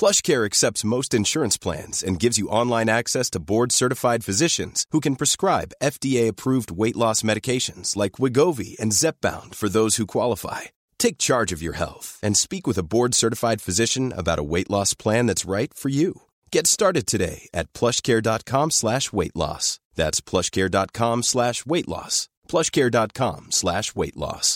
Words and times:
PlushCare 0.00 0.44
accepts 0.46 0.90
most 0.94 1.14
insurance 1.14 1.58
plans 1.58 2.02
and 2.02 2.22
gives 2.22 2.38
you 2.38 2.54
online 2.60 2.88
access 2.88 3.28
to 3.30 3.44
board-certified 3.52 4.24
physicians 4.28 4.86
who 4.92 5.00
can 5.06 5.20
prescribe 5.20 5.76
FDA-approved 5.82 6.70
weight 6.70 6.98
loss 7.02 7.22
medications 7.30 7.94
like 7.94 8.16
Wegovy 8.22 8.70
and 8.80 8.96
Zepbound 9.00 9.54
for 9.54 9.68
those 9.68 9.96
who 9.96 10.14
qualify. 10.16 10.62
Take 10.98 11.26
charge 11.28 11.52
of 11.52 11.62
your 11.66 11.76
health 11.82 12.08
and 12.22 12.34
speak 12.34 12.66
with 12.66 12.78
a 12.78 12.88
board-certified 12.94 13.60
physician 13.66 14.12
about 14.22 14.42
a 14.42 14.48
weight 14.52 14.70
loss 14.70 14.94
plan 14.94 15.26
that's 15.26 15.52
right 15.56 15.72
for 15.82 15.90
you. 16.00 16.10
Get 16.50 16.66
started 16.76 17.04
today 17.06 17.38
at 17.60 17.70
PlushCare.com/weight 17.78 19.36
loss. 19.44 19.66
That's 20.00 20.20
PlushCare.com/weight 20.30 21.88
loss. 21.94 22.16
PlushCare.com/weight 22.52 24.20
loss. 24.26 24.48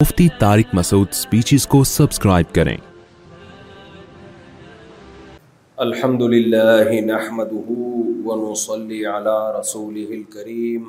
Mufti 0.00 0.28
Tariq 0.40 0.66
Masood 0.74 1.08
speeches 1.12 1.66
کو 1.72 1.82
subscribe 1.88 2.54
کریں 2.56 2.76
الحمد 5.84 6.22
للہ 6.34 6.88
نحمده 7.08 7.74
ونصلي 8.28 9.00
على 9.06 9.34
رسوله 9.56 10.18
الكريم 10.18 10.86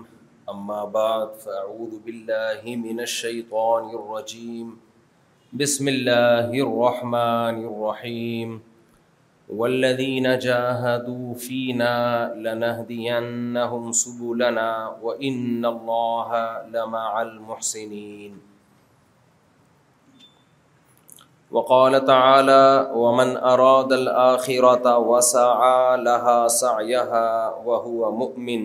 اما 0.54 0.78
بعد 0.96 1.34
فاعوذ 1.44 1.98
باللہ 2.08 2.76
من 2.86 3.00
الشیطان 3.06 3.90
الرجیم 4.02 4.70
بسم 5.64 5.90
اللہ 5.94 6.56
الرحمن 6.68 7.60
الرحیم 7.72 8.56
والذین 9.64 10.28
جاہدوا 10.48 11.34
فینا 11.48 11.94
لنہدینہم 12.48 13.92
سبولنا 14.04 14.70
وإن 15.02 15.72
اللہ 15.74 16.40
لمع 16.78 17.04
المحسنین 17.26 18.40
وقال 21.56 21.96
تعالى 22.08 23.02
ومن 23.06 23.32
اراد 23.54 23.92
الاخره 23.94 24.92
وسعى 25.08 25.98
لها 26.04 26.48
سعيها 26.48 27.66
وهو 27.66 28.12
مؤمن 28.22 28.64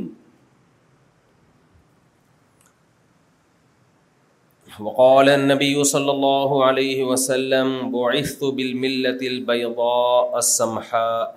وقال 4.80 5.28
النبي 5.34 5.84
صلى 5.94 6.10
الله 6.10 6.64
عليه 6.64 7.04
وسلم 7.10 7.74
بعثت 7.98 8.44
بالمله 8.44 9.30
البيضاء 9.32 10.38
السمحاء 10.44 11.34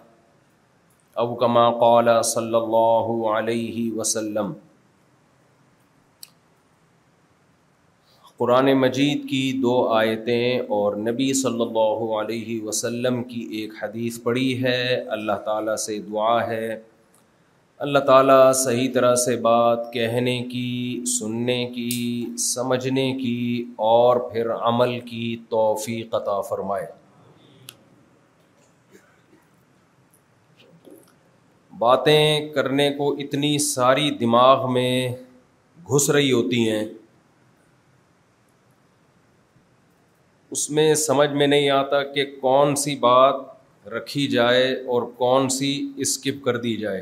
او 1.19 1.35
كما 1.35 1.69
قال 1.83 2.15
صلى 2.25 2.57
الله 2.63 3.31
عليه 3.35 3.91
وسلم 3.91 4.55
قرآن 8.39 8.71
مجید 8.79 9.27
کی 9.29 9.39
دو 9.61 9.71
آیتیں 9.93 10.59
اور 10.75 10.95
نبی 10.97 11.25
صلی 11.39 11.61
اللہ 11.61 12.03
علیہ 12.19 12.61
وسلم 12.63 13.21
کی 13.31 13.39
ایک 13.59 13.71
حدیث 13.81 14.21
پڑی 14.23 14.45
ہے 14.61 14.83
اللہ 15.15 15.39
تعالیٰ 15.45 15.75
سے 15.85 15.97
دعا 16.11 16.39
ہے 16.49 16.69
اللہ 17.87 18.05
تعالیٰ 18.11 18.39
صحیح 18.63 18.87
طرح 18.93 19.15
سے 19.23 19.35
بات 19.47 19.91
کہنے 19.93 20.37
کی 20.51 20.65
سننے 21.19 21.57
کی 21.73 21.89
سمجھنے 22.45 23.11
کی 23.21 23.35
اور 23.89 24.17
پھر 24.31 24.51
عمل 24.55 24.99
کی 25.09 25.35
توفیق 25.49 26.15
عطا 26.21 26.39
فرمائے 26.49 26.85
باتیں 31.79 32.49
کرنے 32.53 32.89
کو 32.97 33.11
اتنی 33.25 33.57
ساری 33.67 34.09
دماغ 34.19 34.71
میں 34.73 34.93
گھس 35.95 36.09
رہی 36.17 36.31
ہوتی 36.31 36.67
ہیں 36.69 36.83
اس 40.51 40.69
میں 40.77 40.93
سمجھ 40.99 41.29
میں 41.31 41.47
نہیں 41.47 41.69
آتا 41.69 42.01
کہ 42.13 42.23
کون 42.41 42.75
سی 42.83 42.95
بات 42.99 43.87
رکھی 43.93 44.25
جائے 44.27 44.71
اور 44.93 45.01
کون 45.17 45.49
سی 45.55 45.67
اسکپ 46.05 46.43
کر 46.45 46.57
دی 46.61 46.75
جائے 46.77 47.01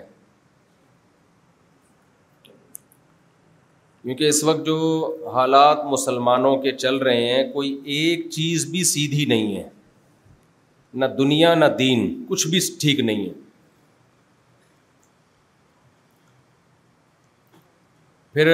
کیونکہ 4.02 4.28
اس 4.30 4.44
وقت 4.44 4.66
جو 4.66 4.75
حالات 5.34 5.84
مسلمانوں 5.91 6.56
کے 6.62 6.72
چل 6.78 6.97
رہے 7.07 7.24
ہیں 7.34 7.44
کوئی 7.53 7.72
ایک 7.96 8.30
چیز 8.31 8.66
بھی 8.72 8.84
سیدھی 8.91 9.25
نہیں 9.34 9.56
ہے 9.56 9.68
نہ 10.94 11.06
دنیا 11.18 11.53
نہ 11.56 11.66
دین 11.80 12.06
کچھ 12.30 12.47
بھی 12.47 12.59
ٹھیک 12.81 13.00
نہیں 13.00 13.25
ہے 13.25 13.34
پھر 18.34 18.53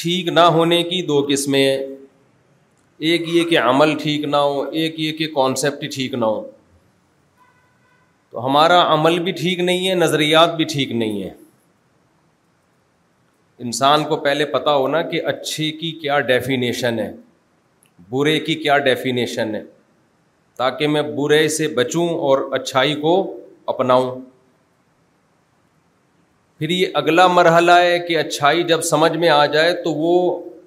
ٹھیک 0.00 0.28
نہ 0.28 0.40
ہونے 0.58 0.82
کی 0.82 1.02
دو 1.06 1.26
قسمیں 1.30 1.66
ایک 3.10 3.22
یہ 3.34 3.44
کہ 3.50 3.58
عمل 3.58 3.92
ٹھیک 4.02 4.24
نہ 4.32 4.36
ہو 4.36 4.60
ایک 4.80 4.98
یہ 5.00 5.12
کہ 5.20 5.26
کانسیپٹ 5.34 5.84
ٹھیک 5.94 6.12
نہ 6.14 6.24
ہو 6.24 6.40
تو 8.30 8.44
ہمارا 8.44 8.76
عمل 8.94 9.18
بھی 9.22 9.32
ٹھیک 9.40 9.58
نہیں 9.60 9.88
ہے 9.88 9.94
نظریات 9.94 10.54
بھی 10.56 10.64
ٹھیک 10.72 10.90
نہیں 11.00 11.22
ہے 11.22 11.30
انسان 13.66 14.04
کو 14.08 14.16
پہلے 14.26 14.44
پتا 14.52 14.74
ہونا 14.74 15.00
کہ 15.10 15.22
اچھے 15.32 15.70
کی 15.80 15.90
کیا 16.02 16.18
ڈیفینیشن 16.28 16.98
ہے 16.98 17.10
برے 18.10 18.38
کی 18.46 18.54
کیا 18.62 18.76
ڈیفینیشن 18.88 19.54
ہے 19.54 19.62
تاکہ 20.58 20.86
میں 20.94 21.02
برے 21.16 21.46
سے 21.58 21.68
بچوں 21.80 22.08
اور 22.28 22.48
اچھائی 22.58 22.94
کو 23.00 23.12
اپناؤں 23.74 24.20
پھر 26.58 26.70
یہ 26.70 26.86
اگلا 27.02 27.26
مرحلہ 27.40 27.72
ہے 27.86 27.98
کہ 28.08 28.18
اچھائی 28.18 28.62
جب 28.72 28.80
سمجھ 28.92 29.12
میں 29.24 29.28
آ 29.28 29.44
جائے 29.58 29.72
تو 29.84 29.92
وہ 29.94 30.14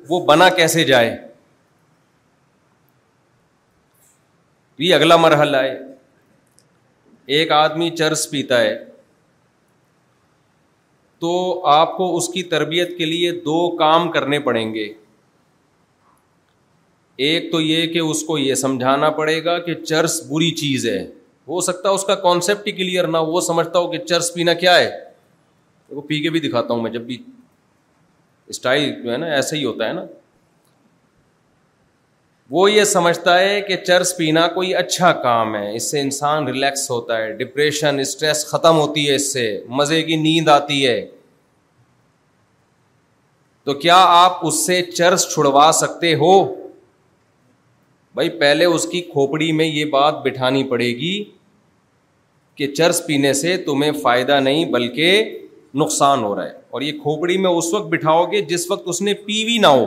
وہ 0.09 0.19
بنا 0.25 0.49
کیسے 0.57 0.83
جائے 0.93 1.15
اگلا 4.93 5.15
مرحلہ 5.17 5.57
ہے 5.63 5.77
ایک 7.35 7.51
آدمی 7.51 7.89
چرس 7.97 8.29
پیتا 8.31 8.61
ہے 8.61 8.75
تو 11.19 11.29
آپ 11.73 11.95
کو 11.97 12.15
اس 12.17 12.27
کی 12.33 12.43
تربیت 12.53 12.97
کے 12.97 13.05
لیے 13.05 13.31
دو 13.45 13.55
کام 13.77 14.09
کرنے 14.11 14.39
پڑیں 14.47 14.73
گے 14.73 14.87
ایک 17.27 17.51
تو 17.51 17.61
یہ 17.61 17.85
کہ 17.93 17.99
اس 17.99 18.23
کو 18.27 18.37
یہ 18.37 18.55
سمجھانا 18.63 19.09
پڑے 19.19 19.43
گا 19.45 19.57
کہ 19.67 19.73
چرس 19.83 20.21
بری 20.31 20.51
چیز 20.61 20.85
ہے 20.87 21.01
ہو 21.47 21.61
سکتا 21.61 21.89
ہے 21.89 21.93
اس 21.93 22.03
کا 22.05 22.15
کانسیپٹ 22.27 22.67
ہی 22.67 22.71
کلیئر 22.79 23.07
نہ 23.07 23.17
وہ 23.27 23.41
سمجھتا 23.47 23.79
ہو 23.79 23.91
کہ 23.91 23.97
چرس 24.05 24.33
پینا 24.33 24.53
کیا 24.65 24.77
ہے 24.77 25.99
پی 26.07 26.21
کے 26.21 26.29
بھی 26.29 26.39
دکھاتا 26.49 26.73
ہوں 26.73 26.81
میں 26.81 26.91
جب 26.91 27.01
بھی 27.11 27.17
اسٹائل 28.53 28.91
جو 29.03 29.11
ہے 29.11 29.17
نا 29.17 29.25
ایسا 29.35 29.55
ہی 29.55 29.63
ہوتا 29.65 29.87
ہے 29.87 29.93
نا 29.93 30.03
وہ 32.51 32.69
یہ 32.71 32.83
سمجھتا 32.83 33.39
ہے 33.39 33.59
کہ 33.67 33.75
چرس 33.85 34.15
پینا 34.17 34.47
کوئی 34.55 34.73
اچھا 34.75 35.11
کام 35.21 35.55
ہے 35.55 35.75
اس 35.75 35.89
سے 35.91 35.99
انسان 36.01 36.47
ریلیکس 36.47 36.89
ہوتا 36.91 37.17
ہے 37.17 37.31
ڈپریشن 37.37 37.99
اسٹریس 37.99 38.45
ختم 38.49 38.77
ہوتی 38.79 39.07
ہے 39.09 39.15
اس 39.15 39.31
سے 39.33 39.45
مزے 39.79 40.01
کی 40.03 40.15
نیند 40.21 40.49
آتی 40.49 40.85
ہے 40.85 40.99
تو 43.65 43.73
کیا 43.79 43.95
آپ 44.07 44.45
اس 44.47 44.65
سے 44.65 44.81
چرس 44.93 45.27
چھڑوا 45.33 45.69
سکتے 45.79 46.13
ہو 46.15 46.31
بھائی 48.15 48.29
پہلے 48.39 48.65
اس 48.75 48.85
کی 48.91 49.01
کھوپڑی 49.11 49.51
میں 49.51 49.65
یہ 49.65 49.85
بات 49.91 50.21
بٹھانی 50.25 50.63
پڑے 50.69 50.87
گی 50.99 51.23
کہ 52.55 52.67
چرس 52.75 53.01
پینے 53.07 53.33
سے 53.41 53.55
تمہیں 53.65 53.91
فائدہ 54.03 54.39
نہیں 54.39 54.65
بلکہ 54.71 55.37
نقصان 55.81 56.23
ہو 56.23 56.35
رہا 56.35 56.45
ہے 56.45 56.53
اور 56.75 56.81
یہ 56.81 56.91
کھوپڑی 57.01 57.37
میں 57.37 57.49
اس 57.51 57.73
وقت 57.73 57.87
بٹھاؤ 57.93 58.25
گے 58.31 58.41
جس 58.53 58.69
وقت 58.71 58.83
اس 58.89 59.01
نے 59.01 59.13
پی 59.25 59.43
بھی 59.45 59.57
نہ 59.61 59.67
ہو 59.67 59.85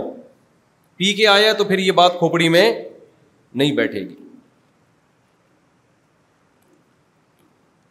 پی 0.98 1.12
کے 1.14 1.26
آیا 1.28 1.52
تو 1.58 1.64
پھر 1.64 1.78
یہ 1.78 1.92
بات 1.98 2.18
کھوپڑی 2.18 2.48
میں 2.48 2.70
نہیں 3.60 3.72
بیٹھے 3.72 3.98
گی 4.00 4.14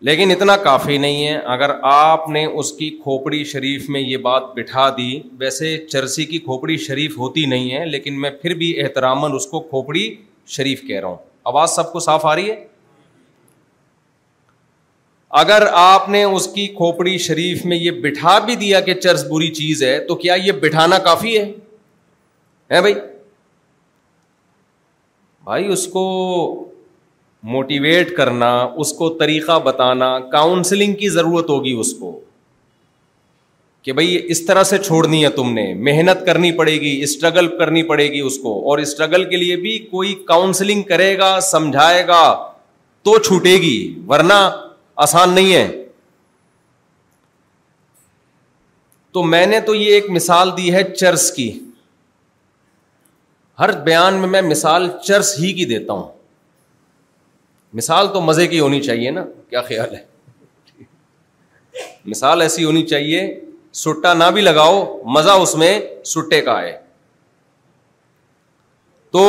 لیکن 0.08 0.32
اتنا 0.32 0.56
کافی 0.64 0.98
نہیں 1.04 1.28
ہے 1.28 1.38
اگر 1.54 1.70
آپ 1.92 2.28
نے 2.30 2.44
اس 2.46 2.72
کی 2.80 2.90
کھوپڑی 3.04 3.44
شریف 3.52 3.88
میں 3.90 4.02
یہ 4.02 4.18
بات 4.26 4.44
بٹھا 4.56 4.90
دی 4.98 5.10
ویسے 5.40 5.78
چرسی 5.92 6.26
کی 6.34 6.40
کھوپڑی 6.50 6.76
شریف 6.88 7.18
ہوتی 7.18 7.46
نہیں 7.54 7.72
ہے 7.74 7.86
لیکن 7.90 8.20
میں 8.22 8.30
پھر 8.42 8.54
بھی 8.64 8.72
احترام 8.84 9.24
اس 9.36 9.46
کو 9.54 9.60
کھوپڑی 9.70 10.04
شریف 10.58 10.82
کہہ 10.88 11.00
رہا 11.00 11.08
ہوں 11.08 11.18
آواز 11.54 11.76
سب 11.76 11.92
کو 11.94 12.00
صاف 12.10 12.26
آ 12.26 12.36
رہی 12.36 12.50
ہے 12.50 12.64
اگر 15.44 15.68
آپ 15.74 16.10
نے 16.10 16.24
اس 16.24 16.48
کی 16.56 16.68
کھوپڑی 16.78 17.18
شریف 17.28 17.64
میں 17.72 17.78
یہ 17.78 17.92
بٹھا 18.04 18.38
بھی 18.46 18.56
دیا 18.66 18.80
کہ 18.90 18.94
چرس 19.00 19.24
بری 19.32 19.50
چیز 19.62 19.84
ہے 19.84 20.00
تو 20.08 20.16
کیا 20.26 20.34
یہ 20.44 20.52
بٹھانا 20.62 20.98
کافی 21.10 21.38
ہے 21.38 21.52
بھائی 22.76 22.94
بھائی 25.46 25.68
اس 25.74 25.86
کو 25.92 26.02
موٹیویٹ 27.52 28.16
کرنا 28.18 28.50
اس 28.84 28.92
کو 28.98 29.10
طریقہ 29.20 29.58
بتانا 29.64 30.18
کاؤنسلنگ 30.32 30.94
کی 31.04 31.10
ضرورت 31.10 31.50
ہوگی 31.50 31.72
اس 31.80 31.94
کو 32.00 32.20
کہ 33.84 33.94
بھائی 34.00 34.20
اس 34.32 34.46
طرح 34.46 34.64
سے 34.72 34.78
چھوڑنی 34.78 35.24
ہے 35.24 35.30
تم 35.36 35.52
نے 35.54 35.74
محنت 35.90 36.26
کرنی 36.26 36.52
پڑے 36.58 36.72
گی 36.82 37.00
اسٹرگل 37.04 37.48
کرنی 37.58 37.84
پڑے 37.92 38.08
گی 38.12 38.20
اس 38.30 38.38
کو 38.44 38.54
اور 38.70 38.80
اسٹرگل 38.86 39.24
کے 39.30 39.38
لیے 39.38 39.56
بھی 39.66 39.78
کوئی 39.92 40.14
کاؤنسلنگ 40.28 40.82
کرے 40.90 41.18
گا 41.18 41.32
سمجھائے 41.52 42.06
گا 42.08 42.24
تو 43.08 43.18
چھوٹے 43.28 43.56
گی 43.62 43.78
ورنہ 44.08 44.40
آسان 45.06 45.34
نہیں 45.36 45.54
ہے 45.54 45.68
تو 49.14 49.24
میں 49.34 49.46
نے 49.54 49.60
تو 49.66 49.76
یہ 49.76 49.94
ایک 49.94 50.10
مثال 50.16 50.52
دی 50.58 50.74
ہے 50.74 50.84
چرس 50.98 51.32
کی 51.36 51.52
ہر 53.60 53.72
بیان 53.84 54.14
میں 54.22 54.28
میں 54.30 54.42
مثال 54.42 54.88
چرس 55.06 55.34
ہی 55.40 55.52
کی 55.58 55.66
دیتا 55.66 55.94
ہوں 55.94 56.08
مثال 57.78 58.08
تو 58.14 58.22
مزے 58.22 58.46
کی 58.48 58.60
ہونی 58.60 58.82
چاہیے 58.82 59.12
نا 59.12 59.24
کیا 59.50 59.62
خیال 59.70 59.96
ہے 59.96 60.04
مثال 62.12 62.42
ایسی 62.42 62.64
ہونی 62.66 62.86
چاہیے 62.88 63.22
سٹا 63.84 64.14
نہ 64.14 64.24
بھی 64.34 64.42
لگاؤ 64.42 64.78
مزہ 65.16 65.32
اس 65.44 65.56
میں 65.62 65.80
سٹے 66.14 66.42
کا 66.42 66.62
ہے 66.62 66.78
تو 69.14 69.24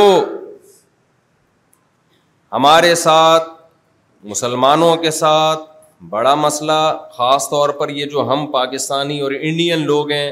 ہمارے 2.52 2.94
ساتھ 3.04 3.48
مسلمانوں 4.28 4.94
کے 5.02 5.10
ساتھ 5.10 5.64
بڑا 6.10 6.34
مسئلہ 6.34 6.80
خاص 7.16 7.48
طور 7.50 7.68
پر 7.80 7.88
یہ 7.98 8.06
جو 8.12 8.26
ہم 8.32 8.46
پاکستانی 8.50 9.18
اور 9.20 9.32
انڈین 9.40 9.84
لوگ 9.86 10.10
ہیں 10.10 10.30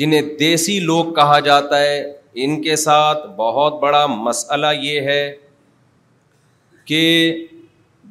جنہیں 0.00 0.22
دیسی 0.40 0.78
لوگ 0.80 1.12
کہا 1.14 1.38
جاتا 1.50 1.80
ہے 1.80 2.00
ان 2.44 2.60
کے 2.62 2.74
ساتھ 2.86 3.26
بہت 3.36 3.78
بڑا 3.80 4.04
مسئلہ 4.06 4.66
یہ 4.82 5.00
ہے 5.10 5.22
کہ 6.86 7.02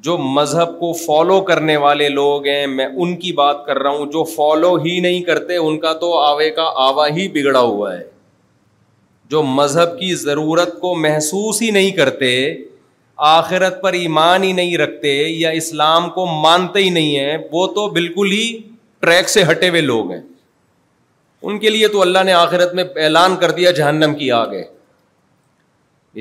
جو 0.07 0.17
مذہب 0.37 0.77
کو 0.79 0.91
فالو 1.05 1.39
کرنے 1.45 1.75
والے 1.83 2.09
لوگ 2.17 2.45
ہیں 2.47 2.65
میں 2.79 2.85
ان 3.05 3.15
کی 3.19 3.31
بات 3.39 3.65
کر 3.65 3.79
رہا 3.81 3.89
ہوں 3.97 4.11
جو 4.11 4.23
فالو 4.35 4.75
ہی 4.83 4.99
نہیں 5.05 5.21
کرتے 5.29 5.55
ان 5.67 5.77
کا 5.85 5.93
تو 6.03 6.13
آوے 6.19 6.49
کا 6.59 6.69
آوا 6.87 7.07
ہی 7.15 7.27
بگڑا 7.37 7.59
ہوا 7.59 7.93
ہے 7.97 8.03
جو 9.31 9.41
مذہب 9.43 9.97
کی 9.99 10.13
ضرورت 10.25 10.79
کو 10.81 10.93
محسوس 11.07 11.61
ہی 11.61 11.69
نہیں 11.77 11.91
کرتے 12.01 12.29
آخرت 13.33 13.81
پر 13.81 13.93
ایمان 14.03 14.43
ہی 14.43 14.51
نہیں 14.59 14.77
رکھتے 14.77 15.13
یا 15.27 15.49
اسلام 15.63 16.09
کو 16.19 16.25
مانتے 16.41 16.83
ہی 16.83 16.89
نہیں 16.99 17.17
ہیں 17.19 17.37
وہ 17.51 17.65
تو 17.79 17.87
بالکل 17.99 18.31
ہی 18.31 18.45
ٹریک 19.05 19.29
سے 19.29 19.43
ہٹے 19.49 19.69
ہوئے 19.69 19.81
لوگ 19.89 20.11
ہیں 20.11 20.21
ان 21.45 21.57
کے 21.59 21.69
لیے 21.69 21.87
تو 21.87 22.01
اللہ 22.01 22.23
نے 22.25 22.33
آخرت 22.33 22.73
میں 22.75 22.83
اعلان 23.03 23.35
کر 23.41 23.51
دیا 23.59 23.71
جہنم 23.79 24.13
کی 24.19 24.31
آگ 24.31 24.53
ہے 24.53 24.63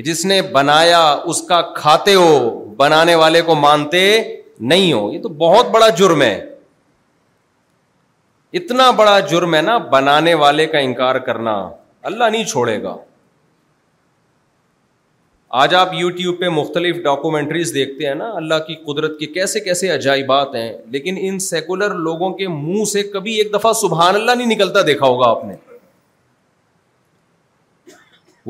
جس 0.05 0.23
نے 0.25 0.41
بنایا 0.55 0.99
اس 1.33 1.41
کا 1.47 1.61
کھاتے 1.75 2.13
ہو 2.15 2.27
بنانے 2.77 3.15
والے 3.21 3.41
کو 3.41 3.55
مانتے 3.55 4.01
نہیں 4.73 4.91
ہو 4.93 5.11
یہ 5.11 5.21
تو 5.21 5.29
بہت 5.43 5.69
بڑا 5.75 5.87
جرم 5.97 6.21
ہے 6.21 6.35
اتنا 8.59 8.89
بڑا 8.99 9.19
جرم 9.29 9.55
ہے 9.55 9.61
نا 9.61 9.77
بنانے 9.93 10.33
والے 10.43 10.65
کا 10.75 10.79
انکار 10.89 11.15
کرنا 11.29 11.55
اللہ 12.11 12.23
نہیں 12.31 12.43
چھوڑے 12.51 12.81
گا 12.83 12.95
آج 15.55 15.73
آپ 15.75 15.89
یوٹیوب 15.93 16.39
پہ 16.39 16.47
مختلف 16.49 16.95
ڈاکومنٹریز 17.03 17.73
دیکھتے 17.73 18.07
ہیں 18.07 18.15
نا 18.15 18.25
اللہ 18.35 18.55
کی 18.67 18.73
قدرت 18.85 19.17
کے 19.19 19.25
کیسے 19.33 19.59
کیسے 19.67 19.89
عجائبات 19.89 20.55
ہیں 20.55 20.71
لیکن 20.91 21.17
ان 21.27 21.37
سیکولر 21.45 21.93
لوگوں 22.07 22.29
کے 22.37 22.47
منہ 22.47 22.83
سے 22.91 23.03
کبھی 23.13 23.33
ایک 23.39 23.53
دفعہ 23.53 23.71
سبحان 23.81 24.15
اللہ 24.15 24.31
نہیں 24.37 24.47
نکلتا 24.55 24.81
دیکھا 24.87 25.05
ہوگا 25.05 25.29
آپ 25.29 25.43
نے 25.45 25.55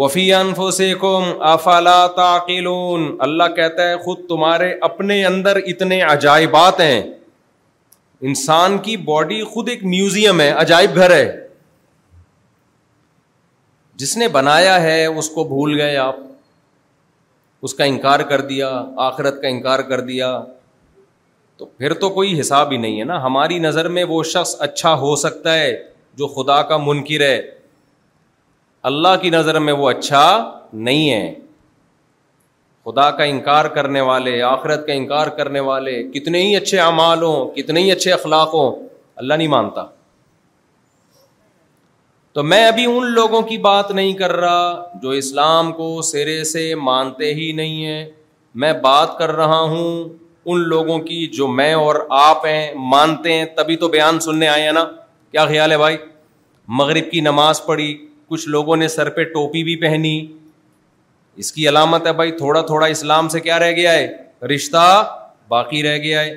وفی 0.04 0.34
انفو 0.34 0.72
سے 0.72 0.92
اللہ 3.20 3.54
کہتا 3.56 3.88
ہے 3.90 3.98
خود 4.06 4.28
تمہارے 4.30 4.74
اپنے 4.90 5.24
اندر 5.26 5.60
اتنے 5.66 6.02
عجائبات 6.14 6.80
ہیں 6.82 7.02
انسان 8.30 8.78
کی 8.90 8.96
باڈی 9.14 9.42
خود 9.54 9.70
ایک 9.70 9.84
میوزیم 9.96 10.42
ہے 10.42 10.50
عجائب 10.66 10.96
گھر 10.96 11.14
ہے 11.16 11.26
جس 14.04 14.18
نے 14.18 14.28
بنایا 14.40 14.82
ہے 14.84 15.04
اس 15.06 15.30
کو 15.36 15.44
بھول 15.54 15.80
گئے 15.82 15.96
آپ 15.98 16.26
اس 17.66 17.74
کا 17.74 17.84
انکار 17.92 18.20
کر 18.32 18.42
دیا 18.52 18.70
آخرت 19.10 19.42
کا 19.42 19.48
انکار 19.48 19.80
کر 19.92 20.00
دیا 20.10 20.28
تو 21.58 21.66
پھر 21.66 21.94
تو 22.02 22.10
کوئی 22.18 22.40
حساب 22.40 22.72
ہی 22.72 22.78
نہیں 22.78 23.00
ہے 23.00 23.04
نا 23.12 23.22
ہماری 23.24 23.58
نظر 23.60 23.88
میں 23.98 24.04
وہ 24.10 24.22
شخص 24.34 24.56
اچھا 24.68 24.94
ہو 25.04 25.16
سکتا 25.26 25.54
ہے 25.60 25.72
جو 26.22 26.28
خدا 26.36 26.62
کا 26.72 26.78
منکر 26.86 27.22
ہے 27.22 27.40
اللہ 28.90 29.16
کی 29.22 29.30
نظر 29.30 29.60
میں 29.60 29.74
وہ 29.82 29.90
اچھا 29.90 30.26
نہیں 30.88 31.10
ہے 31.14 31.34
خدا 32.86 33.10
کا 33.12 33.24
انکار 33.32 33.66
کرنے 33.76 34.02
والے 34.10 34.42
آخرت 34.52 34.86
کا 34.88 34.94
انکار 34.94 35.28
کرنے 35.38 35.60
والے 35.70 36.02
کتنے 36.14 36.42
ہی 36.44 36.56
اچھے 36.56 36.80
اعمال 36.80 37.24
ہوں 37.24 37.50
کتنے 37.56 37.82
ہی 37.82 37.92
اچھے 37.92 38.12
اخلاق 38.14 38.54
ہوں 38.54 38.88
اللہ 39.24 39.34
نہیں 39.34 39.48
مانتا 39.56 39.84
تو 42.38 42.44
میں 42.44 42.66
ابھی 42.68 42.84
ان 42.86 43.06
لوگوں 43.14 43.42
کی 43.42 43.58
بات 43.58 43.92
نہیں 43.92 44.12
کر 44.18 44.32
رہا 44.36 44.66
جو 45.02 45.10
اسلام 45.20 45.72
کو 45.74 45.86
سرے 46.10 46.44
سے 46.50 46.62
مانتے 46.88 47.34
ہی 47.34 47.52
نہیں 47.60 47.86
ہیں 47.86 48.06
میں 48.64 48.72
بات 48.84 49.18
کر 49.18 49.32
رہا 49.36 49.60
ہوں 49.72 50.04
ان 50.50 50.68
لوگوں 50.70 50.98
کی 51.08 51.18
جو 51.38 51.48
میں 51.60 51.74
اور 51.74 51.96
آپ 52.20 52.46
ہیں 52.46 52.70
مانتے 52.92 53.34
ہیں 53.34 53.46
تبھی 53.56 53.76
تو 53.82 53.88
بیان 53.96 54.20
سننے 54.26 54.48
آئے 54.48 54.64
ہیں 54.66 54.72
نا 54.74 54.84
کیا 55.32 55.46
خیال 55.54 55.72
ہے 55.72 55.78
بھائی 55.78 55.98
مغرب 56.82 57.10
کی 57.12 57.22
نماز 57.30 57.66
پڑھی 57.66 57.90
کچھ 58.30 58.48
لوگوں 58.58 58.78
نے 58.78 58.88
سر 58.98 59.10
پہ 59.18 59.24
ٹوپی 59.34 59.64
بھی 59.64 59.76
پہنی 59.82 60.16
اس 61.42 61.52
کی 61.54 61.68
علامت 61.70 62.08
ہے 62.08 62.14
بھائی 62.22 62.32
تھوڑا 62.44 62.62
تھوڑا 62.72 62.86
اسلام 62.88 63.30
سے 63.30 63.40
کیا 63.50 63.60
رہ 63.60 63.72
گیا 63.82 63.94
ہے 63.94 64.08
رشتہ 64.56 64.86
باقی 65.58 65.84
رہ 65.84 65.98
گیا 66.04 66.22
ہے 66.24 66.36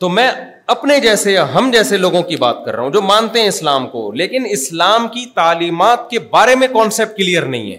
تو 0.00 0.08
میں 0.16 0.30
اپنے 0.74 0.98
جیسے 1.00 1.36
ہم 1.54 1.70
جیسے 1.72 1.96
لوگوں 1.96 2.22
کی 2.28 2.36
بات 2.36 2.64
کر 2.64 2.74
رہا 2.74 2.82
ہوں 2.82 2.90
جو 2.92 3.02
مانتے 3.02 3.40
ہیں 3.40 3.48
اسلام 3.48 3.86
کو 3.88 4.10
لیکن 4.20 4.46
اسلام 4.50 5.06
کی 5.14 5.24
تعلیمات 5.34 6.08
کے 6.10 6.18
بارے 6.32 6.54
میں 6.62 6.68
کانسیپٹ 6.72 7.16
کلیئر 7.16 7.42
نہیں 7.54 7.70
ہے 7.72 7.76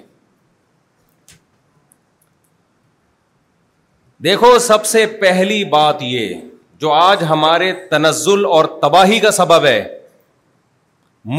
دیکھو 4.24 4.58
سب 4.60 4.86
سے 4.86 5.06
پہلی 5.22 5.64
بات 5.76 6.02
یہ 6.02 6.34
جو 6.84 6.92
آج 6.94 7.24
ہمارے 7.30 7.72
تنزل 7.92 8.46
اور 8.56 8.66
تباہی 8.82 9.20
کا 9.20 9.32
سبب 9.32 9.66
ہے 9.66 9.78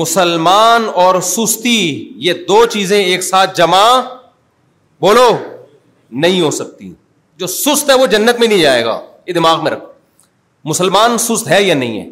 مسلمان 0.00 0.84
اور 1.02 1.20
سستی 1.32 1.78
یہ 2.26 2.32
دو 2.48 2.64
چیزیں 2.72 2.98
ایک 3.02 3.22
ساتھ 3.22 3.56
جمع 3.56 3.82
بولو 5.00 5.26
نہیں 6.24 6.40
ہو 6.40 6.50
سکتی 6.60 6.92
جو 7.42 7.46
سست 7.46 7.90
ہے 7.90 7.94
وہ 8.02 8.06
جنت 8.14 8.40
میں 8.40 8.48
نہیں 8.48 8.62
جائے 8.62 8.84
گا 8.84 9.00
یہ 9.26 9.32
دماغ 9.32 9.62
میں 9.64 9.70
رکھو 9.72 9.87
مسلمان 10.64 11.16
سست 11.18 11.48
ہے 11.50 11.62
یا 11.62 11.74
نہیں 11.74 12.00
ہے 12.00 12.08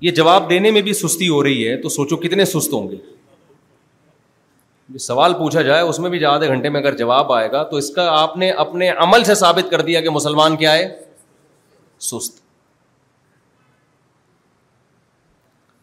یہ 0.00 0.10
جواب 0.16 0.48
دینے 0.50 0.70
میں 0.70 0.82
بھی 0.82 0.92
سستی 0.94 1.28
ہو 1.28 1.42
رہی 1.42 1.68
ہے 1.68 1.76
تو 1.80 1.88
سوچو 1.88 2.16
کتنے 2.16 2.44
سست 2.44 2.72
ہوں 2.72 2.88
گے 2.90 2.96
سوال 4.98 5.34
پوچھا 5.38 5.60
جائے 5.62 5.82
اس 5.82 5.98
میں 6.04 6.10
بھی 6.10 6.24
آدھے 6.24 6.46
گھنٹے 6.48 6.68
میں 6.68 6.80
اگر 6.80 6.94
جواب 6.96 7.32
آئے 7.32 7.50
گا 7.50 7.62
تو 7.72 7.76
اس 7.76 7.90
کا 7.94 8.08
آپ 8.20 8.36
نے 8.36 8.50
اپنے 8.64 8.88
عمل 9.06 9.22
سے 9.24 9.34
ثابت 9.40 9.70
کر 9.70 9.80
دیا 9.88 10.00
کہ 10.06 10.10
مسلمان 10.10 10.56
کیا 10.62 10.72
ہے 10.72 10.86
سست 12.10 12.38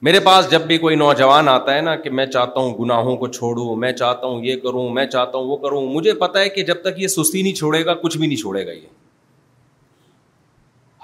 میرے 0.05 0.19
پاس 0.25 0.49
جب 0.51 0.61
بھی 0.67 0.77
کوئی 0.77 0.95
نوجوان 0.95 1.47
آتا 1.49 1.75
ہے 1.75 1.81
نا 1.81 1.95
کہ 2.01 2.09
میں 2.19 2.25
چاہتا 2.25 2.59
ہوں 2.59 2.73
گناہوں 2.79 3.15
کو 3.17 3.27
چھوڑوں 3.27 3.75
میں 3.83 3.91
چاہتا 3.91 4.27
ہوں 4.27 4.43
یہ 4.45 4.55
کروں 4.63 4.89
میں 4.93 5.05
چاہتا 5.05 5.37
ہوں 5.37 5.45
وہ 5.51 5.57
کروں 5.63 5.85
مجھے 5.93 6.13
پتا 6.23 6.39
ہے 6.39 6.49
کہ 6.57 6.63
جب 6.63 6.81
تک 6.81 6.99
یہ 7.01 7.07
سستی 7.15 7.41
نہیں 7.41 7.53
چھوڑے 7.63 7.85
گا 7.85 7.93
کچھ 8.03 8.17
بھی 8.17 8.27
نہیں 8.27 8.37
چھوڑے 8.39 8.65
گا 8.67 8.71
یہ 8.71 8.87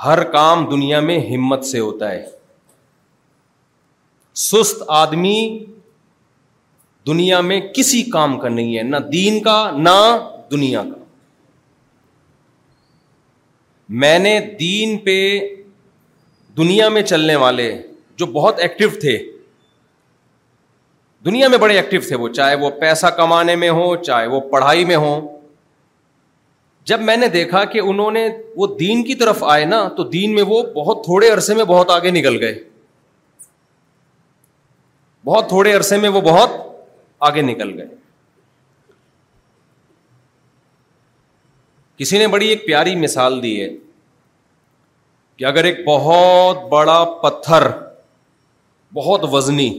ہر 0.05 0.23
کام 0.31 0.65
دنیا 0.69 0.99
میں 0.99 1.17
ہمت 1.29 1.63
سے 1.65 1.79
ہوتا 1.79 2.11
ہے 2.11 2.23
سست 4.49 4.83
آدمی 5.01 5.37
دنیا 7.07 7.39
میں 7.49 7.59
کسی 7.75 8.01
کام 8.11 8.37
کا 8.39 8.49
نہیں 8.49 8.77
ہے 8.77 8.83
نہ 8.83 8.97
دین 9.11 9.41
کا 9.43 9.57
نہ 9.77 9.95
دنیا 10.51 10.81
کا 10.83 11.01
میں 14.01 14.17
نے 14.19 14.39
دین 14.59 14.97
پہ 15.05 15.17
دنیا 16.57 16.89
میں 16.95 17.01
چلنے 17.01 17.35
والے 17.43 17.71
جو 18.17 18.25
بہت 18.39 18.59
ایکٹیو 18.65 18.89
تھے 19.01 19.17
دنیا 21.25 21.47
میں 21.49 21.57
بڑے 21.57 21.75
ایکٹیو 21.77 22.01
تھے 22.07 22.15
وہ 22.23 22.27
چاہے 22.33 22.55
وہ 22.63 22.69
پیسہ 22.79 23.07
کمانے 23.17 23.55
میں 23.63 23.69
ہو 23.79 23.95
چاہے 24.03 24.27
وہ 24.35 24.39
پڑھائی 24.51 24.85
میں 24.85 24.95
ہو 25.05 25.15
جب 26.91 26.99
میں 27.01 27.15
نے 27.17 27.27
دیکھا 27.33 27.63
کہ 27.73 27.79
انہوں 27.79 28.11
نے 28.11 28.27
وہ 28.55 28.67
دین 28.79 29.03
کی 29.07 29.15
طرف 29.15 29.43
آئے 29.49 29.65
نا 29.65 29.87
تو 29.97 30.03
دین 30.15 30.33
میں 30.35 30.43
وہ 30.47 30.61
بہت 30.73 31.03
تھوڑے 31.03 31.29
عرصے 31.31 31.53
میں 31.55 31.65
بہت 31.65 31.89
آگے 31.91 32.09
نکل 32.11 32.41
گئے 32.43 32.53
بہت 35.25 35.47
تھوڑے 35.49 35.73
عرصے 35.73 35.97
میں 35.97 36.09
وہ 36.17 36.21
بہت 36.21 36.55
آگے 37.27 37.41
نکل 37.41 37.73
گئے 37.79 37.87
کسی 41.97 42.17
نے 42.17 42.27
بڑی 42.27 42.47
ایک 42.49 42.65
پیاری 42.65 42.95
مثال 43.05 43.41
دی 43.43 43.53
ہے 43.63 43.69
کہ 45.37 45.45
اگر 45.45 45.63
ایک 45.69 45.79
بہت 45.87 46.63
بڑا 46.71 47.03
پتھر 47.23 47.67
بہت 48.95 49.23
وزنی 49.33 49.69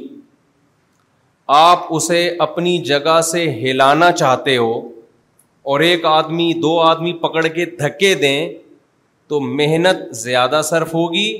آپ 1.56 1.86
اسے 1.94 2.24
اپنی 2.48 2.76
جگہ 2.84 3.20
سے 3.30 3.44
ہلانا 3.62 4.10
چاہتے 4.22 4.56
ہو 4.56 4.72
اور 5.70 5.80
ایک 5.80 6.04
آدمی 6.04 6.52
دو 6.62 6.78
آدمی 6.80 7.12
پکڑ 7.20 7.46
کے 7.54 7.64
دھکے 7.78 8.14
دیں 8.22 8.38
تو 9.28 9.38
محنت 9.40 10.02
زیادہ 10.16 10.60
صرف 10.64 10.92
ہوگی 10.94 11.30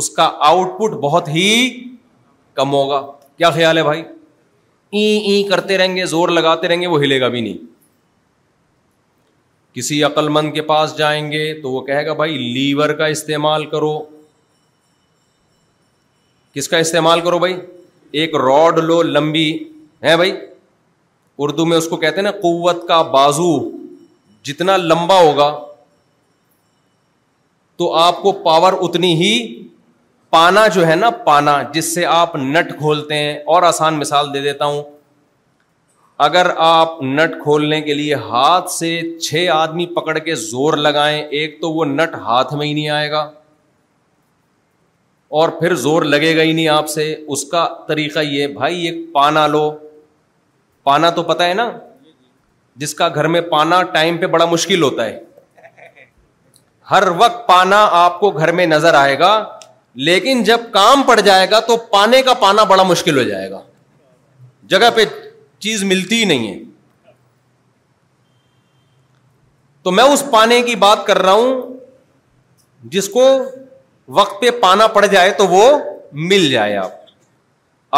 اس 0.00 0.08
کا 0.16 0.30
آؤٹ 0.48 0.68
پٹ 0.78 0.90
بہت 1.00 1.28
ہی 1.28 1.48
کم 2.58 2.72
ہوگا 2.72 3.00
کیا 3.38 3.50
خیال 3.56 3.78
ہے 3.78 3.82
بھائی 3.88 4.02
ای 5.02 5.42
کرتے 5.48 5.78
رہیں 5.78 5.96
گے 5.96 6.04
زور 6.12 6.28
لگاتے 6.38 6.68
رہیں 6.68 6.80
گے 6.80 6.86
وہ 6.94 7.02
ہلے 7.02 7.20
گا 7.20 7.28
بھی 7.34 7.40
نہیں 7.40 7.56
کسی 9.76 10.02
عقل 10.04 10.28
مند 10.36 10.52
کے 10.54 10.62
پاس 10.70 10.96
جائیں 10.98 11.20
گے 11.32 11.42
تو 11.62 11.70
وہ 11.72 11.80
کہے 11.86 12.06
گا 12.06 12.12
بھائی 12.22 12.38
لیور 12.38 12.90
کا 13.02 13.06
استعمال 13.16 13.64
کرو 13.74 13.92
کس 16.54 16.68
کا 16.68 16.78
استعمال 16.86 17.20
کرو 17.24 17.38
بھائی 17.46 17.56
ایک 18.22 18.34
راڈ 18.48 18.78
لو 18.78 19.02
لمبی 19.16 19.48
ہے 20.04 20.16
بھائی 20.16 20.32
اردو 21.44 21.64
میں 21.66 21.76
اس 21.76 21.88
کو 21.88 21.96
کہتے 21.96 22.16
ہیں 22.16 22.22
نا 22.22 22.30
قوت 22.40 22.86
کا 22.88 23.00
بازو 23.16 23.50
جتنا 24.48 24.76
لمبا 24.76 25.18
ہوگا 25.20 25.48
تو 27.76 27.92
آپ 27.98 28.20
کو 28.22 28.32
پاور 28.46 28.72
اتنی 28.88 29.14
ہی 29.22 29.30
پانا 30.30 30.66
جو 30.74 30.86
ہے 30.86 30.94
نا 30.96 31.08
پانا 31.24 31.60
جس 31.72 31.94
سے 31.94 32.04
آپ 32.06 32.36
نٹ 32.36 32.72
کھولتے 32.78 33.14
ہیں 33.18 33.34
اور 33.54 33.62
آسان 33.62 33.98
مثال 33.98 34.32
دے 34.34 34.40
دیتا 34.42 34.64
ہوں 34.64 34.82
اگر 36.26 36.46
آپ 36.64 37.02
نٹ 37.02 37.34
کھولنے 37.42 37.80
کے 37.82 37.94
لیے 37.94 38.14
ہاتھ 38.30 38.70
سے 38.70 38.90
چھ 39.26 39.48
آدمی 39.52 39.86
پکڑ 39.94 40.16
کے 40.18 40.34
زور 40.42 40.74
لگائیں 40.86 41.20
ایک 41.22 41.60
تو 41.60 41.70
وہ 41.72 41.84
نٹ 41.84 42.14
ہاتھ 42.26 42.52
میں 42.54 42.66
ہی 42.66 42.72
نہیں 42.72 42.88
آئے 42.98 43.10
گا 43.10 43.30
اور 45.40 45.48
پھر 45.60 45.74
زور 45.86 46.02
لگے 46.12 46.36
گا 46.36 46.42
ہی 46.42 46.52
نہیں 46.52 46.68
آپ 46.68 46.88
سے 46.88 47.14
اس 47.14 47.44
کا 47.50 47.66
طریقہ 47.88 48.18
یہ 48.30 48.46
بھائی 48.58 48.86
ایک 48.88 49.02
پانا 49.12 49.46
لو 49.46 49.68
پانا 50.84 51.10
تو 51.16 51.22
پتا 51.22 51.46
ہے 51.46 51.54
نا 51.54 51.70
جس 52.82 52.94
کا 52.94 53.08
گھر 53.14 53.26
میں 53.34 53.40
پانا 53.50 53.82
ٹائم 53.96 54.16
پہ 54.18 54.26
بڑا 54.34 54.44
مشکل 54.52 54.82
ہوتا 54.82 55.04
ہے 55.06 55.18
ہر 56.90 57.06
وقت 57.16 57.46
پانا 57.48 57.86
آپ 58.04 58.18
کو 58.20 58.30
گھر 58.42 58.52
میں 58.60 58.66
نظر 58.66 58.94
آئے 59.00 59.18
گا 59.18 59.32
لیکن 60.08 60.42
جب 60.44 60.60
کام 60.72 61.02
پڑ 61.06 61.18
جائے 61.20 61.50
گا 61.50 61.60
تو 61.68 61.76
پانے 61.92 62.22
کا 62.28 62.34
پانا 62.44 62.62
بڑا 62.72 62.82
مشکل 62.90 63.18
ہو 63.18 63.22
جائے 63.28 63.50
گا 63.50 63.60
جگہ 64.74 64.90
پہ 64.94 65.04
چیز 65.66 65.82
ملتی 65.92 66.18
ہی 66.20 66.24
نہیں 66.32 66.46
ہے 66.48 66.58
تو 69.82 69.90
میں 69.90 70.04
اس 70.14 70.22
پانے 70.32 70.60
کی 70.62 70.74
بات 70.86 71.04
کر 71.06 71.18
رہا 71.22 71.32
ہوں 71.32 71.78
جس 72.96 73.08
کو 73.16 73.26
وقت 74.18 74.40
پہ 74.40 74.50
پانا 74.62 74.86
پڑ 74.98 75.04
جائے 75.14 75.30
تو 75.38 75.46
وہ 75.48 75.64
مل 76.32 76.50
جائے 76.50 76.76
آپ 76.76 77.01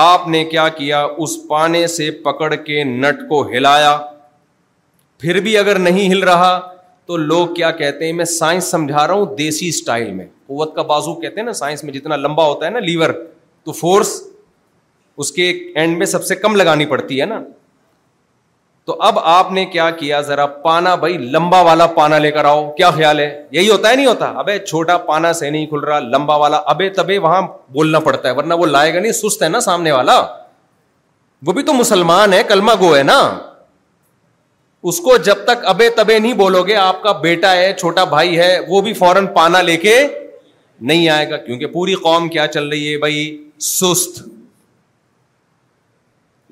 آپ 0.03 0.27
نے 0.29 0.43
کیا 0.45 0.69
کیا 0.77 1.03
اس 1.05 1.37
پانے 1.49 1.87
سے 1.87 2.11
پکڑ 2.23 2.55
کے 2.55 2.83
نٹ 2.85 3.19
کو 3.29 3.41
ہلایا 3.49 3.97
پھر 5.21 5.39
بھی 5.41 5.57
اگر 5.59 5.79
نہیں 5.79 6.11
ہل 6.13 6.23
رہا 6.29 6.59
تو 7.07 7.17
لوگ 7.17 7.55
کیا 7.55 7.71
کہتے 7.83 8.05
ہیں 8.07 8.13
میں 8.13 8.25
سائنس 8.25 8.71
سمجھا 8.71 9.07
رہا 9.07 9.15
ہوں 9.15 9.37
دیسی 9.39 9.69
اسٹائل 9.69 10.11
میں 10.13 10.27
قوت 10.47 10.75
کا 10.77 10.83
بازو 10.91 11.15
کہتے 11.21 11.41
ہیں 11.41 11.47
نا 11.47 11.53
سائنس 11.63 11.85
میں 11.85 11.93
جتنا 11.93 12.17
لمبا 12.17 12.47
ہوتا 12.47 12.67
ہے 12.67 12.71
نا 12.71 12.79
لیور 12.89 13.11
تو 13.65 13.73
فورس 13.73 14.13
اس 15.23 15.31
کے 15.33 15.51
اینڈ 15.75 15.97
میں 15.99 16.07
سب 16.07 16.25
سے 16.27 16.35
کم 16.37 16.57
لگانی 16.57 16.87
پڑتی 16.97 17.21
ہے 17.21 17.27
نا 17.27 17.41
تو 18.87 18.97
اب 19.09 19.19
آپ 19.33 19.53
نے 19.53 19.65
کیا 19.75 19.89
کیا 19.99 20.21
ذرا 20.21 20.45
پانا 20.65 20.95
بھائی 21.03 21.17
لمبا 21.19 21.61
والا 21.69 21.87
پانا 21.99 22.17
لے 22.25 22.31
کر 22.31 22.45
آؤ 22.45 22.71
کیا 22.77 22.91
خیال 22.97 23.21
ہے 23.21 23.29
یہی 23.51 23.71
ہوتا 23.71 23.91
ہے 23.91 23.97
نہیں 23.97 24.07
ہوتا 24.07 24.27
اب 24.39 24.51
چھوٹا 24.67 24.97
پانا 25.07 25.33
سے 25.39 25.51
نہیں 25.51 25.67
کھل 25.67 25.81
رہا 25.85 25.99
لمبا 26.15 26.37
والا 26.43 26.57
ابے 26.73 26.89
تبے 26.99 27.17
وہاں 27.27 27.41
بولنا 27.77 27.99
پڑتا 28.09 28.29
ہے 28.29 28.35
ورنہ 28.35 28.55
وہ 28.63 28.67
لائے 28.67 28.93
گا 28.95 29.01
نہیں 29.01 29.13
سست 29.21 29.43
ہے 29.43 29.49
نا 29.49 29.61
سامنے 29.69 29.93
والا 29.93 30.21
وہ 31.47 31.53
بھی 31.53 31.63
تو 31.63 31.73
مسلمان 31.73 32.33
ہے 32.33 32.43
کلمہ 32.49 32.73
گو 32.81 32.95
ہے 32.97 33.03
نا 33.13 33.19
اس 34.91 35.01
کو 35.01 35.17
جب 35.27 35.45
تک 35.47 35.65
ابے 35.73 35.89
تبے 35.97 36.19
نہیں 36.19 36.33
بولو 36.45 36.63
گے 36.65 36.75
آپ 36.77 37.03
کا 37.03 37.13
بیٹا 37.27 37.53
ہے 37.57 37.73
چھوٹا 37.79 38.05
بھائی 38.15 38.39
ہے 38.39 38.57
وہ 38.69 38.81
بھی 38.89 38.93
فوراً 38.99 39.27
پانا 39.37 39.61
لے 39.69 39.77
کے 39.87 39.97
نہیں 40.91 41.09
آئے 41.09 41.29
گا 41.31 41.37
کیونکہ 41.47 41.67
پوری 41.77 41.95
قوم 42.05 42.29
کیا 42.29 42.47
چل 42.57 42.69
رہی 42.69 42.93
ہے 42.93 42.99
بھائی 43.07 43.25
سست 43.71 44.23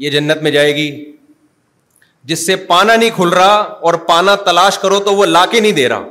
یہ 0.04 0.10
جنت 0.10 0.42
میں 0.42 0.50
جائے 0.50 0.74
گی 0.74 0.88
جس 2.30 2.44
سے 2.46 2.56
پانا 2.66 2.94
نہیں 2.96 3.10
کھل 3.14 3.28
رہا 3.36 3.54
اور 3.88 3.94
پانا 4.08 4.34
تلاش 4.48 4.78
کرو 4.78 4.98
تو 5.04 5.14
وہ 5.14 5.24
لا 5.26 5.44
کے 5.50 5.60
نہیں 5.60 5.72
دے 5.72 5.88
رہا 5.88 6.08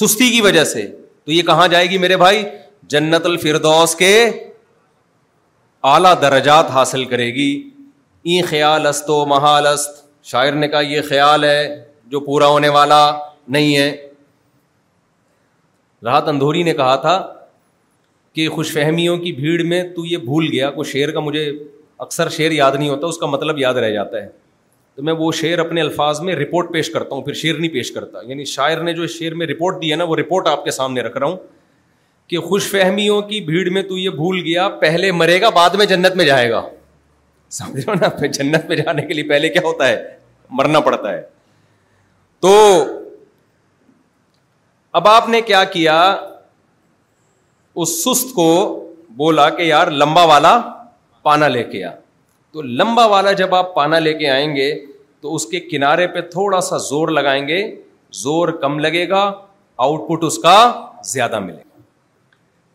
سستی 0.00 0.28
کی 0.30 0.40
وجہ 0.40 0.64
سے 0.72 0.86
تو 1.24 1.32
یہ 1.32 1.42
کہاں 1.42 1.66
جائے 1.68 1.86
گی 1.90 1.98
میرے 1.98 2.16
بھائی 2.22 2.42
جنت 2.94 3.26
الفردوس 3.26 3.94
کے 3.96 4.14
اعلی 5.92 6.08
درجات 6.22 6.70
حاصل 6.70 7.04
کرے 7.12 7.26
گی 7.34 7.50
ای 8.28 8.40
خیال 8.48 8.86
است 8.86 9.10
و 9.10 9.24
محال 9.34 9.66
است 9.66 10.02
شاعر 10.30 10.52
نے 10.52 10.68
کہا 10.68 10.80
یہ 10.80 11.00
خیال 11.08 11.44
ہے 11.44 11.66
جو 12.10 12.20
پورا 12.20 12.46
ہونے 12.46 12.68
والا 12.76 13.00
نہیں 13.56 13.76
ہے 13.76 13.90
راحت 16.04 16.28
اندھوری 16.28 16.62
نے 16.62 16.72
کہا 16.80 16.96
تھا 17.04 17.16
کہ 18.34 18.48
خوش 18.54 18.72
فہمیوں 18.72 19.16
کی 19.18 19.32
بھیڑ 19.32 19.62
میں 19.66 19.82
تو 19.96 20.04
یہ 20.06 20.18
بھول 20.24 20.48
گیا 20.52 20.70
کوئی 20.70 20.90
شعر 20.90 21.10
کا 21.14 21.20
مجھے 21.26 21.50
اکثر 22.06 22.28
شعر 22.28 22.50
یاد 22.52 22.72
نہیں 22.78 22.88
ہوتا 22.88 23.06
اس 23.06 23.18
کا 23.18 23.26
مطلب 23.26 23.58
یاد 23.58 23.74
رہ 23.84 23.90
جاتا 23.92 24.22
ہے 24.22 24.28
تو 24.96 25.02
میں 25.04 25.12
وہ 25.12 25.30
شعر 25.38 25.58
اپنے 25.58 25.80
الفاظ 25.80 26.20
میں 26.26 26.34
رپورٹ 26.36 26.72
پیش 26.72 26.90
کرتا 26.90 27.14
ہوں 27.14 27.22
پھر 27.22 27.32
شعر 27.38 27.58
نہیں 27.58 27.70
پیش 27.72 27.90
کرتا 27.92 28.18
یعنی 28.26 28.44
شاعر 28.52 28.76
نے 28.82 28.92
جو 28.98 29.06
شعر 29.14 29.34
میں 29.40 29.46
رپورٹ 29.46 29.80
دی 29.82 29.90
ہے 29.90 29.96
نا 29.96 30.04
وہ 30.12 30.16
رپورٹ 30.16 30.46
آپ 30.48 30.64
کے 30.64 30.70
سامنے 30.70 31.00
رکھ 31.06 31.16
رہا 31.18 31.26
ہوں 31.26 31.36
کہ 32.30 32.40
خوش 32.46 32.68
فہمیوں 32.70 33.20
کی 33.32 33.40
بھیڑ 33.48 33.68
میں 33.70 33.82
تو 33.88 33.98
یہ 33.98 34.10
بھول 34.20 34.40
گیا 34.44 34.68
پہلے 34.84 35.10
مرے 35.12 35.40
گا 35.40 35.48
بعد 35.58 35.74
میں 35.80 35.86
جنت 35.86 36.16
میں 36.16 36.24
جائے 36.24 36.50
گا 36.50 36.62
سمجھ 37.58 37.84
نا 38.00 38.08
پھر 38.18 38.28
جنت 38.38 38.64
میں 38.68 38.76
جانے 38.76 39.02
کے 39.06 39.14
لیے 39.14 39.24
پہلے 39.28 39.48
کیا 39.56 39.62
ہوتا 39.64 39.88
ہے 39.88 40.00
مرنا 40.60 40.80
پڑتا 40.88 41.12
ہے 41.12 41.20
تو 42.46 42.54
اب 45.00 45.08
آپ 45.08 45.28
نے 45.28 45.40
کیا 45.52 45.62
کیا 45.76 45.98
اس 47.84 47.94
سست 48.04 48.34
کو 48.34 48.48
بولا 49.22 49.48
کہ 49.60 49.62
یار 49.62 49.90
لمبا 50.02 50.24
والا 50.34 50.58
پانا 51.22 51.48
لے 51.48 51.62
کے 51.70 51.84
آ 51.84 51.90
تو 52.56 52.62
لمبا 52.62 53.04
والا 53.12 53.32
جب 53.38 53.54
آپ 53.54 53.74
پانا 53.74 53.98
لے 53.98 54.12
کے 54.18 54.28
آئیں 54.30 54.54
گے 54.54 54.70
تو 55.20 55.34
اس 55.34 55.44
کے 55.46 55.58
کنارے 55.60 56.06
پہ 56.12 56.20
تھوڑا 56.34 56.60
سا 56.68 56.76
زور 56.84 57.08
لگائیں 57.08 57.46
گے 57.48 57.56
زور 58.20 58.48
کم 58.60 58.78
لگے 58.78 59.08
گا 59.08 59.20
آؤٹ 59.86 60.08
پٹ 60.08 60.22
اس 60.24 60.36
کا 60.42 60.54
زیادہ 61.06 61.38
ملے 61.46 61.56
گا 61.56 61.82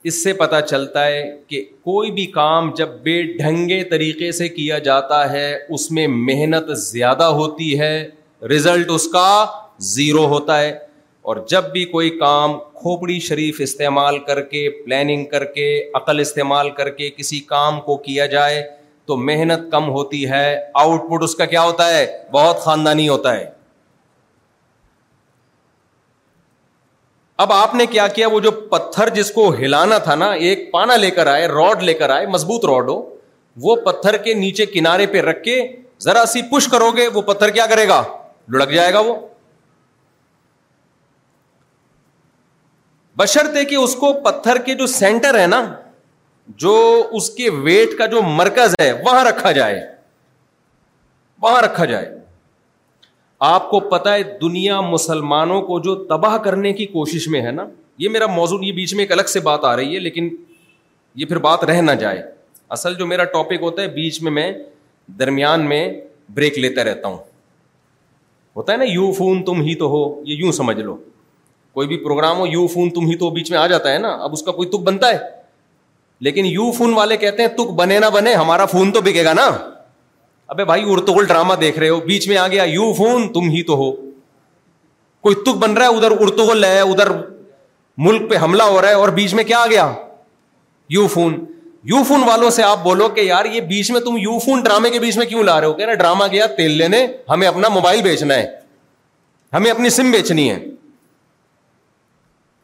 اس 0.10 0.22
سے 0.24 0.34
پتا 0.42 0.60
چلتا 0.62 1.06
ہے 1.06 1.24
کہ 1.50 1.64
کوئی 1.86 2.12
بھی 2.18 2.26
کام 2.36 2.70
جب 2.78 2.90
بے 3.04 3.22
ڈھنگے 3.38 3.84
طریقے 3.92 4.32
سے 4.42 4.50
کیا 4.58 4.78
جاتا 4.90 5.22
ہے 5.32 5.46
اس 5.78 5.90
میں 5.98 6.06
محنت 6.28 6.70
زیادہ 6.84 7.24
ہوتی 7.42 7.80
ہے 7.80 7.94
رزلٹ 8.54 8.90
اس 8.96 9.08
کا 9.14 9.28
زیرو 9.96 10.26
ہوتا 10.36 10.60
ہے 10.62 10.70
اور 11.30 11.38
جب 11.50 11.72
بھی 11.74 11.86
کوئی 11.96 12.10
کام 12.20 12.58
کھوپڑی 12.82 13.20
شریف 13.30 13.62
استعمال 13.64 14.20
کر 14.28 14.42
کے 14.54 14.68
پلاننگ 14.86 15.26
کر 15.32 15.46
کے 15.58 15.68
عقل 16.02 16.20
استعمال 16.26 16.70
کر 16.82 16.90
کے 17.02 17.10
کسی 17.18 17.40
کام 17.54 17.82
کو 17.86 17.98
کیا 18.08 18.26
جائے 18.36 18.62
تو 19.08 19.16
محنت 19.30 19.60
کم 19.72 19.90
ہوتی 19.90 20.30
ہے 20.32 20.46
آؤٹ 20.82 21.10
پٹ 21.12 21.24
اس 21.24 21.36
کا 21.36 21.46
کیا 21.54 21.62
ہوتا 21.64 21.90
ہے 21.94 22.06
بہت 22.34 22.60
خاندانی 22.64 23.08
ہوتا 23.10 23.34
ہے 23.36 23.50
اب 27.46 27.52
آپ 27.54 27.74
نے 27.76 27.86
کیا 27.92 28.08
کیا 28.16 28.28
وہ 28.32 28.40
جو 28.40 28.52
پتھر 28.72 29.10
جس 29.14 29.32
کو 29.36 29.50
ہلانا 29.54 29.98
تھا 30.08 30.16
نا 30.24 30.32
ایک 30.48 30.72
پانا 30.72 30.96
لے 30.96 31.10
کر 31.12 31.28
آئے 31.28 31.48
راڈ 31.48 31.84
لے 31.84 31.94
کر 32.02 32.10
آئے 32.16 32.26
مضبوط 32.34 32.66
روڈ 32.66 32.90
ہو 32.90 33.00
وہ 33.62 33.76
پتھر 33.86 34.18
کے 34.28 34.34
نیچے 34.44 34.66
کنارے 34.74 35.06
پہ 35.14 35.22
رکھ 35.22 35.42
کے 35.44 35.58
ذرا 36.04 36.24
سی 36.34 36.42
پش 36.52 36.68
کرو 36.72 36.92
گے 36.98 37.08
وہ 37.14 37.22
پتھر 37.32 37.50
کیا 37.56 37.66
کرے 37.72 37.88
گا 37.88 38.02
لڑک 38.54 38.70
جائے 38.74 38.94
گا 38.94 39.00
وہ 39.08 39.16
بشرتے 43.20 43.64
کہ 43.70 43.76
اس 43.76 43.96
کو 44.00 44.14
پتھر 44.26 44.58
کے 44.66 44.74
جو 44.76 44.86
سینٹر 44.88 45.40
ہے 45.40 45.46
نا 45.48 45.62
جو 46.64 46.74
اس 47.18 47.30
کے 47.36 47.50
ویٹ 47.64 47.98
کا 47.98 48.06
جو 48.12 48.22
مرکز 48.36 48.76
ہے 48.82 48.92
وہاں 49.06 49.24
رکھا 49.26 49.52
جائے 49.52 49.80
وہاں 51.42 51.62
رکھا 51.62 51.86
جائے 51.92 52.10
آپ 53.50 53.70
کو 53.70 53.80
پتا 53.90 54.14
ہے 54.14 54.24
دنیا 54.42 54.80
مسلمانوں 54.82 55.62
کو 55.68 55.80
جو 55.88 55.96
تباہ 56.10 56.38
کرنے 56.44 56.74
کی 56.74 56.86
کوشش 56.86 57.28
میں 57.36 57.42
ہے 57.42 57.52
نا 57.52 57.66
یہ 58.00 58.10
میرا 58.10 58.26
موضوع 58.34 58.60
یہ 58.62 58.72
بیچ 58.72 58.94
میں 58.96 59.04
ایک 59.04 59.12
الگ 59.12 59.28
سے 59.28 59.40
بات 59.50 59.64
آ 59.66 59.76
رہی 59.76 59.94
ہے 59.96 60.00
لیکن 60.00 60.30
یہ 61.22 61.26
پھر 61.26 61.38
بات 61.48 61.64
رہ 61.70 61.82
نہ 61.82 61.92
جائے 62.02 62.22
اصل 62.76 62.96
جو 62.98 63.06
میرا 63.06 63.24
ٹاپک 63.32 63.62
ہوتا 63.62 63.82
ہے 63.82 63.88
بیچ 63.96 64.22
میں 64.24 64.32
میں 64.32 64.52
درمیان 65.20 65.68
میں 65.70 65.88
بریک 66.34 66.58
لیتا 66.60 66.84
رہتا 66.84 67.08
ہوں 67.08 67.18
ہوتا 68.56 68.74
ہے 68.74 68.78
نا 68.78 68.84
یو 68.88 69.12
فون 69.18 69.44
تم 69.46 69.62
ہی 69.62 69.76
تو 69.84 69.88
ہو 69.90 70.04
یہ 70.26 70.36
یوں 70.44 70.52
سمجھ 70.52 70.80
لو 70.80 70.96
کوئی 71.74 71.88
بھی 71.88 71.98
پروگرام 72.04 72.38
ہو 72.40 72.48
یو 72.48 72.66
فون 72.74 72.90
تم 72.96 73.06
ہی 73.10 73.16
تو 73.18 73.30
بیچ 73.40 73.52
میں 73.52 73.60
آ 73.60 73.66
جاتا 73.68 73.94
ہے 73.94 73.98
نا 74.06 74.12
اب 74.24 74.34
اس 74.34 74.44
کا 74.44 74.52
کوئی 74.52 74.70
تک 74.70 74.84
بنتا 74.86 75.10
ہے 75.14 75.18
لیکن 76.26 76.46
یو 76.46 76.70
فون 76.78 76.94
والے 76.94 77.16
کہتے 77.18 77.42
ہیں 77.42 77.50
تک 77.58 77.70
بنے 77.76 77.98
نہ 78.00 78.06
بنے 78.14 78.34
ہمارا 78.36 78.66
فون 78.72 78.92
تو 78.94 79.02
بکے 79.02 79.24
گا 79.26 79.32
نا 79.34 79.46
ابے 80.54 80.66
بھائی 80.72 80.84
ارتغل 80.94 81.26
ڈرامہ 81.28 81.54
دیکھ 81.62 81.78
رہے 81.80 81.90
ہو 81.90 82.00
بیچ 82.08 82.28
میں 82.28 82.38
آ 82.38 82.48
گیا 82.48 82.64
یو 82.68 82.92
فون 82.98 83.28
تم 83.34 83.50
ہی 83.50 83.62
تو 83.70 83.76
ہو 83.78 83.92
کوئی 85.28 85.36
تک 85.46 85.58
بن 85.64 85.74
رہا 85.78 85.88
ہے 85.88 85.96
ادھر 85.96 86.12
ارتغل 86.26 86.64
ہے 86.64 86.80
ادھر 86.82 87.12
ملک 88.08 88.30
پہ 88.30 88.38
حملہ 88.42 88.64
ہو 88.74 88.82
رہا 88.82 88.90
ہے 88.90 88.94
اور 89.06 89.10
بیچ 89.18 89.34
میں 89.40 89.44
کیا 89.44 89.60
آ 89.60 89.66
گیا 89.72 89.92
یو 90.98 91.08
فون 91.14 91.34
یو 91.94 92.04
فون 92.08 92.24
والوں 92.28 92.50
سے 92.60 92.64
آپ 92.64 92.84
بولو 92.84 93.08
کہ 93.16 93.22
یار 93.22 93.46
یہ 93.54 93.62
بیچ 93.74 93.92
میں 93.92 94.00
تم 94.06 94.18
یو 94.22 94.38
فون 94.46 94.62
ڈرامے 94.64 94.90
کے 94.96 95.00
بیچ 95.00 95.18
میں 95.18 95.26
کیوں 95.26 95.44
لا 95.44 95.60
رہے 95.62 95.68
ہو 95.68 95.74
کہ 95.80 95.94
ڈرامہ 95.94 96.26
گیا 96.32 96.46
تیل 96.58 96.72
لینے 96.84 97.06
ہمیں 97.30 97.48
اپنا 97.48 97.70
موبائل 97.80 98.02
بیچنا 98.10 98.36
ہے 98.36 98.46
ہمیں 99.54 99.72
اپنی 99.72 99.90
سم 100.00 100.12
بیچنی 100.12 100.50
ہے 100.50 100.58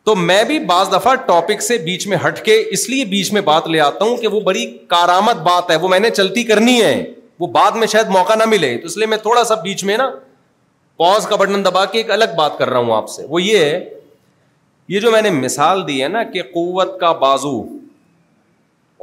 تو 0.07 0.13
میں 0.15 0.43
بھی 0.49 0.57
بعض 0.65 0.91
دفعہ 0.91 1.13
ٹاپک 1.27 1.61
سے 1.61 1.77
بیچ 1.85 2.05
میں 2.07 2.17
ہٹ 2.25 2.39
کے 2.43 2.53
اس 2.75 2.87
لیے 2.89 3.05
بیچ 3.05 3.31
میں 3.33 3.41
بات 3.47 3.67
لے 3.67 3.79
آتا 3.85 4.05
ہوں 4.05 4.15
کہ 4.17 4.27
وہ 4.35 4.39
بڑی 4.41 4.65
کارآمد 4.89 5.39
بات 5.47 5.71
ہے 5.71 5.75
وہ 5.77 5.87
میں 5.89 5.99
نے 5.99 6.09
چلتی 6.09 6.43
کرنی 6.51 6.79
ہے 6.81 6.93
وہ 7.39 7.47
بعد 7.57 7.71
میں 7.81 7.87
شاید 7.93 8.09
موقع 8.17 8.35
نہ 8.39 8.43
ملے 8.49 8.77
تو 8.81 8.85
اس 8.87 8.95
لیے 8.97 9.05
میں 9.13 9.17
تھوڑا 9.23 9.43
سا 9.49 9.55
بیچ 9.63 9.83
میں 9.89 9.97
نا 9.97 10.09
پوز 11.03 11.25
کا 11.27 11.35
بٹن 11.41 11.65
دبا 11.65 11.83
کے 11.91 11.97
ایک 11.97 12.11
الگ 12.11 12.35
بات 12.37 12.57
کر 12.57 12.69
رہا 12.69 12.79
ہوں 12.79 12.95
آپ 12.95 13.09
سے 13.15 13.25
وہ 13.29 13.41
یہ 13.41 13.57
ہے 13.63 13.83
یہ 14.95 14.99
جو 14.99 15.11
میں 15.11 15.21
نے 15.21 15.29
مثال 15.39 15.85
دی 15.87 16.01
ہے 16.03 16.07
نا 16.07 16.21
کہ 16.33 16.41
قوت 16.53 16.99
کا 16.99 17.11
بازو 17.25 17.53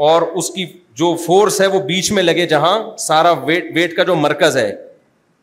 اور 0.09 0.23
اس 0.43 0.49
کی 0.55 0.67
جو 1.03 1.15
فورس 1.27 1.61
ہے 1.61 1.67
وہ 1.77 1.81
بیچ 1.93 2.11
میں 2.19 2.23
لگے 2.23 2.47
جہاں 2.55 2.77
سارا 3.09 3.31
ویٹ 3.47 3.97
کا 3.97 4.03
جو 4.11 4.15
مرکز 4.25 4.57
ہے 4.57 4.71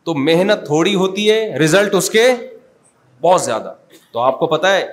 تو 0.04 0.14
محنت 0.30 0.66
تھوڑی 0.66 0.94
ہوتی 1.04 1.30
ہے 1.30 1.38
رزلٹ 1.64 1.94
اس 2.00 2.10
کے 2.18 2.26
بہت 3.28 3.42
زیادہ 3.42 3.72
تو 4.12 4.20
آپ 4.20 4.38
کو 4.38 4.46
پتا 4.56 4.74
ہے 4.76 4.84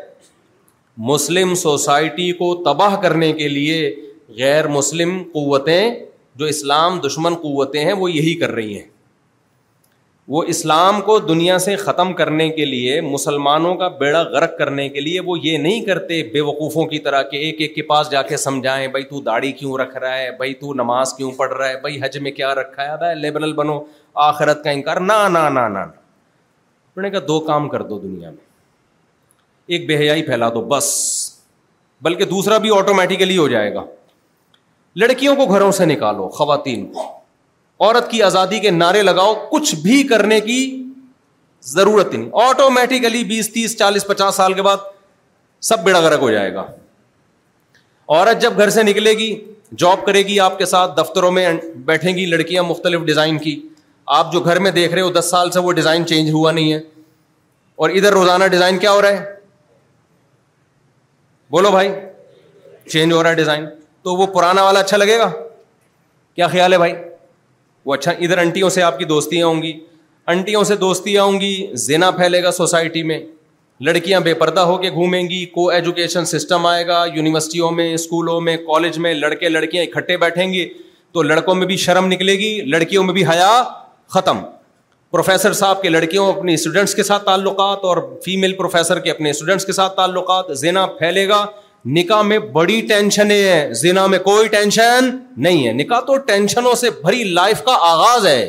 مسلم 1.08 1.54
سوسائٹی 1.56 2.32
کو 2.38 2.54
تباہ 2.64 2.96
کرنے 3.02 3.32
کے 3.34 3.48
لیے 3.50 3.76
غیر 4.38 4.68
مسلم 4.68 5.22
قوتیں 5.34 5.90
جو 6.40 6.46
اسلام 6.46 7.00
دشمن 7.06 7.36
قوتیں 7.42 7.84
ہیں 7.86 7.94
وہ 8.02 8.12
یہی 8.12 8.34
کر 8.40 8.52
رہی 8.52 8.74
ہیں 8.78 8.88
وہ 10.34 10.44
اسلام 10.54 11.00
کو 11.02 11.18
دنیا 11.30 11.58
سے 11.60 11.76
ختم 11.84 12.12
کرنے 12.14 12.48
کے 12.58 12.66
لیے 12.66 13.00
مسلمانوں 13.02 13.74
کا 13.76 13.88
بیڑا 14.02 14.22
غرق 14.34 14.58
کرنے 14.58 14.88
کے 14.98 15.02
لیے 15.02 15.20
وہ 15.30 15.38
یہ 15.44 15.58
نہیں 15.58 15.82
کرتے 15.86 16.22
بے 16.34 16.42
وقوفوں 16.50 16.86
کی 16.88 17.00
طرح 17.08 17.22
کہ 17.32 17.38
ایک 17.46 17.62
ایک 17.62 17.74
کے 17.76 17.82
پاس 17.94 18.12
جا 18.12 18.22
کے 18.32 18.38
سمجھائیں 18.44 18.88
بھائی 18.98 19.04
تو 19.14 19.22
داڑھی 19.30 19.52
کیوں 19.62 19.78
رکھ 19.82 19.98
رہا 19.98 20.18
ہے 20.18 20.30
بھائی 20.38 20.54
تو 20.62 20.74
نماز 20.84 21.14
کیوں 21.18 21.32
پڑھ 21.38 21.54
رہا 21.54 21.70
ہے 21.70 21.80
بھائی 21.82 22.02
حج 22.04 22.18
میں 22.28 22.32
کیا 22.42 22.54
رکھا 22.62 22.92
ہے 22.92 22.98
بھائی 23.00 23.20
لیبرل 23.22 23.54
بنو 23.64 23.80
آخرت 24.28 24.64
کا 24.64 24.72
انکار 24.80 25.00
نہ 25.12 25.22
نہ 25.38 25.50
نہ 25.60 25.68
نہ 25.78 27.08
کہا 27.10 27.20
دو 27.28 27.40
کام 27.48 27.68
کر 27.70 27.82
دو 27.94 28.00
دنیا 28.00 28.30
میں 28.30 28.48
ایک 29.76 29.86
بے 29.88 29.98
حیائی 29.98 30.22
پھیلا 30.26 30.48
دو 30.54 30.62
بس 30.70 30.86
بلکہ 32.04 32.26
دوسرا 32.26 32.58
بھی 32.64 32.70
آٹومیٹیکلی 32.78 33.38
ہو 33.38 33.48
جائے 33.48 33.74
گا 33.74 33.84
لڑکیوں 35.02 35.36
کو 35.36 35.46
گھروں 35.54 35.72
سے 35.80 35.86
نکالو 35.86 36.28
خواتین 36.38 36.86
کو 36.94 37.02
عورت 37.86 38.10
کی 38.12 38.22
آزادی 38.30 38.60
کے 38.60 38.70
نعرے 38.72 39.02
لگاؤ 39.04 39.34
کچھ 39.52 39.74
بھی 39.84 40.02
کرنے 40.14 40.40
کی 40.50 40.60
ضرورت 41.74 42.14
نہیں 42.14 42.30
آٹومیٹیکلی 42.48 43.24
بیس 43.36 43.52
تیس 43.54 43.78
چالیس 43.80 44.08
پچاس 44.08 44.36
سال 44.42 44.54
کے 44.60 44.68
بعد 44.72 44.88
سب 45.72 45.84
بیڑا 45.84 46.02
گرک 46.10 46.22
ہو 46.22 46.32
جائے 46.32 46.54
گا 46.54 46.66
عورت 48.08 48.42
جب 48.42 48.58
گھر 48.58 48.70
سے 48.80 48.84
نکلے 48.92 49.14
گی 49.24 49.32
جاب 49.84 50.06
کرے 50.06 50.22
گی 50.28 50.40
آپ 50.50 50.58
کے 50.58 50.66
ساتھ 50.76 50.98
دفتروں 51.00 51.32
میں 51.32 51.48
بیٹھیں 51.90 52.16
گی 52.18 52.26
لڑکیاں 52.36 52.64
مختلف 52.74 53.02
ڈیزائن 53.12 53.38
کی 53.48 53.60
آپ 54.20 54.32
جو 54.34 54.40
گھر 54.42 54.60
میں 54.68 54.72
دیکھ 54.84 54.94
رہے 54.94 55.02
ہو 55.02 55.12
دس 55.20 55.30
سال 55.32 55.52
سے 55.52 55.60
وہ 55.68 55.72
ڈیزائن 55.80 56.06
چینج 56.12 56.30
ہوا 56.34 56.52
نہیں 56.52 56.72
ہے 56.74 56.80
اور 57.84 57.90
ادھر 58.00 58.14
روزانہ 58.14 58.46
ڈیزائن 58.54 58.78
کیا 58.86 58.92
ہو 58.92 59.02
رہا 59.02 59.20
ہے 59.20 59.38
بولو 61.52 61.72
بھائی 61.72 61.90
چینج 62.92 63.14
ہو 63.14 63.22
رہا 63.24 63.30
ہے 63.30 63.36
ڈیزائن 63.36 63.66
تو 64.04 64.16
وہ 64.16 64.26
پرانا 64.34 64.64
والا 64.64 64.80
اچھا 64.80 64.98
لگے 64.98 65.18
گا 65.20 65.30
کیا 66.36 66.48
خیال 66.48 66.74
ہے 66.74 66.78
بھائی 66.78 66.94
وہ 67.86 67.94
اچھا 67.94 68.12
ادھر 68.26 68.38
انٹیوں 68.38 68.70
سے 68.76 68.82
آپ 68.84 68.98
کی 69.00 69.06
دوستیاں 69.06 69.48
ہوں 69.48 69.62
گی 69.62 69.74
انٹیوں 70.34 70.64
سے 70.70 70.76
دوستیاں 70.86 71.24
آؤں 71.24 71.40
گی 71.42 71.56
زینا 71.88 72.10
پھیلے 72.20 72.42
گا 72.44 72.52
سوسائٹی 72.62 73.04
میں 73.12 73.20
لڑکیاں 73.88 74.20
بے 74.20 74.34
پردہ 74.44 74.60
ہو 74.70 74.78
کے 74.78 74.90
گھومیں 74.92 75.22
گی 75.30 75.44
کو 75.54 75.68
ایجوکیشن 75.70 76.26
سسٹم 76.34 76.66
آئے 76.66 76.86
گا 76.88 77.04
یونیورسٹیوں 77.14 77.72
میں 77.72 77.94
اسکولوں 77.94 78.40
میں 78.48 78.56
کالج 78.68 78.98
میں 79.06 79.14
لڑکے 79.14 79.50
لڑکیاں 79.50 79.84
اکٹھے 79.84 80.18
بیٹھیں 80.26 80.54
گے 80.54 80.68
تو 81.14 81.22
لڑکوں 81.24 81.56
میں 81.56 81.68
بھی 81.68 81.78
شرم 81.88 82.08
نکلے 82.12 82.34
گی 82.40 82.56
لڑکیوں 82.72 83.04
میں 83.04 83.14
بھی 83.14 83.26
حیا 83.30 83.52
ختم 84.18 84.38
پروفیسر 85.12 85.54
صاحب 85.54 85.82
کے 85.82 85.90
لڑکیوں 85.90 86.28
اپنی 86.32 86.54
اسٹوڈنٹس 86.54 86.94
کے 86.96 87.04
ساتھ 87.04 87.24
تعلقات 87.26 87.84
اور 87.92 87.98
فیمیل 88.26 88.54
پروفیسر 88.58 89.00
کے 89.06 89.12
اپنے 89.12 89.30
اسٹوڈنٹس 89.30 89.66
کے 89.66 89.72
ساتھ 89.74 89.96
تعلقات 89.96 90.52
زینا 90.58 90.86
پھیلے 90.98 91.28
گا 91.30 91.46
نکاح 91.96 92.22
میں 92.22 92.38
بڑی 92.58 92.80
ٹینشنیں 92.90 93.74
زینا 93.82 94.06
میں 94.14 94.20
کوئی 94.30 94.48
ٹینشن 94.56 95.10
نہیں 95.46 95.66
ہے 95.68 95.72
نکاح 95.74 96.00
تو 96.08 96.18
ٹینشنوں 96.30 96.76
سے 96.82 96.90
بھری 97.04 97.24
لائف 97.40 97.64
کا 97.66 97.78
آغاز 97.92 98.26
ہے 98.28 98.46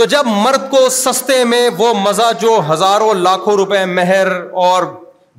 تو 0.00 0.04
جب 0.04 0.26
مرد 0.26 0.70
کو 0.70 0.88
سستے 0.92 1.42
میں 1.54 1.68
وہ 1.78 1.92
مزہ 2.02 2.30
جو 2.40 2.60
ہزاروں 2.72 3.12
لاکھوں 3.24 3.54
روپے 3.56 3.84
مہر 3.96 4.32
اور 4.64 4.82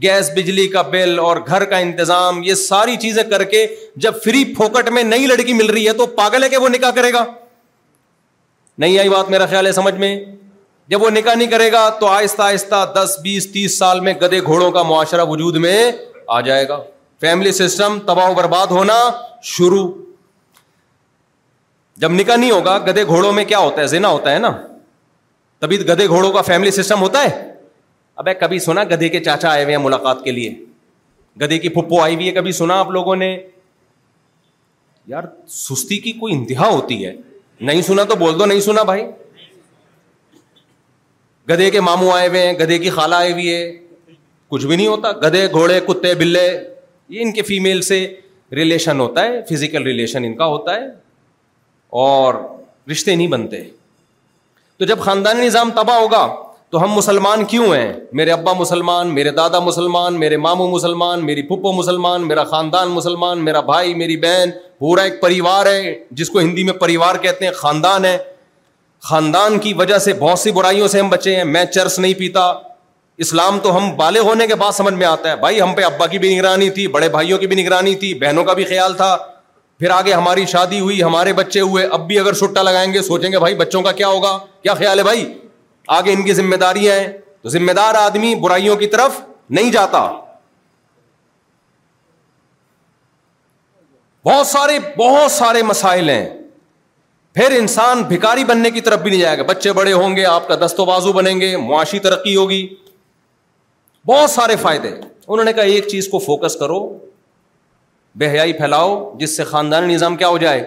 گیس 0.01 0.29
بجلی 0.35 0.67
کا 0.67 0.81
بل 0.95 1.19
اور 1.19 1.37
گھر 1.47 1.63
کا 1.71 1.77
انتظام 1.77 2.41
یہ 2.43 2.53
ساری 2.63 2.95
چیزیں 3.01 3.23
کر 3.31 3.43
کے 3.53 3.65
جب 4.05 4.21
فری 4.23 4.43
پھوکٹ 4.55 4.89
میں 4.97 5.03
نئی 5.03 5.27
لڑکی 5.27 5.53
مل 5.53 5.69
رہی 5.69 5.87
ہے 5.87 5.93
تو 5.99 6.05
پاگل 6.21 6.43
ہے 6.43 6.49
کہ 6.49 6.57
وہ 6.65 6.69
نکاح 6.69 6.91
کرے 6.95 7.13
گا 7.13 7.25
نہیں 8.81 8.99
آئی 8.99 9.09
بات 9.09 9.29
میرا 9.29 9.45
خیال 9.51 9.67
ہے 9.67 9.71
سمجھ 9.71 9.93
میں 9.99 10.15
جب 10.89 11.01
وہ 11.03 11.09
نکاح 11.09 11.33
نہیں 11.35 11.47
کرے 11.51 11.71
گا 11.71 11.87
تو 11.99 12.07
آہستہ 12.07 12.41
آہستہ 12.41 12.83
دس 12.95 13.17
بیس 13.23 13.51
تیس 13.51 13.77
سال 13.77 13.99
میں 14.07 14.13
گدے 14.21 14.39
گھوڑوں 14.41 14.69
کا 14.71 14.83
معاشرہ 14.89 15.23
وجود 15.29 15.55
میں 15.65 15.77
آ 16.35 16.39
جائے 16.49 16.67
گا 16.67 16.77
فیملی 17.21 17.51
سسٹم 17.51 17.97
تباہ 18.07 18.29
و 18.31 18.33
برباد 18.33 18.67
ہونا 18.77 18.99
شروع 19.55 19.87
جب 22.03 22.11
نکاح 22.11 22.35
نہیں 22.35 22.51
ہوگا 22.51 22.77
گدے 22.87 23.03
گھوڑوں 23.05 23.31
میں 23.33 23.45
کیا 23.51 23.59
ہوتا 23.59 23.81
ہے 23.81 23.87
زینا 23.93 24.07
ہوتا 24.09 24.31
ہے 24.31 24.39
نا 24.39 24.51
تبھی 25.59 25.79
گدے 25.87 26.07
گھوڑوں 26.07 26.31
کا 26.31 26.41
فیملی 26.51 26.71
سسٹم 26.71 27.01
ہوتا 27.01 27.23
ہے 27.23 27.29
ابے 28.23 28.33
کبھی 28.39 28.59
سنا 28.59 28.83
گدھے 28.91 29.09
کے 29.15 29.19
چاچا 29.23 29.49
آئے 29.49 29.63
ہوئے 29.63 29.75
ہیں 29.75 29.83
ملاقات 29.83 30.23
کے 30.23 30.31
لیے 30.31 30.49
گدھے 31.41 31.57
کی 31.59 31.69
پھپھو 31.69 32.01
آئی 32.01 32.15
ہوئی 32.15 32.27
ہے 32.27 32.31
کبھی 32.33 32.51
سنا 32.59 32.79
آپ 32.79 32.89
لوگوں 32.91 33.15
نے 33.15 33.37
یار 35.15 35.23
سستی 35.55 35.97
کی 36.05 36.11
کوئی 36.23 36.33
انتہا 36.35 36.67
ہوتی 36.71 37.05
ہے 37.05 37.13
نہیں 37.61 37.81
سنا 37.81 38.03
تو 38.09 38.15
بول 38.15 38.37
دو 38.39 38.45
نہیں 38.45 38.59
سنا 38.61 38.83
بھائی 38.89 39.03
گدھے 41.49 41.69
کے 41.71 41.81
ماموں 41.81 42.11
آئے 42.13 42.27
ہوئے 42.27 42.45
ہیں 42.45 42.53
گدھے 42.59 42.77
کی 42.79 42.89
خالہ 42.89 43.15
آئی 43.15 43.31
ہوئی 43.31 43.53
ہے 43.53 43.71
کچھ 44.49 44.65
بھی 44.65 44.75
نہیں 44.75 44.87
ہوتا 44.87 45.11
گدھے 45.27 45.45
گھوڑے 45.51 45.79
کتے 45.87 46.13
بلے 46.15 46.47
یہ 47.09 47.21
ان 47.21 47.31
کے 47.33 47.41
فیمل 47.47 47.81
سے 47.89 47.99
ریلیشن 48.55 48.99
ہوتا 48.99 49.23
ہے 49.25 49.41
فزیکل 49.49 49.83
ریلیشن 49.83 50.23
ان 50.25 50.35
کا 50.37 50.45
ہوتا 50.45 50.75
ہے 50.75 50.85
اور 52.01 52.33
رشتے 52.91 53.15
نہیں 53.15 53.27
بنتے 53.27 53.63
تو 54.77 54.85
جب 54.85 54.99
خاندانی 55.05 55.45
نظام 55.45 55.71
تباہ 55.75 55.97
ہوگا 55.99 56.25
تو 56.71 56.83
ہم 56.83 56.91
مسلمان 56.93 57.43
کیوں 57.51 57.65
ہیں 57.73 57.91
میرے 58.19 58.31
ابا 58.31 58.53
مسلمان 58.59 59.13
میرے 59.15 59.31
دادا 59.35 59.59
مسلمان 59.65 60.19
میرے 60.19 60.37
ماموں 60.45 60.67
مسلمان 60.71 61.23
میری 61.25 61.41
پھپھو 61.47 61.71
مسلمان 61.73 62.27
میرا 62.27 62.43
خاندان 62.49 62.87
مسلمان 62.91 63.43
میرا 63.45 63.59
بھائی 63.69 63.93
میری 64.01 64.17
بہن 64.23 64.49
پورا 64.79 65.01
ایک 65.03 65.21
پریوار 65.21 65.65
ہے 65.65 65.93
جس 66.21 66.29
کو 66.29 66.39
ہندی 66.39 66.63
میں 66.63 66.73
پریوار 66.81 67.15
کہتے 67.23 67.45
ہیں 67.45 67.51
خاندان 67.61 68.05
ہے 68.05 68.17
خاندان 69.09 69.57
کی 69.59 69.73
وجہ 69.81 69.97
سے 70.07 70.13
بہت 70.19 70.39
سی 70.39 70.51
برائیوں 70.59 70.87
سے 70.87 70.99
ہم 70.99 71.09
بچے 71.09 71.35
ہیں 71.35 71.43
میں 71.53 71.63
چرس 71.65 71.97
نہیں 71.99 72.13
پیتا 72.23 72.41
اسلام 73.25 73.59
تو 73.63 73.75
ہم 73.77 73.89
بالے 73.97 74.19
ہونے 74.29 74.47
کے 74.47 74.55
بعد 74.55 74.71
سمجھ 74.81 74.93
میں 74.93 75.07
آتا 75.07 75.31
ہے 75.31 75.35
بھائی 75.45 75.61
ہم 75.61 75.73
پہ 75.75 75.83
ابا 75.83 76.07
کی 76.07 76.19
بھی 76.23 76.33
نگرانی 76.35 76.69
تھی 76.69 76.87
بڑے 76.97 77.09
بھائیوں 77.09 77.37
کی 77.39 77.47
بھی 77.53 77.61
نگرانی 77.63 77.95
تھی 78.03 78.13
بہنوں 78.21 78.43
کا 78.45 78.53
بھی 78.59 78.63
خیال 78.75 78.93
تھا 78.97 79.15
پھر 79.79 79.89
آگے 80.01 80.13
ہماری 80.13 80.45
شادی 80.51 80.79
ہوئی 80.79 81.01
ہمارے 81.03 81.33
بچے 81.41 81.59
ہوئے 81.59 81.85
اب 81.91 82.07
بھی 82.07 82.19
اگر 82.19 82.33
چھٹا 82.33 82.61
لگائیں 82.63 82.91
گے 82.93 83.01
سوچیں 83.11 83.31
گے 83.31 83.39
بھائی 83.39 83.55
بچوں 83.55 83.81
کا 83.81 83.91
کیا 84.01 84.07
ہوگا 84.07 84.37
کیا 84.63 84.73
خیال 84.73 84.99
ہے 84.99 85.03
بھائی 85.03 85.25
آگے 85.95 86.13
ان 86.13 86.23
کی 86.25 86.33
ذمہ 86.33 86.55
داریاں 86.61 86.95
ہیں 86.99 87.07
تو 87.41 87.49
ذمہ 87.49 87.71
دار 87.75 87.95
آدمی 87.95 88.33
برائیوں 88.43 88.75
کی 88.77 88.87
طرف 88.95 89.19
نہیں 89.57 89.71
جاتا 89.71 89.99
بہت 94.25 94.47
سارے 94.47 94.77
بہت 94.97 95.31
سارے 95.31 95.61
مسائل 95.63 96.09
ہیں 96.09 96.25
پھر 97.35 97.51
انسان 97.59 98.01
بھکاری 98.07 98.43
بننے 98.45 98.69
کی 98.71 98.81
طرف 98.81 98.99
بھی 98.99 99.09
نہیں 99.11 99.19
جائے 99.21 99.37
گا 99.37 99.43
بچے 99.47 99.73
بڑے 99.73 99.93
ہوں 99.93 100.15
گے 100.15 100.25
آپ 100.25 100.47
کا 100.47 100.55
دست 100.65 100.79
و 100.79 100.85
بازو 100.85 101.13
بنیں 101.13 101.39
گے 101.41 101.55
معاشی 101.57 101.99
ترقی 102.07 102.35
ہوگی 102.35 102.67
بہت 104.07 104.29
سارے 104.29 104.55
فائدے 104.61 104.89
انہوں 104.99 105.43
نے 105.45 105.53
کہا 105.53 105.63
ایک 105.75 105.87
چیز 105.87 106.07
کو 106.11 106.19
فوکس 106.25 106.55
کرو 106.59 106.79
بے 108.21 108.29
حیائی 108.31 108.53
پھیلاؤ 108.59 108.93
جس 109.19 109.35
سے 109.37 109.43
خاندانی 109.43 109.93
نظام 109.93 110.15
کیا 110.17 110.27
ہو 110.27 110.37
جائے 110.43 110.63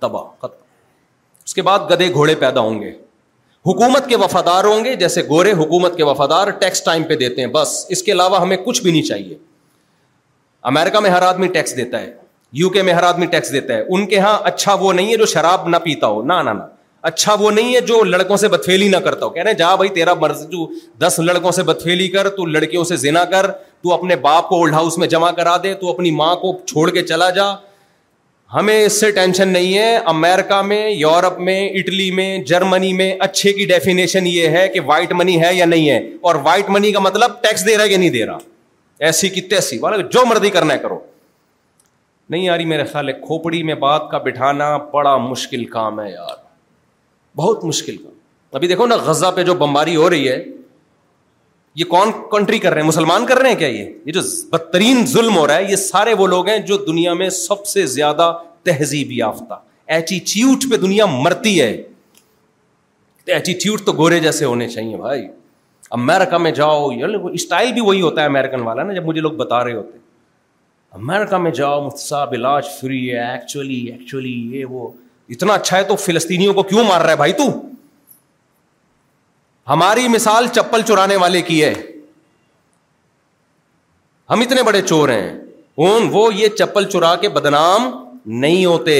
تباہ 0.00 0.46
اس 1.44 1.54
کے 1.54 1.62
بعد 1.70 1.90
گدے 1.90 2.12
گھوڑے 2.12 2.34
پیدا 2.44 2.60
ہوں 2.68 2.80
گے 2.82 2.92
حکومت 3.66 4.08
کے 4.08 4.16
وفادار 4.16 4.64
ہوں 4.64 4.84
گے 4.84 4.94
جیسے 4.96 5.22
گورے 5.28 5.52
حکومت 5.52 5.96
کے 5.96 6.02
وفادار 6.04 6.50
ٹیکس 6.60 6.82
ٹائم 6.84 7.02
پہ 7.08 7.16
دیتے 7.22 7.40
ہیں 7.40 7.48
بس 7.56 7.74
اس 7.96 8.02
کے 8.02 8.12
علاوہ 8.12 8.40
ہمیں 8.42 8.56
کچھ 8.64 8.82
بھی 8.82 8.90
نہیں 8.90 9.02
چاہیے 9.08 9.36
امیرکا 10.70 11.00
میں 11.00 11.10
ہر 11.10 11.22
آدمی 11.22 11.46
ٹیکس 11.56 11.76
دیتا 11.76 12.00
ہے 12.00 12.10
یو 12.60 12.68
کے 12.70 12.82
میں 12.82 12.92
ہر 12.94 13.02
آدمی 13.08 13.26
ٹیکس 13.34 13.52
دیتا 13.52 13.74
ہے 13.76 13.82
ان 13.88 14.06
کے 14.06 14.16
یہاں 14.16 14.38
اچھا 14.52 14.74
وہ 14.80 14.92
نہیں 14.92 15.10
ہے 15.12 15.16
جو 15.16 15.26
شراب 15.32 15.68
نہ 15.68 15.76
پیتا 15.84 16.06
ہو 16.14 16.22
نہ 16.26 16.32
نہ 16.44 16.50
اچھا 17.10 17.34
وہ 17.40 17.50
نہیں 17.50 17.74
ہے 17.74 17.80
جو 17.90 18.02
لڑکوں 18.04 18.36
سے 18.36 18.48
بتفیلی 18.54 18.88
نہ 18.88 18.96
کرتا 19.04 19.24
ہو 19.26 19.30
کہہ 19.30 19.42
رہے 19.42 19.54
جا 19.60 19.74
بھائی 19.80 19.90
مرض 20.06 20.18
مرضی 20.44 20.64
دس 21.06 21.18
لڑکوں 21.24 21.50
سے 21.58 21.62
بتفیلی 21.68 22.08
کر 22.16 22.28
تو 22.40 22.44
لڑکیوں 22.56 22.82
سے 22.90 22.96
زنا 23.04 23.24
کر 23.30 23.50
تو 23.82 23.92
اپنے 23.94 24.16
باپ 24.26 24.48
کو 24.48 24.56
اولڈ 24.56 24.74
ہاؤس 24.74 24.98
میں 24.98 25.06
جمع 25.14 25.30
کرا 25.36 25.56
دے 25.62 25.72
تو 25.84 25.90
اپنی 25.92 26.10
ماں 26.22 26.34
کو 26.42 26.56
چھوڑ 26.66 26.88
کے 26.94 27.02
چلا 27.06 27.28
جا 27.38 27.46
ہمیں 28.54 28.80
اس 28.84 28.98
سے 29.00 29.10
ٹینشن 29.16 29.48
نہیں 29.52 29.76
ہے 29.78 29.96
امیرکا 30.12 30.60
میں 30.68 30.88
یورپ 30.90 31.38
میں 31.48 31.58
اٹلی 31.78 32.10
میں 32.18 32.36
جرمنی 32.46 32.92
میں 32.92 33.12
اچھے 33.26 33.52
کی 33.58 33.64
ڈیفینیشن 33.70 34.26
یہ 34.26 34.48
ہے 34.56 34.66
کہ 34.74 34.80
وائٹ 34.86 35.12
منی 35.18 35.40
ہے 35.42 35.54
یا 35.54 35.64
نہیں 35.64 35.88
ہے 35.90 35.98
اور 36.28 36.34
وائٹ 36.44 36.70
منی 36.76 36.90
کا 36.92 37.00
مطلب 37.00 37.40
ٹیکس 37.42 37.66
دے 37.66 37.76
رہا 37.76 37.84
ہے 37.84 37.90
یا 37.90 37.98
نہیں 37.98 38.10
دے 38.10 38.24
رہا 38.26 38.38
ایسی 39.08 39.28
کی 39.36 39.40
تیسی 39.52 39.78
والا 39.82 39.96
مطلب 39.96 40.12
جو 40.12 40.24
مرضی 40.28 40.50
کرنا 40.56 40.74
ہے 40.74 40.78
کرو 40.78 40.98
نہیں 42.30 42.42
یاری 42.44 42.64
میرے 42.72 42.84
خیال 42.90 43.08
ہے 43.08 43.12
کھوپڑی 43.26 43.62
میں 43.70 43.74
بات 43.86 44.10
کا 44.10 44.18
بٹھانا 44.24 44.76
بڑا 44.92 45.16
مشکل 45.30 45.64
کام 45.76 46.00
ہے 46.00 46.10
یار 46.10 46.34
بہت 47.36 47.64
مشکل 47.64 47.96
کام 47.96 48.56
ابھی 48.56 48.68
دیکھو 48.68 48.86
نا 48.86 48.96
غزہ 49.06 49.30
پہ 49.36 49.42
جو 49.44 49.54
بمباری 49.62 49.96
ہو 49.96 50.10
رہی 50.10 50.28
ہے 50.28 50.42
یہ 51.80 51.84
کون 51.90 52.10
کنٹری 52.30 52.58
کر 52.62 52.72
رہے 52.72 52.80
ہیں 52.82 52.86
مسلمان 52.88 53.24
کر 53.26 53.38
رہے 53.38 53.50
ہیں 53.50 53.56
کیا 53.58 53.68
یہ 53.68 53.84
یہ 54.06 54.12
جو 54.12 54.20
بدترین 54.52 55.04
ظلم 55.12 55.36
ہو 55.36 55.46
رہا 55.46 55.56
ہے 55.56 55.70
یہ 55.70 55.76
سارے 55.82 56.14
وہ 56.20 56.26
لوگ 56.32 56.48
ہیں 56.48 56.56
جو 56.70 56.76
دنیا 56.86 57.12
میں 57.20 57.28
سب 57.36 57.64
سے 57.66 57.84
زیادہ 57.92 58.26
تہذیب 58.68 59.12
یافتہ 59.18 59.58
ایٹیچیوٹ 59.96 60.64
پہ 60.70 60.76
دنیا 60.86 61.06
مرتی 61.12 61.60
ہے 61.60 61.70
ایٹیچیوٹ 63.36 63.82
تو 63.86 63.92
گورے 64.02 64.18
جیسے 64.26 64.44
ہونے 64.44 64.66
چاہیے 64.68 64.96
بھائی 65.06 65.26
امیرکا 66.00 66.38
میں 66.46 66.50
جاؤ 66.60 66.86
اسٹائل 67.32 67.72
بھی 67.72 67.80
وہی 67.88 68.00
ہوتا 68.00 68.20
ہے 68.20 68.26
امیرکن 68.26 68.60
والا 68.68 68.82
نا 68.88 68.92
جب 68.98 69.04
مجھے 69.06 69.20
لوگ 69.28 69.32
بتا 69.42 69.62
رہے 69.64 69.72
ہوتے 69.80 69.98
امیرکا 71.00 71.38
میں 71.46 71.50
جاؤ 71.62 71.80
مختصاب 71.86 72.32
علاج 72.40 72.66
فری 72.80 73.02
ہے 73.12 73.30
ایکچولی 73.30 73.80
ایکچولی 73.92 74.34
یہ 74.58 74.74
وہ 74.76 74.88
اتنا 75.36 75.52
اچھا 75.60 75.76
ہے 75.76 75.84
تو 75.92 75.96
فلسطینیوں 76.06 76.54
کو 76.54 76.62
کیوں 76.72 76.84
مار 76.88 77.00
رہا 77.00 77.10
ہے 77.10 77.16
بھائی 77.24 77.32
تو 77.42 77.48
ہماری 79.70 80.06
مثال 80.08 80.46
چپل 80.54 80.82
چرانے 80.86 81.16
والے 81.22 81.40
کی 81.48 81.62
ہے 81.64 81.72
ہم 84.30 84.40
اتنے 84.40 84.62
بڑے 84.68 84.80
چور 84.86 85.08
ہیں 85.08 85.38
وہ 86.12 86.22
یہ 86.34 86.48
چپل 86.58 86.84
چرا 86.90 87.14
کے 87.20 87.28
بدنام 87.36 87.82
نہیں 88.44 88.64
ہوتے 88.64 88.96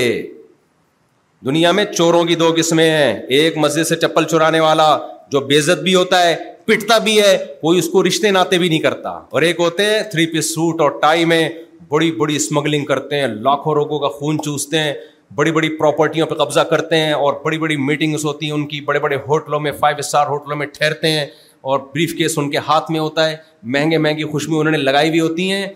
دنیا 1.47 1.73
میں 1.79 1.85
چوروں 1.97 2.23
کی 2.25 2.35
دو 2.43 2.53
قسمیں 2.57 2.89
ہیں 2.91 3.15
ایک 3.39 3.57
مسجد 3.65 3.87
سے 3.89 3.97
چپل 4.05 4.25
چرانے 4.31 4.61
والا 4.61 4.87
جو 5.33 5.41
بےزت 5.49 5.83
بھی 5.83 5.95
ہوتا 5.95 6.23
ہے 6.27 6.35
پٹتا 6.67 6.99
بھی 7.09 7.21
ہے 7.21 7.37
کوئی 7.61 7.79
اس 7.79 7.89
کو 7.93 8.05
رشتے 8.07 8.31
ناطے 8.37 8.59
بھی 8.59 8.69
نہیں 8.69 8.81
کرتا 8.87 9.11
اور 9.19 9.43
ایک 9.49 9.61
ہوتے 9.61 9.85
ہیں 9.91 10.01
تھری 10.11 10.27
پیس 10.33 10.55
سوٹ 10.55 10.81
اور 10.81 10.91
ٹائی 11.01 11.25
میں 11.33 11.49
بڑی 11.89 12.11
بڑی 12.23 12.37
اسمگلنگ 12.37 12.85
کرتے 12.93 13.21
ہیں 13.21 13.27
لاکھوں 13.49 13.75
لوگوں 13.75 13.99
کا 13.99 14.09
خون 14.19 14.39
چوستے 14.45 14.81
ہیں 14.81 14.95
بڑی 15.35 15.51
بڑی 15.53 15.69
پراپرٹیوں 15.79 16.27
پہ 16.27 16.35
قبضہ 16.35 16.61
کرتے 16.71 16.97
ہیں 17.01 17.13
اور 17.13 17.33
بڑی 17.45 17.59
بڑی 17.59 17.77
میٹنگس 17.87 18.25
ہوتی 18.25 18.47
ہیں 18.47 18.53
ان 18.53 18.67
کی 18.69 18.81
بڑے 18.87 18.99
بڑے 19.01 19.17
ہوٹلوں 19.27 19.61
میں 19.61 19.73
فائیو 19.81 19.97
اسٹار 19.99 20.27
ہوٹلوں 20.27 20.57
میں 20.57 20.67
ٹھہرتے 20.79 21.11
ہیں 21.11 21.27
اور 21.71 21.79
بریف 21.95 22.15
کیس 22.19 22.39
ان 22.39 22.51
کے 22.51 22.59
ہاتھ 22.69 22.91
میں 22.91 23.01
ہوتا 23.01 23.29
ہے 23.29 23.37
مہنگے 23.77 23.99
مہنگی 23.99 24.25
خوشبو 24.31 24.59
انہوں 24.61 24.73
نے 24.73 24.79
لگائی 24.79 25.09
ہوئی 25.09 25.21
ہوتی 25.21 25.51
ہیں 25.53 25.67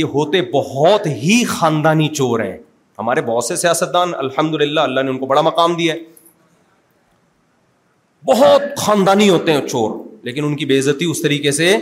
یہ 0.00 0.04
ہوتے 0.14 0.42
بہت 0.54 1.06
ہی 1.22 1.42
خاندانی 1.48 2.08
چور 2.14 2.40
ہیں 2.40 2.56
ہمارے 2.98 3.20
بہت 3.26 3.44
سے 3.44 3.56
سیاستدان 3.56 4.14
الحمد 4.18 4.54
للہ 4.60 4.80
اللہ 4.80 5.00
نے 5.02 5.10
ان 5.10 5.18
کو 5.18 5.26
بڑا 5.26 5.40
مقام 5.40 5.74
دیا 5.76 5.94
ہے 5.94 6.00
بہت 8.32 8.62
خاندانی 8.86 9.28
ہوتے 9.28 9.52
ہیں 9.52 9.66
چور 9.66 9.90
لیکن 10.24 10.44
ان 10.44 10.56
کی 10.56 10.66
بے 10.66 10.78
عزتی 10.78 11.04
اس 11.10 11.22
طریقے 11.22 11.50
سے 11.52 11.76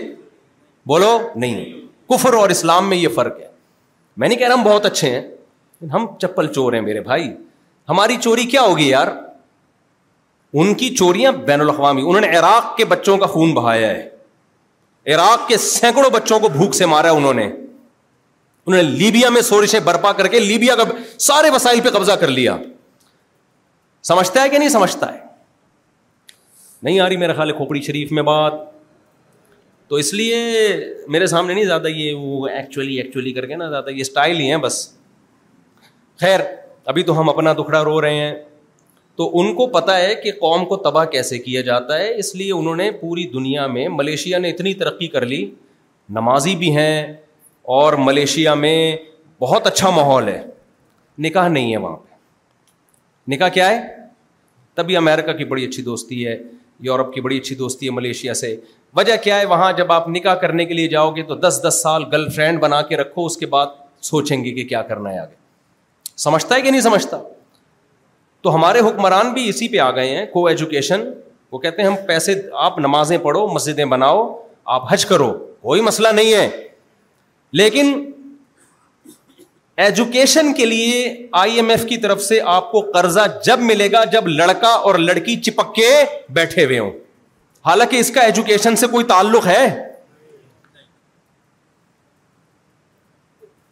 بولو 0.92 1.18
نہیں 1.36 1.64
کفر 2.12 2.34
اور 2.34 2.50
اسلام 2.50 2.88
میں 2.88 2.96
یہ 2.96 3.08
فرق 3.14 3.38
ہے 3.40 3.48
میں 4.16 4.28
نہیں 4.28 4.38
کہہ 4.38 4.46
رہا 4.48 4.54
ہم 4.54 4.62
بہت 4.64 4.86
اچھے 4.86 5.10
ہیں 5.10 5.20
ہم 5.92 6.06
چپل 6.20 6.52
چور 6.52 6.72
ہیں 6.72 6.80
میرے 6.80 7.00
بھائی 7.00 7.28
ہماری 7.88 8.16
چوری 8.22 8.42
کیا 8.46 8.60
ہوگی 8.62 8.88
یار 8.88 9.06
ان 10.60 10.72
کی 10.74 10.88
چوریاں 10.96 11.32
بین 11.46 11.60
الاقوامی 11.60 12.02
انہوں 12.06 12.20
نے 12.20 12.28
عراق 12.38 12.76
کے 12.76 12.84
بچوں 12.92 13.16
کا 13.18 13.26
خون 13.34 13.52
بہایا 13.54 13.88
ہے 13.90 15.14
عراق 15.14 15.46
کے 15.48 15.56
سینکڑوں 15.66 16.10
بچوں 16.10 16.38
کو 16.40 16.48
بھوک 16.56 16.74
سے 16.74 16.86
مارا 16.86 17.10
انہوں 17.18 17.34
نے 17.34 17.42
انہوں 17.44 18.82
نے 18.82 18.82
لیبیا 18.88 19.28
میں 19.36 19.40
سورشیں 19.42 19.78
برپا 19.84 20.12
کر 20.12 20.26
کے 20.28 20.40
لیبیا 20.40 20.74
کا 20.76 20.82
سارے 21.26 21.50
وسائل 21.50 21.80
پہ 21.84 21.90
قبضہ 21.98 22.12
کر 22.20 22.28
لیا 22.28 22.56
سمجھتا 24.10 24.42
ہے 24.42 24.48
کہ 24.48 24.58
نہیں 24.58 24.68
سمجھتا 24.68 25.12
ہے 25.14 25.18
نہیں 26.82 27.00
آ 27.00 27.08
رہی 27.08 27.16
میرا 27.16 27.36
ہے 27.42 27.52
کھوپڑی 27.56 27.80
شریف 27.82 28.12
میں 28.18 28.22
بات 28.22 28.52
تو 29.88 29.96
اس 30.02 30.12
لیے 30.14 30.36
میرے 31.14 31.26
سامنے 31.26 31.54
نہیں 31.54 31.64
زیادہ 31.64 31.88
یہ 31.88 32.14
وہ 32.20 32.46
ایکچولی 32.48 32.96
ایکچولی 33.00 33.32
کر 33.32 33.46
کے 33.46 33.56
نا 33.56 33.68
زیادہ 33.70 33.90
یہ 33.90 34.00
اسٹائل 34.00 34.38
ہی 34.40 34.50
ہیں 34.50 34.56
بس 34.66 34.84
خیر 36.20 36.40
ابھی 36.92 37.02
تو 37.02 37.18
ہم 37.20 37.28
اپنا 37.28 37.52
دکھڑا 37.59 37.83
رو 37.85 38.00
رہے 38.02 38.14
ہیں 38.14 38.35
تو 39.16 39.30
ان 39.40 39.54
کو 39.54 39.66
پتہ 39.76 39.92
ہے 40.00 40.14
کہ 40.22 40.30
قوم 40.40 40.64
کو 40.68 40.76
تباہ 40.87 41.04
کیسے 41.14 41.38
کیا 41.38 41.61
جاتا 41.68 41.98
ہے 41.98 42.11
اس 42.18 42.35
لیے 42.37 42.52
انہوں 42.52 42.76
نے 42.76 42.90
پوری 43.00 43.24
دنیا 43.35 43.66
میں 43.76 43.87
ملیشیا 43.94 44.38
نے 44.38 44.50
اتنی 44.50 44.72
ترقی 44.83 45.09
کر 45.14 45.26
لی 45.33 45.38
نمازی 46.18 46.54
بھی 46.62 46.74
ہیں 46.76 46.96
اور 47.76 47.92
ملیشیا 48.09 48.54
میں 48.64 48.76
بہت 49.40 49.66
اچھا 49.66 49.90
ماحول 50.00 50.28
ہے 50.28 50.40
نکاح 51.26 51.48
نہیں 51.48 51.72
ہے 51.72 51.76
وہاں 51.87 51.96
پہ 51.96 53.30
نکاح 53.33 53.48
کیا 53.56 53.68
ہے 53.70 53.80
تبھی 54.74 54.96
امیرکا 54.96 55.33
کی 55.40 55.44
بڑی 55.54 55.64
اچھی 55.68 55.83
دوستی 55.83 56.26
ہے 56.26 56.37
یورپ 56.90 57.12
کی 57.14 57.20
بڑی 57.20 57.38
اچھی 57.38 57.54
دوستی 57.56 57.87
ہے 57.87 57.90
ملیشیا 58.00 58.35
سے 58.42 58.54
وجہ 58.96 59.16
کیا 59.24 59.40
ہے 59.40 59.44
وہاں 59.54 59.72
جب 59.83 59.92
آپ 59.92 60.09
نکاح 60.09 60.35
کرنے 60.44 60.64
کے 60.70 60.74
لیے 60.74 60.88
جاؤ 60.98 61.11
گے 61.16 61.22
تو 61.28 61.35
دس 61.48 61.61
دس 61.68 61.83
سال 61.83 62.04
گرل 62.12 62.28
فرینڈ 62.37 62.61
بنا 62.61 62.80
کے 62.92 62.96
رکھو 63.02 63.26
اس 63.26 63.37
کے 63.37 63.46
بعد 63.56 63.76
سوچیں 64.12 64.42
گے 64.44 64.54
کہ 64.54 64.64
کیا 64.68 64.83
کرنا 64.92 65.12
ہے 65.12 65.18
آگے 65.18 65.38
سمجھتا 66.24 66.54
ہے 66.54 66.61
کہ 66.62 66.70
نہیں 66.70 66.80
سمجھتا 66.80 67.16
تو 68.44 68.54
ہمارے 68.54 68.80
حکمران 68.88 69.33
بھی 69.33 69.48
اسی 69.48 69.68
پہ 69.72 69.78
آ 69.80 69.90
گئے 69.98 70.09
ہیں 70.16 70.24
کو 70.33 70.46
ایجوکیشن 70.46 71.04
وہ 71.52 71.59
کہتے 71.59 71.83
ہیں 71.83 71.88
ہم 71.88 71.94
پیسے 72.06 72.33
آپ 72.68 72.78
نمازیں 72.78 73.16
پڑھو 73.22 73.46
مسجدیں 73.52 73.85
بناؤ 73.92 74.20
آپ 74.74 74.92
حج 74.92 75.06
کرو 75.12 75.33
کوئی 75.68 75.80
مسئلہ 75.87 76.09
نہیں 76.18 76.33
ہے 76.35 76.48
لیکن 77.61 77.92
ایجوکیشن 79.85 80.52
کے 80.59 80.66
لیے 80.66 80.96
آئی 81.42 81.56
ایم 81.56 81.70
ایف 81.70 81.85
کی 81.88 81.96
طرف 82.04 82.22
سے 82.22 82.40
آپ 82.56 82.70
کو 82.72 82.80
قرضہ 82.94 83.20
جب 83.44 83.61
ملے 83.72 83.90
گا 83.92 84.04
جب 84.16 84.28
لڑکا 84.28 84.72
اور 84.88 84.94
لڑکی 85.09 85.40
چپک 85.48 85.74
کے 85.74 85.88
بیٹھے 86.40 86.64
ہوئے 86.64 86.78
ہوں 86.78 86.90
حالانکہ 87.66 87.96
اس 88.02 88.11
کا 88.18 88.20
ایجوکیشن 88.30 88.76
سے 88.83 88.87
کوئی 88.96 89.04
تعلق 89.14 89.46
ہے 89.46 89.64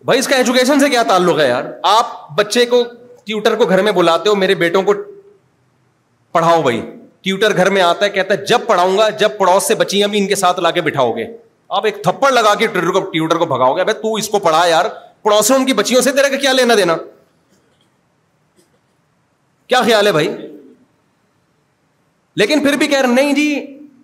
بھائی 0.09 0.21
اس 0.21 0.27
کا 0.29 0.37
ایجوکیشن 0.37 0.81
سے 0.81 0.89
کیا 0.91 1.03
تعلق 1.09 1.39
ہے 1.41 1.47
یار 1.49 1.65
آپ 1.89 2.07
بچے 2.37 2.65
کو 2.67 2.77
ٹیوٹر 3.25 3.55
کو 3.63 3.65
گھر 3.67 3.81
میں 3.89 3.93
بلاتے 3.93 4.29
ہو 4.31 4.35
میرے 4.43 4.55
بیٹوں 4.63 4.83
کو 4.83 4.93
پڑھاؤ 6.33 6.63
بھائی 6.63 6.81
ٹیوٹر 7.25 7.57
گھر 7.57 7.71
میں 7.77 7.83
آتا 7.83 8.05
ہے 8.05 8.11
کہتا 8.11 8.35
ہے 8.35 8.45
جب 8.51 8.61
پڑھاؤں 8.67 8.97
گا 8.99 9.09
جب 9.23 9.37
پڑوس 9.39 9.67
سے 9.69 9.75
بچیاں 9.83 10.09
بھی 10.09 10.19
ان 10.19 10.27
کے 10.29 10.35
ساتھ 10.43 10.61
لا 10.67 10.71
کے 10.77 10.81
بٹھاؤ 10.87 11.13
گے 11.17 11.25
آپ 11.81 11.87
ایک 11.87 12.03
تھپڑ 12.03 12.31
لگا 12.33 12.55
کے 12.59 12.67
ٹیوٹر 12.77 12.91
کو 12.99 13.01
ٹیوٹر 13.11 13.37
کو 13.43 13.47
بھگاؤ 13.53 13.77
گے 13.77 13.85
تو 14.03 14.15
اس 14.23 14.29
کو 14.35 14.39
پڑھا 14.47 14.65
یار 14.69 14.85
پڑوسوں 15.23 15.57
ان 15.59 15.67
کی 15.67 15.73
بچیوں 15.83 16.01
سے 16.03 16.13
تیرے 16.17 16.29
کا 16.31 16.37
کیا 16.47 16.53
لینا 16.53 16.75
دینا 16.83 16.97
کیا 19.67 19.83
خیال 19.91 20.07
ہے 20.07 20.13
بھائی 20.21 20.35
لیکن 22.43 22.63
پھر 22.65 22.77
بھی 22.81 22.87
کہہ 22.95 23.01
رہے 23.01 23.13
نہیں 23.23 23.33
جی 23.41 23.47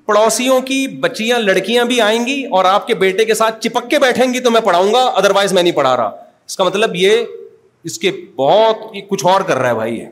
پڑوسیوں 0.06 0.60
کی 0.60 0.86
بچیاں 1.00 1.38
لڑکیاں 1.40 1.84
بھی 1.90 2.00
آئیں 2.00 2.24
گی 2.26 2.42
اور 2.56 2.64
آپ 2.70 2.86
کے 2.86 2.94
بیٹے 3.02 3.24
کے 3.24 3.34
ساتھ 3.34 3.60
چپک 3.66 3.88
کے 3.90 3.98
بیٹھیں 3.98 4.26
گی 4.32 4.40
تو 4.46 4.50
میں 4.50 4.60
پڑھاؤں 4.64 4.92
گا 4.92 5.02
ادروائز 5.20 5.52
میں 5.52 5.62
نہیں 5.62 5.76
پڑھا 5.76 5.96
رہا 5.96 6.10
اس 6.46 6.56
کا 6.56 6.64
مطلب 6.64 6.96
یہ 6.96 7.20
اس 7.90 7.98
کے 7.98 8.10
بہت 8.36 8.84
کچھ 9.08 9.24
اور 9.26 9.40
کر 9.48 9.56
رہا 9.58 9.68
ہے 9.68 9.74
بھائی 9.74 10.04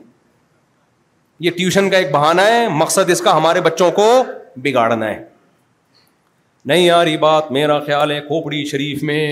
یہ 1.45 1.51
ٹیوشن 1.57 1.89
کا 1.89 1.97
ایک 1.97 2.11
بہانا 2.11 2.45
ہے 2.47 2.67
مقصد 2.81 3.09
اس 3.09 3.21
کا 3.21 3.35
ہمارے 3.37 3.61
بچوں 3.61 3.91
کو 3.99 4.07
بگاڑنا 4.63 5.07
ہے 5.09 5.23
نہیں 6.71 6.85
یار 6.85 7.07
یہ 7.07 7.17
بات 7.27 7.51
میرا 7.51 7.79
خیال 7.85 8.11
ہے 8.11 8.19
کھوپڑی 8.27 8.63
شریف 8.65 9.01
میں 9.09 9.23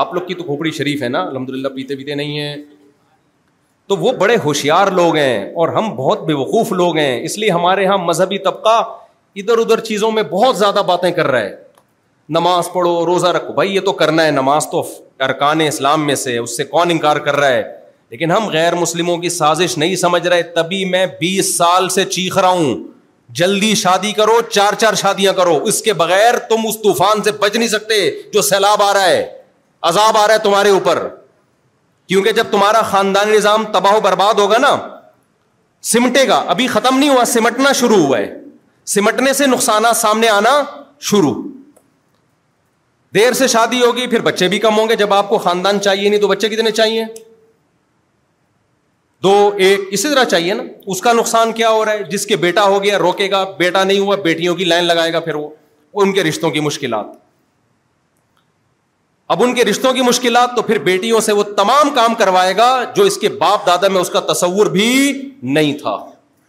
آپ 0.00 0.14
لوگ 0.14 0.26
کی 0.26 0.34
تو 0.34 0.44
کھوپڑی 0.44 0.70
شریف 0.78 1.02
ہے 1.02 1.08
نا 1.08 1.20
الحمد 1.26 1.50
للہ 1.50 1.68
پیتے 1.76 1.96
پیتے 1.96 2.14
نہیں 2.22 2.38
ہیں 2.40 2.56
تو 3.88 3.96
وہ 3.96 4.12
بڑے 4.22 4.36
ہوشیار 4.44 4.88
لوگ 5.00 5.16
ہیں 5.16 5.42
اور 5.62 5.68
ہم 5.76 5.90
بہت 5.96 6.24
بے 6.30 6.32
وقوف 6.40 6.72
لوگ 6.82 6.96
ہیں 6.96 7.12
اس 7.24 7.38
لیے 7.38 7.50
ہمارے 7.50 7.82
یہاں 7.82 7.98
مذہبی 8.06 8.38
طبقہ 8.48 8.78
ادھر 9.40 9.58
ادھر 9.58 9.80
چیزوں 9.86 10.10
میں 10.10 10.22
بہت 10.30 10.56
زیادہ 10.58 10.82
باتیں 10.86 11.10
کر 11.18 11.26
رہا 11.30 11.40
ہے 11.40 11.56
نماز 12.36 12.68
پڑھو 12.72 13.04
روزہ 13.06 13.26
رکھو 13.36 13.52
بھائی 13.54 13.74
یہ 13.74 13.80
تو 13.88 13.92
کرنا 14.00 14.24
ہے 14.26 14.30
نماز 14.30 14.66
تو 14.70 14.80
ارکان 15.26 15.60
اسلام 15.66 16.06
میں 16.06 16.14
سے 16.22 16.36
اس 16.38 16.56
سے 16.56 16.64
کون 16.74 16.90
انکار 16.90 17.16
کر 17.26 17.36
رہا 17.36 17.48
ہے 17.48 17.62
لیکن 18.10 18.30
ہم 18.32 18.48
غیر 18.52 18.74
مسلموں 18.80 19.16
کی 19.24 19.28
سازش 19.30 19.76
نہیں 19.78 19.94
سمجھ 20.02 20.26
رہے 20.26 20.42
تبھی 20.58 20.84
میں 20.90 21.04
بیس 21.20 21.56
سال 21.56 21.88
سے 21.98 22.04
چیخ 22.16 22.38
رہا 22.38 22.48
ہوں 22.58 22.74
جلدی 23.40 23.74
شادی 23.84 24.10
کرو 24.16 24.40
چار 24.50 24.74
چار 24.80 24.94
شادیاں 25.04 25.32
کرو 25.40 25.54
اس 25.72 25.80
کے 25.88 25.92
بغیر 26.02 26.38
تم 26.48 26.66
اس 26.68 26.80
طوفان 26.82 27.22
سے 27.22 27.32
بچ 27.40 27.56
نہیں 27.56 27.68
سکتے 27.76 28.00
جو 28.32 28.42
سیلاب 28.48 28.82
آ 28.82 28.92
رہا 28.94 29.06
ہے 29.10 29.24
عذاب 29.90 30.16
آ 30.16 30.26
رہا 30.26 30.34
ہے 30.34 30.38
تمہارے 30.48 30.70
اوپر 30.78 31.06
کیونکہ 32.08 32.32
جب 32.40 32.46
تمہارا 32.50 32.80
خاندانی 32.90 33.36
نظام 33.36 33.64
تباہ 33.72 33.96
و 33.96 34.00
برباد 34.08 34.38
ہوگا 34.44 34.58
نا 34.68 34.76
سمٹے 35.92 36.26
گا 36.28 36.42
ابھی 36.54 36.66
ختم 36.76 36.98
نہیں 36.98 37.08
ہوا 37.10 37.24
سمٹنا 37.36 37.72
شروع 37.82 38.04
ہوا 38.06 38.18
ہے 38.18 38.37
سمٹنے 38.94 39.32
سے 39.38 39.46
نقصانات 39.46 39.96
سامنے 39.96 40.28
آنا 40.28 40.50
شروع 41.08 41.32
دیر 43.14 43.32
سے 43.40 43.46
شادی 43.54 43.80
ہوگی 43.82 44.06
پھر 44.10 44.20
بچے 44.28 44.46
بھی 44.48 44.58
کم 44.58 44.78
ہوں 44.78 44.88
گے 44.88 44.94
جب 44.96 45.12
آپ 45.14 45.28
کو 45.28 45.38
خاندان 45.46 45.80
چاہیے 45.86 46.08
نہیں 46.08 46.20
تو 46.20 46.28
بچے 46.28 46.48
کتنے 46.48 46.70
چاہیے 46.78 47.04
دو 49.22 49.32
ایک 49.66 49.80
اسی 49.98 50.08
طرح 50.08 50.24
چاہیے 50.34 50.54
نا 50.54 50.62
اس 50.94 51.00
کا 51.06 51.12
نقصان 51.18 51.52
کیا 51.58 51.70
ہو 51.70 51.84
رہا 51.84 51.92
ہے 51.92 52.02
جس 52.12 52.24
کے 52.26 52.36
بیٹا 52.44 52.64
ہو 52.74 52.82
گیا 52.82 52.98
روکے 52.98 53.30
گا 53.30 53.42
بیٹا 53.58 53.82
نہیں 53.90 53.98
ہوا 53.98 54.16
بیٹیوں 54.28 54.54
کی 54.56 54.64
لائن 54.70 54.84
لگائے 54.84 55.12
گا 55.12 55.20
پھر 55.28 55.34
وہ 55.42 55.48
ان 56.04 56.12
کے 56.18 56.24
رشتوں 56.28 56.50
کی 56.56 56.60
مشکلات 56.68 57.06
اب 59.34 59.42
ان 59.42 59.54
کے 59.54 59.64
رشتوں 59.70 59.92
کی 59.92 60.02
مشکلات 60.08 60.54
تو 60.56 60.62
پھر 60.70 60.78
بیٹیوں 60.88 61.20
سے 61.28 61.32
وہ 61.38 61.42
تمام 61.60 61.90
کام 61.94 62.14
کروائے 62.22 62.56
گا 62.56 62.70
جو 62.96 63.02
اس 63.10 63.16
کے 63.18 63.28
باپ 63.44 63.66
دادا 63.66 63.88
میں 63.96 64.00
اس 64.00 64.10
کا 64.16 64.20
تصور 64.32 64.66
بھی 64.78 64.90
نہیں 65.58 65.78
تھا 65.82 65.96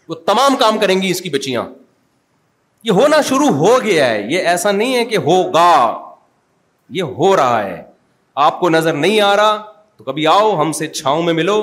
وہ 0.08 0.15
تمام 0.32 0.56
کام 0.65 0.80
کریں 0.80 1.02
گی 1.02 1.10
اس 1.12 1.21
کی 1.21 1.30
بچیاں 1.38 1.63
یہ 2.88 2.92
ہونا 3.00 3.20
شروع 3.28 3.50
ہو 3.56 3.72
گیا 3.84 4.06
ہے 4.10 4.22
یہ 4.30 4.48
ایسا 4.48 4.72
نہیں 4.72 4.96
ہے 4.96 5.04
کہ 5.06 5.18
ہوگا 5.26 5.72
یہ 6.98 7.04
ہو 7.18 7.36
رہا 7.36 7.63
ہے 7.63 7.82
آپ 8.44 8.60
کو 8.60 8.70
نظر 8.70 8.94
نہیں 8.94 9.20
آ 9.22 9.36
رہا 9.36 9.58
تو 9.98 10.04
کبھی 10.04 10.28
آؤ 10.28 10.56
ہم 10.62 10.72
سے 10.74 10.88
چھاؤں 10.88 11.24
میں 11.24 11.34
ملو 11.39 11.60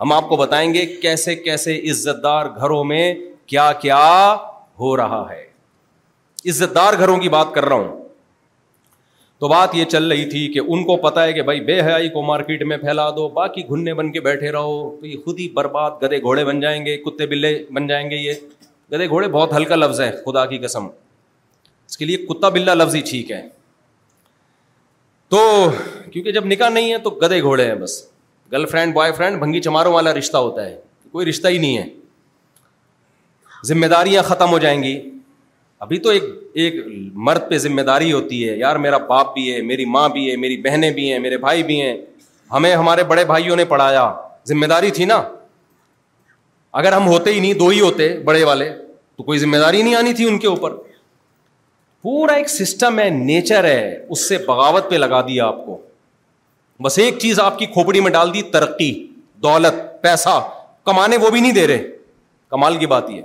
ہم 0.00 0.12
آپ 0.12 0.28
کو 0.28 0.36
بتائیں 0.36 0.72
گے 0.74 0.84
کیسے 1.02 1.34
کیسے 1.36 1.78
عزت 1.90 2.22
دار 2.22 2.46
گھروں 2.58 2.82
میں 2.90 3.14
کیا 3.52 3.70
کیا 3.80 4.02
ہو 4.80 4.96
رہا 4.96 5.24
ہے 5.30 5.46
عزت 6.50 6.74
دار 6.74 6.94
گھروں 6.98 7.16
کی 7.20 7.28
بات 7.36 7.54
کر 7.54 7.64
رہا 7.68 7.76
ہوں 7.76 7.96
تو 9.40 9.48
بات 9.48 9.74
یہ 9.74 9.84
چل 9.90 10.04
رہی 10.12 10.24
تھی 10.30 10.46
کہ 10.52 10.60
ان 10.66 10.84
کو 10.84 10.96
پتا 11.08 11.24
ہے 11.24 11.32
کہ 11.32 11.42
بھائی 11.48 11.60
بے 11.64 11.80
حیائی 11.86 12.08
کو 12.14 12.22
مارکیٹ 12.26 12.62
میں 12.70 12.76
پھیلا 12.76 13.08
دو 13.16 13.28
باقی 13.34 13.62
گھننے 13.68 13.94
بن 13.94 14.12
کے 14.12 14.20
بیٹھے 14.20 14.50
رہو 14.52 14.96
تو 15.00 15.06
یہ 15.06 15.16
خود 15.24 15.38
ہی 15.40 15.48
برباد 15.54 16.02
گدے 16.02 16.20
گھوڑے 16.20 16.44
بن 16.44 16.60
جائیں 16.60 16.84
گے 16.86 16.96
کتے 17.04 17.26
بلے 17.34 17.56
بن 17.74 17.86
جائیں 17.86 18.08
گے 18.10 18.16
یہ 18.16 18.32
گدے 18.92 19.08
گھوڑے 19.08 19.28
بہت 19.28 19.52
ہلکا 19.56 19.76
لفظ 19.76 20.00
ہے 20.00 20.10
خدا 20.24 20.44
کی 20.46 20.58
قسم 20.58 20.86
اس 21.86 21.96
کے 21.98 22.04
لیے 22.04 22.16
کتا 22.26 22.48
بلا 22.54 22.74
لفظ 22.74 22.94
ہی 22.94 23.00
ٹھیک 23.10 23.30
ہے 23.32 23.40
تو 25.32 25.40
کیونکہ 26.12 26.32
جب 26.32 26.44
نکاح 26.46 26.68
نہیں 26.68 26.92
ہے 26.92 26.98
تو 27.04 27.10
گدے 27.22 27.40
گھوڑے 27.42 27.66
ہیں 27.70 27.74
بس 27.82 28.02
گرل 28.52 28.64
فرینڈ 28.66 28.94
بوائے 28.94 29.12
فرینڈ 29.16 29.38
بھنگی 29.38 29.60
چماروں 29.60 29.92
والا 29.92 30.12
رشتہ 30.14 30.36
ہوتا 30.36 30.64
ہے 30.66 30.76
کوئی 31.12 31.26
رشتہ 31.28 31.48
ہی 31.48 31.58
نہیں 31.58 31.78
ہے 31.78 31.84
ذمہ 33.66 33.86
داریاں 33.94 34.22
ختم 34.28 34.50
ہو 34.50 34.58
جائیں 34.58 34.82
گی 34.82 34.98
ابھی 35.84 35.98
تو 36.04 36.10
ایک 36.10 36.22
ایک 36.62 36.74
مرد 37.26 37.48
پہ 37.50 37.58
ذمہ 37.64 37.82
داری 37.88 38.12
ہوتی 38.12 38.48
ہے 38.48 38.56
یار 38.58 38.76
میرا 38.84 38.96
باپ 39.10 39.32
بھی 39.34 39.52
ہے 39.52 39.60
میری 39.62 39.84
ماں 39.96 40.08
بھی 40.14 40.30
ہے 40.30 40.36
میری 40.44 40.56
بہنیں 40.62 40.90
بھی 40.90 41.10
ہیں 41.12 41.18
میرے 41.26 41.36
بھائی 41.38 41.62
بھی 41.70 41.80
ہیں 41.80 41.96
ہمیں 42.52 42.74
ہمارے 42.74 43.04
بڑے 43.12 43.24
بھائیوں 43.24 43.56
نے 43.56 43.64
پڑھایا 43.74 44.10
ذمہ 44.48 44.66
داری 44.66 44.90
تھی 44.98 45.04
نا 45.04 45.22
اگر 46.80 46.92
ہم 46.92 47.06
ہوتے 47.08 47.32
ہی 47.34 47.38
نہیں 47.40 47.54
دو 47.60 47.66
ہی 47.68 47.78
ہوتے 47.80 48.06
بڑے 48.24 48.42
والے 48.44 48.68
تو 49.16 49.22
کوئی 49.28 49.38
ذمہ 49.38 49.56
داری 49.60 49.80
نہیں 49.82 49.94
آنی 50.00 50.12
تھی 50.18 50.26
ان 50.28 50.38
کے 50.42 50.46
اوپر 50.46 50.74
پورا 52.02 52.32
ایک 52.40 52.48
سسٹم 52.48 52.98
ہے 52.98 53.08
نیچر 53.10 53.64
ہے 53.68 53.80
اس 54.08 54.28
سے 54.28 54.36
بغاوت 54.46 54.90
پہ 54.90 54.96
لگا 54.96 55.20
دیا 55.28 55.46
آپ 55.46 55.64
کو 55.64 55.76
بس 56.82 56.98
ایک 57.04 57.18
چیز 57.24 57.40
آپ 57.44 57.58
کی 57.58 57.66
کھوپڑی 57.76 58.00
میں 58.00 58.10
ڈال 58.18 58.32
دی 58.34 58.42
ترقی 58.52 58.90
دولت 59.46 59.80
پیسہ 60.02 60.36
کمانے 60.90 61.16
وہ 61.24 61.30
بھی 61.30 61.40
نہیں 61.40 61.52
دے 61.52 61.66
رہے 61.68 61.90
کمال 62.50 62.76
کی 62.78 62.86
بات 62.94 63.10
یہ 63.16 63.22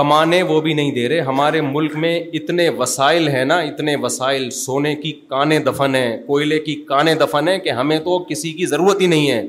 کمانے 0.00 0.40
وہ 0.52 0.60
بھی 0.60 0.72
نہیں 0.80 0.90
دے 1.00 1.08
رہے 1.08 1.20
ہمارے 1.32 1.60
ملک 1.68 1.96
میں 2.06 2.14
اتنے 2.40 2.68
وسائل 2.78 3.28
ہیں 3.36 3.44
نا 3.52 3.58
اتنے 3.68 3.96
وسائل 4.06 4.48
سونے 4.62 4.94
کی 5.04 5.12
کانے 5.28 5.58
دفن 5.68 5.94
ہیں 5.94 6.16
کوئلے 6.26 6.58
کی 6.66 6.74
کانے 6.88 7.14
دفن 7.22 7.48
ہیں 7.48 7.58
کہ 7.68 7.78
ہمیں 7.82 7.98
تو 8.08 8.18
کسی 8.30 8.52
کی 8.60 8.66
ضرورت 8.74 9.00
ہی 9.00 9.06
نہیں 9.14 9.30
ہے 9.30 9.42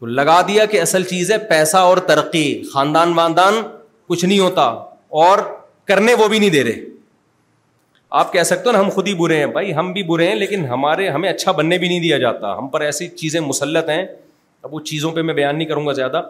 تو 0.00 0.06
لگا 0.06 0.40
دیا 0.46 0.64
کہ 0.70 0.80
اصل 0.80 1.02
چیز 1.10 1.30
ہے 1.32 1.38
پیسہ 1.48 1.76
اور 1.90 1.96
ترقی 2.06 2.46
خاندان 2.72 3.12
واندان 3.16 3.54
کچھ 4.08 4.24
نہیں 4.24 4.38
ہوتا 4.38 4.62
اور 5.24 5.38
کرنے 5.88 6.14
وہ 6.18 6.28
بھی 6.28 6.38
نہیں 6.38 6.50
دے 6.50 6.64
رہے 6.64 6.80
آپ 8.20 8.32
کہہ 8.32 8.42
سکتے 8.42 8.68
ہو 8.68 8.72
نا 8.72 8.80
ہم 8.80 8.88
خود 8.94 9.06
ہی 9.08 9.14
برے 9.18 9.36
ہیں 9.36 9.46
بھائی 9.52 9.74
ہم 9.74 9.92
بھی 9.92 10.02
برے 10.10 10.26
ہیں 10.28 10.34
لیکن 10.34 10.64
ہمارے 10.70 11.08
ہمیں 11.10 11.28
اچھا 11.30 11.52
بننے 11.52 11.78
بھی 11.78 11.88
نہیں 11.88 12.00
دیا 12.00 12.18
جاتا 12.18 12.52
ہم 12.58 12.68
پر 12.74 12.80
ایسی 12.80 13.08
چیزیں 13.22 13.40
مسلط 13.40 13.88
ہیں 13.90 14.04
اب 14.62 14.74
وہ 14.74 14.80
چیزوں 14.90 15.10
پہ 15.12 15.22
میں 15.30 15.34
بیان 15.34 15.56
نہیں 15.58 15.68
کروں 15.68 15.86
گا 15.86 15.92
زیادہ 15.92 16.22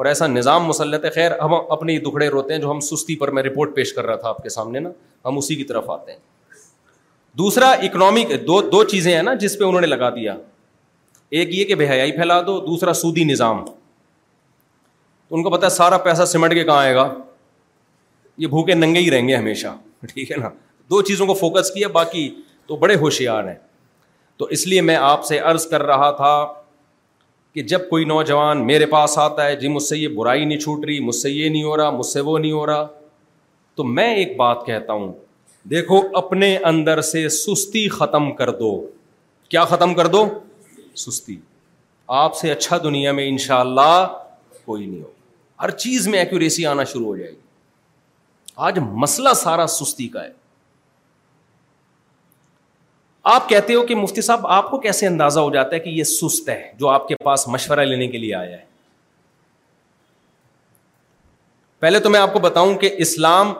اور 0.00 0.06
ایسا 0.06 0.26
نظام 0.26 0.64
مسلط 0.64 1.04
ہے 1.04 1.10
خیر 1.10 1.32
ہم 1.42 1.54
اپنے 1.54 1.92
ہی 1.92 1.98
دکھڑے 2.06 2.28
روتے 2.30 2.54
ہیں 2.54 2.60
جو 2.60 2.70
ہم 2.70 2.80
سستی 2.88 3.16
پر 3.22 3.30
میں 3.38 3.42
رپورٹ 3.42 3.74
پیش 3.74 3.92
کر 3.92 4.06
رہا 4.06 4.16
تھا 4.16 4.28
آپ 4.28 4.42
کے 4.42 4.48
سامنے 4.56 4.78
نا 4.80 4.90
ہم 5.26 5.38
اسی 5.38 5.54
کی 5.56 5.64
طرف 5.72 5.90
آتے 5.90 6.12
ہیں 6.12 6.18
دوسرا 7.38 7.70
اکنامک 7.90 8.32
دو 8.46 8.60
دو 8.70 8.82
چیزیں 8.94 9.14
ہیں 9.14 9.22
نا 9.22 9.34
جس 9.44 9.58
پہ 9.58 9.64
انہوں 9.64 9.80
نے 9.80 9.86
لگا 9.86 10.10
دیا 10.14 10.34
ایک 11.36 11.48
یہ 11.54 11.64
کہ 11.64 11.74
بے 11.74 11.88
حیائی 11.88 12.12
پھیلا 12.16 12.40
دو 12.46 12.58
دوسرا 12.66 12.92
سودی 12.94 13.24
نظام 13.24 13.64
تو 13.64 15.36
ان 15.36 15.42
کو 15.42 15.50
پتا 15.50 15.68
سارا 15.68 15.98
پیسہ 16.06 16.24
سمٹ 16.26 16.52
کے 16.54 16.62
کہاں 16.64 16.78
آئے 16.82 16.94
گا 16.94 17.12
یہ 18.42 18.46
بھوکے 18.46 18.74
ننگے 18.74 19.00
ہی 19.00 19.10
رہیں 19.10 19.28
گے 19.28 19.34
ہمیشہ 19.36 19.74
ٹھیک 20.12 20.30
ہے 20.32 20.36
نا 20.36 20.48
دو 20.90 21.00
چیزوں 21.08 21.26
کو 21.26 21.34
فوکس 21.34 21.70
کیا 21.70 21.88
باقی 21.92 22.28
تو 22.66 22.76
بڑے 22.76 22.94
ہوشیار 23.00 23.44
ہیں 23.48 23.54
تو 24.38 24.44
اس 24.56 24.66
لیے 24.66 24.80
میں 24.80 24.96
آپ 24.96 25.24
سے 25.24 25.38
عرض 25.52 25.66
کر 25.70 25.82
رہا 25.86 26.10
تھا 26.16 26.32
کہ 27.54 27.62
جب 27.70 27.88
کوئی 27.88 28.04
نوجوان 28.04 28.66
میرے 28.66 28.86
پاس 28.86 29.18
آتا 29.18 29.46
ہے 29.46 29.56
جی 29.60 29.68
مجھ 29.68 29.82
سے 29.82 29.98
یہ 29.98 30.08
برائی 30.16 30.44
نہیں 30.44 30.58
چھوٹ 30.60 30.84
رہی 30.84 30.98
مجھ 31.00 31.14
سے 31.16 31.30
یہ 31.30 31.48
نہیں 31.48 31.62
ہو 31.62 31.76
رہا 31.76 31.90
مجھ 31.90 32.06
سے 32.06 32.20
وہ 32.28 32.38
نہیں 32.38 32.52
ہو 32.52 32.64
رہا 32.66 32.86
تو 33.76 33.84
میں 33.84 34.12
ایک 34.14 34.36
بات 34.36 34.64
کہتا 34.66 34.92
ہوں 34.92 35.12
دیکھو 35.70 36.00
اپنے 36.18 36.56
اندر 36.70 37.00
سے 37.12 37.28
سستی 37.42 37.88
ختم 37.98 38.32
کر 38.36 38.50
دو 38.58 38.76
کیا 39.50 39.64
ختم 39.64 39.94
کر 39.94 40.06
دو 40.16 40.28
سستی 40.98 41.36
آپ 42.22 42.36
سے 42.36 42.50
اچھا 42.50 42.76
دنیا 42.82 43.12
میں 43.12 43.28
ان 43.28 43.38
شاء 43.46 43.58
اللہ 43.60 44.06
کوئی 44.64 44.84
نہیں 44.86 45.02
ہو 45.02 45.10
ہر 45.62 45.70
چیز 45.84 46.06
میں 46.08 46.18
ایکوریسی 46.18 46.66
آنا 46.66 46.84
شروع 46.92 47.06
ہو 47.06 47.16
جائے 47.16 47.30
گی 47.30 47.36
آج 48.66 48.78
مسئلہ 49.04 49.32
سارا 49.42 49.66
سستی 49.76 50.08
کا 50.16 50.24
ہے 50.24 50.30
آپ 53.34 53.48
کہتے 53.48 53.74
ہو 53.74 53.82
کہ 53.86 53.94
مفتی 53.94 54.20
صاحب 54.22 54.46
آپ 54.56 54.70
کو 54.70 54.78
کیسے 54.80 55.06
اندازہ 55.06 55.40
ہو 55.46 55.50
جاتا 55.54 55.74
ہے 55.74 55.80
کہ 55.80 55.90
یہ 55.96 56.04
سست 56.10 56.48
ہے 56.48 56.60
جو 56.78 56.88
آپ 56.88 57.08
کے 57.08 57.14
پاس 57.24 57.46
مشورہ 57.56 57.80
لینے 57.90 58.06
کے 58.14 58.18
لیے 58.18 58.34
آیا 58.34 58.56
ہے 58.58 58.64
پہلے 61.84 62.00
تو 62.06 62.10
میں 62.10 62.20
آپ 62.20 62.32
کو 62.32 62.38
بتاؤں 62.48 62.74
کہ 62.84 62.90
اسلام 63.06 63.52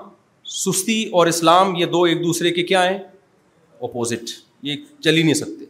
سستی 0.63 1.03
اور 1.19 1.27
اسلام 1.33 1.75
یہ 1.81 1.87
دو 1.97 2.03
ایک 2.13 2.23
دوسرے 2.25 2.53
کے 2.59 2.63
کیا 2.73 2.89
ہیں 2.91 2.99
اپوزٹ 3.89 4.31
یہ 4.71 4.77
چل 5.03 5.17
ہی 5.17 5.23
نہیں 5.23 5.35
سکتے 5.43 5.65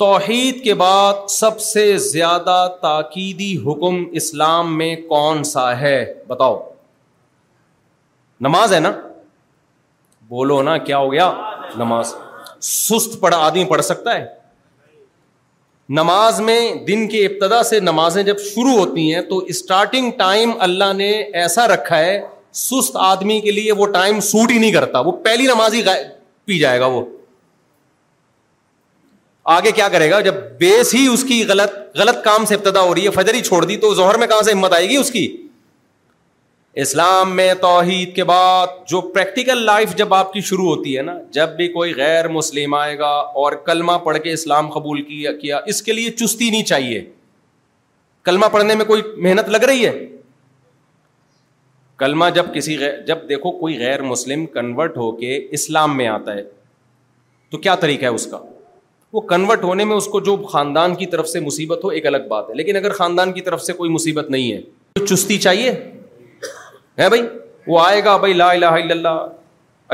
توحید 0.00 0.62
کے 0.64 0.74
بعد 0.80 1.14
سب 1.30 1.58
سے 1.60 1.82
زیادہ 2.02 2.54
تاکیدی 2.80 3.50
حکم 3.64 3.96
اسلام 4.20 4.76
میں 4.78 4.94
کون 5.08 5.42
سا 5.44 5.64
ہے 5.80 5.96
بتاؤ 6.28 6.58
نماز 8.46 8.72
ہے 8.74 8.78
نا 8.80 8.92
بولو 10.28 10.60
نا 10.70 10.76
کیا 10.86 10.98
ہو 10.98 11.12
گیا 11.12 11.28
نماز 11.78 12.14
سست 12.68 13.24
آدمی 13.32 13.64
پڑھ 13.74 13.82
سکتا 13.90 14.14
ہے 14.18 14.24
نماز 16.00 16.40
میں 16.48 16.60
دن 16.88 17.06
کی 17.08 17.24
ابتدا 17.26 17.62
سے 17.72 17.80
نمازیں 17.80 18.22
جب 18.32 18.38
شروع 18.48 18.76
ہوتی 18.82 19.12
ہیں 19.14 19.22
تو 19.30 19.38
اسٹارٹنگ 19.54 20.10
ٹائم 20.24 20.50
اللہ 20.68 20.92
نے 21.02 21.10
ایسا 21.44 21.66
رکھا 21.74 21.98
ہے 22.06 22.20
سست 22.64 22.96
آدمی 23.10 23.40
کے 23.48 23.58
لیے 23.60 23.72
وہ 23.82 23.86
ٹائم 24.00 24.20
سوٹ 24.32 24.50
ہی 24.50 24.58
نہیں 24.58 24.72
کرتا 24.80 25.00
وہ 25.00 25.12
پہلی 25.24 25.46
نماز 25.54 25.74
ہی 25.74 25.82
پی 26.44 26.58
جائے 26.58 26.80
گا 26.80 26.86
وہ 26.96 27.04
آگے 29.52 29.70
کیا 29.72 29.88
کرے 29.88 30.10
گا 30.10 30.20
جب 30.20 30.34
بیس 30.58 30.94
ہی 30.94 31.06
اس 31.12 31.22
کی 31.28 31.42
غلط 31.48 31.74
غلط 31.98 32.24
کام 32.24 32.44
سے 32.46 32.54
ابتدا 32.54 32.80
ہو 32.80 32.94
رہی 32.94 33.04
ہے 33.06 33.10
فجر 33.10 33.34
ہی 33.34 33.40
چھوڑ 33.42 33.64
دی 33.64 33.76
تو 33.84 33.92
زہر 33.94 34.18
میں 34.18 34.26
کہاں 34.26 34.42
سے 34.42 34.52
ہمت 34.52 34.72
آئے 34.76 34.88
گی 34.88 34.96
اس 34.96 35.10
کی 35.12 35.28
اسلام 36.82 37.34
میں 37.36 37.52
توحید 37.60 38.14
کے 38.16 38.24
بعد 38.24 38.66
جو 38.88 39.00
پریکٹیکل 39.14 39.62
لائف 39.66 39.94
جب 39.96 40.12
آپ 40.14 40.32
کی 40.32 40.40
شروع 40.50 40.66
ہوتی 40.74 40.96
ہے 40.96 41.02
نا 41.02 41.14
جب 41.32 41.56
بھی 41.56 41.66
کوئی 41.72 41.94
غیر 41.96 42.28
مسلم 42.34 42.74
آئے 42.74 42.98
گا 42.98 43.08
اور 43.44 43.52
کلمہ 43.66 43.92
پڑھ 44.04 44.18
کے 44.24 44.32
اسلام 44.32 44.70
قبول 44.72 45.02
کیا 45.08 45.32
کیا 45.38 45.58
اس 45.72 45.82
کے 45.82 45.92
لیے 45.92 46.10
چستی 46.20 46.50
نہیں 46.50 46.62
چاہیے 46.72 47.04
کلمہ 48.24 48.46
پڑھنے 48.52 48.74
میں 48.74 48.84
کوئی 48.84 49.02
محنت 49.22 49.48
لگ 49.48 49.64
رہی 49.70 49.84
ہے 49.86 49.92
کلمہ 51.98 52.24
جب 52.34 52.54
کسی 52.54 52.78
غیر 52.80 53.00
جب 53.06 53.28
دیکھو 53.28 53.50
کوئی 53.58 53.78
غیر 53.78 54.02
مسلم 54.02 54.46
کنورٹ 54.52 54.96
ہو 54.96 55.10
کے 55.16 55.36
اسلام 55.60 55.96
میں 55.96 56.06
آتا 56.08 56.34
ہے 56.34 56.42
تو 57.50 57.58
کیا 57.58 57.74
طریقہ 57.84 58.04
ہے 58.04 58.10
اس 58.20 58.26
کا 58.30 58.38
وہ 59.12 59.20
کنورٹ 59.30 59.64
ہونے 59.64 59.84
میں 59.84 59.96
اس 59.96 60.06
کو 60.08 60.20
جو 60.26 60.36
خاندان 60.50 60.94
کی 60.94 61.06
طرف 61.12 61.28
سے 61.28 61.40
مصیبت 61.40 61.84
ہو 61.84 61.88
ایک 61.98 62.06
الگ 62.06 62.26
بات 62.28 62.50
ہے 62.50 62.54
لیکن 62.54 62.76
اگر 62.76 62.92
خاندان 62.98 63.32
کی 63.32 63.40
طرف 63.48 63.62
سے 63.62 63.72
کوئی 63.80 63.90
مصیبت 63.90 64.30
نہیں 64.30 64.52
ہے 64.52 64.60
تو 64.98 65.06
چستی 65.06 65.38
چاہیے 65.46 65.70
ہے 66.98 67.08
بھائی 67.08 67.22
وہ 67.66 67.80
آئے 67.84 68.04
گا 68.04 68.16
بھائی 68.24 68.32
لا 68.32 68.50
الہ 68.52 68.66
الا 68.80 68.92
اللہ 68.96 69.26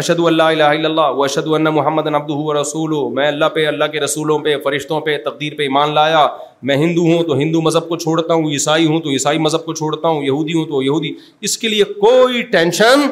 اشد 0.02 0.18
اللہ 0.26 0.42
الہ 0.54 0.62
الا 0.74 0.88
اللہ 0.88 1.10
وہ 1.16 1.24
اشد 1.24 1.46
اللہ 1.54 1.70
محمد 1.76 2.06
ان 2.06 2.14
ہو 2.30 2.60
رسول 2.60 2.92
ہو 2.92 3.08
میں 3.18 3.26
اللہ 3.28 3.48
پہ 3.54 3.66
اللہ 3.66 3.84
کے 3.92 4.00
رسولوں 4.00 4.38
پہ 4.48 4.56
فرشتوں 4.64 5.00
پہ 5.06 5.16
تقدیر 5.24 5.54
پہ 5.58 5.62
ایمان 5.62 5.94
لایا 5.94 6.26
میں 6.70 6.76
ہندو 6.86 7.02
ہوں 7.12 7.22
تو 7.30 7.36
ہندو 7.38 7.60
مذہب 7.62 7.88
کو 7.88 7.96
چھوڑتا 8.04 8.34
ہوں 8.34 8.50
عیسائی 8.50 8.86
ہوں 8.86 9.00
تو 9.00 9.10
عیسائی 9.10 9.38
مذہب 9.46 9.64
کو 9.64 9.74
چھوڑتا 9.82 10.08
ہوں 10.08 10.22
یہودی 10.24 10.54
ہوں 10.58 10.64
تو 10.74 10.82
یہودی 10.82 11.12
اس 11.48 11.56
کے 11.64 11.68
لیے 11.68 11.84
کوئی 12.06 12.42
ٹینشن 12.56 13.06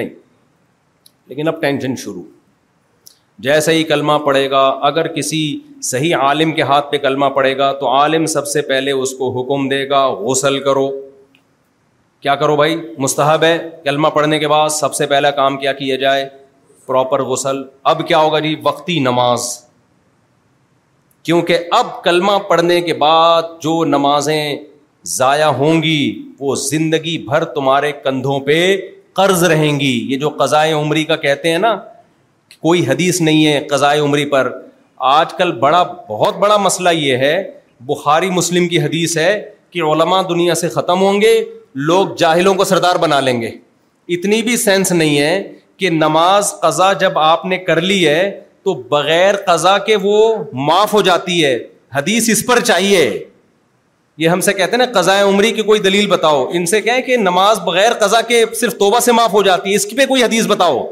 نہیں 0.00 0.08
لیکن 1.28 1.48
اب 1.48 1.60
ٹینشن 1.60 1.96
شروع 2.04 2.22
جیسے 3.44 3.72
ہی 3.72 3.82
کلمہ 3.84 4.12
پڑے 4.24 4.50
گا 4.50 4.60
اگر 4.88 5.06
کسی 5.14 5.40
صحیح 5.84 6.14
عالم 6.22 6.52
کے 6.54 6.62
ہاتھ 6.68 6.90
پہ 6.90 6.98
کلمہ 6.98 7.26
پڑے 7.34 7.56
گا 7.58 7.72
تو 7.80 7.88
عالم 7.94 8.26
سب 8.34 8.46
سے 8.48 8.60
پہلے 8.68 8.90
اس 8.92 9.10
کو 9.18 9.30
حکم 9.40 9.68
دے 9.68 9.88
گا 9.88 10.06
غسل 10.20 10.58
کرو 10.64 10.88
کیا 12.20 12.34
کرو 12.36 12.54
بھائی 12.56 12.76
مستحب 12.98 13.42
ہے 13.44 13.58
کلمہ 13.84 14.08
پڑھنے 14.14 14.38
کے 14.38 14.48
بعد 14.48 14.68
سب 14.78 14.94
سے 14.94 15.06
پہلا 15.06 15.30
کام 15.40 15.56
کیا 15.58 15.72
کیا 15.80 15.96
جائے 15.96 16.28
پراپر 16.86 17.22
غسل 17.30 17.62
اب 17.92 18.06
کیا 18.08 18.18
ہوگا 18.18 18.38
جی 18.38 18.54
وقتی 18.62 18.98
نماز 19.00 19.40
کیونکہ 21.24 21.58
اب 21.78 21.90
کلمہ 22.04 22.38
پڑھنے 22.48 22.80
کے 22.80 22.94
بعد 22.94 23.42
جو 23.60 23.82
نمازیں 23.84 24.56
ضائع 25.16 25.46
ہوں 25.58 25.82
گی 25.82 26.22
وہ 26.40 26.54
زندگی 26.70 27.16
بھر 27.28 27.44
تمہارے 27.54 27.92
کندھوں 28.04 28.38
پہ 28.46 28.58
قرض 29.18 29.42
رہیں 29.50 29.78
گی 29.80 29.94
یہ 30.12 30.16
جو 30.18 30.28
قضائے 30.38 30.72
عمری 30.72 31.04
کا 31.04 31.16
کہتے 31.16 31.50
ہیں 31.52 31.58
نا 31.58 31.74
کوئی 32.62 32.86
حدیث 32.86 33.20
نہیں 33.20 33.46
ہے 33.46 33.58
قضائے 33.70 33.98
عمری 34.00 34.24
پر 34.30 34.50
آج 35.12 35.32
کل 35.38 35.52
بڑا 35.60 35.82
بہت 36.08 36.36
بڑا 36.44 36.56
مسئلہ 36.56 36.88
یہ 36.94 37.16
ہے 37.26 37.32
بخاری 37.86 38.30
مسلم 38.30 38.68
کی 38.68 38.78
حدیث 38.82 39.16
ہے 39.18 39.30
کہ 39.70 39.80
علماء 39.92 40.20
دنیا 40.28 40.54
سے 40.54 40.68
ختم 40.68 41.00
ہوں 41.02 41.20
گے 41.20 41.34
لوگ 41.88 42.14
جاہلوں 42.18 42.54
کو 42.54 42.64
سردار 42.64 42.96
بنا 43.00 43.20
لیں 43.20 43.40
گے 43.42 43.50
اتنی 44.16 44.40
بھی 44.42 44.56
سینس 44.56 44.92
نہیں 44.92 45.18
ہے 45.18 45.34
کہ 45.78 45.90
نماز 45.90 46.52
قضا 46.62 46.92
جب 47.00 47.18
آپ 47.18 47.44
نے 47.46 47.56
کر 47.68 47.80
لی 47.80 48.06
ہے 48.06 48.20
تو 48.64 48.74
بغیر 48.90 49.34
قضا 49.46 49.76
کے 49.88 49.96
وہ 50.02 50.18
معاف 50.66 50.92
ہو 50.94 51.00
جاتی 51.08 51.44
ہے 51.44 51.56
حدیث 51.96 52.28
اس 52.30 52.44
پر 52.46 52.60
چاہیے 52.70 53.02
یہ 54.18 54.28
ہم 54.28 54.40
سے 54.40 54.52
کہتے 54.52 54.76
ہیں 54.76 54.84
نا 54.84 55.00
قضاء 55.00 55.20
عمری 55.28 55.50
کی 55.52 55.62
کوئی 55.62 55.80
دلیل 55.80 56.06
بتاؤ 56.10 56.44
ان 56.58 56.66
سے 56.66 56.80
کہیں 56.82 57.00
کہ 57.06 57.16
نماز 57.30 57.60
بغیر 57.64 57.92
قضا 58.00 58.20
کے 58.28 58.44
صرف 58.60 58.76
توبہ 58.78 59.00
سے 59.08 59.12
معاف 59.18 59.32
ہو 59.32 59.42
جاتی 59.48 59.70
ہے 59.70 59.74
اس 59.76 59.84
کی 59.86 59.96
پہ 59.96 60.06
کوئی 60.06 60.22
حدیث 60.24 60.46
بتاؤ 60.52 60.84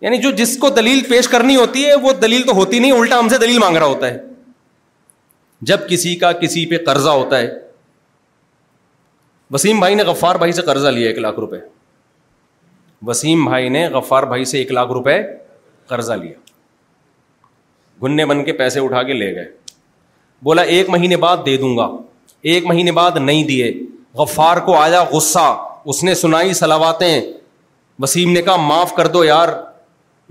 یعنی 0.00 0.16
جو 0.22 0.30
جس 0.38 0.56
کو 0.58 0.68
دلیل 0.70 1.00
پیش 1.08 1.28
کرنی 1.28 1.56
ہوتی 1.56 1.84
ہے 1.84 1.94
وہ 2.02 2.12
دلیل 2.22 2.42
تو 2.46 2.52
ہوتی 2.56 2.78
نہیں 2.78 2.92
الٹا 2.98 3.18
ہم 3.18 3.28
سے 3.28 3.38
دلیل 3.38 3.58
مانگ 3.58 3.76
رہا 3.76 3.86
ہوتا 3.86 4.08
ہے 4.10 4.18
جب 5.70 5.88
کسی 5.88 6.14
کا 6.16 6.32
کسی 6.42 6.64
پہ 6.70 6.76
قرضہ 6.86 7.10
ہوتا 7.20 7.38
ہے 7.38 7.48
وسیم 9.52 9.80
بھائی 9.80 9.94
نے 9.94 10.02
غفار 10.04 10.34
بھائی 10.42 10.52
سے 10.52 10.62
قرضہ 10.62 10.88
لیا 10.98 11.08
ایک 11.08 11.18
لاکھ 11.26 11.38
روپے 11.40 11.58
وسیم 13.06 13.44
بھائی 13.44 13.68
نے 13.78 13.86
غفار 13.92 14.22
بھائی 14.34 14.44
سے 14.52 14.58
ایک 14.58 14.72
لاکھ 14.78 14.92
روپے 14.92 15.18
قرضہ 15.92 16.12
لیا 16.22 16.32
گننے 18.02 18.24
بن 18.32 18.44
کے 18.44 18.52
پیسے 18.62 18.80
اٹھا 18.80 19.02
کے 19.02 19.12
لے 19.12 19.34
گئے 19.34 19.48
بولا 20.44 20.62
ایک 20.74 20.88
مہینے 20.90 21.16
بعد 21.24 21.36
دے 21.46 21.56
دوں 21.56 21.76
گا 21.76 21.88
ایک 22.50 22.66
مہینے 22.66 22.92
بعد 22.98 23.16
نہیں 23.20 23.44
دیے 23.44 23.72
غفار 24.18 24.56
کو 24.66 24.76
آیا 24.80 25.02
غصہ 25.12 25.48
اس 25.92 26.02
نے 26.04 26.14
سنائی 26.20 26.52
سلاواتیں 26.54 27.20
وسیم 28.02 28.32
نے 28.32 28.42
کہا 28.42 28.56
معاف 28.66 28.94
کر 28.96 29.06
دو 29.16 29.24
یار 29.24 29.48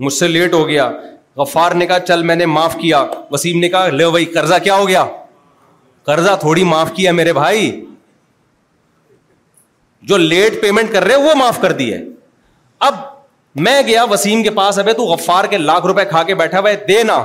مجھ 0.06 0.12
سے 0.14 0.26
لیٹ 0.28 0.52
ہو 0.54 0.66
گیا 0.68 0.90
غفار 1.36 1.72
نے 1.80 1.86
کہا 1.86 1.98
چل 2.00 2.22
میں 2.28 2.34
نے 2.36 2.46
معاف 2.46 2.76
کیا 2.80 3.04
وسیم 3.30 3.58
نے 3.60 3.68
کہا 3.68 3.88
لے 3.96 4.10
بھائی 4.10 4.24
قرضہ 4.34 4.54
کیا 4.64 4.74
ہو 4.76 4.88
گیا 4.88 5.04
قرضہ 6.06 6.34
تھوڑی 6.40 6.64
معاف 6.64 6.92
کیا 6.96 7.12
میرے 7.12 7.32
بھائی 7.32 7.70
جو 10.10 10.16
لیٹ 10.16 10.60
پیمنٹ 10.62 10.92
کر 10.92 11.04
رہے 11.04 11.16
وہ 11.28 11.34
معاف 11.38 11.60
کر 11.60 11.72
دی 11.80 11.92
ہے 11.92 11.98
اب 12.88 12.94
میں 13.66 13.80
گیا 13.86 14.02
وسیم 14.10 14.42
کے 14.42 14.50
پاس 14.56 14.78
ابھی 14.78 14.92
تو 14.96 15.04
غفار 15.06 15.44
کے 15.50 15.58
لاکھ 15.58 15.86
روپے 15.86 16.04
کھا 16.10 16.22
کے 16.22 16.34
بیٹھا 16.40 16.60
بھائی 16.66 16.76
دے 16.88 17.02
نا 17.10 17.22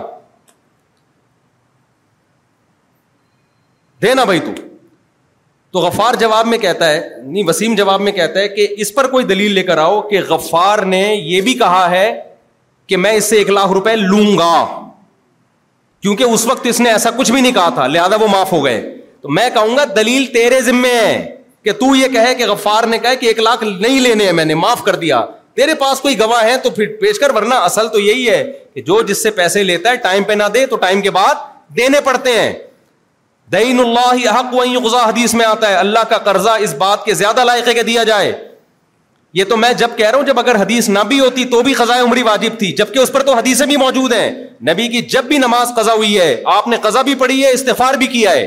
دے 4.01 4.13
نا 4.13 4.23
بھائی 4.29 4.39
تو 5.73 5.79
غفار 5.79 6.13
جواب 6.19 6.47
میں 6.47 6.57
کہتا 6.63 6.89
ہے 6.91 6.99
نہیں 7.23 7.43
وسیم 7.47 7.75
جواب 7.75 8.01
میں 8.01 8.12
کہتا 8.12 8.39
ہے 8.39 8.47
کہ 8.55 8.67
اس 8.86 8.93
پر 8.95 9.07
کوئی 9.12 9.25
دلیل 9.25 9.51
لے 9.59 9.63
کر 9.63 9.77
آؤ 9.83 10.01
کہ 10.09 10.19
غفار 10.29 10.79
نے 10.95 11.01
یہ 11.15 11.41
بھی 11.41 11.53
کہا 11.59 11.89
ہے 11.91 12.05
کہ 12.88 12.98
میں 12.98 13.12
اس 13.15 13.30
سے 13.30 13.38
ایک 13.38 13.50
لاکھ 13.50 13.72
روپے 13.74 13.96
لوں 13.96 14.38
گا 14.38 14.54
کیونکہ 16.02 16.24
اس 16.24 16.46
وقت 16.46 16.65
اس 16.69 16.80
نے 16.80 16.89
ایسا 16.91 17.10
کچھ 17.17 17.32
بھی 17.32 17.41
نہیں 17.41 17.52
کہا 17.54 17.69
تھا 17.76 17.86
لہذا 17.88 18.15
وہ 18.22 18.28
معاف 18.32 18.52
ہو 18.54 18.63
گئے 18.65 18.82
تو 19.22 19.30
میں 19.34 19.50
کہوں 19.54 19.78
گا 19.78 19.84
دلیل 19.96 20.26
تیرے 20.34 20.62
ذمے 20.62 20.93
ہے 20.93 21.13
کہ 21.63 21.72
تو 21.80 21.93
یہ 21.96 22.08
کہے 22.13 22.34
کہ 22.36 22.46
غفار 22.46 22.84
نے 22.93 22.98
کہ 23.19 23.26
ایک 23.26 23.39
لاکھ 23.39 23.63
نہیں 23.63 24.00
لینے 24.00 24.26
ہیں 24.26 24.32
میں 24.39 24.46
نے 24.46 24.56
معاف 24.63 24.82
کر 24.86 24.96
دیا 25.06 25.24
تیرے 25.56 25.74
پاس 25.80 26.00
کوئی 26.02 26.19
گواہ 26.19 26.43
ہے 26.43 26.58
تو 26.63 26.69
پھر 26.76 26.86
پیش 27.02 27.19
کر 27.19 27.34
ورنہ 27.36 27.56
اصل 27.65 27.88
تو 27.93 28.00
یہی 28.00 28.30
ہے 28.30 28.43
کہ 28.74 28.82
جو 28.86 29.02
جس 29.08 29.22
سے 29.24 29.32
پیسے 29.39 29.63
لیتا 29.63 29.89
ہے 29.91 29.96
ٹائم 30.04 30.24
پہ 30.28 30.34
نہ 30.34 30.43
دے 30.54 30.65
تو 30.67 30.76
ٹائم 30.86 31.02
کے 31.02 31.12
بعد 31.17 31.36
دینے 31.78 32.00
پڑتے 32.04 32.32
ہیں 32.39 32.52
دین 33.52 33.80
اللہ 33.80 34.30
حق 34.39 34.54
وہیں 34.54 34.76
غذا 34.84 35.04
حدیث 35.10 35.34
میں 35.41 35.46
آتا 35.46 35.69
ہے 35.69 35.76
اللہ 35.76 36.04
کا 36.10 36.17
قرضہ 36.30 36.50
اس 36.67 36.74
بات 36.78 37.04
کے 37.06 37.13
زیادہ 37.13 37.43
لائقے 37.46 37.74
کہ 37.74 37.82
دیا 37.91 38.04
جائے 38.12 38.32
یہ 39.34 39.43
تو 39.50 39.56
میں 39.58 39.72
جب 39.74 39.91
کہہ 39.98 40.08
رہا 40.10 40.17
ہوں 40.17 40.26
جب 40.26 40.39
اگر 40.39 40.56
حدیث 40.62 40.88
نہ 40.89 41.00
بھی 41.08 41.19
ہوتی 41.19 41.43
تو 41.52 41.62
بھی 41.63 41.74
قضاء 41.74 42.00
عمری 42.02 42.24
واجب 42.24 42.58
تھی 42.60 42.72
جبکہ 42.78 43.00
اس 43.00 43.12
پر 43.12 43.24
تو 43.30 43.34
حدیثیں 43.36 43.65
بھی 43.67 43.78
موجود 43.78 44.13
ہیں 44.13 44.30
نبی 44.69 44.88
کی 44.88 45.02
جب 45.13 45.24
بھی 45.28 45.38
نماز 45.38 45.72
قضا 45.76 45.93
ہوئی 45.93 46.17
ہے 46.19 46.36
آپ 46.56 46.67
نے 46.74 46.78
قضا 46.82 47.02
بھی 47.08 47.15
پڑھی 47.24 47.43
ہے 47.43 47.52
استفار 47.52 47.93
بھی 48.04 48.08
کیا 48.08 48.32
ہے 48.32 48.46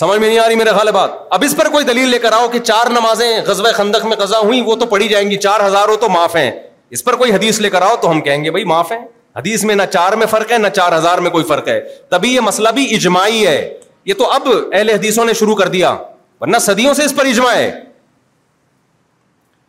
سمجھ 0.00 0.18
میں 0.18 0.28
نہیں 0.28 0.38
آ 0.38 0.46
رہی 0.48 0.56
میرے 0.56 0.70
خیال 0.70 0.90
بات 0.92 1.10
اب 1.32 1.44
اس 1.46 1.56
پر 1.56 1.68
کوئی 1.72 1.84
دلیل 1.84 2.08
لے 2.08 2.18
کر 2.24 2.32
آؤ 2.38 2.48
کہ 2.52 2.58
چار 2.58 2.90
نمازیں 2.92 3.40
غزب 3.46 3.72
خندق 3.76 4.04
میں 4.06 4.16
قضا 4.16 4.38
ہوئی 4.38 4.60
وہ 4.66 4.74
تو 4.80 4.86
پڑھی 4.86 5.08
جائیں 5.08 5.30
گی 5.30 5.36
چار 5.46 5.66
ہزار 5.66 5.88
ہو 5.88 5.96
تو 6.00 6.08
معاف 6.16 6.36
ہیں 6.36 6.50
اس 6.96 7.04
پر 7.04 7.16
کوئی 7.22 7.32
حدیث 7.34 7.60
لے 7.60 7.70
کر 7.70 7.82
آؤ 7.82 7.96
تو 8.02 8.10
ہم 8.10 8.20
کہیں 8.26 8.44
گے 8.44 8.50
بھائی 8.50 8.64
معاف 8.72 8.92
ہیں 8.92 8.98
حدیث 9.36 9.64
میں 9.70 9.74
نہ 9.74 9.82
چار 9.92 10.12
میں 10.22 10.26
فرق 10.30 10.52
ہے 10.52 10.58
نہ 10.58 10.68
چار 10.76 10.96
ہزار 10.96 11.18
میں 11.26 11.30
کوئی 11.30 11.44
فرق 11.48 11.68
ہے 11.68 11.80
تبھی 12.10 12.34
یہ 12.34 12.40
مسئلہ 12.50 12.68
بھی 12.74 12.86
اجماعی 12.94 13.46
ہے 13.46 13.58
یہ 14.06 14.14
تو 14.18 14.30
اب 14.32 14.48
اہل 14.72 14.90
حدیثوں 14.90 15.24
نے 15.24 15.32
شروع 15.40 15.54
کر 15.56 15.68
دیا 15.68 15.94
ورنہ 16.40 16.56
صدیوں 16.66 16.94
سے 16.94 17.04
اس 17.04 17.14
پر 17.16 17.26
اجماع 17.26 17.54
ہے 17.54 17.70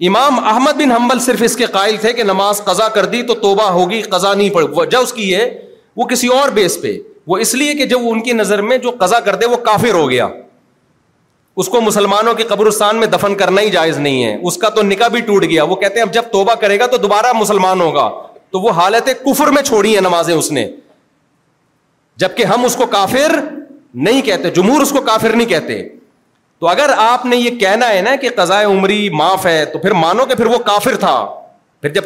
امام 0.07 0.37
احمد 0.49 0.77
بن 0.77 0.91
حمبل 0.91 1.19
صرف 1.19 1.41
اس 1.45 1.55
کے 1.57 1.65
قائل 1.71 1.95
تھے 2.01 2.11
کہ 2.17 2.23
نماز 2.23 2.63
قضا 2.65 2.87
کر 2.97 3.05
دی 3.15 3.21
تو 3.27 3.33
توبہ 3.45 3.63
ہوگی 3.77 4.01
قضا 4.01 4.33
نہیں 4.33 4.49
پڑ 4.53 4.63
وجہ 4.75 4.97
اس 4.97 5.11
کی 5.13 5.33
ہے 5.35 5.47
وہ 5.97 6.05
کسی 6.07 6.27
اور 6.35 6.49
بیس 6.59 6.77
پہ 6.81 6.97
وہ 7.27 7.37
اس 7.45 7.53
لیے 7.55 7.73
کہ 7.77 7.85
جب 7.85 8.07
ان 8.11 8.21
کی 8.23 8.31
نظر 8.33 8.61
میں 8.69 8.77
جو 8.85 8.91
قضا 8.99 9.19
کر 9.25 9.35
دے 9.41 9.45
وہ 9.45 9.55
کافر 9.65 9.93
ہو 9.93 10.09
گیا 10.09 10.27
اس 11.63 11.67
کو 11.69 11.81
مسلمانوں 11.81 12.33
کے 12.33 12.43
قبرستان 12.49 12.97
میں 12.99 13.07
دفن 13.13 13.35
کرنا 13.37 13.61
ہی 13.61 13.69
جائز 13.71 13.97
نہیں 13.97 14.23
ہے 14.23 14.35
اس 14.47 14.57
کا 14.57 14.69
تو 14.75 14.81
نکاح 14.83 15.07
بھی 15.17 15.21
ٹوٹ 15.29 15.43
گیا 15.49 15.63
وہ 15.71 15.75
کہتے 15.83 15.99
ہیں 15.99 16.05
اب 16.05 16.13
جب 16.13 16.31
توبہ 16.31 16.53
کرے 16.61 16.79
گا 16.79 16.85
تو 16.93 16.97
دوبارہ 17.07 17.31
مسلمان 17.39 17.81
ہوگا 17.81 18.09
تو 18.51 18.59
وہ 18.61 18.71
حالت 18.77 19.09
کفر 19.25 19.51
میں 19.57 19.61
چھوڑی 19.63 19.93
ہیں 19.95 20.01
نمازیں 20.01 20.33
اس 20.35 20.51
نے 20.51 20.67
جبکہ 22.25 22.45
ہم 22.53 22.65
اس 22.65 22.75
کو 22.75 22.85
کافر 22.95 23.39
نہیں 24.07 24.21
کہتے 24.25 24.49
جمہور 24.55 24.81
اس 24.81 24.91
کو 24.91 25.01
کافر 25.11 25.35
نہیں 25.35 25.47
کہتے 25.49 25.81
تو 26.59 26.67
اگر 26.67 26.91
آپ 26.99 27.25
نے 27.25 27.37
یہ 27.37 27.57
کہنا 27.59 27.89
ہے 27.89 28.01
نا 28.01 28.15
کہ 28.21 28.29
قزائے 28.35 28.65
عمری 28.65 29.09
معاف 29.17 29.45
ہے 29.45 29.63
تو 29.73 29.79
پھر 29.79 29.91
مانو 30.03 30.25
کہ 30.25 30.35
پھر 30.35 30.45
پھر 30.45 30.53
وہ 30.53 30.57
کافر 30.65 30.95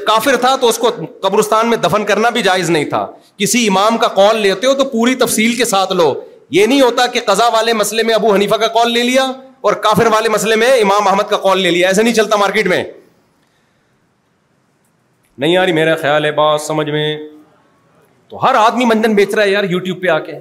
کافر 0.08 0.36
تھا 0.38 0.48
تھا 0.56 0.56
جب 0.56 0.60
تو 0.62 0.68
اس 0.70 0.78
کو 0.78 0.90
قبرستان 1.22 1.70
میں 1.70 1.78
دفن 1.86 2.04
کرنا 2.12 2.30
بھی 2.36 2.42
جائز 2.50 2.70
نہیں 2.76 2.86
تھا 2.90 3.06
کسی 3.38 3.66
امام 3.68 3.98
کا 4.04 4.08
کال 4.20 4.38
لیتے 4.42 4.68
ہو 4.68 4.74
تو 4.84 4.86
پوری 4.92 5.16
تفصیل 5.26 5.56
کے 5.58 5.66
ساتھ 5.72 5.94
لو 6.02 6.14
یہ 6.58 6.66
نہیں 6.66 6.82
ہوتا 6.82 7.08
کہ 7.16 7.20
قزا 7.28 7.48
والے 7.58 7.74
مسئلے 7.82 8.04
میں 8.10 8.14
ابو 8.16 8.34
حنیفہ 8.34 8.56
کا 8.64 8.68
کال 8.78 8.92
لے 9.00 9.04
لیا 9.10 9.24
اور 9.68 9.74
کافر 9.88 10.08
والے 10.18 10.30
مسئلے 10.38 10.56
میں 10.66 10.72
امام 10.82 11.08
احمد 11.08 11.30
کا 11.30 11.38
کال 11.50 11.62
لے 11.62 11.72
لیا 11.78 11.88
ایسے 11.88 12.04
نہیں 12.04 12.14
چلتا 12.22 12.36
مارکیٹ 12.46 12.68
میں 12.76 12.84
نہیں 15.38 15.52
یار 15.54 15.68
میرا 15.82 15.96
خیال 16.02 16.26
ہے 16.26 16.32
بات 16.42 16.62
سمجھ 16.62 16.90
میں 16.90 17.06
تو 18.30 18.44
ہر 18.46 18.56
آدمی 18.56 18.86
منجن 18.86 19.16
بیچ 19.16 19.34
رہا 19.36 19.44
ہے 19.44 19.50
یار 19.50 19.64
یو 19.70 19.80
ٹیوب 19.88 20.02
پہ 20.02 20.08
آ 20.08 20.20
کے 20.28 20.34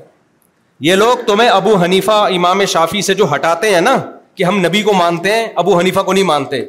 یہ 0.84 0.94
لوگ 0.96 1.16
تمہیں 1.26 1.48
ابو 1.48 1.74
حنیفہ 1.82 2.12
امام 2.36 2.64
شافی 2.68 3.00
سے 3.08 3.14
جو 3.14 3.26
ہٹاتے 3.34 3.68
ہیں 3.74 3.80
نا 3.80 3.96
کہ 4.36 4.44
ہم 4.44 4.58
نبی 4.64 4.80
کو 4.82 4.92
مانتے 4.92 5.32
ہیں 5.34 5.46
ابو 5.62 5.78
حنیفہ 5.78 6.00
کو 6.02 6.12
نہیں 6.12 6.24
مانتے 6.30 6.60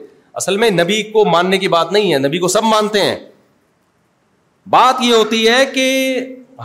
اصل 0.41 0.57
میں 0.63 0.69
نبی 0.71 1.01
کو 1.13 1.23
ماننے 1.25 1.57
کی 1.63 1.67
بات 1.75 1.91
نہیں 1.91 2.13
ہے 2.13 2.17
نبی 2.27 2.39
کو 2.39 2.47
سب 2.55 2.63
مانتے 2.73 3.01
ہیں 3.01 3.15
بات 4.75 5.01
یہ 5.03 5.13
ہوتی 5.15 5.47
ہے 5.47 5.65
کہ 5.73 5.87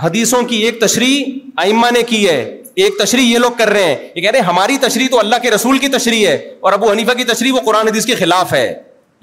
حدیثوں 0.02 0.42
کی 0.50 0.56
ایک 0.66 0.80
تشریح 0.80 1.38
ائمہ 1.64 1.90
نے 1.96 2.02
کی 2.14 2.26
ہے 2.28 2.38
ایک 2.84 2.98
تشریح 3.02 3.32
یہ 3.32 3.38
لوگ 3.44 3.52
کر 3.58 3.68
رہے 3.72 3.84
ہیں 3.84 3.96
یہ 4.14 4.20
کہہ 4.20 4.30
رہے 4.30 4.38
ہیں 4.38 4.46
ہماری 4.46 4.76
تشریح 4.86 5.08
تو 5.10 5.18
اللہ 5.20 5.36
کے 5.42 5.50
رسول 5.50 5.78
کی 5.84 5.88
تشریح 5.98 6.26
ہے 6.28 6.36
اور 6.60 6.72
ابو 6.72 6.90
حنیفہ 6.90 7.14
کی 7.18 7.24
تشریح 7.34 7.52
وہ 7.52 7.60
قرآن 7.66 7.88
حدیث 7.88 8.06
کے 8.06 8.14
خلاف 8.24 8.52
ہے 8.54 8.66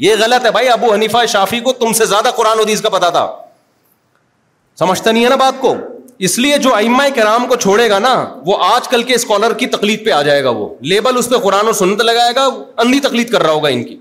یہ 0.07 0.15
غلط 0.19 0.45
ہے 0.45 0.51
بھائی 0.57 0.69
ابو 0.81 0.93
حنیفہ 0.93 1.25
شافی 1.35 1.59
کو 1.69 1.73
تم 1.83 1.93
سے 2.01 2.05
زیادہ 2.15 2.29
قرآن 2.37 2.59
حدیث 2.59 2.81
کا 2.81 2.89
پتا 2.97 3.09
تھا 3.19 3.25
سمجھتا 4.79 5.11
نہیں 5.11 5.23
ہے 5.25 5.29
نا 5.29 5.35
بات 5.47 5.61
کو 5.61 5.75
اس 6.23 6.37
لیے 6.39 6.57
جو 6.63 6.73
ائما 6.75 7.07
کرام 7.15 7.45
کو 7.47 7.55
چھوڑے 7.55 7.89
گا 7.89 7.97
نا 7.99 8.13
وہ 8.45 8.57
آج 8.65 8.87
کل 8.89 9.01
کے 9.03 9.13
اسکالر 9.13 9.53
کی 9.57 9.65
تکلیف 9.67 10.03
پہ 10.05 10.11
آ 10.17 10.21
جائے 10.23 10.43
گا 10.43 10.49
وہ 10.57 10.67
لیبل 10.91 11.17
اس 11.17 11.29
پہ 11.29 11.37
قرآن 11.43 11.67
و 11.67 11.71
سنت 11.79 12.01
لگائے 12.01 12.35
گا 12.35 12.45
اندھی 12.83 12.99
تقلید 13.07 13.29
کر 13.31 13.43
رہا 13.43 13.51
ہوگا 13.51 13.69
ان 13.69 13.83
کی 13.83 13.97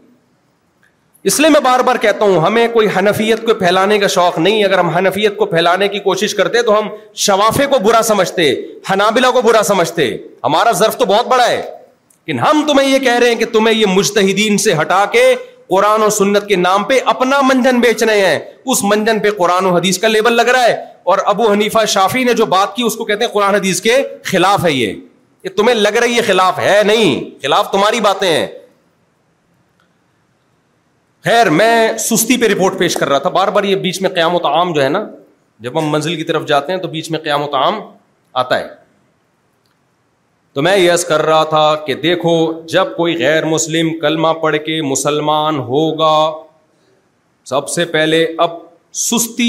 اس 1.30 1.38
لیے 1.40 1.48
میں 1.50 1.60
بار 1.64 1.80
بار 1.84 1.96
کہتا 2.00 2.24
ہوں 2.24 2.40
ہمیں 2.44 2.66
کوئی 2.72 2.86
حنفیت 2.98 3.44
کو 3.44 3.54
پھیلانے 3.58 3.98
کا 3.98 4.06
شوق 4.14 4.38
نہیں 4.38 4.64
اگر 4.64 4.78
ہم 4.78 4.88
حنفیت 4.96 5.36
کو 5.36 5.46
پھیلانے 5.54 5.88
کی 5.88 5.98
کوشش 6.08 6.34
کرتے 6.34 6.62
تو 6.62 6.78
ہم 6.78 6.88
شوافے 7.26 7.66
کو 7.70 7.78
برا 7.84 8.02
سمجھتے 8.08 8.50
حنابلہ 8.92 9.26
کو 9.34 9.42
برا 9.42 9.62
سمجھتے 9.68 10.08
ہمارا 10.44 10.70
ضرف 10.82 10.96
تو 10.98 11.04
بہت 11.12 11.28
بڑا 11.28 11.48
ہے 11.48 11.56
لیکن 11.56 12.38
ہم 12.40 12.62
تمہیں 12.68 12.88
یہ 12.88 12.98
کہہ 12.98 13.18
رہے 13.18 13.28
ہیں 13.28 13.38
کہ 13.38 13.44
تمہیں 13.52 13.74
یہ 13.74 13.86
مشتحدین 13.94 14.58
سے 14.58 14.74
ہٹا 14.80 15.04
کے 15.12 15.24
قرآن 15.70 16.02
و 16.02 16.10
سنت 16.20 16.46
کے 16.48 16.56
نام 16.56 16.84
پہ 16.84 16.98
اپنا 17.12 17.40
منجن 17.48 17.80
بیچ 17.80 18.02
رہے 18.02 18.26
ہیں 18.26 18.38
اس 18.72 18.82
منجن 18.90 19.18
پہ 19.22 19.30
قرآن 19.38 19.66
و 19.66 19.74
حدیث 19.76 19.98
کا 19.98 20.08
لیبل 20.08 20.32
لگ 20.36 20.48
رہا 20.54 20.64
ہے 20.66 20.76
اور 21.12 21.18
ابو 21.32 21.50
حنیفہ 21.50 21.84
شافی 21.94 22.22
نے 22.24 22.32
جو 22.34 22.46
بات 22.56 22.74
کی 22.76 22.82
اس 22.82 22.96
کو 22.96 23.04
کہتے 23.04 23.24
ہیں 23.24 23.32
قرآن 23.32 23.54
حدیث 23.54 23.80
کے 23.82 23.96
خلاف 24.24 24.64
ہے 24.64 24.72
یہ 24.72 24.94
تمہیں 25.56 25.74
لگ 25.76 25.96
رہا 25.96 26.06
ہے 26.06 26.10
یہ 26.12 26.20
خلاف 26.26 26.54
خلاف 26.56 26.66
ہے 26.68 26.82
نہیں 26.86 27.30
تمہاری 27.72 28.00
باتیں 28.00 28.28
ہیں 28.28 28.46
خیر 31.24 31.50
میں 31.58 31.96
سستی 32.04 32.36
پہ 32.40 32.46
رپورٹ 32.52 32.78
پیش 32.78 32.94
کر 32.96 33.08
رہا 33.08 33.18
تھا 33.18 33.30
بار 33.34 33.48
بار 33.58 33.64
یہ 33.64 33.76
بیچ 33.84 34.00
میں 34.02 34.10
قیام 34.14 34.34
و 34.34 34.38
تعام 34.46 34.72
جو 34.72 34.82
ہے 34.82 34.88
نا 34.88 35.04
جب 35.66 35.78
ہم 35.78 35.90
منزل 35.92 36.16
کی 36.16 36.24
طرف 36.30 36.46
جاتے 36.46 36.72
ہیں 36.72 36.80
تو 36.80 36.88
بیچ 36.94 37.10
میں 37.10 37.18
قیام 37.24 37.42
و 37.42 37.46
تعام 37.52 37.80
آتا 38.42 38.58
ہے 38.58 38.66
تو 40.54 40.62
میں 40.62 40.76
یس 40.76 41.04
کر 41.04 41.22
رہا 41.26 41.44
تھا 41.52 41.64
کہ 41.86 41.94
دیکھو 42.02 42.34
جب 42.72 42.94
کوئی 42.96 43.16
غیر 43.18 43.44
مسلم 43.54 43.98
کلمہ 44.00 44.32
پڑھ 44.42 44.56
کے 44.66 44.80
مسلمان 44.90 45.58
ہوگا 45.70 46.14
سب 47.48 47.68
سے 47.68 47.84
پہلے 47.84 48.24
اب 48.42 48.50
سستی 49.08 49.48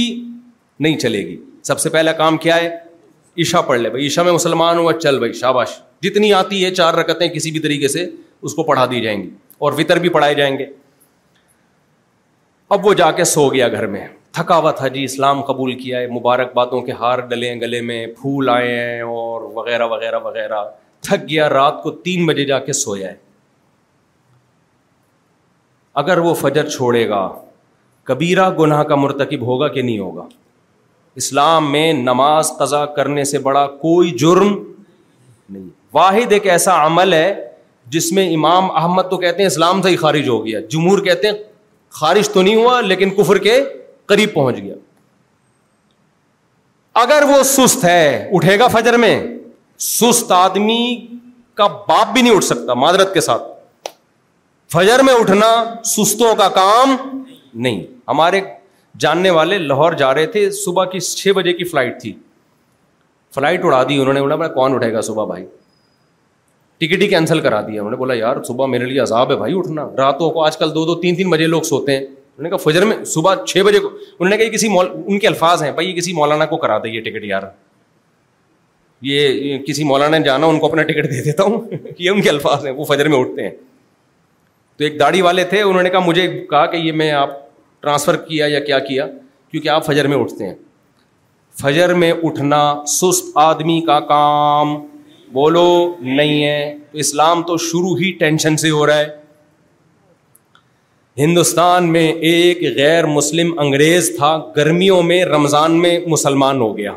نہیں 0.85 0.97
چلے 0.99 1.19
گی 1.27 1.35
سب 1.63 1.79
سے 1.79 1.89
پہلا 1.89 2.11
کام 2.21 2.37
کیا 2.45 2.55
ہے 2.61 2.69
عشا 3.41 3.61
پڑھ 3.67 3.79
لے 3.79 3.89
بھائی 3.89 4.07
عشا 4.07 4.23
میں 4.23 4.31
مسلمان 4.31 4.77
ہوا 4.77 4.93
چل 4.99 5.17
بھائی 5.19 5.33
شاباش 5.39 5.77
جتنی 6.03 6.31
آتی 6.33 6.63
ہے 6.63 6.73
چار 6.75 6.93
رکتیں 6.93 7.27
کسی 7.35 7.51
بھی 7.51 7.59
طریقے 7.59 7.87
سے 7.93 8.05
اس 8.41 8.53
کو 8.53 8.63
پڑھا 8.63 8.85
دی 8.91 9.01
جائیں 9.01 9.21
گی 9.21 9.29
اور 9.67 9.73
وطر 9.77 9.99
بھی 10.05 10.09
پڑھائے 10.17 10.33
جائیں 10.35 10.57
گے 10.59 10.65
اب 12.75 12.85
وہ 12.85 12.93
جا 13.03 13.09
کے 13.17 13.23
سو 13.33 13.47
گیا 13.53 13.67
گھر 13.67 13.87
میں 13.95 14.05
تھکاوا 14.35 14.71
تھا 14.79 14.87
جی 14.95 15.03
اسلام 15.03 15.41
قبول 15.51 15.73
کیا 15.79 15.99
ہے 15.99 16.07
مبارک 16.19 16.53
باتوں 16.53 16.81
کے 16.81 16.91
ہار 16.99 17.19
ڈلے 17.29 17.49
ہیں 17.53 17.59
گلے 17.61 17.81
میں 17.89 18.05
پھول 18.19 18.49
آئے 18.49 18.73
ہیں 18.79 19.01
اور 19.01 19.41
وغیرہ 19.57 19.87
وغیرہ 19.87 20.19
وغیرہ 20.23 20.63
تھک 21.07 21.27
گیا 21.29 21.49
رات 21.49 21.81
کو 21.83 21.91
تین 22.07 22.25
بجے 22.25 22.45
جا 22.45 22.59
کے 22.69 22.73
سویا 22.81 23.09
ہے 23.11 23.15
اگر 26.03 26.17
وہ 26.27 26.33
فجر 26.41 26.69
چھوڑے 26.69 27.07
گا 27.09 27.27
کبیرہ 28.08 28.49
گناہ 28.60 28.82
کا 28.89 28.95
مرتکب 28.95 29.41
ہوگا 29.45 29.68
کہ 29.76 29.82
نہیں 29.82 29.99
ہوگا 29.99 30.24
اسلام 31.22 31.72
میں 31.72 31.91
نماز 32.01 32.51
قضا 32.60 32.86
کرنے 32.95 33.24
سے 33.26 33.39
بڑا 33.45 33.66
کوئی 33.82 34.12
جرم 34.24 34.51
نہیں 35.49 35.68
واحد 35.93 36.32
ایک 36.34 36.47
ایسا 36.56 36.86
عمل 36.86 37.14
ہے 37.14 37.34
جس 37.95 38.12
میں 38.14 38.28
امام 38.36 38.70
احمد 38.82 39.10
تو 39.10 39.18
کہتے 39.18 39.41
ہیں 39.41 39.47
اسلام 39.49 39.82
سے 39.82 39.89
ہی 39.89 39.95
خارج 39.97 40.28
ہو 40.30 40.45
گیا 40.45 40.60
جمہور 40.74 40.99
کہتے 41.06 41.28
ہیں 41.28 41.34
خارج 42.01 42.30
تو 42.34 42.41
نہیں 42.41 42.56
ہوا 42.64 42.80
لیکن 42.82 43.10
کفر 43.22 43.38
کے 43.47 43.62
قریب 44.12 44.34
پہنچ 44.34 44.58
گیا 44.62 44.76
اگر 47.03 47.24
وہ 47.30 47.41
سست 47.53 47.84
ہے 47.86 48.08
اٹھے 48.36 48.58
گا 48.60 48.68
فجر 48.74 48.97
میں 49.06 49.16
سست 49.88 50.32
آدمی 50.32 50.82
کا 51.58 51.68
باپ 51.88 52.14
بھی 52.14 52.22
نہیں 52.22 52.36
اٹھ 52.36 52.45
سکتا 52.45 52.74
معذرت 52.84 53.14
کے 53.14 53.22
ساتھ 53.30 53.43
فجر 54.74 55.03
میں 55.08 55.14
اٹھنا 55.20 55.51
سستوں 55.95 56.36
کا 56.36 56.47
کام 56.60 56.95
نہیں 57.53 57.84
ہمارے 58.08 58.41
جاننے 58.99 59.30
والے 59.38 59.58
لاہور 59.58 59.93
جا 60.01 60.14
رہے 60.14 60.26
تھے 60.34 60.49
صبح 60.64 60.86
کی 60.91 60.99
چھ 61.22 61.32
بجے 61.36 61.53
کی 61.53 61.64
فلائٹ 61.70 62.01
تھی 62.01 62.14
فلائٹ 63.36 63.66
اڑا 63.66 63.82
دی 63.89 63.97
انہوں 63.99 64.14
نے 64.14 64.20
بولا 64.22 64.36
بولا 64.36 64.47
کون 64.53 64.74
اٹھے 64.76 64.91
گا 64.93 65.01
صبح 65.10 65.26
بھائی 65.32 65.45
ٹکٹ 66.82 67.01
ہی 67.01 67.08
کینسل 67.08 67.39
کرا 67.41 67.62
دیا 67.68 67.82
انہوں 67.82 67.91
نے 67.91 67.97
بولا 67.97 68.14
یار 68.14 68.41
صبح 68.47 68.66
میرے 68.68 68.86
لیے 68.86 68.99
عذاب 68.99 69.32
ہے 69.32 69.36
بھائی 69.38 69.58
اٹھنا 69.58 69.88
راتوں 69.97 70.30
کو 70.32 70.43
آج 70.45 70.58
کل 70.58 70.74
دو 70.76 70.86
دو 70.86 70.95
تین 71.01 71.16
تین 71.16 71.30
بجے 71.30 71.47
لوگ 71.47 71.62
سوتے 71.72 71.91
ہیں 71.91 71.99
انہوں 72.03 72.43
نے 72.43 72.49
کہا 72.49 72.70
فجر 72.70 72.86
میں 72.86 73.03
صبح 73.14 73.36
چھ 73.47 73.62
بجے 73.66 73.80
کو 73.80 73.88
انہوں 73.89 74.30
نے 74.30 74.38
کہا 74.38 74.45
یہ 74.45 74.51
کسی 74.51 74.68
مول 74.70 74.88
ان 75.06 75.20
کے 75.20 75.28
الفاظ 75.28 75.64
ہیں 75.64 75.72
بھائی 75.72 75.89
یہ 75.89 75.93
کسی 75.95 76.14
مولانا 76.14 76.45
کو 76.53 76.58
کرا 76.66 76.78
دے 76.84 76.89
یہ 76.89 77.01
ٹکٹ 77.01 77.24
یار 77.26 77.43
یہ 79.08 79.58
کسی 79.68 79.84
مولانا 79.84 80.18
نے 80.18 80.24
جانا 80.26 80.47
ان 80.47 80.60
کو 80.60 80.66
اپنا 80.66 80.84
ٹکٹ 80.89 81.06
دے 81.12 81.24
دیتا 81.24 81.43
ہوں 81.43 81.60
یہ 81.99 82.10
ان 82.10 82.22
کے 82.22 82.30
الفاظ 82.30 82.66
ہیں 82.66 82.74
وہ 82.74 82.86
فجر 82.93 83.08
میں 83.10 83.18
اٹھتے 83.20 83.47
ہیں 83.47 83.56
تو 84.78 84.84
ایک 84.84 84.99
داڑھی 84.99 85.22
والے 85.22 85.43
تھے 85.53 85.62
انہوں 85.62 85.84
نے 85.84 85.89
کہا 85.89 85.99
مجھے 86.06 86.28
کہا 86.49 86.66
کہ 86.72 86.78
یہ 86.78 86.91
میں 87.01 87.12
آپ 87.24 87.30
ٹرانسفر 87.86 88.15
کیا 88.27 88.45
یا 88.49 88.59
کیا 88.67 88.77
کیا 88.86 89.05
کیونکہ 89.49 89.69
آپ 89.69 89.86
فجر 89.86 90.07
میں 90.13 90.17
اٹھتے 90.17 90.47
ہیں 90.47 90.53
فجر 91.61 91.93
میں 92.03 92.11
اٹھنا 92.27 92.61
سست 92.93 93.25
آدمی 93.41 93.79
کا 93.88 93.99
کام 94.11 94.75
بولو 95.33 95.65
نہیں 96.19 96.43
ہے 96.43 96.63
اسلام 97.03 97.43
تو 97.49 97.57
شروع 97.65 97.95
ہی 98.01 98.11
ٹینشن 98.19 98.57
سے 98.63 98.69
ہو 98.77 98.86
رہا 98.88 98.97
ہے 98.99 99.09
ہندوستان 101.23 101.91
میں 101.91 102.07
ایک 102.31 102.63
غیر 102.77 103.05
مسلم 103.17 103.53
انگریز 103.65 104.09
تھا 104.17 104.31
گرمیوں 104.55 105.01
میں 105.11 105.23
رمضان 105.36 105.79
میں 105.81 105.97
مسلمان 106.15 106.61
ہو 106.61 106.75
گیا 106.77 106.93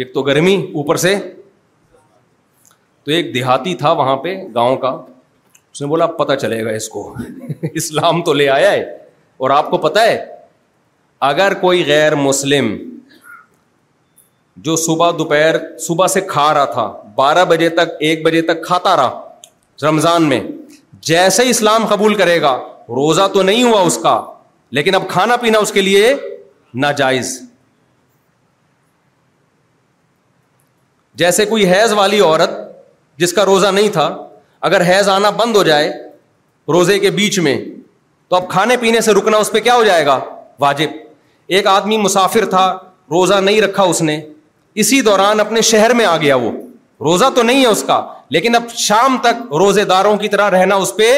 ایک 0.00 0.14
تو 0.14 0.22
گرمی 0.30 0.54
اوپر 0.80 0.96
سے 1.08 1.14
تو 3.04 3.10
ایک 3.18 3.34
دیہاتی 3.34 3.74
تھا 3.82 3.92
وہاں 4.02 4.16
پہ 4.26 4.36
گاؤں 4.54 4.76
کا 4.86 4.96
اس 5.76 5.80
نے 5.82 5.86
بولا 5.88 6.06
پتا 6.18 6.34
چلے 6.40 6.62
گا 6.64 6.70
اس 6.74 6.88
کو 6.88 7.00
اسلام 7.72 8.20
تو 8.24 8.32
لے 8.34 8.48
آیا 8.48 8.70
ہے 8.70 8.80
اور 9.36 9.50
آپ 9.56 9.68
کو 9.70 9.78
پتا 9.78 10.02
ہے 10.02 10.14
اگر 11.28 11.54
کوئی 11.60 11.84
غیر 11.86 12.14
مسلم 12.14 12.68
جو 14.68 14.76
صبح 14.84 15.10
دوپہر 15.18 15.56
صبح 15.86 16.06
سے 16.14 16.20
کھا 16.28 16.52
رہا 16.54 16.64
تھا 16.72 16.86
بارہ 17.14 17.44
بجے 17.48 17.68
تک 17.80 17.92
ایک 18.08 18.24
بجے 18.26 18.40
تک 18.50 18.64
کھاتا 18.66 18.96
رہا 18.96 19.28
رمضان 19.88 20.28
میں 20.28 20.40
جیسے 21.10 21.48
اسلام 21.50 21.86
قبول 21.90 22.14
کرے 22.22 22.40
گا 22.42 22.56
روزہ 23.00 23.26
تو 23.34 23.42
نہیں 23.48 23.62
ہوا 23.64 23.80
اس 23.86 23.98
کا 24.02 24.20
لیکن 24.78 24.94
اب 24.94 25.08
کھانا 25.08 25.36
پینا 25.40 25.58
اس 25.62 25.72
کے 25.72 25.80
لیے 25.80 26.14
ناجائز 26.84 27.38
جیسے 31.22 31.46
کوئی 31.52 31.70
حیض 31.72 31.92
والی 32.00 32.20
عورت 32.20 32.62
جس 33.18 33.32
کا 33.32 33.44
روزہ 33.44 33.66
نہیں 33.80 33.88
تھا 33.98 34.08
اگر 34.66 34.82
حیض 34.88 35.08
آنا 35.14 35.28
بند 35.38 35.56
ہو 35.56 35.62
جائے 35.68 35.88
روزے 36.74 36.98
کے 37.02 37.10
بیچ 37.16 37.38
میں 37.46 37.56
تو 38.28 38.36
اب 38.36 38.48
کھانے 38.50 38.76
پینے 38.80 39.00
سے 39.08 39.12
رکنا 39.18 39.36
اس 39.44 39.50
پہ 39.52 39.60
کیا 39.66 39.74
ہو 39.76 39.84
جائے 39.84 40.06
گا 40.06 40.18
واجب 40.60 40.94
ایک 41.56 41.66
آدمی 41.72 41.96
مسافر 42.06 42.44
تھا 42.54 42.64
روزہ 43.16 43.34
نہیں 43.48 43.60
رکھا 43.62 43.82
اس 43.92 44.00
نے 44.08 44.20
اسی 44.82 45.00
دوران 45.08 45.40
اپنے 45.40 45.60
شہر 45.70 45.94
میں 45.98 46.04
آ 46.04 46.16
گیا 46.22 46.34
وہ 46.44 46.50
روزہ 47.08 47.24
تو 47.36 47.42
نہیں 47.42 47.60
ہے 47.62 47.66
اس 47.76 47.82
کا 47.90 48.00
لیکن 48.36 48.54
اب 48.56 48.70
شام 48.86 49.16
تک 49.26 49.44
روزے 49.62 49.84
داروں 49.92 50.16
کی 50.22 50.28
طرح 50.28 50.50
رہنا 50.58 50.74
اس 50.84 50.94
پہ 50.96 51.10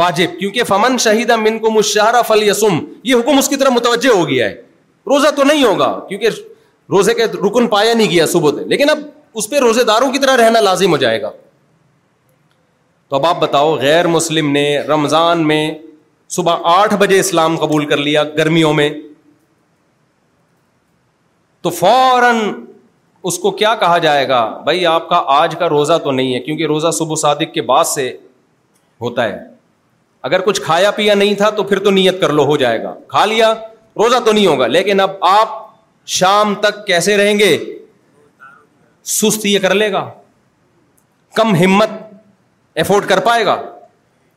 واجب 0.00 0.38
کیونکہ 0.38 0.64
فمن 0.72 0.98
شہیدہ 1.06 1.36
من 1.46 1.58
کو 1.64 1.70
مشہرا 1.76 2.20
فل 2.32 2.42
یسم 2.48 2.78
یہ 3.10 3.14
حکم 3.22 3.38
اس 3.38 3.48
کی 3.54 3.56
طرح 3.62 3.74
متوجہ 3.78 4.14
ہو 4.16 4.28
گیا 4.28 4.48
ہے 4.50 4.54
روزہ 5.14 5.30
تو 5.36 5.44
نہیں 5.52 5.64
ہوگا 5.64 5.88
کیونکہ 6.08 6.42
روزے 6.96 7.14
کے 7.20 7.24
رکن 7.46 7.66
پایا 7.76 7.94
نہیں 7.94 8.10
گیا 8.16 8.26
صبح 8.36 8.62
لیکن 8.74 8.90
اب 8.96 9.08
اس 9.40 9.48
پہ 9.50 9.58
روزے 9.68 9.84
داروں 9.92 10.12
کی 10.12 10.18
طرح 10.26 10.36
رہنا 10.44 10.60
لازم 10.70 10.92
ہو 10.96 10.96
جائے 11.06 11.22
گا 11.22 11.30
تو 13.12 13.16
اب 13.18 13.24
آپ 13.26 13.40
بتاؤ 13.40 13.72
غیر 13.80 14.06
مسلم 14.08 14.50
نے 14.50 14.60
رمضان 14.88 15.46
میں 15.46 15.58
صبح 16.34 16.58
آٹھ 16.74 16.94
بجے 16.98 17.18
اسلام 17.20 17.56
قبول 17.60 17.84
کر 17.86 17.96
لیا 17.96 18.22
گرمیوں 18.36 18.72
میں 18.74 18.88
تو 21.62 21.70
فوراً 21.80 22.38
اس 23.30 23.38
کو 23.38 23.50
کیا 23.60 23.74
کہا 23.80 23.98
جائے 24.04 24.26
گا 24.28 24.38
بھائی 24.64 24.86
آپ 24.92 25.08
کا 25.08 25.22
آج 25.34 25.56
کا 25.58 25.68
روزہ 25.68 25.98
تو 26.04 26.10
نہیں 26.12 26.34
ہے 26.34 26.40
کیونکہ 26.46 26.66
روزہ 26.66 26.90
صبح 26.98 27.16
صادق 27.22 27.52
کے 27.54 27.62
بعد 27.72 27.84
سے 27.90 28.06
ہوتا 29.00 29.24
ہے 29.24 29.36
اگر 30.30 30.40
کچھ 30.44 30.60
کھایا 30.64 30.90
پیا 31.02 31.14
نہیں 31.14 31.34
تھا 31.42 31.50
تو 31.56 31.62
پھر 31.72 31.78
تو 31.84 31.90
نیت 31.98 32.20
کر 32.20 32.32
لو 32.40 32.44
ہو 32.52 32.56
جائے 32.64 32.82
گا 32.82 32.94
کھا 33.08 33.24
لیا 33.34 33.52
روزہ 34.04 34.22
تو 34.24 34.32
نہیں 34.32 34.46
ہوگا 34.46 34.66
لیکن 34.66 35.00
اب 35.00 35.24
آپ 35.32 35.58
شام 36.18 36.54
تک 36.60 36.86
کیسے 36.86 37.16
رہیں 37.16 37.38
گے 37.38 37.56
سست 39.18 39.46
یہ 39.46 39.58
کر 39.66 39.74
لے 39.84 39.90
گا 39.92 40.08
کم 41.36 41.54
ہمت 41.64 42.00
افورڈ 42.80 43.08
کر 43.08 43.20
پائے 43.24 43.44
گا 43.46 43.60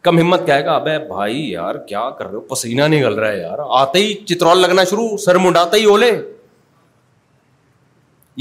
کم 0.03 0.19
ہمت 0.19 0.45
کہے 0.47 0.65
گا 0.65 0.75
اب 0.75 0.87
بھائی 1.07 1.49
یار 1.51 1.75
کیا 1.87 2.09
کر 2.17 2.25
رہے 2.25 2.35
ہو 2.35 2.39
پسینہ 2.53 2.83
نہیں 2.83 3.03
گل 3.03 3.13
رہا 3.19 3.31
ہے 3.31 3.39
یار 3.41 3.59
آتے 3.79 3.99
ہی 3.99 4.13
چترول 4.27 4.61
لگنا 4.61 4.83
شروع 4.89 5.15
سر 5.25 5.37
منڈاتا 5.43 5.77
ہی 5.77 5.83
اولے 5.89 6.11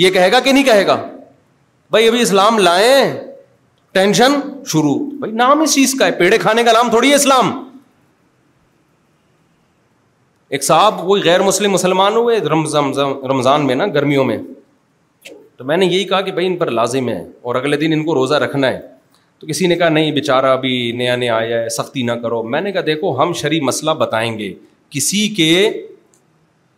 یہ 0.02 0.10
کہے 0.10 0.30
گا 0.32 0.40
کہ 0.44 0.52
نہیں 0.52 0.64
کہے 0.64 0.86
گا 0.86 0.96
بھائی 1.90 2.08
ابھی 2.08 2.20
اسلام 2.20 2.58
لائیں 2.58 3.00
ٹینشن 3.94 4.32
شروع 4.72 4.94
بھائی 5.20 5.32
نام 5.32 5.60
اس 5.62 5.74
چیز 5.74 5.94
کا 5.98 6.06
ہے 6.06 6.12
پیڑے 6.18 6.38
کھانے 6.38 6.62
کا 6.64 6.72
نام 6.72 6.90
تھوڑی 6.90 7.10
ہے 7.10 7.14
اسلام 7.14 7.52
ایک 10.54 10.64
صاحب 10.64 11.00
کوئی 11.06 11.22
غیر 11.24 11.42
مسلم 11.42 11.72
مسلمان 11.72 12.16
ہوئے 12.16 12.38
رمضان 12.52 13.66
میں 13.66 13.74
نا 13.74 13.86
گرمیوں 13.94 14.24
میں 14.24 14.38
تو 15.56 15.64
میں 15.64 15.76
نے 15.76 15.86
یہی 15.86 16.04
کہا 16.08 16.20
کہ 16.26 16.32
بھائی 16.32 16.46
ان 16.46 16.56
پر 16.58 16.70
لازم 16.80 17.08
ہے 17.08 17.22
اور 17.42 17.54
اگلے 17.54 17.76
دن 17.76 17.92
ان 17.92 18.04
کو 18.04 18.14
روزہ 18.14 18.34
رکھنا 18.44 18.66
ہے 18.70 18.80
تو 19.40 19.46
کسی 19.46 19.66
نے 19.66 19.76
کہا 19.76 19.88
نہیں 19.88 20.10
بیچارہ 20.12 20.46
ابھی 20.56 20.74
نیا 20.96 21.14
نیا 21.16 21.36
آیا 21.36 21.58
ہے 21.62 21.68
سختی 21.76 22.02
نہ 22.02 22.12
کرو 22.22 22.42
میں 22.50 22.60
نے 22.60 22.72
کہا 22.72 22.80
دیکھو 22.86 23.16
ہم 23.22 23.32
شرع 23.40 23.58
مسئلہ 23.64 23.90
بتائیں 24.02 24.38
گے 24.38 24.52
کسی 24.90 25.28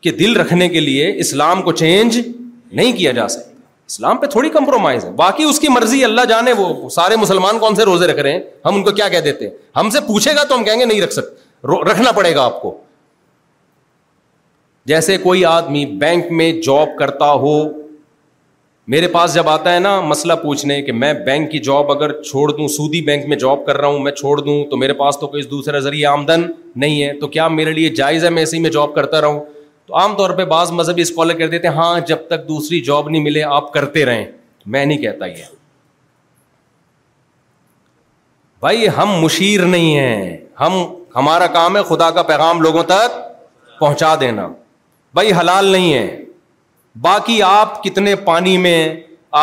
کے 0.01 0.11
دل 0.19 0.37
رکھنے 0.37 0.69
کے 0.69 0.81
لیے 0.81 1.07
اسلام 1.21 1.63
کو 1.63 1.73
چینج 1.83 2.19
نہیں 2.19 2.93
کیا 2.97 3.13
جا 3.13 3.27
سکتا 3.29 3.51
اسلام 3.89 4.17
پہ 4.19 4.27
تھوڑی 4.35 4.49
کمپرومائز 4.57 5.05
ہے 5.05 5.11
باقی 5.17 5.45
اس 5.45 5.59
کی 5.61 5.69
مرضی 5.69 6.03
اللہ 6.05 6.25
جانے 6.29 6.53
وہ 6.59 6.89
سارے 6.97 7.17
مسلمان 7.17 7.59
کون 7.59 7.75
سے 7.77 7.85
روزے 7.85 8.07
رکھ 8.07 8.19
رہے 8.19 8.33
ہیں 8.33 8.41
ہم 8.65 8.75
ان 8.77 8.83
کو 8.85 8.91
کیا 8.93 9.09
کہہ 9.15 9.21
دیتے 9.25 9.47
ہیں 9.49 9.55
ہم 9.79 9.91
سے 9.91 10.01
پوچھے 10.07 10.35
گا 10.37 10.45
تو 10.49 10.55
ہم 10.57 10.65
کہیں 10.65 10.79
گے 10.81 10.85
نہیں 10.85 11.01
رکھ 11.03 11.13
سکتے 11.13 11.77
رکھنا 11.91 12.13
پڑے 12.17 12.35
گا 12.35 12.43
آپ 12.45 12.61
کو 12.63 12.77
جیسے 14.93 15.17
کوئی 15.23 15.45
آدمی 15.45 15.85
بینک 16.01 16.31
میں 16.41 16.51
جاب 16.67 16.97
کرتا 16.99 17.31
ہو 17.47 17.55
میرے 18.95 19.07
پاس 19.15 19.33
جب 19.35 19.49
آتا 19.49 19.73
ہے 19.75 19.79
نا 19.81 20.01
مسئلہ 20.01 20.33
پوچھنے 20.43 20.81
کہ 20.83 20.93
میں 20.93 21.13
بینک 21.27 21.51
کی 21.51 21.59
جاب 21.69 21.91
اگر 21.93 22.13
چھوڑ 22.23 22.49
دوں 22.51 22.67
سودی 22.77 23.01
بینک 23.05 23.25
میں 23.29 23.37
جاب 23.37 23.65
کر 23.67 23.77
رہا 23.77 23.89
ہوں 23.89 23.99
میں 24.01 24.11
چھوڑ 24.13 24.37
دوں 24.41 24.65
تو 24.71 24.77
میرے 24.77 24.93
پاس 25.01 25.19
تو 25.21 25.27
کوئی 25.29 25.43
دوسرا 25.51 25.79
ذریعہ 25.87 26.11
آمدن 26.11 26.43
نہیں 26.81 27.03
ہے 27.03 27.13
تو 27.21 27.29
کیا 27.29 27.47
میرے 27.57 27.73
لیے 27.79 27.89
جائز 28.01 28.25
ہے 28.25 28.31
میں 28.31 28.43
اسی 28.43 28.59
میں 28.67 28.71
جاب 28.77 28.95
کرتا 28.95 29.21
رہوں 29.21 29.41
تو 29.87 29.97
عام 29.99 30.15
طور 30.17 30.31
پہ 30.39 30.45
بعض 30.53 30.71
مذہبی 30.73 31.03
اسکالر 31.03 31.37
کہہ 31.39 31.47
دیتے 31.57 31.69
ہاں 31.79 31.99
جب 32.09 32.27
تک 32.29 32.47
دوسری 32.49 32.81
جاب 32.91 33.09
نہیں 33.09 33.23
ملے 33.23 33.43
آپ 33.57 33.73
کرتے 33.73 34.05
رہیں 34.07 34.25
میں 34.75 34.85
نہیں 34.87 34.99
کہتا 35.03 35.27
یہ 35.27 35.43
بھائی 38.61 38.87
ہم 38.97 39.15
مشیر 39.23 39.65
نہیں 39.65 39.97
ہیں 39.99 40.37
ہم 40.61 40.79
ہمارا 41.17 41.47
کام 41.59 41.77
ہے 41.77 41.83
خدا 41.89 42.11
کا 42.11 42.23
پیغام 42.31 42.61
لوگوں 42.63 42.83
تک 42.93 43.19
پہنچا 43.81 44.15
دینا 44.21 44.47
بھائی 45.15 45.33
حلال 45.41 45.65
نہیں 45.73 45.93
ہے 45.95 46.07
باقی 47.01 47.43
آپ 47.43 47.83
کتنے 47.85 48.15
پانی 48.29 48.57
میں 48.59 48.79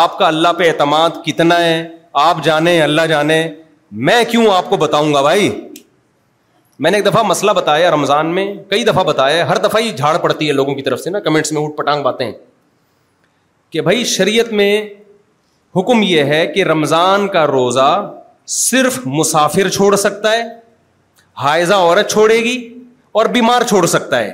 آپ 0.02 0.18
کا 0.18 0.28
اللہ 0.28 0.54
پہ 0.58 0.70
اعتماد 0.70 1.24
کتنا 1.26 1.60
ہے 1.64 1.84
آپ 2.28 2.44
جانیں 2.44 2.80
اللہ 2.82 3.02
جانے 3.10 3.46
میں 4.08 4.24
کیوں 4.32 4.46
آپ 4.54 4.70
کو 4.70 4.78
بتاؤں 4.84 5.14
گا 5.14 5.22
بھائی 5.22 5.50
میں 6.84 6.92
نے 6.92 6.98
ایک 6.98 7.06
دفعہ 7.06 7.24
مسئلہ 7.24 7.52
بتایا 7.60 7.92
رمضان 7.92 8.34
میں 8.36 8.46
کئی 8.70 8.84
دفعہ 8.84 9.04
بتایا 9.04 9.48
ہر 9.50 9.58
دفعہ 9.68 9.82
یہ 9.82 9.92
جھاڑ 9.98 10.18
پڑتی 10.18 10.48
ہے 10.48 10.54
لوگوں 10.54 10.76
کی 10.76 10.82
طرف 10.82 11.00
سے 11.00 11.10
نا 11.10 11.20
کمنٹس 11.28 11.52
میں 11.52 11.62
اٹھ 11.62 11.76
پٹانگ 11.78 12.04
باتیں 12.04 12.32
کہ 13.72 13.82
بھائی 13.82 14.04
شریعت 14.16 14.52
میں 14.62 14.72
حکم 15.76 16.02
یہ 16.04 16.24
ہے 16.34 16.46
کہ 16.56 16.64
رمضان 16.74 17.28
کا 17.34 17.46
روزہ 17.48 17.92
صرف 18.60 19.00
مسافر 19.18 19.70
چھوڑ 19.78 19.96
سکتا 20.06 20.32
ہے 20.34 20.44
حائضہ 21.44 21.74
عورت 21.90 22.10
چھوڑے 22.12 22.38
گی 22.44 22.58
اور 23.20 23.26
بیمار 23.38 23.62
چھوڑ 23.68 23.86
سکتا 23.98 24.20
ہے 24.20 24.32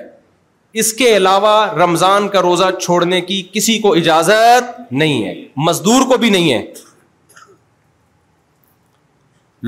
اس 0.82 0.92
کے 0.94 1.16
علاوہ 1.18 1.50
رمضان 1.78 2.28
کا 2.30 2.42
روزہ 2.42 2.64
چھوڑنے 2.82 3.20
کی 3.30 3.42
کسی 3.54 3.78
کو 3.82 3.94
اجازت 4.02 4.92
نہیں 4.92 5.24
ہے 5.26 5.34
مزدور 5.68 6.06
کو 6.10 6.18
بھی 6.22 6.30
نہیں 6.30 6.52
ہے 6.54 6.62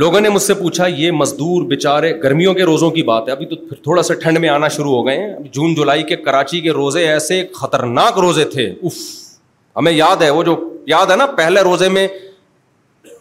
لوگوں 0.02 0.20
نے 0.22 0.30
مجھ 0.30 0.42
سے 0.42 0.54
پوچھا 0.54 0.86
یہ 0.88 1.12
مزدور 1.12 1.64
بےچارے 1.68 2.12
گرمیوں 2.24 2.54
کے 2.54 2.64
روزوں 2.66 2.90
کی 2.92 3.04
بات 3.04 3.28
ہے 3.28 3.32
ابھی 3.32 3.46
تو 3.46 3.56
پھر 3.56 3.82
تھوڑا 3.84 4.04
سا 4.04 4.14
ٹھنڈ 4.22 4.38
میں 4.40 4.50
آنا 4.50 4.68
شروع 4.76 4.92
ہو 4.92 5.06
گئے 5.08 5.18
ہیں 5.18 5.34
جون 5.54 5.74
جولائی 5.76 6.04
کے 6.12 6.16
کراچی 6.16 6.62
کے 6.62 6.72
روزے 6.74 7.08
ایسے 7.08 7.44
خطرناک 7.56 8.20
روزے 8.20 8.46
تھے 8.54 8.68
اف 8.82 8.94
ہمیں 9.78 9.92
یاد 9.92 10.22
ہے 10.22 10.30
وہ 10.30 10.44
جو 10.44 10.56
یاد 10.88 11.12
ہے 11.12 11.16
نا 11.16 11.26
پہلے 11.38 11.62
روزے 11.64 11.90
میں 11.98 12.08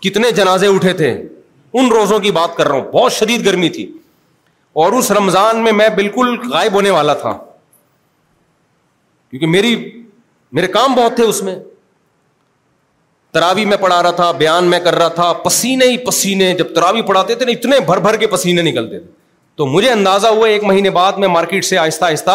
کتنے 0.02 0.30
جنازے 0.36 0.66
اٹھے 0.74 0.92
تھے 1.02 1.10
ان 1.12 1.90
روزوں 1.92 2.18
کی 2.20 2.30
بات 2.40 2.56
کر 2.56 2.68
رہا 2.68 2.74
ہوں 2.76 2.90
بہت 2.92 3.12
شدید 3.12 3.44
گرمی 3.46 3.68
تھی 3.78 3.90
اور 4.82 4.92
اس 4.98 5.10
رمضان 5.18 5.62
میں 5.64 5.72
میں 5.72 5.88
بالکل 5.96 6.36
غائب 6.52 6.74
ہونے 6.74 6.90
والا 6.90 7.14
تھا 7.24 7.38
کیونکہ 9.30 9.46
میری 9.46 9.74
میرے 10.58 10.66
کام 10.66 10.94
بہت 10.94 11.14
تھے 11.16 11.24
اس 11.24 11.42
میں 11.42 11.54
تراوی 13.34 13.64
میں 13.72 13.76
پڑھا 13.80 14.02
رہا 14.02 14.10
تھا 14.20 14.30
بیان 14.38 14.70
میں 14.70 14.78
کر 14.84 14.94
رہا 14.98 15.08
تھا 15.18 15.32
پسینے 15.44 15.86
ہی 15.90 15.96
پسینے 16.06 16.52
جب 16.58 16.74
تراوی 16.74 17.02
پڑھاتے 17.10 17.34
تھے 17.34 17.44
نا 17.46 17.52
اتنے 17.52 17.78
بھر 17.86 17.98
بھر 18.06 18.16
کے 18.22 18.26
پسینے 18.32 18.62
نکلتے 18.70 18.98
تھے 18.98 19.06
تو 19.56 19.66
مجھے 19.66 19.90
اندازہ 19.90 20.26
ہوا 20.36 20.46
ایک 20.48 20.64
مہینے 20.64 20.90
بعد 20.96 21.12
میں 21.24 21.28
مارکیٹ 21.28 21.64
سے 21.64 21.78
آہستہ 21.78 22.04
آہستہ 22.04 22.34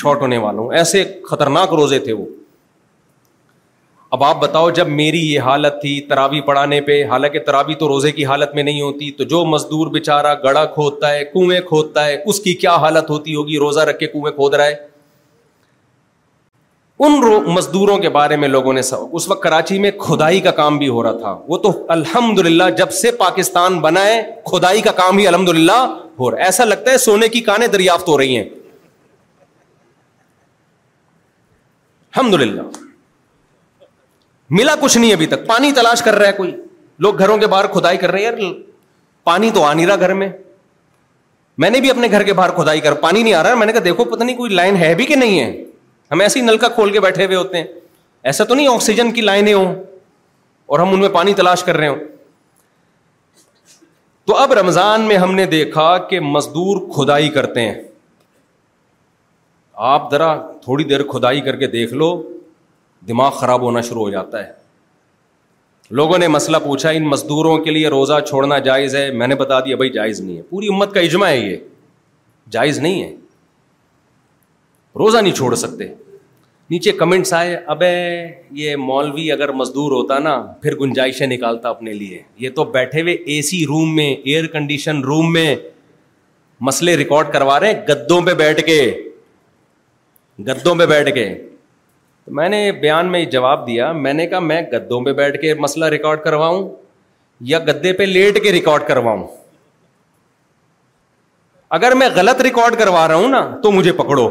شارٹ 0.00 0.20
ہونے 0.22 0.38
والا 0.44 0.60
ہوں 0.60 0.72
ایسے 0.76 1.04
خطرناک 1.30 1.74
روزے 1.80 1.98
تھے 2.06 2.12
وہ 2.12 2.24
اب 4.16 4.24
آپ 4.24 4.40
بتاؤ 4.40 4.68
جب 4.70 4.88
میری 4.96 5.20
یہ 5.32 5.40
حالت 5.50 5.80
تھی 5.80 6.00
تراوی 6.08 6.40
پڑھانے 6.50 6.80
پہ 6.88 7.02
حالانکہ 7.10 7.38
تراوی 7.46 7.74
تو 7.78 7.88
روزے 7.88 8.12
کی 8.18 8.24
حالت 8.26 8.54
میں 8.54 8.62
نہیں 8.62 8.80
ہوتی 8.80 9.10
تو 9.20 9.24
جو 9.32 9.44
مزدور 9.54 9.86
بیچارہ 9.92 10.34
گڑا 10.44 10.64
کھودتا 10.74 11.12
ہے 11.14 11.24
کنویں 11.32 11.60
کھودتا 11.68 12.06
ہے 12.06 12.16
اس 12.26 12.40
کی 12.40 12.54
کیا 12.64 12.74
حالت 12.86 13.10
ہوتی 13.10 13.34
ہوگی 13.34 13.58
روزہ 13.58 13.80
رکھ 13.92 13.98
کے 13.98 14.06
کنویں 14.12 14.32
کھود 14.32 14.54
رہا 14.54 14.66
ہے 14.66 14.74
ان 17.04 17.20
مزدوروں 17.54 17.96
کے 17.98 18.08
بارے 18.08 18.36
میں 18.42 18.48
لوگوں 18.48 18.72
نے 18.72 18.80
اس 18.80 19.28
وقت 19.28 19.42
کراچی 19.42 19.78
میں 19.78 19.90
کھدائی 20.00 20.40
کا 20.40 20.50
کام 20.60 20.78
بھی 20.78 20.88
ہو 20.88 21.02
رہا 21.02 21.16
تھا 21.18 21.36
وہ 21.48 21.56
تو 21.66 21.70
الحمد 21.92 22.38
للہ 22.46 22.68
جب 22.78 22.90
سے 23.00 23.10
پاکستان 23.24 23.78
بنا 23.80 24.04
ہے 24.04 24.22
کھدائی 24.50 24.80
کا 24.82 24.92
کام 25.00 25.18
ہی 25.18 25.26
الحمد 25.28 25.48
للہ 25.48 25.72
ہو 26.20 26.30
رہا 26.30 26.38
ہے 26.38 26.44
ایسا 26.44 26.64
لگتا 26.64 26.90
ہے 26.90 26.98
سونے 26.98 27.28
کی 27.28 27.40
کانیں 27.48 27.66
دریافت 27.74 28.08
ہو 28.08 28.16
رہی 28.18 28.36
ہیں 28.36 28.44
الحمد 32.04 32.34
للہ 32.42 32.62
ملا 34.58 34.74
کچھ 34.80 34.96
نہیں 34.98 35.12
ابھی 35.12 35.26
تک 35.26 35.46
پانی 35.46 35.72
تلاش 35.76 36.02
کر 36.02 36.14
رہا 36.18 36.26
ہے 36.28 36.32
کوئی 36.32 36.52
لوگ 37.06 37.18
گھروں 37.18 37.36
کے 37.38 37.46
باہر 37.54 37.66
کھدائی 37.72 37.96
کر 37.98 38.10
رہے 38.10 38.18
ہیں 38.24 38.30
یار 38.30 38.52
پانی 39.24 39.50
تو 39.54 39.64
آ 39.64 39.72
نہیں 39.72 39.86
رہا 39.86 39.96
گھر 40.00 40.14
میں 40.14 40.28
میں 41.64 41.70
نے 41.70 41.80
بھی 41.80 41.90
اپنے 41.90 42.08
گھر 42.10 42.22
کے 42.22 42.32
باہر 42.40 42.50
کھدائی 42.56 42.80
کر 42.80 42.94
پانی 43.06 43.22
نہیں 43.22 43.34
آ 43.34 43.42
رہا 43.42 43.54
میں 43.58 43.66
نے 43.66 43.72
کہا 43.72 43.84
دیکھو 43.84 44.04
پتہ 44.04 44.24
نہیں 44.24 44.36
کوئی 44.36 44.54
لائن 44.54 44.76
ہے 44.76 44.94
بھی 44.94 45.04
کہ 45.06 45.16
نہیں 45.16 45.40
ہے 45.40 45.50
ہم 46.12 46.20
ایسے 46.20 46.38
ہی 46.40 46.44
نلکا 46.44 46.68
کھول 46.74 46.90
کے 46.92 47.00
بیٹھے 47.00 47.24
ہوئے 47.24 47.36
ہوتے 47.36 47.58
ہیں 47.58 47.64
ایسا 48.30 48.44
تو 48.44 48.54
نہیں 48.54 48.68
آکسیجن 48.72 49.10
کی 49.12 49.20
لائنیں 49.20 49.52
ہوں 49.52 49.74
اور 50.74 50.78
ہم 50.78 50.92
ان 50.94 51.00
میں 51.00 51.08
پانی 51.14 51.34
تلاش 51.40 51.64
کر 51.64 51.76
رہے 51.76 51.88
ہوں 51.88 52.04
تو 54.26 54.36
اب 54.36 54.52
رمضان 54.58 55.00
میں 55.08 55.16
ہم 55.18 55.34
نے 55.34 55.44
دیکھا 55.46 55.96
کہ 56.10 56.20
مزدور 56.20 56.80
کھدائی 56.94 57.28
کرتے 57.36 57.60
ہیں 57.68 57.74
آپ 59.90 60.10
ذرا 60.10 60.34
تھوڑی 60.62 60.84
دیر 60.92 61.02
کھدائی 61.10 61.40
کر 61.48 61.56
کے 61.56 61.66
دیکھ 61.76 61.92
لو 62.02 62.08
دماغ 63.08 63.30
خراب 63.40 63.62
ہونا 63.62 63.80
شروع 63.88 64.00
ہو 64.02 64.10
جاتا 64.10 64.46
ہے 64.46 64.52
لوگوں 65.98 66.18
نے 66.18 66.28
مسئلہ 66.28 66.56
پوچھا 66.64 66.90
ان 67.00 67.04
مزدوروں 67.08 67.56
کے 67.64 67.70
لیے 67.70 67.88
روزہ 67.88 68.18
چھوڑنا 68.28 68.58
جائز 68.68 68.94
ہے 68.96 69.10
میں 69.18 69.26
نے 69.26 69.34
بتا 69.42 69.58
دیا 69.64 69.76
بھائی 69.76 69.90
جائز 69.96 70.20
نہیں 70.20 70.36
ہے 70.36 70.42
پوری 70.50 70.68
امت 70.72 70.94
کا 70.94 71.00
اجماع 71.00 71.28
ہے 71.28 71.36
یہ 71.38 71.56
جائز 72.56 72.78
نہیں 72.78 73.02
ہے 73.02 73.14
روزہ 74.98 75.18
نہیں 75.18 75.32
چھوڑ 75.34 75.54
سکتے 75.60 75.86
نیچے 76.70 76.92
کمنٹس 76.98 77.32
آئے 77.38 77.56
ابے 77.72 77.90
یہ 78.60 78.76
مولوی 78.84 79.30
اگر 79.32 79.48
مزدور 79.62 79.92
ہوتا 79.92 80.18
نا 80.18 80.36
پھر 80.62 80.74
گنجائشیں 80.78 81.26
نکالتا 81.26 81.68
اپنے 81.68 81.92
لیے 81.92 82.22
یہ 82.44 82.50
تو 82.54 82.64
بیٹھے 82.76 83.00
ہوئے 83.00 83.12
اے 83.26 83.40
سی 83.48 83.64
روم 83.68 83.94
میں 83.96 84.08
ایئر 84.14 84.46
کنڈیشن 84.52 85.00
روم 85.10 85.32
میں 85.32 85.54
مسئلے 86.68 86.96
ریکارڈ 86.96 87.32
کروا 87.32 87.58
رہے 87.60 87.72
گدوں 87.88 88.20
پہ 88.26 88.34
بیٹھ 88.42 88.62
کے 88.66 88.78
گدوں 90.46 90.74
پہ 90.78 90.86
بیٹھ 90.86 91.12
کے 91.14 91.26
تو 92.24 92.32
میں 92.40 92.48
نے 92.48 92.62
بیان 92.80 93.12
میں 93.12 93.24
جواب 93.36 93.66
دیا 93.66 93.90
میں 94.06 94.12
نے 94.14 94.26
کہا 94.26 94.38
میں 94.52 94.60
گدوں 94.72 95.00
پہ 95.04 95.12
بیٹھ 95.22 95.40
کے 95.42 95.54
مسئلہ 95.66 95.84
ریکارڈ 95.96 96.22
کرواؤں 96.24 96.68
یا 97.52 97.58
گدے 97.68 97.92
پہ 97.98 98.02
لیٹ 98.16 98.42
کے 98.44 98.52
ریکارڈ 98.52 98.86
کرواؤں 98.88 99.26
اگر 101.78 101.94
میں 102.02 102.08
غلط 102.14 102.40
ریکارڈ 102.50 102.78
کروا 102.78 103.06
رہا 103.08 103.14
ہوں 103.14 103.28
نا 103.28 103.42
تو 103.62 103.70
مجھے 103.72 103.92
پکڑو 104.02 104.28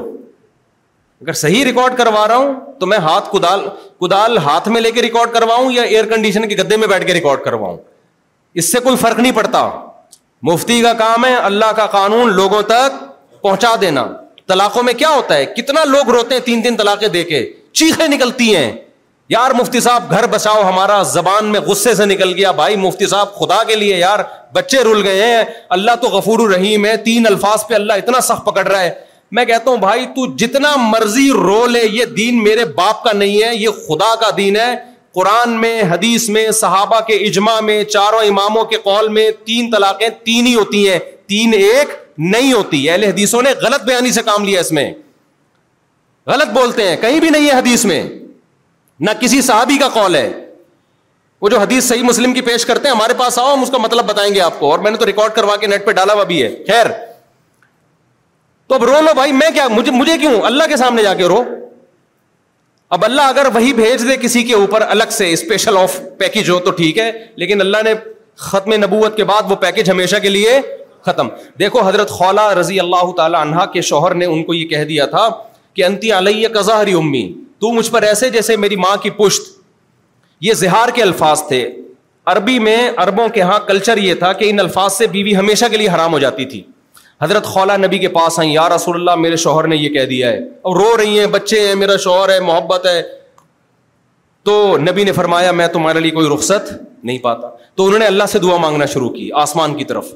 اگر 1.22 1.34
صحیح 1.40 1.64
ریکارڈ 1.66 1.98
کروا 1.98 2.28
رہا 2.28 2.36
ہوں 2.36 2.54
تو 2.80 2.86
میں 2.92 2.98
ہاتھ 3.04 3.30
کدال 3.34 3.60
کدال 4.02 4.38
ہاتھ 4.46 4.68
میں 4.70 4.82
لے 4.82 4.92
کے 4.92 5.02
ریکارڈ 5.02 5.32
کرواؤں 5.34 5.72
یا 5.72 5.84
ایئر 5.92 6.06
کنڈیشن 6.14 6.48
کے 6.50 6.56
گدے 6.58 6.78
میں 6.78 6.88
بیٹھ 6.88 7.06
کے 7.08 7.14
ریکارڈ 7.14 7.44
کرواؤں 7.44 7.78
اس 8.62 8.72
سے 8.72 8.80
کوئی 8.88 8.98
فرق 9.02 9.20
نہیں 9.20 9.32
پڑتا 9.36 9.68
مفتی 10.50 10.82
کا 10.82 10.92
کام 11.04 11.26
ہے 11.26 11.34
اللہ 11.50 11.72
کا 11.76 11.86
قانون 11.96 12.34
لوگوں 12.36 12.62
تک 12.74 13.04
پہنچا 13.42 13.74
دینا 13.82 14.06
طلاقوں 14.48 14.84
میں 14.84 14.94
کیا 14.98 15.10
ہوتا 15.10 15.36
ہے 15.36 15.46
کتنا 15.60 15.84
لوگ 15.94 16.10
روتے 16.16 16.36
ہیں 16.36 16.42
تین 16.46 16.62
تین 16.62 16.76
طلاقے 16.78 17.08
دے 17.16 17.24
کے 17.32 17.40
چیخیں 17.80 18.08
نکلتی 18.08 18.56
ہیں 18.56 18.72
یار 19.30 19.52
مفتی 19.60 19.80
صاحب 19.82 20.12
گھر 20.16 20.26
بچاؤ 20.32 20.62
ہمارا 20.70 21.02
زبان 21.16 21.46
میں 21.52 21.60
غصے 21.68 21.94
سے 21.96 22.06
نکل 22.06 22.34
گیا 22.36 22.52
بھائی 22.60 22.76
مفتی 22.88 23.06
صاحب 23.14 23.34
خدا 23.36 23.64
کے 23.68 23.76
لیے 23.76 23.98
یار 23.98 24.20
بچے 24.54 24.84
رول 24.84 25.02
گئے 25.08 25.24
ہیں 25.26 25.44
اللہ 25.78 25.96
تو 26.02 26.08
غفور 26.18 26.48
الرحیم 26.48 26.86
ہے 26.86 26.96
تین 27.08 27.28
الفاظ 27.28 27.68
پہ 27.68 27.76
اللہ 27.76 28.04
اتنا 28.04 28.22
سخت 28.32 28.46
پکڑ 28.46 28.66
رہا 28.68 28.82
ہے 28.82 28.92
میں 29.32 29.46
کہتا 29.46 29.70
ہوں 29.72 29.78
بھائی 29.78 30.06
تو 30.16 30.26
جتنا 30.38 30.76
مرضی 30.80 31.30
رو 31.36 31.66
لے 31.68 31.84
یہ 31.92 32.06
دین 32.18 32.44
میرے 32.44 32.66
باپ 32.76 33.04
کا 33.04 33.12
نہیں 33.18 33.42
ہے 33.44 33.56
یہ 33.56 33.68
خدا 33.88 34.14
کا 34.22 34.30
دین 34.38 34.56
ہے 34.58 34.74
قرآن 35.16 35.52
میں 35.62 35.82
حدیث 35.92 36.28
میں 36.30 36.50
صحابہ 36.52 37.00
کے 37.08 37.14
اجماع 37.28 37.60
میں 37.66 37.84
چاروں 37.84 38.20
اماموں 38.30 38.64
کے 38.74 38.78
قول 38.84 39.08
میں 39.14 39.30
تین 39.46 39.70
طلاقیں 39.72 40.08
تین 40.24 40.48
ہی 40.48 40.54
ہوتی 40.56 40.88
ہیں 40.90 41.00
تین 41.28 41.54
ایک 41.58 41.94
نہیں 42.34 42.54
ہوتی 42.54 42.90
اہل 42.90 43.04
حدیثوں 43.04 43.42
نے 43.42 43.52
غلط 43.62 43.84
بیانی 43.86 44.12
سے 44.12 44.22
کام 44.26 44.44
لیا 44.46 44.60
اس 44.60 44.72
میں 44.72 44.92
غلط 46.28 46.52
بولتے 46.54 46.88
ہیں 46.90 46.96
کہیں 47.02 47.20
بھی 47.20 47.30
نہیں 47.30 47.48
ہے 47.50 47.58
حدیث 47.58 47.86
میں 47.86 48.04
نہ 49.06 49.12
کسی 49.22 49.42
صحابی 49.42 49.78
کا 49.78 49.88
قول 49.94 50.16
ہے 50.16 50.30
وہ 51.42 51.50
جو 51.50 51.60
حدیث 51.60 51.88
صحیح 51.88 52.04
مسلم 52.04 52.34
کی 52.34 52.42
پیش 52.42 52.66
کرتے 52.66 52.88
ہیں 52.88 52.96
ہمارے 52.96 53.14
پاس 53.18 53.40
آؤ 53.40 53.54
ہم 53.54 53.62
اس 53.64 53.70
کا 53.72 53.78
مطلب 53.78 54.06
بتائیں 54.10 54.34
گے 54.36 54.40
آپ 54.42 54.60
کو 54.60 54.72
اور 54.72 54.80
میں 54.80 54.92
نے 54.92 54.98
تو 54.98 55.06
ریکارڈ 55.06 55.34
کروا 55.36 55.56
کے 55.64 55.68
نیٹ 55.68 55.86
پہ 55.86 55.92
ڈالا 56.00 56.14
ہوا 56.14 56.24
بھی 56.34 56.42
ہے 56.44 56.50
خیر 56.68 56.86
تو 58.68 58.76
اب 58.76 58.84
رو 58.84 58.92
لو 59.02 59.14
بھائی 59.16 59.32
میں 59.32 59.50
کیا 59.54 59.68
مجھے 59.72 59.92
مجھے 59.92 60.18
کیوں 60.18 60.34
اللہ 60.46 60.64
کے 60.70 60.78
سامنے 60.78 61.04
جا 61.04 61.14
کے 61.16 61.24
رو 61.28 61.42
اب 62.96 63.04
اللہ 63.06 63.22
اگر 63.34 63.48
وہی 63.54 63.74
بھیج 63.74 64.08
دے 64.08 64.16
کسی 64.22 64.44
کے 64.44 64.54
اوپر 64.54 64.82
الگ 64.90 65.10
سے 65.12 65.32
اسپیشل 65.34 65.78
آف 65.78 66.00
پیکج 66.18 66.50
ہو 66.50 66.58
تو 66.68 66.72
ٹھیک 66.80 66.98
ہے 67.00 67.12
لیکن 67.44 67.62
اللہ 67.62 67.84
نے 67.84 67.94
ختم 68.50 68.74
نبوت 68.84 69.16
کے 69.18 69.24
بعد 69.32 69.52
وہ 69.52 69.56
پیکج 69.64 69.90
ہمیشہ 69.90 70.16
کے 70.22 70.30
لیے 70.30 70.60
ختم 71.06 71.28
دیکھو 71.60 71.82
حضرت 71.88 72.10
خولا 72.10 72.54
رضی 72.60 72.80
اللہ 72.80 73.12
تعالی 73.18 73.36
عنہ 73.42 73.66
کے 73.74 73.82
شوہر 73.90 74.14
نے 74.22 74.26
ان 74.26 74.44
کو 74.44 74.54
یہ 74.54 74.68
کہہ 74.70 74.84
دیا 74.94 75.06
تھا 75.16 75.28
کہ 75.76 75.86
انتی 75.86 76.12
علیہ 76.20 76.48
کزاری 76.56 76.94
امی 77.02 77.28
تو 77.60 77.72
مجھ 77.74 77.90
پر 77.92 78.04
ایسے 78.04 78.30
جیسے 78.30 78.56
میری 78.64 78.76
ماں 78.88 78.96
کی 79.04 79.10
پشت 79.18 79.54
یہ 80.48 80.54
زہار 80.64 80.90
کے 80.96 81.02
الفاظ 81.02 81.44
تھے 81.48 81.66
عربی 82.34 82.58
میں 82.60 82.78
عربوں 82.98 83.28
کے 83.34 83.42
ہاں 83.52 83.60
کلچر 83.68 83.98
یہ 83.98 84.14
تھا 84.22 84.32
کہ 84.42 84.50
ان 84.50 84.60
الفاظ 84.60 84.94
سے 84.94 85.08
بیوی 85.16 85.36
ہمیشہ 85.38 85.66
کے 85.72 85.78
لیے 85.78 85.90
حرام 85.96 86.14
ہو 86.14 86.20
جاتی 86.20 86.46
تھی 86.54 86.64
حضرت 87.26 87.46
خولا 87.52 87.76
نبی 87.78 87.98
کے 87.98 88.08
پاس 88.16 88.38
آئیں 88.40 88.52
یا 88.52 88.68
رسول 88.70 88.96
اللہ 88.96 89.16
میرے 89.20 89.36
شوہر 89.44 89.68
نے 89.68 89.76
یہ 89.76 89.90
کہہ 89.94 90.06
دیا 90.10 90.30
ہے 90.32 90.40
رو 90.80 90.90
رہی 90.98 91.20
ہیں 91.20 91.26
بچے 91.36 91.60
ہیں 91.68 91.76
میرا 91.76 91.96
شوہر 92.04 92.30
ہے 92.30 92.40
محبت 92.50 92.86
ہے 92.86 93.02
تو 94.50 94.56
نبی 94.82 95.04
نے 95.04 95.12
فرمایا 95.12 95.52
میں 95.60 95.68
تمہارے 95.78 96.00
لیے 96.00 96.12
کوئی 96.18 96.28
رخصت 96.34 96.72
نہیں 97.04 97.18
پاتا 97.26 97.50
تو 97.76 97.86
انہوں 97.86 98.00
نے 98.00 98.06
اللہ 98.06 98.24
سے 98.34 98.40
دعا 98.40 98.58
مانگنا 98.66 98.86
شروع 98.94 99.10
کی 99.16 99.30
آسمان 99.46 99.74
کی 99.78 99.84
طرف 99.92 100.14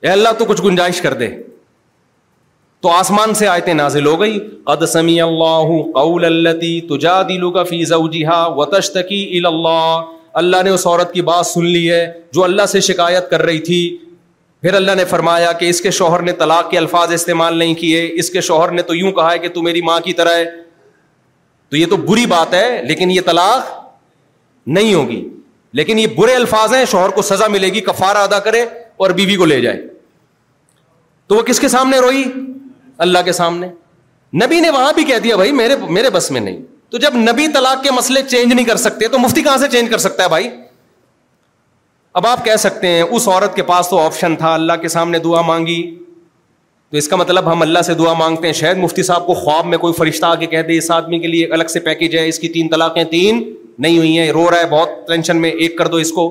اے 0.00 0.08
اللہ 0.10 0.36
تو 0.38 0.44
کچھ 0.48 0.62
گنجائش 0.64 1.00
کر 1.02 1.14
دے 1.22 1.28
تو 2.86 2.90
آسمان 2.96 3.34
سے 3.34 3.46
آئے 3.52 3.72
نازل 3.74 4.06
ہو 4.06 4.18
گئی 4.20 4.38
قد 4.66 4.84
سمی 4.96 5.20
اللہ 5.20 5.72
قول 5.94 6.24
اللہ 6.24 6.90
تجا 6.90 7.18
اللہ 9.48 10.12
اللہ 10.40 10.62
نے 10.64 10.70
اس 10.70 10.86
عورت 10.86 11.12
کی 11.12 11.22
بات 11.30 11.46
سن 11.46 11.64
لی 11.76 11.90
ہے 11.90 12.04
جو 12.32 12.44
اللہ 12.44 12.66
سے 12.72 12.80
شکایت 12.90 13.30
کر 13.30 13.42
رہی 13.48 13.58
تھی 13.70 13.78
پھر 14.62 14.74
اللہ 14.74 14.92
نے 14.96 15.04
فرمایا 15.10 15.50
کہ 15.58 15.68
اس 15.70 15.80
کے 15.80 15.90
شوہر 15.96 16.22
نے 16.22 16.32
طلاق 16.38 16.70
کے 16.70 16.78
الفاظ 16.78 17.12
استعمال 17.12 17.56
نہیں 17.58 17.74
کیے 17.82 18.08
اس 18.20 18.30
کے 18.30 18.40
شوہر 18.46 18.70
نے 18.72 18.82
تو 18.82 18.94
یوں 18.94 19.12
کہا 19.18 19.32
ہے 19.32 19.38
کہ 19.38 19.48
تو 19.54 19.62
میری 19.62 19.80
ماں 19.88 19.98
کی 20.04 20.12
طرح 20.20 20.36
ہے 20.36 20.44
تو 21.70 21.76
یہ 21.76 21.86
تو 21.90 21.96
بری 22.08 22.24
بات 22.26 22.54
ہے 22.54 22.80
لیکن 22.86 23.10
یہ 23.10 23.20
طلاق 23.26 23.68
نہیں 24.78 24.92
ہوگی 24.94 25.26
لیکن 25.80 25.98
یہ 25.98 26.06
برے 26.16 26.34
الفاظ 26.34 26.74
ہیں 26.74 26.84
شوہر 26.90 27.10
کو 27.18 27.22
سزا 27.30 27.46
ملے 27.50 27.68
گی 27.74 27.80
کفارہ 27.88 28.18
ادا 28.28 28.38
کرے 28.48 28.62
اور 28.96 29.10
بیوی 29.18 29.30
بی 29.30 29.36
کو 29.36 29.44
لے 29.44 29.60
جائے 29.60 29.86
تو 31.28 31.34
وہ 31.36 31.42
کس 31.48 31.60
کے 31.60 31.68
سامنے 31.68 31.98
روئی 32.06 32.24
اللہ 33.06 33.18
کے 33.24 33.32
سامنے 33.40 33.66
نبی 34.44 34.60
نے 34.60 34.70
وہاں 34.70 34.92
بھی 34.92 35.04
کہہ 35.04 35.18
دیا 35.24 35.36
بھائی 35.36 35.52
میرے 35.60 35.76
میرے 35.88 36.10
بس 36.10 36.30
میں 36.30 36.40
نہیں 36.40 36.60
تو 36.90 36.98
جب 36.98 37.16
نبی 37.16 37.46
طلاق 37.54 37.82
کے 37.82 37.90
مسئلے 37.96 38.22
چینج 38.28 38.52
نہیں 38.52 38.66
کر 38.66 38.76
سکتے 38.88 39.08
تو 39.08 39.18
مفتی 39.18 39.42
کہاں 39.42 39.56
سے 39.58 39.68
چینج 39.72 39.90
کر 39.90 39.98
سکتا 40.06 40.22
ہے 40.24 40.28
بھائی 40.28 40.48
اب 42.18 42.26
آپ 42.26 42.44
کہہ 42.44 42.56
سکتے 42.58 42.86
ہیں 42.90 43.02
اس 43.16 43.26
عورت 43.28 43.54
کے 43.56 43.62
پاس 43.62 43.88
تو 43.88 43.98
آپشن 44.04 44.34
تھا 44.36 44.52
اللہ 44.54 44.76
کے 44.82 44.88
سامنے 44.88 45.18
دعا 45.24 45.40
مانگی 45.46 45.76
تو 46.90 46.96
اس 46.96 47.08
کا 47.08 47.16
مطلب 47.16 47.50
ہم 47.50 47.60
اللہ 47.62 47.82
سے 47.86 47.94
دعا 48.00 48.12
مانگتے 48.20 48.46
ہیں 48.46 48.52
شاید 48.60 48.76
مفتی 48.78 49.02
صاحب 49.08 49.26
کو 49.26 49.34
خواب 49.42 49.66
میں 49.72 49.78
کوئی 49.78 49.92
فرشتہ 49.98 50.26
آ 50.26 50.34
کے 50.40 50.46
کہہ 50.54 50.62
دے 50.68 50.78
اس 50.78 50.90
آدمی 50.90 51.18
کے 51.18 51.26
لیے 51.28 51.46
الگ 51.58 51.70
سے 51.72 51.80
پیکیج 51.80 52.16
ہے 52.16 52.26
اس 52.28 52.38
کی 52.44 52.48
تین 52.56 52.68
طلاقیں 52.68 53.02
تین 53.12 53.42
نہیں 53.86 53.98
ہوئی 53.98 54.18
ہیں 54.18 54.30
رو 54.32 54.48
رہا 54.50 54.60
ہے 54.60 54.66
بہت 54.70 55.06
ٹینشن 55.08 55.40
میں 55.40 55.50
ایک 55.50 55.78
کر 55.78 55.88
دو 55.92 55.96
اس 56.06 56.10
کو 56.16 56.26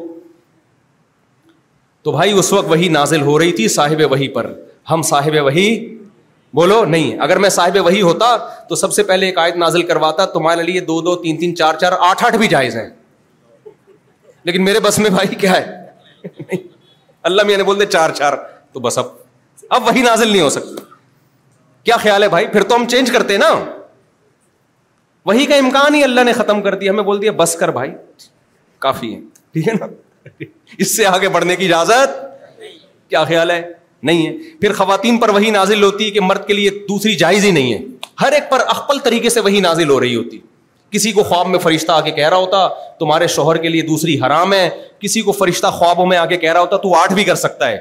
تو 2.04 2.12
بھائی 2.18 2.32
اس 2.40 2.52
وقت 2.54 2.70
وہی 2.72 2.90
نازل 3.00 3.22
ہو 3.30 3.38
رہی 3.40 3.52
تھی 3.62 3.68
صاحب 3.78 4.02
وہی 4.12 4.28
پر 4.38 4.52
ہم 4.92 5.02
صاحب 5.12 5.38
وہی 5.46 5.68
بولو 6.56 6.84
نہیں 6.86 7.18
اگر 7.28 7.38
میں 7.46 7.50
صاحب 7.60 7.78
وہی 7.86 8.02
ہوتا 8.02 8.36
تو 8.70 8.76
سب 8.84 8.94
سے 8.94 9.04
پہلے 9.14 9.26
ایک 9.26 9.38
آیت 9.46 9.56
نازل 9.66 9.84
کرواتا 9.94 10.26
تمہارے 10.38 10.64
لیے 10.72 10.80
دو 10.92 11.02
دو 11.10 11.16
تین 11.24 11.38
تین 11.40 11.56
چار 11.56 11.76
چار 11.82 11.94
آٹھ 12.12 12.24
آٹھ 12.26 12.36
بھی 12.38 12.48
جائز 12.58 12.76
ہیں 12.78 12.90
لیکن 14.48 14.64
میرے 14.64 14.80
بس 14.80 14.98
میں 15.00 15.10
بھائی 15.10 15.36
کیا 15.36 15.52
ہے 15.52 15.77
اللہ 17.30 17.44
میاں 17.48 17.58
نے 17.58 17.64
بول 17.64 17.80
دے 17.80 17.86
چار 17.86 18.10
چار 18.20 18.34
تو 18.74 18.80
بس 18.80 18.98
اب 18.98 19.06
اب 19.78 19.86
وہی 19.88 20.02
نازل 20.02 20.30
نہیں 20.32 20.42
ہو 20.42 20.50
سکتی 20.50 20.84
کیا 21.84 21.98
خیال 22.02 22.24
ہے 22.24 22.30
بھائی 22.30 22.48
پھر 22.56 22.64
تو 22.72 22.76
ہم 22.76 22.86
چینج 22.94 23.12
کرتے 23.12 23.38
نا 23.38 23.50
وہی 25.26 25.46
کا 25.46 25.56
امکان 25.64 25.96
ہی 25.96 26.04
اللہ 26.04 26.24
نے 26.26 26.34
ختم 26.34 26.62
کر 26.62 26.76
دیا 26.82 26.92
ہمیں 26.92 27.04
بول 27.04 27.22
دیا 27.22 27.32
بس 27.42 27.56
کر 27.60 27.72
بھائی 27.78 27.92
کافی 28.86 29.14
ہے 29.16 29.20
ٹھیک 29.54 29.68
ہے 29.68 29.74
نا 29.80 29.86
اس 30.86 30.96
سے 30.96 31.06
آگے 31.08 31.30
بڑھنے 31.30 31.56
کی 31.56 31.66
اجازت 31.66 32.18
کیا 33.10 33.24
خیال 33.24 33.52
ہے 33.52 33.62
نہیں 34.10 34.26
ہے 34.28 34.36
پھر 34.62 34.74
خواتین 34.78 35.18
پر 35.20 35.30
وہی 35.38 35.50
نازل 35.52 35.84
ہوتی 35.84 36.06
ہے 36.06 36.12
کہ 36.18 36.22
مرد 36.24 36.46
کے 36.48 36.54
لیے 36.54 36.70
دوسری 36.90 37.16
جائز 37.24 37.46
ہی 37.46 37.52
نہیں 37.52 37.74
ہے 37.74 37.80
ہر 38.22 38.32
ایک 38.40 38.50
پر 38.50 38.62
اخپل 38.76 39.00
طریقے 39.04 39.30
سے 39.30 39.40
وہی 39.48 39.60
نازل 39.62 39.90
ہو 39.90 40.00
رہی 40.02 40.16
ہوتی 40.16 40.38
ہے 40.38 40.56
کسی 40.92 41.12
کو 41.12 41.24
خواب 41.24 41.48
میں 41.48 41.60
فرشتہ 41.60 41.92
آ 41.92 42.00
کے 42.02 42.12
کہہ 42.12 42.28
رہا 42.30 42.38
ہوتا 42.38 42.68
تمہارے 43.00 43.28
شوہر 43.36 43.58
کے 43.62 43.70
لیے 43.70 43.82
دوسری 43.88 44.18
حرام 44.20 44.54
ہے 44.54 44.70
کسی 45.00 45.22
کو 45.22 45.32
فرشتہ 45.32 45.68
خوابوں 45.80 46.06
میں 46.06 46.18
آ 46.18 46.26
کے 46.26 46.38
کہہ 46.38 46.52
رہا 46.52 46.60
ہوتا 46.60 46.78
تو 46.84 46.94
آٹھ 47.00 47.14
بھی 47.14 47.24
کر 47.24 47.36
سکتا 47.36 47.70
ہے 47.70 47.78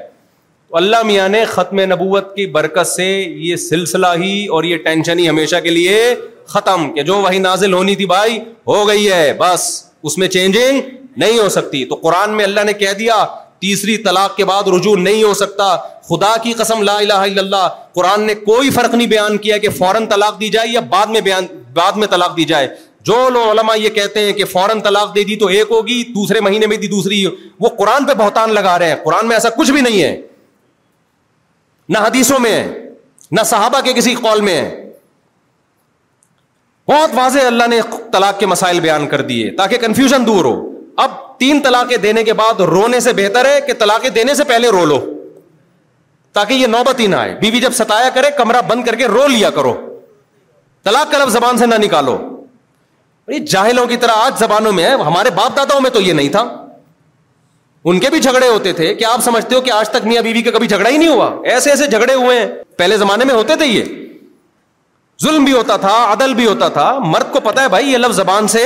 تو 0.69 0.75
اللہ 0.77 1.03
میاں 1.05 1.27
نے 1.29 1.43
ختم 1.49 1.79
نبوت 1.91 2.35
کی 2.35 2.45
برکت 2.55 2.87
سے 2.87 3.05
یہ 3.19 3.55
سلسلہ 3.69 4.07
ہی 4.21 4.45
اور 4.55 4.63
یہ 4.63 4.77
ٹینشن 4.85 5.19
ہی 5.19 5.29
ہمیشہ 5.29 5.59
کے 5.63 5.69
لیے 5.69 5.97
ختم 6.53 6.91
کہ 6.93 7.01
جو 7.03 7.15
وہی 7.21 7.39
نازل 7.39 7.73
ہونی 7.73 7.95
تھی 7.95 8.05
بھائی 8.05 8.37
ہو 8.67 8.87
گئی 8.87 9.11
ہے 9.11 9.31
بس 9.37 9.67
اس 10.09 10.17
میں 10.17 10.27
چینجنگ 10.35 10.79
نہیں 11.23 11.39
ہو 11.39 11.47
سکتی 11.49 11.83
تو 11.85 11.95
قرآن 12.01 12.35
میں 12.37 12.45
اللہ 12.45 12.63
نے 12.65 12.73
کہہ 12.81 12.93
دیا 12.99 13.23
تیسری 13.59 13.95
طلاق 14.03 14.35
کے 14.37 14.45
بعد 14.45 14.67
رجوع 14.75 14.95
نہیں 14.97 15.23
ہو 15.23 15.33
سکتا 15.33 15.75
خدا 16.09 16.35
کی 16.43 16.51
قسم 16.57 16.81
لا 16.89 16.97
الہ 16.97 17.13
الا 17.13 17.41
اللہ 17.41 17.67
قرآن 17.93 18.25
نے 18.27 18.35
کوئی 18.49 18.69
فرق 18.71 18.93
نہیں 18.93 19.07
بیان 19.07 19.37
کیا 19.45 19.57
کہ 19.57 19.69
فوراً 19.77 20.05
طلاق 20.09 20.39
دی 20.41 20.49
جائے 20.55 20.67
یا 20.71 20.79
بعد 20.89 21.05
میں 21.13 21.21
بیان 21.27 21.45
بعد 21.79 21.97
میں 22.03 22.07
طلاق 22.11 22.35
دی 22.37 22.43
جائے 22.51 22.67
جو 23.07 23.17
لو 23.35 23.41
علما 23.49 23.73
یہ 23.79 23.89
کہتے 23.97 24.19
ہیں 24.25 24.31
کہ 24.37 24.45
فوراً 24.53 24.79
طلاق 24.85 25.13
دے 25.15 25.23
دی 25.31 25.35
تو 25.43 25.47
ایک 25.57 25.69
ہوگی 25.71 26.01
دوسرے 26.15 26.39
مہینے 26.47 26.67
میں 26.71 26.77
دی 26.83 26.87
دوسری 26.95 27.19
وہ 27.65 27.69
قرآن 27.81 28.05
پہ 28.09 28.13
بہتان 28.21 28.53
لگا 28.57 28.77
رہے 28.79 28.89
ہیں 28.89 28.95
قرآن 29.03 29.27
میں 29.27 29.35
ایسا 29.35 29.49
کچھ 29.57 29.71
بھی 29.75 29.81
نہیں 29.87 30.01
ہے 30.03 30.11
نہ 31.95 32.01
حدیثوں 32.07 32.39
میں 32.47 32.51
ہے 32.55 32.63
نہ 33.39 33.43
صحابہ 33.53 33.81
کے 33.87 33.93
کسی 34.01 34.15
قول 34.27 34.41
میں 34.47 34.57
ہے 34.61 34.67
بہت 36.91 37.15
واضح 37.21 37.47
اللہ 37.53 37.67
نے 37.73 37.79
طلاق 38.11 38.39
کے 38.39 38.45
مسائل 38.55 38.79
بیان 38.89 39.07
کر 39.13 39.21
دیے 39.33 39.49
تاکہ 39.63 39.77
کنفیوژن 39.87 40.25
دور 40.27 40.45
ہو 40.51 40.55
اب 41.05 41.17
تین 41.39 41.59
طلاق 41.63 41.91
دینے 42.03 42.23
کے 42.27 42.33
بعد 42.43 42.59
رونے 42.75 42.99
سے 43.09 43.13
بہتر 43.17 43.49
ہے 43.53 43.57
کہ 43.65 43.73
طلاقیں 43.81 44.09
دینے 44.21 44.33
سے 44.39 44.43
پہلے 44.53 44.69
رو 44.79 44.85
لو 44.93 44.99
تاکہ 46.39 46.61
یہ 46.61 46.67
نوبت 46.79 46.99
ہی 46.99 47.07
نہ 47.13 47.25
آئے 47.25 47.35
بیوی 47.41 47.59
جب 47.65 47.73
ستایا 47.83 48.09
کرے 48.19 48.31
کمرہ 48.37 48.61
بند 48.71 48.85
کر 48.87 48.95
کے 49.03 49.07
رو 49.19 49.27
لیا 49.35 49.49
کرو 49.59 49.73
طلاق 50.89 51.11
کا 51.11 51.23
لفظ 51.23 51.33
زبان 51.39 51.57
سے 51.61 51.65
نہ 51.73 51.77
نکالو 51.85 52.15
جاہلوں 53.33 53.85
کی 53.87 53.95
طرح 54.01 54.23
آج 54.25 54.37
زبانوں 54.39 54.71
میں 54.71 54.83
ہے 54.83 54.91
ہمارے 55.05 55.29
باپ 55.35 55.55
داداؤں 55.55 55.81
میں 55.81 55.89
تو 55.91 56.01
یہ 56.01 56.13
نہیں 56.19 56.29
تھا 56.31 56.41
ان 57.91 57.99
کے 57.99 58.09
بھی 58.09 58.19
جھگڑے 58.19 58.47
ہوتے 58.47 58.71
تھے 58.73 58.93
کہ 58.95 59.05
آپ 59.05 59.19
سمجھتے 59.23 59.55
ہو 59.55 59.61
کہ 59.61 59.71
آج 59.71 59.89
تک 59.89 60.05
میاں 60.07 60.21
بیوی 60.23 60.41
کا 60.41 60.51
کبھی 60.51 60.67
جھگڑا 60.67 60.89
ہی 60.89 60.97
نہیں 60.97 61.07
ہوا 61.09 61.29
ایسے 61.51 61.69
ایسے 61.69 61.87
جھگڑے 61.87 62.13
ہوئے 62.13 62.39
ہیں 62.39 62.45
پہلے 62.77 62.97
زمانے 62.97 63.25
میں 63.25 63.33
ہوتے 63.35 63.55
تھے 63.59 63.65
یہ 63.67 63.83
ظلم 65.23 65.43
بھی 65.45 65.53
ہوتا 65.53 65.75
تھا 65.87 65.93
عدل 66.13 66.33
بھی 66.33 66.45
ہوتا 66.47 66.67
تھا 66.77 66.87
مرد 67.05 67.31
کو 67.33 67.39
پتا 67.43 67.61
ہے 67.63 67.69
بھائی 67.75 67.91
یہ 67.91 67.97
لفظ 67.97 68.15
زبان 68.15 68.47
سے 68.53 68.63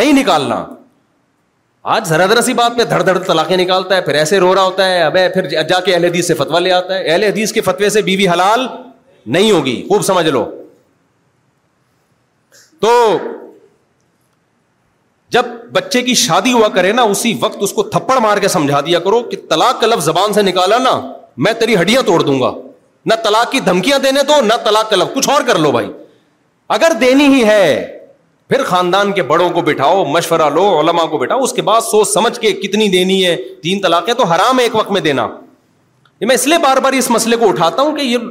نہیں 0.00 0.12
نکالنا 0.22 0.64
آج 1.94 2.06
ذرا 2.08 2.26
ذرا 2.26 2.42
سی 2.42 2.52
بات 2.58 2.76
پہ 2.76 2.84
دھڑ 2.90 3.00
دھڑ 3.06 3.18
تلاقے 3.26 3.56
نکالتا 3.56 3.96
ہے 3.96 4.00
پھر 4.02 4.14
ایسے 4.18 4.38
رو 4.40 4.54
رہا 4.54 4.62
ہوتا 4.62 4.88
ہے 4.90 5.02
اب 5.02 5.16
پھر 5.34 5.48
جا 5.62 5.80
کے 5.84 5.94
اہل 5.94 6.04
حدیث 6.04 6.26
سے 6.26 6.34
فتوا 6.34 6.58
لے 6.58 6.72
آتا 6.72 6.94
ہے 6.98 7.10
اہل 7.10 7.22
حدیث 7.24 7.52
کے 7.52 7.60
فتوے 7.68 7.88
سے 7.96 8.02
بیوی 8.02 8.28
حلال 8.28 8.66
نہیں 9.36 9.50
ہوگی 9.50 9.80
خوب 9.88 10.02
سمجھ 10.04 10.26
لو 10.26 10.44
تو 12.80 12.92
جب 15.34 15.44
بچے 15.72 16.00
کی 16.06 16.14
شادی 16.22 16.52
ہوا 16.52 16.66
کرے 16.74 16.90
نا 16.98 17.02
اسی 17.14 17.32
وقت 17.40 17.62
اس 17.66 17.72
کو 17.76 17.82
تھپڑ 17.94 18.16
مار 18.24 18.38
کے 18.44 18.48
سمجھا 18.48 18.80
دیا 18.88 18.98
کرو 19.06 19.20
کہ 19.30 19.36
طلاق 19.50 19.80
کا 19.80 19.86
لفظ 19.86 20.04
زبان 20.04 20.32
سے 20.32 20.42
نکالا 20.48 20.76
نا 20.88 20.92
میں 21.46 21.52
تیری 21.62 21.74
ہڈیاں 21.80 22.02
توڑ 22.10 22.20
دوں 22.28 22.40
گا 22.40 22.50
نہ 23.12 23.14
طلاق 23.24 23.50
کی 23.52 23.60
دھمکیاں 23.70 23.98
دینے 24.04 24.22
تو 24.28 24.40
نہ 24.50 24.56
طلاق 24.64 24.90
کا 24.90 24.96
لفظ 24.96 25.14
کچھ 25.14 25.28
اور 25.30 25.42
کر 25.46 25.58
لو 25.64 25.72
بھائی 25.76 25.90
اگر 26.76 26.92
دینی 27.00 27.26
ہی 27.34 27.42
ہے 27.48 27.66
پھر 28.48 28.62
خاندان 28.68 29.10
کے 29.16 29.22
بڑوں 29.32 29.48
کو 29.56 29.60
بٹھاؤ 29.70 30.04
مشورہ 30.18 30.48
لو 30.54 30.64
علما 30.80 31.04
کو 31.14 31.18
بٹھاؤ 31.24 31.42
اس 31.48 31.52
کے 31.58 31.62
بعد 31.70 31.80
سوچ 31.90 32.08
سمجھ 32.08 32.38
کے 32.40 32.52
کتنی 32.62 32.88
دینی 32.98 33.18
ہے 33.24 33.36
تین 33.62 33.80
طلاقیں 33.88 34.12
تو 34.22 34.28
حرام 34.34 34.58
ہے 34.58 34.64
ایک 34.68 34.74
وقت 34.82 34.90
میں 34.98 35.00
دینا 35.10 35.26
میں 36.32 36.38
اس 36.38 36.46
لیے 36.46 36.58
بار 36.68 36.76
بار 36.86 36.92
اس 37.02 37.10
مسئلے 37.18 37.36
کو 37.42 37.48
اٹھاتا 37.48 37.82
ہوں 37.86 37.96
کہ 37.96 38.02
یہ 38.12 38.28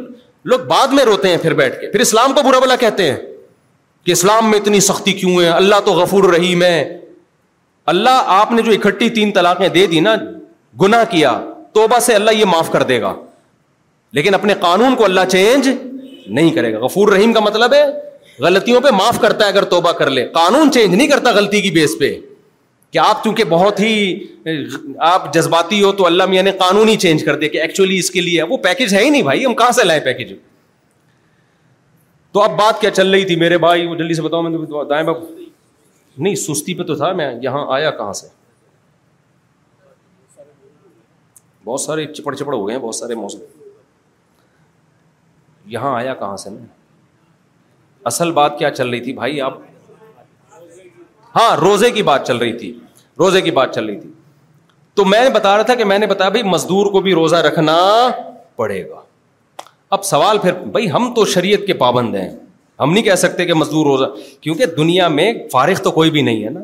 لوگ 0.52 0.60
بعد 0.74 0.94
میں 0.98 1.04
روتے 1.14 1.30
ہیں 1.36 1.38
پھر 1.48 1.54
بیٹھ 1.64 1.80
کے 1.82 1.92
پھر 1.92 2.00
اسلام 2.08 2.34
کو 2.38 2.42
برا 2.50 2.60
بلا 2.68 2.76
کہتے 2.86 3.10
ہیں 3.12 3.18
کہ 4.06 4.12
اسلام 4.12 4.50
میں 4.52 4.60
اتنی 4.60 4.80
سختی 4.90 5.12
کیوں 5.20 5.40
ہے 5.42 5.48
اللہ 5.50 5.76
تو 5.86 5.92
غفور 5.94 6.24
رحیم 6.34 6.64
ہے 6.64 6.80
اللہ 7.94 8.24
آپ 8.40 8.52
نے 8.52 8.62
جو 8.62 8.72
اکٹھی 8.72 9.10
تین 9.20 9.32
طلاقیں 9.36 9.68
دے 9.68 9.86
دی 9.88 10.00
نا 10.08 10.16
گناہ 10.82 11.04
کیا 11.12 11.34
توبہ 11.74 12.00
سے 12.08 12.14
اللہ 12.16 12.32
یہ 12.38 12.46
معاف 12.52 12.70
کر 12.72 12.84
دے 12.90 13.00
گا 13.02 13.14
لیکن 14.18 14.34
اپنے 14.34 14.54
قانون 14.60 14.96
کو 14.96 15.06
اللہ 15.06 15.30
چینج 15.32 15.70
نہیں 15.70 16.52
کرے 16.56 16.74
گا 16.74 16.80
غفور 16.86 17.10
رحیم 17.14 17.34
کا 17.34 17.40
مطلب 17.48 17.74
ہے 17.74 17.84
غلطیوں 18.42 18.82
پہ 18.82 18.90
معاف 18.98 19.20
کرتا 19.22 19.46
ہے 19.46 19.50
اگر 19.52 19.64
توبہ 19.74 19.92
کر 19.98 20.10
لے 20.10 20.26
قانون 20.34 20.72
چینج 20.72 20.94
نہیں 20.96 21.08
کرتا 21.08 21.32
غلطی 21.34 21.62
کی 21.62 21.72
بیس 21.72 21.92
پہ 22.00 22.16
کہ 22.92 22.98
آپ 23.02 23.24
چونکہ 23.24 23.44
بہت 23.50 23.80
ہی 23.80 24.16
آپ 25.12 25.34
جذباتی 25.34 25.82
ہو 25.84 25.92
تو 26.00 26.06
اللہ 26.06 26.26
میاں 26.30 26.44
نے 26.44 26.52
قانون 26.60 26.90
ہی 26.90 26.96
چینج 27.06 27.24
کر 27.26 27.36
دیا 27.40 27.50
کہ 27.50 27.62
ایکچولی 27.62 27.98
اس 28.00 28.12
کے 28.12 28.22
لیے 28.22 28.44
وہ 28.50 28.58
پیکج 28.68 28.94
ہے 28.96 29.04
ہی 29.04 29.10
نہیں 29.10 29.22
بھائی 29.30 29.46
ہم 29.46 29.54
کہاں 29.64 29.72
سے 29.80 29.84
لائیں 29.86 30.02
پیکج 30.04 30.34
تو 32.34 32.42
اب 32.44 32.52
بات 32.58 32.80
کیا 32.82 32.90
چل 32.92 33.10
رہی 33.14 33.26
تھی 33.30 33.36
میرے 33.40 33.58
بھائی 33.64 33.86
وہ 33.88 33.96
جلدی 33.96 34.14
سے 34.14 34.22
بتاؤ 34.28 34.42
بتاؤں 34.52 34.86
دائیں 34.90 35.04
باب 35.08 35.18
نہیں 36.18 36.36
سستی 36.44 36.74
پہ 36.80 36.84
تو 36.84 36.96
تھا 36.96 37.12
میں 37.20 37.28
یہاں 37.42 37.66
آیا 37.76 37.92
کہاں 38.00 38.14
سے 38.20 38.28
بہت 41.66 41.82
سارے 41.82 42.06
چپڑ 42.14 42.34
چپڑ 42.36 42.54
ہو 42.54 42.68
گئے 42.68 42.80
بہت 42.86 42.96
سارے 42.96 43.14
یہاں 45.74 45.94
آیا 45.96 46.14
کہاں 46.22 46.38
سے 46.38 46.50
میں 46.50 46.66
اصل 48.12 48.32
بات 48.40 48.58
کیا 48.60 48.70
چل 48.80 48.90
رہی 48.90 49.00
تھی 49.04 49.14
بھائی 49.22 49.40
آپ 49.42 49.58
ہاں 51.36 51.56
روزے 51.58 51.92
کی 51.92 52.04
بات 52.10 52.28
چل 52.28 52.38
رہی 52.38 52.54
تھی 52.64 52.74
روزے 53.20 53.42
کی 53.42 53.52
بات 53.60 53.76
چل 53.76 53.86
رہی 53.86 54.00
تھی 54.00 54.12
تو 55.00 55.06
میں 55.14 55.24
بتا 55.36 55.56
رہا 55.58 55.70
تھا 55.70 55.76
کہ 55.76 55.86
میں 55.92 56.00
نے 56.00 56.08
بتایا 56.14 56.30
بھائی 56.38 56.44
مزدور 56.56 56.92
کو 56.96 57.02
بھی 57.08 57.14
روزہ 57.22 57.36
رکھنا 57.50 57.78
پڑے 58.56 58.82
گا 58.90 59.02
اب 59.94 60.04
سوال 60.04 60.38
پھر 60.44 60.54
بھائی 60.76 60.90
ہم 60.92 61.14
تو 61.14 61.24
شریعت 61.34 61.66
کے 61.68 61.74
پابند 61.86 62.16
ہیں 62.16 62.30
ہم 62.80 62.94
نہیں 62.94 63.04
کہہ 63.04 63.16
سکتے 63.24 63.46
کہ 63.46 63.54
مزدور 63.54 63.86
روزہ 63.86 64.04
کیونکہ 64.42 64.66
دنیا 64.78 65.08
میں 65.18 65.32
فارغ 65.52 65.82
تو 65.84 65.92
کوئی 65.98 66.12
بھی 66.12 66.22
نہیں 66.30 66.44
ہے 66.46 66.50
نا 66.50 66.60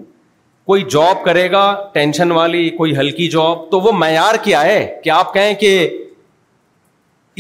کوئی 0.70 0.84
جاب 0.94 1.24
کرے 1.26 1.50
گا 1.52 1.62
ٹینشن 1.94 2.32
والی 2.38 2.70
کوئی 2.78 2.96
ہلکی 2.98 3.28
جاب 3.36 3.70
تو 3.72 3.80
وہ 3.82 3.92
معیار 4.04 4.36
کیا 4.44 4.64
ہے 4.66 4.80
کہ 5.04 5.10
آپ 5.18 5.34
کہیں 5.34 5.54
کہ 5.64 5.72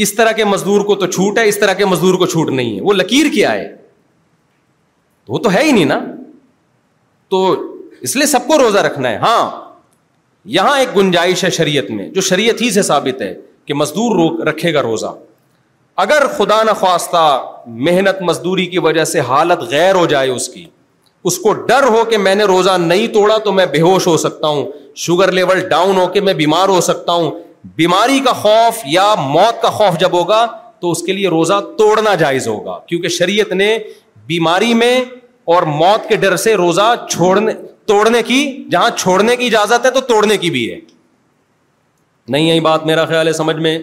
اس 0.05 0.13
طرح 0.15 0.31
کے 0.39 0.45
مزدور 0.45 0.81
کو 0.87 0.95
تو 0.95 1.05
چھوٹ 1.17 1.37
ہے 1.39 1.47
اس 1.49 1.57
طرح 1.59 1.73
کے 1.81 1.85
مزدور 1.93 2.17
کو 2.19 2.25
چھوٹ 2.33 2.49
نہیں 2.59 2.75
ہے 2.75 2.81
وہ 2.89 2.93
لکیر 2.93 3.31
کیا 3.33 3.51
ہے 3.53 3.65
وہ 5.33 5.39
تو 5.45 5.51
ہے 5.53 5.63
ہی 5.63 5.71
نہیں 5.71 5.91
نا 5.95 5.99
تو 7.33 7.39
اس 8.07 8.15
لیے 8.15 8.25
سب 8.35 8.47
کو 8.47 8.57
روزہ 8.63 8.79
رکھنا 8.89 9.09
ہے 9.09 9.17
ہاں 9.25 9.39
یہاں 10.57 10.77
ایک 10.79 10.95
گنجائش 10.97 11.43
ہے 11.43 11.49
شریعت 11.59 11.91
میں 11.97 12.07
جو 12.09 12.21
شریعت 12.29 12.61
ہی 12.61 12.71
سے 12.77 12.81
ثابت 12.91 13.21
ہے 13.21 13.33
کہ 13.67 13.73
مزدور 13.83 14.39
رکھے 14.47 14.73
گا 14.73 14.81
روزہ 14.81 15.13
اگر 16.01 16.25
خدا 16.37 16.61
نخواستہ 16.63 17.23
محنت 17.87 18.21
مزدوری 18.27 18.65
کی 18.73 18.79
وجہ 18.83 19.03
سے 19.13 19.19
حالت 19.29 19.61
غیر 19.71 19.95
ہو 19.95 20.05
جائے 20.13 20.29
اس 20.35 20.47
کی 20.49 20.63
اس 21.29 21.37
کو 21.45 21.53
ڈر 21.69 21.83
ہو 21.95 22.03
کہ 22.09 22.17
میں 22.27 22.35
نے 22.35 22.43
روزہ 22.51 22.75
نہیں 22.83 23.07
توڑا 23.13 23.37
تو 23.47 23.51
میں 23.57 23.65
بے 23.73 23.81
ہوش 23.81 24.07
ہو 24.07 24.15
سکتا 24.23 24.47
ہوں 24.53 24.63
شوگر 25.05 25.31
لیول 25.39 25.59
ڈاؤن 25.69 25.97
ہو 25.97 26.05
کے 26.13 26.21
میں 26.27 26.33
بیمار 26.43 26.69
ہو 26.75 26.79
سکتا 26.89 27.11
ہوں 27.21 27.29
بیماری 27.83 28.19
کا 28.27 28.33
خوف 28.43 28.77
یا 28.93 29.13
موت 29.35 29.61
کا 29.61 29.69
خوف 29.79 29.99
جب 29.99 30.13
ہوگا 30.19 30.45
تو 30.81 30.91
اس 30.91 31.01
کے 31.05 31.13
لیے 31.19 31.29
روزہ 31.37 31.59
توڑنا 31.77 32.13
جائز 32.23 32.47
ہوگا 32.47 32.79
کیونکہ 32.87 33.07
شریعت 33.19 33.51
نے 33.63 33.77
بیماری 34.33 34.73
میں 34.83 34.95
اور 35.53 35.63
موت 35.83 36.07
کے 36.09 36.15
ڈر 36.25 36.35
سے 36.47 36.55
روزہ 36.65 36.93
چھوڑنے 37.09 37.53
توڑنے 37.91 38.21
کی 38.31 38.39
جہاں 38.71 38.89
چھوڑنے 38.97 39.35
کی 39.35 39.45
اجازت 39.53 39.85
ہے 39.85 39.91
تو 39.91 40.01
توڑنے 40.13 40.37
کی 40.45 40.49
بھی 40.57 40.69
ہے 40.71 40.79
نہیں 42.33 42.47
یہی 42.49 42.59
بات 42.71 42.85
میرا 42.85 43.05
خیال 43.13 43.27
ہے 43.27 43.33
سمجھ 43.43 43.57
میں 43.67 43.77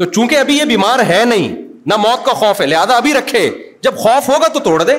تو 0.00 0.06
چونکہ 0.10 0.36
ابھی 0.38 0.56
یہ 0.58 0.64
بیمار 0.64 0.98
ہے 1.08 1.24
نہیں 1.28 1.48
نہ 1.86 1.96
موت 2.00 2.24
کا 2.26 2.32
خوف 2.42 2.60
ہے 2.60 2.66
لہٰذا 2.66 2.94
ابھی 2.96 3.12
رکھے 3.14 3.38
جب 3.82 3.94
خوف 4.02 4.28
ہوگا 4.28 4.48
تو 4.52 4.58
توڑ 4.64 4.82
دے 4.82 4.92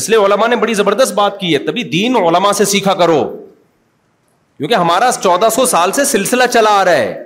اس 0.00 0.08
لیے 0.08 0.18
علماء 0.24 0.46
نے 0.48 0.56
بڑی 0.62 0.74
زبردست 0.74 1.12
بات 1.14 1.38
کی 1.40 1.52
ہے 1.52 1.58
تبھی 1.66 1.82
دین 1.90 2.16
علماء 2.16 2.50
سے 2.60 2.64
سیکھا 2.70 2.94
کرو 3.02 3.18
کیونکہ 4.58 4.74
ہمارا 4.74 5.10
چودہ 5.22 5.48
سو 5.56 5.66
سال 5.74 5.92
سے 5.98 6.04
سلسلہ 6.14 6.46
چلا 6.52 6.70
آ 6.80 6.84
رہا 6.84 6.96
ہے 6.96 7.22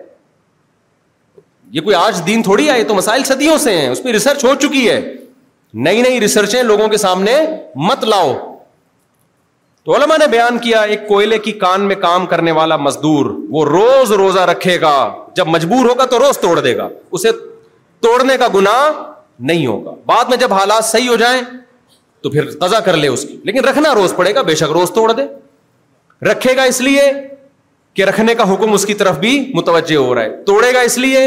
یہ 1.73 1.81
کوئی 1.87 1.97
آج 1.97 2.21
دین 2.27 2.43
تھوڑی 2.43 2.69
آئے 2.71 2.83
تو 2.91 2.95
مسائل 2.95 3.25
صدیوں 3.31 3.57
سے 3.65 3.77
ہیں 3.81 3.89
اس 3.89 4.03
پہ 4.03 4.13
ریسرچ 4.19 4.45
ہو 4.45 4.55
چکی 4.63 4.89
ہے 4.89 5.01
نئی 5.87 6.03
نئی 6.03 6.21
ریسرچیں 6.21 6.63
لوگوں 6.73 6.89
کے 6.89 6.97
سامنے 7.07 7.37
مت 7.89 8.05
لاؤ 8.15 8.33
تو 9.85 9.95
علما 9.97 10.17
نے 10.17 10.27
بیان 10.31 10.59
کیا 10.59 10.81
ایک 10.93 11.07
کوئلے 11.09 11.39
کی 11.39 11.53
کان 11.65 11.81
میں 11.89 11.97
کام 12.01 12.25
کرنے 12.31 12.53
والا 12.61 12.77
مزدور 12.77 13.27
وہ 13.51 13.65
روز 13.65 14.13
روزہ 14.23 14.41
رکھے 14.51 14.81
گا 14.81 14.97
جب 15.39 15.47
مجبور 15.55 15.87
ہوگا 15.89 16.05
تو 16.13 16.19
روز 16.19 16.39
توڑ 16.45 16.59
دے 16.69 16.77
گا 16.77 16.89
اسے 17.19 17.31
توڑنے 18.07 18.37
کا 18.43 18.47
گنا 18.55 18.77
نہیں 19.51 19.67
ہوگا 19.67 19.93
بعد 20.13 20.33
میں 20.33 20.37
جب 20.45 20.53
حالات 20.59 20.85
صحیح 20.85 21.09
ہو 21.09 21.17
جائیں 21.25 21.41
تو 22.27 22.31
پھر 22.37 22.49
قضا 22.63 22.81
کر 22.89 22.97
لے 23.03 23.09
اس 23.17 23.23
کی 23.29 23.37
لیکن 23.51 23.65
رکھنا 23.65 23.95
روز 23.99 24.15
پڑے 24.23 24.35
گا 24.39 24.43
بے 24.49 24.55
شک 24.63 24.73
روز 24.79 24.91
توڑ 24.95 25.11
دے 25.21 25.27
رکھے 26.31 26.57
گا 26.61 26.63
اس 26.73 26.81
لیے 26.87 27.05
کہ 27.99 28.05
رکھنے 28.11 28.35
کا 28.41 28.49
حکم 28.53 28.73
اس 28.79 28.87
کی 28.91 28.95
طرف 29.05 29.19
بھی 29.27 29.35
متوجہ 29.61 29.97
ہو 30.07 30.15
رہا 30.15 30.25
ہے 30.33 30.43
توڑے 30.51 30.73
گا 30.79 30.81
اس 30.91 30.99
لیے 31.05 31.21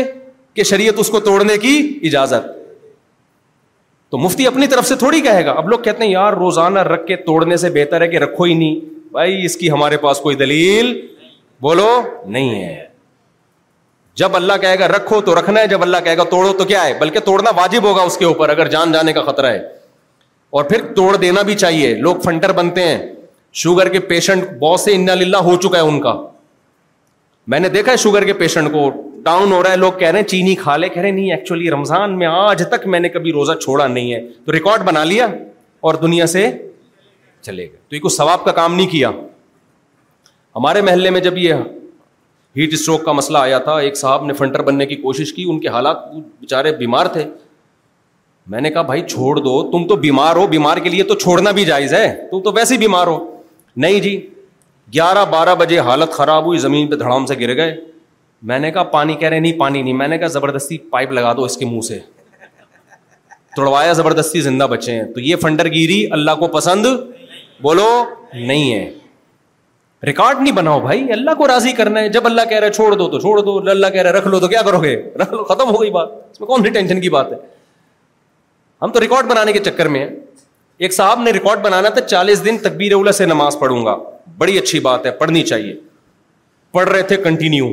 کہ 0.59 0.63
شریعت 0.73 0.99
اس 1.05 1.09
کو 1.15 1.19
توڑنے 1.29 1.57
کی 1.67 1.73
اجازت 2.11 2.51
تو 4.13 4.17
مفتی 4.25 4.47
اپنی 4.53 4.67
طرف 4.75 4.87
سے 4.93 4.95
تھوڑی 5.05 5.21
کہے 5.29 5.45
گا 5.49 5.57
اب 5.63 5.69
لوگ 5.73 5.79
کہتے 5.89 6.03
ہیں 6.05 6.11
یار 6.11 6.33
روزانہ 6.43 6.79
رکھ 6.93 7.05
کے 7.13 7.21
توڑنے 7.31 7.57
سے 7.65 7.69
بہتر 7.81 8.01
ہے 8.07 8.13
کہ 8.15 8.23
رکھو 8.27 8.47
ہی 8.53 8.61
نہیں 8.63 8.79
بھائی 9.17 9.41
اس 9.47 9.55
کی 9.63 9.69
ہمارے 9.79 9.97
پاس 10.07 10.19
کوئی 10.27 10.35
دلیل 10.45 10.93
بولو 11.67 11.89
نہیں 12.37 12.55
ہے 12.63 12.79
جب 14.21 14.35
اللہ 14.35 14.53
کہے 14.61 14.77
گا 14.79 14.87
رکھو 14.87 15.19
تو 15.27 15.33
رکھنا 15.39 15.59
ہے 15.61 15.67
جب 15.67 15.81
اللہ 15.81 15.97
کہے 16.03 16.17
گا 16.17 16.23
توڑو 16.31 16.51
تو 16.57 16.65
کیا 16.71 16.83
ہے 16.85 16.93
بلکہ 16.99 17.19
توڑنا 17.27 17.49
واجب 17.59 17.83
ہوگا 17.87 18.01
اس 18.09 18.17
کے 18.17 18.25
اوپر 18.25 18.49
اگر 18.53 18.67
جان 18.73 18.91
جانے 18.91 19.13
کا 19.17 19.23
خطرہ 19.29 19.51
ہے 19.51 19.57
اور 20.59 20.63
پھر 20.71 20.83
توڑ 20.95 21.15
دینا 21.23 21.41
بھی 21.49 21.55
چاہیے 21.63 21.93
لوگ 22.07 22.15
فنٹر 22.25 22.51
بنتے 22.61 22.83
ہیں 22.87 22.97
شوگر 23.61 23.89
کے 23.95 23.99
پیشنٹ 24.11 24.49
بہت 24.59 24.79
سے 24.79 24.91
ان 24.95 25.05
للہ 25.21 25.37
ہو 25.49 25.55
چکا 25.65 25.77
ہے 25.81 25.87
ان 25.91 25.99
کا 26.01 26.13
میں 27.53 27.59
نے 27.59 27.69
دیکھا 27.77 27.91
ہے 27.91 27.97
شوگر 28.05 28.23
کے 28.29 28.33
پیشنٹ 28.43 28.71
کو 28.75 28.85
ڈاؤن 29.29 29.51
ہو 29.51 29.61
رہا 29.63 29.71
ہے 29.71 29.77
لوگ 29.87 29.97
کہہ 30.03 30.11
رہے 30.11 30.19
ہیں 30.19 30.27
چینی 30.35 30.53
کھا 30.61 30.75
لے 30.83 30.89
کہہ 30.93 31.01
رہے 31.01 31.11
نہیں 31.17 31.31
ایکچولی 31.39 31.69
رمضان 31.77 32.17
میں 32.19 32.27
آج 32.35 32.63
تک 32.71 32.85
میں 32.95 32.99
نے 33.05 33.09
کبھی 33.17 33.31
روزہ 33.41 33.57
چھوڑا 33.65 33.87
نہیں 33.97 34.13
ہے 34.13 34.19
تو 34.45 34.51
ریکارڈ 34.59 34.83
بنا 34.93 35.03
لیا 35.15 35.27
اور 35.89 35.93
دنیا 36.07 36.27
سے 36.37 36.47
چلے 37.49 37.67
گئے 37.71 37.77
تو 37.89 37.95
یہ 37.95 38.01
کچھ 38.07 38.13
ثواب 38.21 38.43
کا 38.45 38.51
کام 38.63 38.75
نہیں 38.75 38.87
کیا 38.97 39.09
ہمارے 40.55 40.81
محلے 40.91 41.09
میں 41.09 41.19
جب 41.29 41.37
یہ 41.37 41.61
ہیٹ 42.57 42.73
اسٹروک 42.73 43.03
کا 43.05 43.11
مسئلہ 43.11 43.37
آیا 43.37 43.57
تھا 43.65 43.77
ایک 43.79 43.97
صاحب 43.97 44.23
نے 44.25 44.33
فنٹر 44.33 44.61
بننے 44.63 44.85
کی 44.85 44.95
کوشش 45.01 45.31
کی 45.33 45.43
ان 45.49 45.59
کے 45.59 45.67
حالات 45.75 46.07
بےچارے 46.13 46.71
بیمار 46.77 47.05
تھے 47.13 47.23
میں 48.51 48.61
نے 48.61 48.69
کہا 48.69 48.81
بھائی 48.81 49.01
چھوڑ 49.09 49.35
دو 49.39 49.61
تم 49.71 49.87
تو 49.87 49.95
بیمار 50.05 50.35
ہو 50.35 50.45
بیمار 50.53 50.77
کے 50.83 50.89
لیے 50.89 51.03
تو 51.11 51.15
چھوڑنا 51.19 51.51
بھی 51.59 51.63
جائز 51.65 51.93
ہے 51.93 52.07
تم 52.31 52.41
تو 52.43 52.51
ویسے 52.53 52.73
ہی 52.73 52.79
بیمار 52.79 53.07
ہو 53.07 53.17
نہیں 53.85 53.99
جی 54.07 54.15
گیارہ 54.93 55.25
بارہ 55.31 55.55
بجے 55.59 55.79
حالت 55.89 56.11
خراب 56.13 56.45
ہوئی 56.45 56.59
زمین 56.59 56.87
پہ 56.89 56.95
دھڑام 57.03 57.25
سے 57.25 57.35
گر 57.39 57.55
گئے 57.57 57.75
میں 58.49 58.59
نے 58.59 58.71
کہا 58.71 58.83
پانی 58.95 59.13
کہہ 59.21 59.29
رہے 59.29 59.39
نہیں 59.39 59.59
پانی 59.59 59.81
نہیں 59.81 59.93
میں 59.93 60.07
نے 60.07 60.17
کہا 60.17 60.27
زبردستی 60.37 60.77
پائپ 60.91 61.11
لگا 61.17 61.33
دو 61.37 61.43
اس 61.43 61.57
کے 61.57 61.65
منہ 61.65 61.81
سے 61.87 61.99
توڑوایا 63.55 63.93
زبردستی 63.93 64.41
زندہ 64.41 64.67
بچے 64.71 64.91
ہیں 64.95 65.03
تو 65.13 65.19
یہ 65.19 65.35
فنڈر 65.41 65.67
گیری 65.73 66.05
اللہ 66.17 66.35
کو 66.39 66.47
پسند 66.57 66.85
بولو 67.63 67.89
نہیں 68.33 68.73
ہے 68.73 68.89
ریکارڈ 70.05 70.39
نہیں 70.41 70.53
بناؤ 70.55 70.79
بھائی 70.81 71.11
اللہ 71.11 71.31
کو 71.37 71.47
راضی 71.47 71.71
کرنا 71.79 71.99
ہے 72.01 72.09
جب 72.09 72.25
اللہ 72.25 72.41
کہہ 72.49 72.59
رہے 72.59 72.69
تو 72.77 73.19
چھوڑ 73.19 73.39
دو 73.41 73.57
اللہ 73.69 73.87
کہہ 73.93 74.01
رکھ 74.15 74.27
لو 74.27 74.39
تو 74.39 74.47
کیا 74.47 74.61
کرو 74.65 74.81
گے 74.83 74.95
رکھ 75.21 75.33
لو 75.33 75.43
ختم 75.49 75.69
ہو 75.69 75.81
گئی 75.81 75.89
بات 75.97 76.09
اس 76.31 76.39
میں 76.39 76.47
کون 76.47 76.63
سی 76.63 76.69
ٹینشن 76.79 77.01
کی 77.01 77.09
بات 77.17 77.31
ہے 77.31 77.37
ہم 78.81 78.91
تو 78.91 78.99
ریکارڈ 79.01 79.27
بنانے 79.31 79.53
کے 79.53 79.59
چکر 79.69 79.87
میں 79.95 80.07
ایک 80.85 80.93
صاحب 80.93 81.21
نے 81.21 81.31
ریکارڈ 81.31 81.59
بنانا 81.63 81.89
تھا 81.97 82.01
چالیس 82.01 82.43
دن 82.45 82.57
تکبیر 82.61 82.93
اولا 82.93 83.11
سے 83.21 83.25
نماز 83.25 83.57
پڑھوں 83.59 83.85
گا 83.85 83.95
بڑی 84.37 84.57
اچھی 84.57 84.79
بات 84.89 85.05
ہے 85.05 85.11
پڑھنی 85.21 85.43
چاہیے 85.51 85.75
پڑھ 86.73 86.89
رہے 86.89 87.01
تھے 87.11 87.17
کنٹینیو 87.23 87.69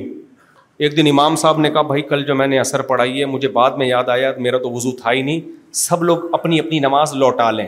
ایک 0.86 0.96
دن 0.96 1.06
امام 1.10 1.36
صاحب 1.36 1.58
نے 1.60 1.70
کہا 1.70 1.82
بھائی 1.82 2.02
کل 2.10 2.24
جو 2.24 2.34
میں 2.34 2.46
نے 2.46 2.58
اثر 2.58 2.82
پڑھائی 2.92 3.20
ہے 3.20 3.26
مجھے 3.26 3.48
بعد 3.58 3.78
میں 3.78 3.86
یاد 3.86 4.08
آیا 4.08 4.32
میرا 4.38 4.58
تو 4.62 4.70
وزو 4.70 4.90
تھا 5.00 5.12
ہی 5.12 5.22
نہیں 5.22 5.40
سب 5.86 6.02
لوگ 6.10 6.34
اپنی 6.34 6.58
اپنی 6.60 6.78
نماز 6.80 7.12
لوٹا 7.22 7.50
لیں 7.50 7.66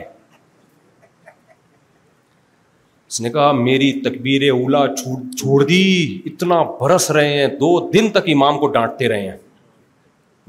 اس 3.11 3.19
نے 3.21 3.29
کہا 3.29 3.51
میری 3.51 3.91
تکبیر 4.01 4.41
اولا 4.51 4.85
چھوڑ 4.95 5.63
دی 5.67 5.79
اتنا 6.25 6.61
برس 6.79 7.09
رہے 7.17 7.33
ہیں 7.37 7.47
دو 7.59 7.71
دن 7.93 8.07
تک 8.17 8.29
امام 8.33 8.59
کو 8.59 8.67
ڈانٹتے 8.75 9.07
رہے 9.09 9.21
ہیں 9.29 9.35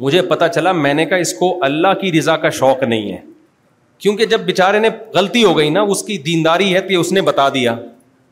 مجھے 0.04 0.20
پتا 0.28 0.48
چلا 0.48 0.72
میں 0.82 0.92
نے 0.94 1.06
کہا 1.06 1.16
اس 1.24 1.32
کو 1.38 1.48
اللہ 1.64 1.94
کی 2.00 2.12
رضا 2.18 2.36
کا 2.44 2.50
شوق 2.60 2.82
نہیں 2.82 3.12
ہے 3.12 3.18
کیونکہ 4.04 4.26
جب 4.34 4.40
بےچارے 4.46 4.78
نے 4.78 4.88
غلطی 5.14 5.42
ہو 5.44 5.56
گئی 5.58 5.70
نا 5.70 5.80
اس 5.94 6.02
کی 6.04 6.18
دینداری 6.28 6.74
ہے 6.74 6.80
تو 6.88 7.00
اس 7.00 7.12
نے 7.12 7.22
بتا 7.30 7.48
دیا 7.54 7.74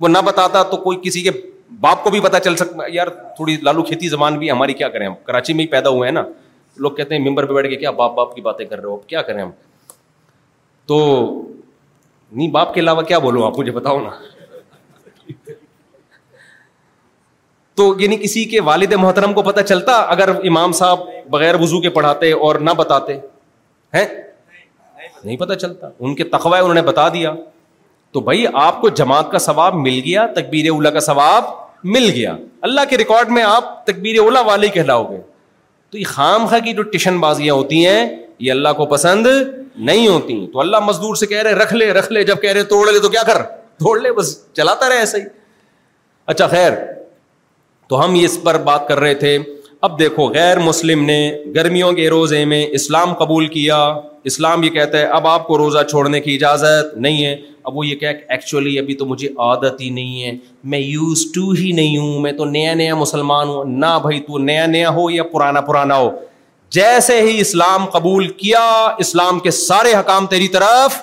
وہ 0.00 0.08
نہ 0.08 0.18
بتاتا 0.26 0.62
تو 0.70 0.76
کوئی 0.84 0.98
کسی 1.02 1.20
کے 1.28 1.30
باپ 1.80 2.04
کو 2.04 2.10
بھی 2.10 2.20
پتا 2.20 2.40
چل 2.46 2.56
سکتا 2.56 2.86
یار 2.92 3.08
تھوڑی 3.36 3.56
لالو 3.62 3.82
کھیتی 3.90 4.08
زبان 4.14 4.38
بھی 4.38 4.50
ہماری 4.50 4.72
کیا 4.82 4.88
کریں 4.94 5.06
ہم 5.06 5.14
کراچی 5.26 5.52
میں 5.54 5.64
ہی 5.64 5.68
پیدا 5.74 5.88
ہوئے 5.96 6.08
ہیں 6.08 6.14
نا 6.14 6.22
لوگ 6.86 6.90
کہتے 6.96 7.16
ہیں 7.16 7.22
ممبر 7.28 7.46
پہ 7.46 7.52
بیٹھ 7.54 7.68
کے 7.70 7.76
کیا 7.76 7.90
باپ 8.02 8.14
باپ 8.16 8.34
کی 8.34 8.40
باتیں 8.40 8.64
کر 8.66 8.78
رہے 8.78 8.88
ہو 8.88 8.96
کیا 9.06 9.22
کریں 9.30 9.42
ہم 9.42 9.50
تو 10.88 10.98
نہیں 12.32 12.48
باپ 12.56 12.74
کے 12.74 12.80
علاوہ 12.80 13.02
کیا 13.10 13.18
بولو 13.18 13.44
آپ 13.44 13.58
مجھے 13.58 13.72
بتاؤ 13.72 14.00
نا 14.02 14.10
تو 17.76 17.92
یعنی 18.00 18.16
کسی 18.22 18.44
کے 18.48 18.60
والد 18.62 18.92
محترم 19.02 19.32
کو 19.34 19.42
پتا 19.42 19.62
چلتا 19.70 19.92
اگر 20.16 20.28
امام 20.48 20.72
صاحب 20.80 20.98
بغیر 21.30 21.54
وزو 21.60 21.80
کے 21.82 21.90
پڑھاتے 21.90 22.32
اور 22.48 22.56
نہ 22.68 22.70
بتاتے 22.78 23.16
ہیں 23.94 24.04
نہیں 25.24 25.36
چلتا 25.60 25.88
ان 25.98 26.14
کے 26.14 26.24
تخوائے 26.34 26.62
انہوں 26.62 26.74
نے 26.74 26.82
بتا 26.82 27.08
دیا 27.14 27.32
تو 28.12 28.20
بھائی 28.26 28.44
آپ 28.60 28.80
کو 28.80 28.88
جماعت 29.00 29.30
کا 29.32 29.38
ثواب 29.38 29.74
مل 29.86 30.00
گیا 30.04 30.26
تکبیر 30.36 30.70
اولا 30.70 30.90
کا 30.90 31.00
ثواب 31.06 31.44
مل 31.96 32.10
گیا 32.14 32.36
اللہ 32.68 32.88
کے 32.90 32.96
ریکارڈ 32.98 33.30
میں 33.36 33.42
آپ 33.48 33.68
تکبیر 33.86 34.18
اولا 34.20 34.40
والے 34.48 34.68
کہلاؤ 34.76 35.04
گے 35.10 35.20
تو 35.90 35.98
یہ 35.98 36.04
خام 36.08 36.46
خا 36.50 36.58
کی 36.64 36.72
جو 36.78 36.82
ٹیشن 36.94 37.18
بازیاں 37.20 37.54
ہوتی 37.54 37.86
ہیں 37.86 38.04
یہ 38.46 38.50
اللہ 38.52 38.72
کو 38.76 38.86
پسند 38.94 39.26
نہیں 39.88 40.06
ہوتی 40.08 40.34
تو 40.52 40.60
اللہ 40.60 40.80
مزدور 40.84 41.14
سے 41.16 41.26
کہہ 41.26 41.42
رہے 41.42 41.52
رکھ 41.58 41.72
لے 41.74 41.90
رکھ 41.92 42.12
لے 42.12 42.22
جب 42.30 42.40
کہہ 42.40 42.52
رہے 42.52 42.62
توڑ 42.72 42.86
لے 42.92 42.98
تو 43.02 43.08
کیا 43.10 43.22
کر 43.26 43.42
توڑ 43.84 43.98
لے 44.00 44.12
بس 44.16 44.36
چلاتا 44.56 44.88
رہے 44.88 44.98
ایسے 44.98 45.18
ہی 45.20 45.24
اچھا 46.32 46.46
خیر 46.46 46.72
تو 47.88 48.04
ہم 48.04 48.16
اس 48.24 48.36
پر 48.42 48.58
بات 48.64 48.86
کر 48.88 48.98
رہے 49.00 49.14
تھے 49.24 49.38
اب 49.86 49.98
دیکھو 49.98 50.26
غیر 50.32 50.58
مسلم 50.58 51.04
نے 51.04 51.18
گرمیوں 51.54 51.92
کے 51.92 52.08
روزے 52.10 52.44
میں 52.44 52.64
اسلام 52.78 53.12
قبول 53.22 53.46
کیا 53.54 53.76
اسلام 54.30 54.62
یہ 54.62 54.70
کہتا 54.70 54.98
ہے 54.98 55.04
اب 55.18 55.26
آپ 55.26 55.46
کو 55.46 55.58
روزہ 55.58 55.82
چھوڑنے 55.90 56.20
کی 56.20 56.34
اجازت 56.34 56.96
نہیں 57.06 57.24
ہے 57.24 57.34
اب 57.70 57.76
وہ 57.76 57.86
یہ 57.86 57.94
کہ 58.02 58.06
ایکچولی 58.06 58.78
ابھی 58.78 58.94
تو 59.00 59.06
مجھے 59.06 59.28
عادت 59.46 59.80
ہی 59.80 59.88
نہیں 60.00 60.22
ہے 60.24 60.36
میں 60.74 60.78
یوز 60.78 61.24
ٹو 61.34 61.50
ہی 61.60 61.70
نہیں 61.76 61.96
ہوں 61.98 62.18
میں 62.22 62.32
تو 62.38 62.44
نیا 62.50 62.74
نیا 62.82 62.94
مسلمان 63.04 63.48
ہوں 63.48 63.78
نہ 63.84 63.98
بھائی 64.02 64.20
تو 64.26 64.38
نیا 64.50 64.66
نیا 64.76 64.90
ہو 65.00 65.10
یا 65.10 65.22
پرانا 65.32 65.60
پرانا 65.70 65.96
ہو 65.98 66.10
جیسے 66.74 67.20
ہی 67.22 67.38
اسلام 67.40 67.84
قبول 67.90 68.28
کیا 68.40 68.64
اسلام 69.04 69.38
کے 69.46 69.50
سارے 69.50 69.94
حکام 69.94 70.26
تیری 70.34 70.46
طرف 70.56 70.98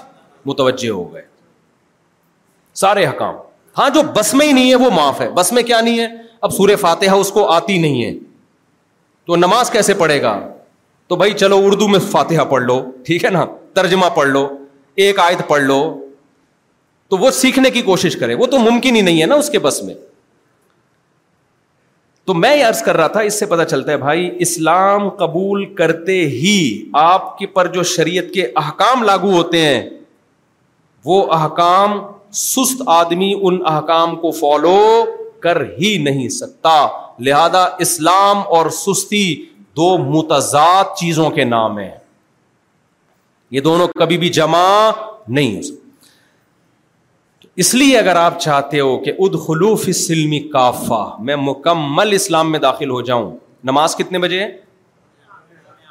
متوجہ 0.45 0.89
ہو 0.89 1.13
گئے 1.13 1.21
سارے 2.81 3.05
حکام 3.07 3.35
ہاں 3.77 3.89
جو 3.95 4.01
بس 4.15 4.33
میں 4.33 4.45
ہی 4.47 4.51
نہیں 4.51 4.69
ہے 4.69 4.75
وہ 4.83 4.89
معاف 4.95 5.19
ہے 5.21 5.29
بس 5.39 5.51
میں 5.53 5.63
کیا 5.63 5.79
نہیں 5.81 5.99
ہے 5.99 6.07
اب 6.47 6.53
سور 6.53 6.69
فاتحہ 6.81 7.15
اس 7.23 7.31
کو 7.31 7.45
آتی 7.51 7.77
نہیں 7.79 8.03
ہے 8.05 8.11
تو 9.27 9.35
نماز 9.35 9.69
کیسے 9.71 9.93
پڑھے 10.03 10.21
گا 10.21 10.39
تو 11.07 11.15
بھائی 11.21 11.33
چلو 11.43 11.57
اردو 11.65 11.87
میں 11.87 11.99
فاتحہ 12.11 12.43
پڑھ 12.49 12.63
لو 12.63 12.79
ٹھیک 13.05 13.25
ہے 13.25 13.29
نا 13.29 13.45
ترجمہ 13.79 14.05
پڑھ 14.15 14.27
لو 14.29 14.47
ایک 15.05 15.19
آیت 15.19 15.47
پڑھ 15.47 15.63
لو 15.63 15.79
تو 17.09 17.17
وہ 17.17 17.31
سیکھنے 17.41 17.69
کی 17.71 17.81
کوشش 17.91 18.15
کرے 18.19 18.33
وہ 18.39 18.45
تو 18.53 18.57
ممکن 18.69 18.95
ہی 18.95 19.01
نہیں 19.01 19.21
ہے 19.21 19.25
نا 19.25 19.35
اس 19.43 19.49
کے 19.49 19.59
بس 19.67 19.81
میں 19.83 19.93
تو 22.27 22.33
میں 22.33 22.55
یہ 22.57 22.65
عرض 22.65 22.81
کر 22.83 22.97
رہا 22.97 23.07
تھا 23.07 23.19
اس 23.27 23.37
سے 23.39 23.45
پتا 23.49 23.65
چلتا 23.65 23.91
ہے 23.91 23.97
بھائی 23.97 24.29
اسلام 24.45 25.07
قبول 25.19 25.63
کرتے 25.75 26.15
ہی 26.29 26.55
آپ 27.01 27.37
کے 27.37 27.45
پر 27.53 27.67
جو 27.75 27.83
شریعت 27.91 28.33
کے 28.33 28.45
احکام 28.61 29.03
لاگو 29.09 29.29
ہوتے 29.35 29.59
ہیں 29.65 29.81
وہ 31.05 31.21
احکام 31.33 31.95
سست 32.39 32.81
آدمی 32.95 33.31
ان 33.41 33.57
احکام 33.73 34.15
کو 34.25 34.31
فالو 34.39 34.77
کر 35.43 35.61
ہی 35.79 35.95
نہیں 36.09 36.27
سکتا 36.41 36.75
لہذا 37.27 37.63
اسلام 37.87 38.41
اور 38.57 38.69
سستی 38.81 39.25
دو 39.77 39.97
متضاد 40.09 40.95
چیزوں 40.99 41.29
کے 41.39 41.43
نام 41.55 41.79
ہیں 41.79 41.91
یہ 43.55 43.59
دونوں 43.69 43.87
کبھی 43.99 44.17
بھی 44.25 44.29
جمع 44.41 44.65
نہیں 45.27 45.55
ہو 45.57 45.61
سکتا 45.61 45.85
اس 47.61 47.73
لیے 47.75 47.97
اگر 47.97 48.15
آپ 48.15 48.39
چاہتے 48.39 48.79
ہو 48.79 48.89
کہ 49.03 49.11
اد 49.25 49.35
خلوف 49.45 49.87
سلمی 49.99 50.39
کافا 50.49 50.97
میں 51.29 51.35
مکمل 51.43 52.11
اسلام 52.13 52.51
میں 52.51 52.59
داخل 52.65 52.89
ہو 52.89 53.01
جاؤں 53.07 53.29
نماز 53.69 53.95
کتنے 53.97 54.19
بجے 54.25 54.39
ہے 54.39 54.47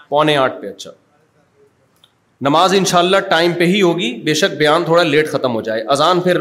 پونے 0.09 0.37
آٹھ 0.45 0.61
پہ 0.61 0.69
اچھا 0.71 0.91
نماز 2.49 2.75
ان 2.79 2.85
شاء 2.91 2.99
اللہ 2.99 3.27
ٹائم 3.31 3.53
پہ 3.59 3.65
ہی 3.73 3.81
ہوگی 3.83 4.13
بے 4.25 4.35
شک 4.43 4.55
بیان 4.59 4.85
تھوڑا 4.85 5.03
لیٹ 5.03 5.31
ختم 5.33 5.55
ہو 5.55 5.61
جائے 5.71 5.83
اذان 5.97 6.21
پھر 6.29 6.41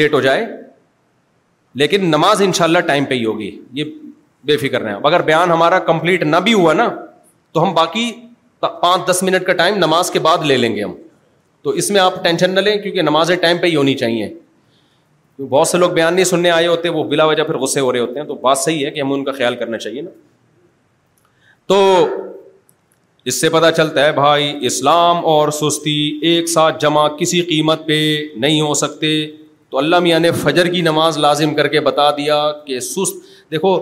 لیٹ 0.00 0.14
ہو 0.14 0.20
جائے 0.20 0.46
لیکن 1.82 2.08
نماز 2.10 2.42
ان 2.42 2.52
شاء 2.58 2.64
اللہ 2.64 2.78
ٹائم 2.86 3.04
پہ 3.08 3.14
ہی 3.14 3.24
ہوگی 3.24 3.50
یہ 3.80 3.84
بے 4.46 4.56
فکر 4.66 4.80
رہے 4.82 4.92
ہیں 4.92 4.98
اگر 5.04 5.22
بیان 5.30 5.50
ہمارا 5.50 5.78
کمپلیٹ 5.92 6.22
نہ 6.22 6.36
بھی 6.48 6.54
ہوا 6.54 6.72
نا 6.82 6.88
تو 7.52 7.62
ہم 7.62 7.72
باقی 7.74 8.10
پانچ 8.82 9.08
دس 9.10 9.22
منٹ 9.22 9.46
کا 9.46 9.52
ٹائم 9.62 9.76
نماز 9.84 10.10
کے 10.10 10.18
بعد 10.28 10.44
لے 10.52 10.56
لیں 10.56 10.74
گے 10.76 10.82
ہم 10.84 10.94
تو 11.68 11.72
اس 11.80 11.90
میں 11.90 12.00
آپ 12.00 12.14
ٹینشن 12.24 12.54
نہ 12.54 12.60
لیں 12.60 12.76
کیونکہ 12.82 13.02
نمازیں 13.02 13.34
ٹائم 13.40 13.58
پہ 13.62 13.66
ہی 13.66 13.74
ہونی 13.76 13.94
چاہیے 14.02 14.28
بہت 15.48 15.68
سے 15.68 15.78
لوگ 15.78 15.90
بیان 15.96 16.14
نہیں 16.14 16.24
سننے 16.24 16.50
آئے 16.50 16.66
ہوتے 16.66 16.88
وہ 16.88 17.02
بلا 17.08 17.24
وجہ 17.26 17.42
پھر 17.48 17.56
غصے 17.64 17.80
ہو 17.80 17.90
رہے 17.92 17.98
ہوتے 18.00 18.20
ہیں 18.20 18.26
تو 18.26 18.34
بات 18.44 18.58
صحیح 18.58 18.84
ہے 18.86 18.90
کہ 18.90 19.00
ہمیں 19.00 19.12
ان 19.14 19.24
کا 19.24 19.32
خیال 19.32 19.56
کرنا 19.56 19.78
چاہیے 19.78 20.02
نا 20.02 20.10
تو 21.72 21.80
اس 23.32 23.40
سے 23.40 23.48
پتا 23.56 23.70
چلتا 23.78 24.04
ہے 24.04 24.12
بھائی 24.18 24.46
اسلام 24.66 25.24
اور 25.32 25.48
سستی 25.58 25.96
ایک 26.30 26.48
ساتھ 26.48 26.80
جمع 26.82 27.06
کسی 27.18 27.40
قیمت 27.50 27.86
پہ 27.86 27.98
نہیں 28.44 28.60
ہو 28.60 28.72
سکتے 28.82 29.10
تو 29.70 29.78
اللہ 29.78 29.98
میاں 30.08 30.20
نے 30.20 30.30
فجر 30.44 30.68
کی 30.74 30.80
نماز 30.88 31.18
لازم 31.26 31.54
کر 31.54 31.68
کے 31.76 31.80
بتا 31.90 32.10
دیا 32.16 32.38
کہ 32.66 32.78
سست 32.88 33.22
دیکھو 33.50 33.72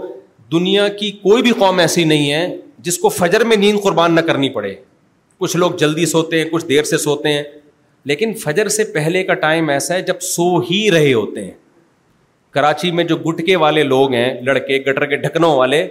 دنیا 0.52 0.88
کی 0.98 1.10
کوئی 1.22 1.42
بھی 1.42 1.52
قوم 1.58 1.78
ایسی 1.86 2.04
نہیں 2.14 2.32
ہے 2.32 2.46
جس 2.88 2.98
کو 3.04 3.08
فجر 3.18 3.44
میں 3.52 3.56
نیند 3.66 3.78
قربان 3.82 4.14
نہ 4.14 4.20
کرنی 4.30 4.48
پڑے 4.58 4.74
کچھ 5.38 5.56
لوگ 5.56 5.70
جلدی 5.86 6.06
سوتے 6.16 6.42
ہیں 6.42 6.48
کچھ 6.50 6.66
دیر 6.66 6.84
سے 6.94 6.98
سوتے 6.98 7.32
ہیں 7.32 7.42
لیکن 8.08 8.32
فجر 8.40 8.68
سے 8.68 8.84
پہلے 8.94 9.22
کا 9.28 9.34
ٹائم 9.44 9.68
ایسا 9.70 9.94
ہے 9.94 10.02
جب 10.08 10.20
سو 10.22 10.44
ہی 10.70 10.80
رہے 10.90 11.12
ہوتے 11.12 11.44
ہیں 11.44 11.52
کراچی 12.54 12.90
میں 12.98 13.04
جو 13.04 13.16
گٹکے 13.24 13.54
والے 13.62 13.82
لوگ 13.82 14.12
ہیں 14.14 14.28
لڑکے 14.44 14.76
گٹر 14.86 15.06
کے 15.06 15.16
ڈھکنوں 15.22 15.54
والے 15.56 15.82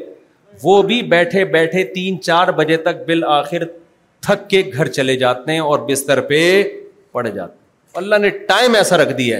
وہ 0.63 0.81
بھی 0.91 1.01
بیٹھے 1.13 1.43
بیٹھے 1.55 1.83
تین 1.93 2.21
چار 2.21 2.47
بجے 2.59 2.77
تک 2.85 3.03
بل 3.07 3.23
آخر 3.39 3.63
تھک 4.27 4.49
کے 4.49 4.61
گھر 4.73 4.87
چلے 4.97 5.15
جاتے 5.23 5.51
ہیں 5.51 5.59
اور 5.59 5.79
بستر 5.89 6.21
پہ 6.29 6.39
پڑ 7.11 7.25
جاتے 7.27 7.53
ہیں 7.57 7.63
اللہ 8.03 8.15
نے 8.21 8.29
ٹائم 8.51 8.75
ایسا 8.75 8.97
رکھ 9.01 9.11
دیا 9.17 9.37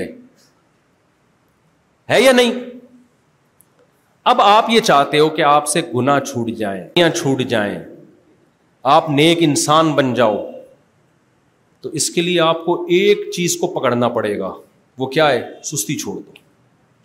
ہے 2.10 2.20
یا 2.22 2.32
نہیں 2.42 2.52
اب 4.34 4.42
آپ 4.42 4.70
یہ 4.70 4.82
چاہتے 4.92 5.20
ہو 5.20 5.30
کہ 5.38 5.42
آپ 5.56 5.68
سے 5.76 5.82
گنا 5.96 6.20
چھوٹ 6.28 6.50
جائیں 6.58 7.10
چھوٹ 7.20 7.42
جائیں 7.56 7.78
آپ 8.98 9.10
نیک 9.20 9.38
انسان 9.50 9.92
بن 10.02 10.14
جاؤ 10.20 10.44
تو 11.86 11.90
اس 12.00 12.10
کے 12.10 12.22
لیے 12.22 12.40
آپ 12.42 12.64
کو 12.66 12.74
ایک 12.98 13.20
چیز 13.34 13.56
کو 13.62 13.68
پکڑنا 13.74 14.08
پڑے 14.14 14.38
گا 14.38 14.50
وہ 15.00 15.06
کیا 15.16 15.28
ہے 15.32 15.42
سستی 15.64 15.98
چھوڑ 16.04 16.14
دو 16.16 16.32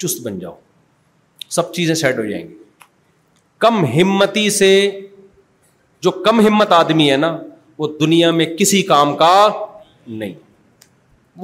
چست 0.07 0.21
بن 0.27 0.39
جاؤ 0.41 0.53
سب 1.57 1.73
چیزیں 1.75 1.95
سیٹ 2.03 2.19
ہو 2.19 2.25
جائیں 2.27 2.43
گی 2.49 2.55
کم 3.65 3.85
ہمتی 3.95 4.49
سے 4.59 4.71
جو 6.07 6.11
کم 6.27 6.41
ہمت 6.47 6.73
آدمی 6.73 7.11
ہے 7.11 7.17
نا 7.17 7.31
وہ 7.79 7.89
دنیا 8.01 8.31
میں 8.39 8.47
کسی 8.59 8.81
کام 8.93 9.15
کا 9.17 9.33
نہیں 10.23 10.33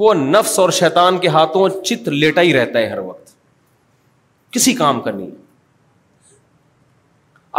وہ 0.01 0.13
نفس 0.23 0.57
اور 0.59 0.69
شیطان 0.79 1.17
کے 1.19 1.27
ہاتھوں 1.37 1.67
چت 1.83 2.07
لیٹا 2.23 2.41
ہی 2.47 2.53
رہتا 2.59 2.79
ہے 2.79 2.89
ہر 2.91 2.99
وقت 3.11 3.35
کسی 4.55 4.73
کام 4.81 5.01
کا 5.01 5.11
نہیں 5.11 5.29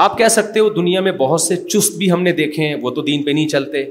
آپ 0.06 0.18
کہہ 0.18 0.28
سکتے 0.40 0.60
ہو 0.60 0.68
دنیا 0.82 1.00
میں 1.08 1.12
بہت 1.24 1.40
سے 1.48 1.56
چست 1.68 1.96
بھی 1.98 2.10
ہم 2.12 2.22
نے 2.22 2.32
دیکھے 2.44 2.68
ہیں 2.68 2.74
وہ 2.82 2.90
تو 2.98 3.02
دین 3.12 3.22
پہ 3.22 3.30
نہیں 3.40 3.48
چلتے 3.56 3.84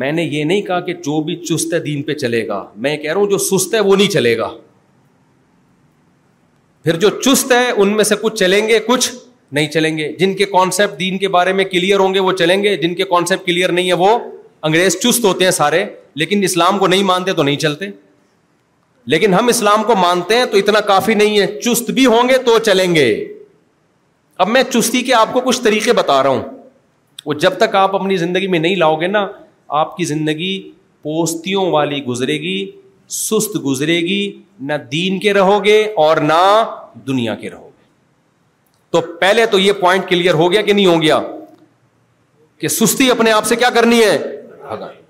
میں 0.00 0.10
نے 0.12 0.22
یہ 0.22 0.44
نہیں 0.44 0.62
کہا 0.62 0.78
کہ 0.86 0.92
جو 1.02 1.20
بھی 1.24 1.36
چست 1.44 1.72
ہے 1.74 1.78
دین 1.80 2.02
پہ 2.04 2.14
چلے 2.14 2.46
گا 2.48 2.64
میں 2.86 2.96
کہہ 2.96 3.12
رہا 3.12 3.20
ہوں 3.20 3.28
جو 3.30 3.38
سست 3.38 3.74
ہے 3.74 3.80
وہ 3.80 3.94
نہیں 3.96 4.10
چلے 4.10 4.36
گا 4.38 4.48
پھر 6.84 6.96
جو 7.00 7.08
چست 7.20 7.52
ہے 7.52 7.70
ان 7.70 7.96
میں 7.96 8.04
سے 8.04 8.14
کچھ 8.22 8.34
چلیں 8.38 8.66
گے 8.68 8.78
کچھ 8.86 9.10
نہیں 9.52 9.68
چلیں 9.72 9.96
گے 9.98 10.12
جن 10.18 10.34
کے 10.36 10.44
کانسیپٹ 10.46 10.98
دین 11.00 11.16
کے 11.18 11.28
بارے 11.36 11.52
میں 11.52 11.64
کلیئر 11.64 11.98
ہوں 12.00 12.14
گے 12.14 12.20
وہ 12.20 12.32
چلیں 12.42 12.62
گے 12.62 12.76
جن 12.82 12.94
کے 12.94 13.04
کانسیپٹ 13.10 13.46
کلیئر 13.46 13.72
نہیں 13.72 13.88
ہے 13.88 13.94
وہ 14.02 14.18
انگریز 14.62 14.98
چست 15.02 15.24
ہوتے 15.24 15.44
ہیں 15.44 15.50
سارے 15.50 15.84
لیکن 16.22 16.42
اسلام 16.44 16.78
کو 16.78 16.86
نہیں 16.86 17.02
مانتے 17.04 17.32
تو 17.32 17.42
نہیں 17.42 17.56
چلتے 17.64 17.86
لیکن 19.12 19.34
ہم 19.34 19.48
اسلام 19.48 19.82
کو 19.86 19.94
مانتے 19.96 20.36
ہیں 20.36 20.44
تو 20.50 20.56
اتنا 20.58 20.80
کافی 20.86 21.14
نہیں 21.14 21.38
ہے 21.40 21.46
چست 21.60 21.90
بھی 21.98 22.06
ہوں 22.06 22.28
گے 22.28 22.38
تو 22.46 22.58
چلیں 22.66 22.94
گے 22.94 23.08
اب 24.44 24.48
میں 24.48 24.62
چستی 24.70 25.02
کے 25.02 25.14
آپ 25.14 25.32
کو 25.32 25.40
کچھ 25.44 25.62
طریقے 25.62 25.92
بتا 25.98 26.22
رہا 26.22 26.30
ہوں 26.30 26.42
وہ 27.26 27.34
جب 27.44 27.56
تک 27.58 27.74
آپ 27.76 27.94
اپنی 27.94 28.16
زندگی 28.16 28.46
میں 28.46 28.58
نہیں 28.58 28.76
لاؤ 28.76 29.00
گے 29.00 29.06
نا 29.06 29.26
آپ 29.80 29.96
کی 29.96 30.04
زندگی 30.04 30.58
پوستیوں 31.02 31.70
والی 31.70 32.02
گزرے 32.04 32.36
گی 32.42 32.58
سست 33.16 33.56
گزرے 33.64 33.98
گی 34.06 34.20
نہ 34.68 34.72
دین 34.92 35.18
کے 35.20 35.32
رہو 35.34 35.64
گے 35.64 35.80
اور 36.04 36.16
نہ 36.30 36.40
دنیا 37.06 37.34
کے 37.34 37.50
رہو 37.50 37.66
گے 37.66 37.86
تو 38.92 39.00
پہلے 39.20 39.46
تو 39.50 39.58
یہ 39.58 39.72
پوائنٹ 39.80 40.08
کلیئر 40.08 40.34
ہو 40.34 40.50
گیا 40.52 40.62
کہ 40.62 40.72
نہیں 40.72 40.86
ہو 40.86 41.00
گیا 41.02 41.20
کہ 42.60 42.68
سستی 42.68 43.10
اپنے 43.10 43.32
آپ 43.32 43.46
سے 43.46 43.56
کیا 43.56 43.70
کرنی 43.74 44.00
ہے 44.02 44.18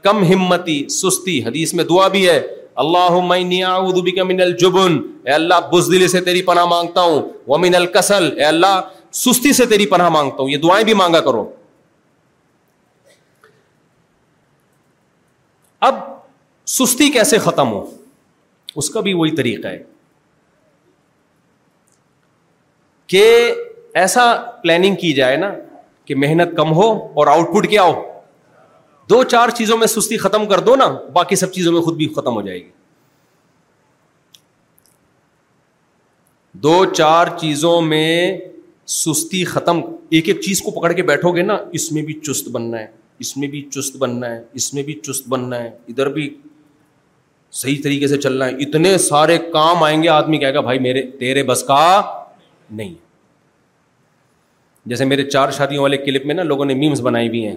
کم 0.03 0.23
ہمتی 0.33 0.83
سستی 1.01 1.39
حدیث 1.45 1.75
میں 1.75 1.85
دعا 1.85 2.09
بھی 2.09 2.29
ہے 2.29 2.41
اللہ 2.83 3.19
من 3.27 4.41
الجبن 4.43 4.99
اے 5.27 5.33
اللہ 5.33 5.69
بزدلی 5.73 6.09
سے 6.09 6.21
تیری 6.27 6.43
پناہ 6.51 6.65
مانگتا 6.75 7.03
ہوں 7.03 7.59
من 7.63 7.75
القسل 7.75 8.29
اللہ 8.49 8.79
سستی 9.25 9.53
سے 9.63 9.67
تیری 9.67 9.87
پناہ 9.95 10.09
مانگتا 10.19 10.43
ہوں 10.43 10.51
یہ 10.51 10.57
دعائیں 10.67 10.85
بھی 10.85 10.95
مانگا 11.03 11.21
کرو 11.31 11.49
سستی 16.77 17.09
کیسے 17.11 17.39
ختم 17.45 17.69
ہو 17.73 17.85
اس 18.81 18.89
کا 18.95 19.01
بھی 19.05 19.13
وہی 19.19 19.31
طریقہ 19.37 19.67
ہے 19.69 19.83
کہ 23.13 23.23
ایسا 24.01 24.25
پلاننگ 24.63 24.95
کی 25.01 25.13
جائے 25.21 25.37
نا 25.45 25.51
کہ 26.07 26.15
محنت 26.25 26.57
کم 26.57 26.73
ہو 26.81 26.89
اور 27.21 27.27
آؤٹ 27.35 27.47
پٹ 27.55 27.69
کیا 27.71 27.83
ہو 27.83 27.93
دو 29.11 29.23
چار 29.35 29.49
چیزوں 29.61 29.77
میں 29.79 29.87
سستی 29.87 30.17
ختم 30.25 30.45
کر 30.49 30.61
دو 30.67 30.75
نا 30.77 30.89
باقی 31.13 31.37
سب 31.45 31.53
چیزوں 31.53 31.73
میں 31.73 31.81
خود 31.83 31.97
بھی 31.97 32.09
ختم 32.17 32.35
ہو 32.35 32.43
جائے 32.49 32.59
گی 32.65 32.71
دو 36.67 36.85
چار 36.95 37.27
چیزوں 37.41 37.81
میں 37.95 38.39
سستی 39.01 39.45
ختم 39.55 39.81
ایک 40.17 40.29
ایک 40.29 40.41
چیز 40.49 40.63
کو 40.63 40.71
پکڑ 40.81 40.93
کے 40.93 41.03
بیٹھو 41.13 41.35
گے 41.37 41.43
نا 41.43 41.57
اس 41.81 41.91
میں 41.93 42.03
بھی 42.11 42.21
چست 42.21 42.49
بننا 42.59 42.79
ہے 42.81 42.87
اس 43.27 43.37
میں 43.37 43.49
بھی 43.57 43.63
چست 43.71 43.97
بننا 44.05 44.31
ہے 44.35 44.43
اس 44.61 44.73
میں 44.75 44.83
بھی 44.91 44.95
چست 45.03 45.29
بننا 45.29 45.63
ہے 45.63 45.71
ادھر 45.89 46.09
بھی 46.19 46.29
صحیح 47.55 47.81
طریقے 47.85 48.07
سے 48.09 48.17
چلنا 48.21 48.47
ہے 48.47 48.51
اتنے 48.67 48.97
سارے 48.99 49.37
کام 49.53 49.83
آئیں 49.83 50.03
گے 50.03 50.09
آدمی 50.09 50.39
کہے 50.39 50.55
گا 50.55 50.61
بھائی 50.61 50.79
میرے 50.79 51.03
تیرے 51.19 51.43
بس 51.51 51.63
کا 51.69 51.81
نہیں 52.71 52.95
جیسے 54.89 55.05
میرے 55.05 55.25
چار 55.31 55.51
شادیوں 55.57 55.83
والے 55.83 55.97
کلپ 56.05 56.27
میں 56.27 56.35
نا 56.35 56.43
لوگوں 56.43 56.65
نے 56.65 56.75
بنائی 57.03 57.45
ہیں 57.47 57.57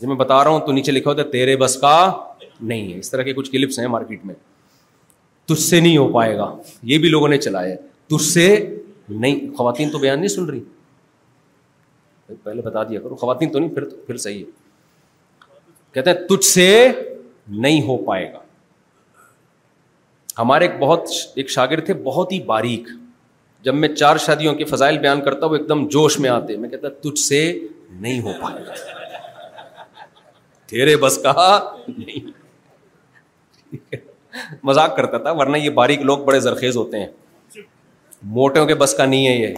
جب 0.00 0.08
میں 0.08 0.16
بتا 0.16 0.42
رہا 0.44 0.50
ہوں 0.50 0.60
تو 0.66 0.72
نیچے 0.72 0.92
لکھا 0.92 1.10
ہوتا 1.10 1.22
ہے 1.22 1.28
تیرے 1.30 1.56
بس 1.62 1.76
کا 1.80 1.94
نہیں 2.60 2.92
ہے 2.92 2.98
اس 2.98 3.10
طرح 3.10 3.22
کے 3.22 3.32
کچھ 3.32 3.50
کلپس 3.52 3.78
ہیں 3.78 3.86
مارکیٹ 3.88 4.24
میں 4.26 4.34
تجھ 5.48 5.60
سے 5.60 5.80
نہیں 5.80 5.96
ہو 5.96 6.06
پائے 6.12 6.36
گا 6.36 6.50
یہ 6.92 6.98
بھی 6.98 7.08
لوگوں 7.08 7.28
نے 7.28 7.38
چلایا 7.38 7.70
ہے 7.72 7.76
تجھ 8.10 8.22
سے 8.26 8.46
نہیں 9.08 9.54
خواتین 9.56 9.90
تو 9.90 9.98
بیان 9.98 10.18
نہیں 10.18 10.28
سن 10.28 10.44
رہی 10.50 10.62
پہلے 12.44 12.62
بتا 12.62 12.82
دیا 12.88 13.00
کرو 13.00 13.14
خواتین 13.20 13.50
تو 13.52 13.58
نہیں 13.58 13.70
پھر 13.74 13.84
پھر 14.06 14.16
صحیح 14.24 14.38
ہے 14.44 14.50
کہتے 15.92 16.10
ہیں 16.10 16.26
تجھ 16.28 16.44
سے 16.46 16.68
نہیں 17.48 17.80
ہو 17.86 17.96
پائے 18.04 18.32
گا 18.32 18.38
ہمارے 20.38 20.66
ایک 20.66 20.78
بہت 20.80 21.08
ایک 21.36 21.50
شاگرد 21.50 21.84
تھے 21.86 21.94
بہت 22.02 22.32
ہی 22.32 22.40
باریک 22.46 22.88
جب 23.64 23.74
میں 23.74 23.88
چار 23.94 24.16
شادیوں 24.26 24.54
کے 24.54 24.64
فضائل 24.64 24.98
بیان 24.98 25.20
کرتا 25.24 25.46
ہوں 25.46 25.52
وہ 25.52 25.56
ایک 25.56 25.68
دم 25.68 25.86
جوش 25.90 26.18
میں 26.20 26.30
آتے 26.30 26.56
میں 26.56 26.68
کہتا 26.68 26.88
تجھ 27.02 27.18
سے 27.20 27.40
نہیں 27.90 28.20
ہو 28.20 28.32
گا 28.40 28.56
تیرے 30.70 30.96
بس 31.02 31.18
کا 31.22 31.32
مذاق 34.64 34.94
کرتا 34.96 35.18
تھا 35.18 35.30
ورنہ 35.38 35.56
یہ 35.56 35.70
باریک 35.80 36.00
لوگ 36.10 36.18
بڑے 36.24 36.40
زرخیز 36.40 36.76
ہوتے 36.76 36.98
ہیں 37.00 37.06
موٹوں 38.38 38.64
کے 38.66 38.74
بس 38.84 38.94
کا 38.98 39.04
نہیں 39.06 39.26
ہے 39.26 39.32
یہ 39.40 39.54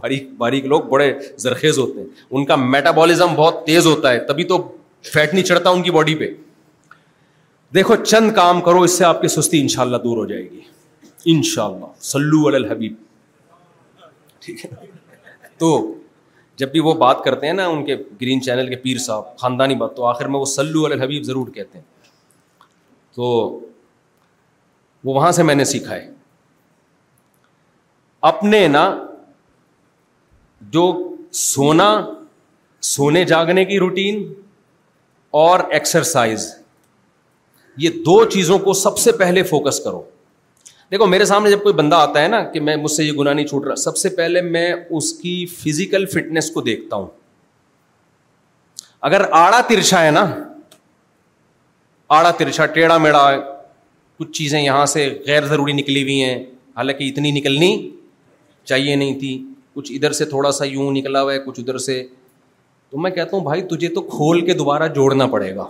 باریک 0.00 0.28
باریک 0.38 0.64
لوگ 0.72 0.82
بڑے 0.90 1.12
زرخیز 1.44 1.78
ہوتے 1.78 2.00
ہیں 2.00 2.06
ان 2.30 2.44
کا 2.46 2.56
میٹابالزم 2.56 3.34
بہت 3.36 3.64
تیز 3.66 3.86
ہوتا 3.86 4.12
ہے 4.12 4.18
تبھی 4.26 4.44
تو 4.52 4.60
فیٹ 5.12 5.32
نہیں 5.34 5.44
چڑھتا 5.44 5.70
ان 5.70 5.82
کی 5.82 5.90
باڈی 5.90 6.14
پہ 6.16 6.28
دیکھو 7.74 7.94
چند 8.04 8.30
کام 8.34 8.60
کرو 8.68 8.80
اس 8.82 8.96
سے 8.98 9.04
آپ 9.04 9.20
کی 9.20 9.28
سستی 9.28 9.66
شاء 9.68 9.82
اللہ 9.82 9.96
دور 10.04 10.16
ہو 10.16 10.24
جائے 10.26 10.42
گی 10.50 10.60
ان 11.32 11.42
شاء 11.52 11.64
اللہ 11.64 11.86
سلو 12.08 12.46
الحبیب 12.46 12.94
ٹھیک 14.44 14.64
ہے 14.64 14.70
تو 15.58 15.70
جب 16.62 16.70
بھی 16.72 16.80
وہ 16.88 16.92
بات 17.04 17.22
کرتے 17.24 17.46
ہیں 17.46 17.52
نا 17.54 17.66
ان 17.68 17.84
کے 17.86 17.96
گرین 18.20 18.40
چینل 18.48 18.68
کے 18.68 18.76
پیر 18.84 18.98
صاحب 19.06 19.36
خاندانی 19.38 19.74
بات 19.82 19.96
تو 19.96 20.04
آخر 20.12 20.28
میں 20.34 20.40
وہ 20.40 20.44
سلو 20.52 20.84
الحبیب 20.86 21.22
ضرور 21.30 21.48
کہتے 21.58 21.78
ہیں 21.78 21.84
تو 23.16 23.26
وہ 25.08 25.14
وہاں 25.14 25.32
سے 25.38 25.42
میں 25.50 25.54
نے 25.54 25.64
سیکھا 25.74 25.94
ہے 25.94 26.10
اپنے 28.34 28.66
نا 28.68 28.84
جو 30.76 30.84
سونا 31.44 31.90
سونے 32.94 33.24
جاگنے 33.34 33.64
کی 33.72 33.78
روٹین 33.78 34.26
اور 35.44 35.60
ایکسرسائز 35.78 36.52
یہ 37.82 37.90
دو 38.06 38.24
چیزوں 38.30 38.58
کو 38.66 38.72
سب 38.80 38.98
سے 38.98 39.12
پہلے 39.20 39.42
فوکس 39.42 39.78
کرو 39.84 40.02
دیکھو 40.90 41.06
میرے 41.06 41.24
سامنے 41.24 41.50
جب 41.50 41.62
کوئی 41.62 41.74
بندہ 41.74 41.96
آتا 41.96 42.22
ہے 42.22 42.28
نا 42.28 42.42
کہ 42.52 42.60
میں 42.60 42.76
مجھ 42.76 42.90
سے 42.92 43.04
یہ 43.04 43.12
گناہ 43.18 43.32
نہیں 43.34 43.46
چھوٹ 43.46 43.66
رہا 43.66 43.74
سب 43.82 43.96
سے 43.96 44.08
پہلے 44.18 44.40
میں 44.42 44.72
اس 44.72 45.12
کی 45.18 45.44
فزیکل 45.58 46.06
فٹنس 46.14 46.50
کو 46.50 46.60
دیکھتا 46.68 46.96
ہوں 46.96 47.06
اگر 49.08 49.22
آڑا 49.38 49.60
ترچھا 49.68 50.04
ہے 50.04 50.10
نا 50.10 50.24
آڑا 52.18 52.30
ترچا 52.38 52.66
ٹیڑھا 52.76 52.98
میڑا 52.98 53.22
کچھ 54.18 54.30
چیزیں 54.38 54.60
یہاں 54.60 54.84
سے 54.86 55.08
غیر 55.26 55.44
ضروری 55.46 55.72
نکلی 55.72 56.02
ہوئی 56.02 56.22
ہیں 56.22 56.38
حالانکہ 56.76 57.04
اتنی 57.08 57.30
نکلنی 57.30 57.72
چاہیے 58.68 58.94
نہیں 58.96 59.18
تھی 59.20 59.36
کچھ 59.74 59.92
ادھر 59.92 60.12
سے 60.20 60.24
تھوڑا 60.26 60.50
سا 60.58 60.64
یوں 60.64 60.90
نکلا 60.92 61.22
ہوا 61.22 61.32
ہے 61.32 61.38
کچھ 61.46 61.60
ادھر 61.60 61.78
سے 61.86 62.02
تو 62.90 62.98
میں 63.00 63.10
کہتا 63.10 63.36
ہوں 63.36 63.44
بھائی 63.44 63.62
تجھے 63.70 63.88
تو 63.94 64.00
کھول 64.16 64.44
کے 64.46 64.54
دوبارہ 64.54 64.88
جوڑنا 64.94 65.26
پڑے 65.36 65.54
گا 65.56 65.66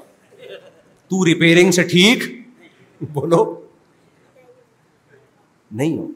تو 1.11 1.25
ریپیرنگ 1.27 1.71
سے 1.79 1.83
ٹھیک 1.89 2.23
بولو 3.13 3.45
نہیں 5.81 5.97
ہو 5.97 6.07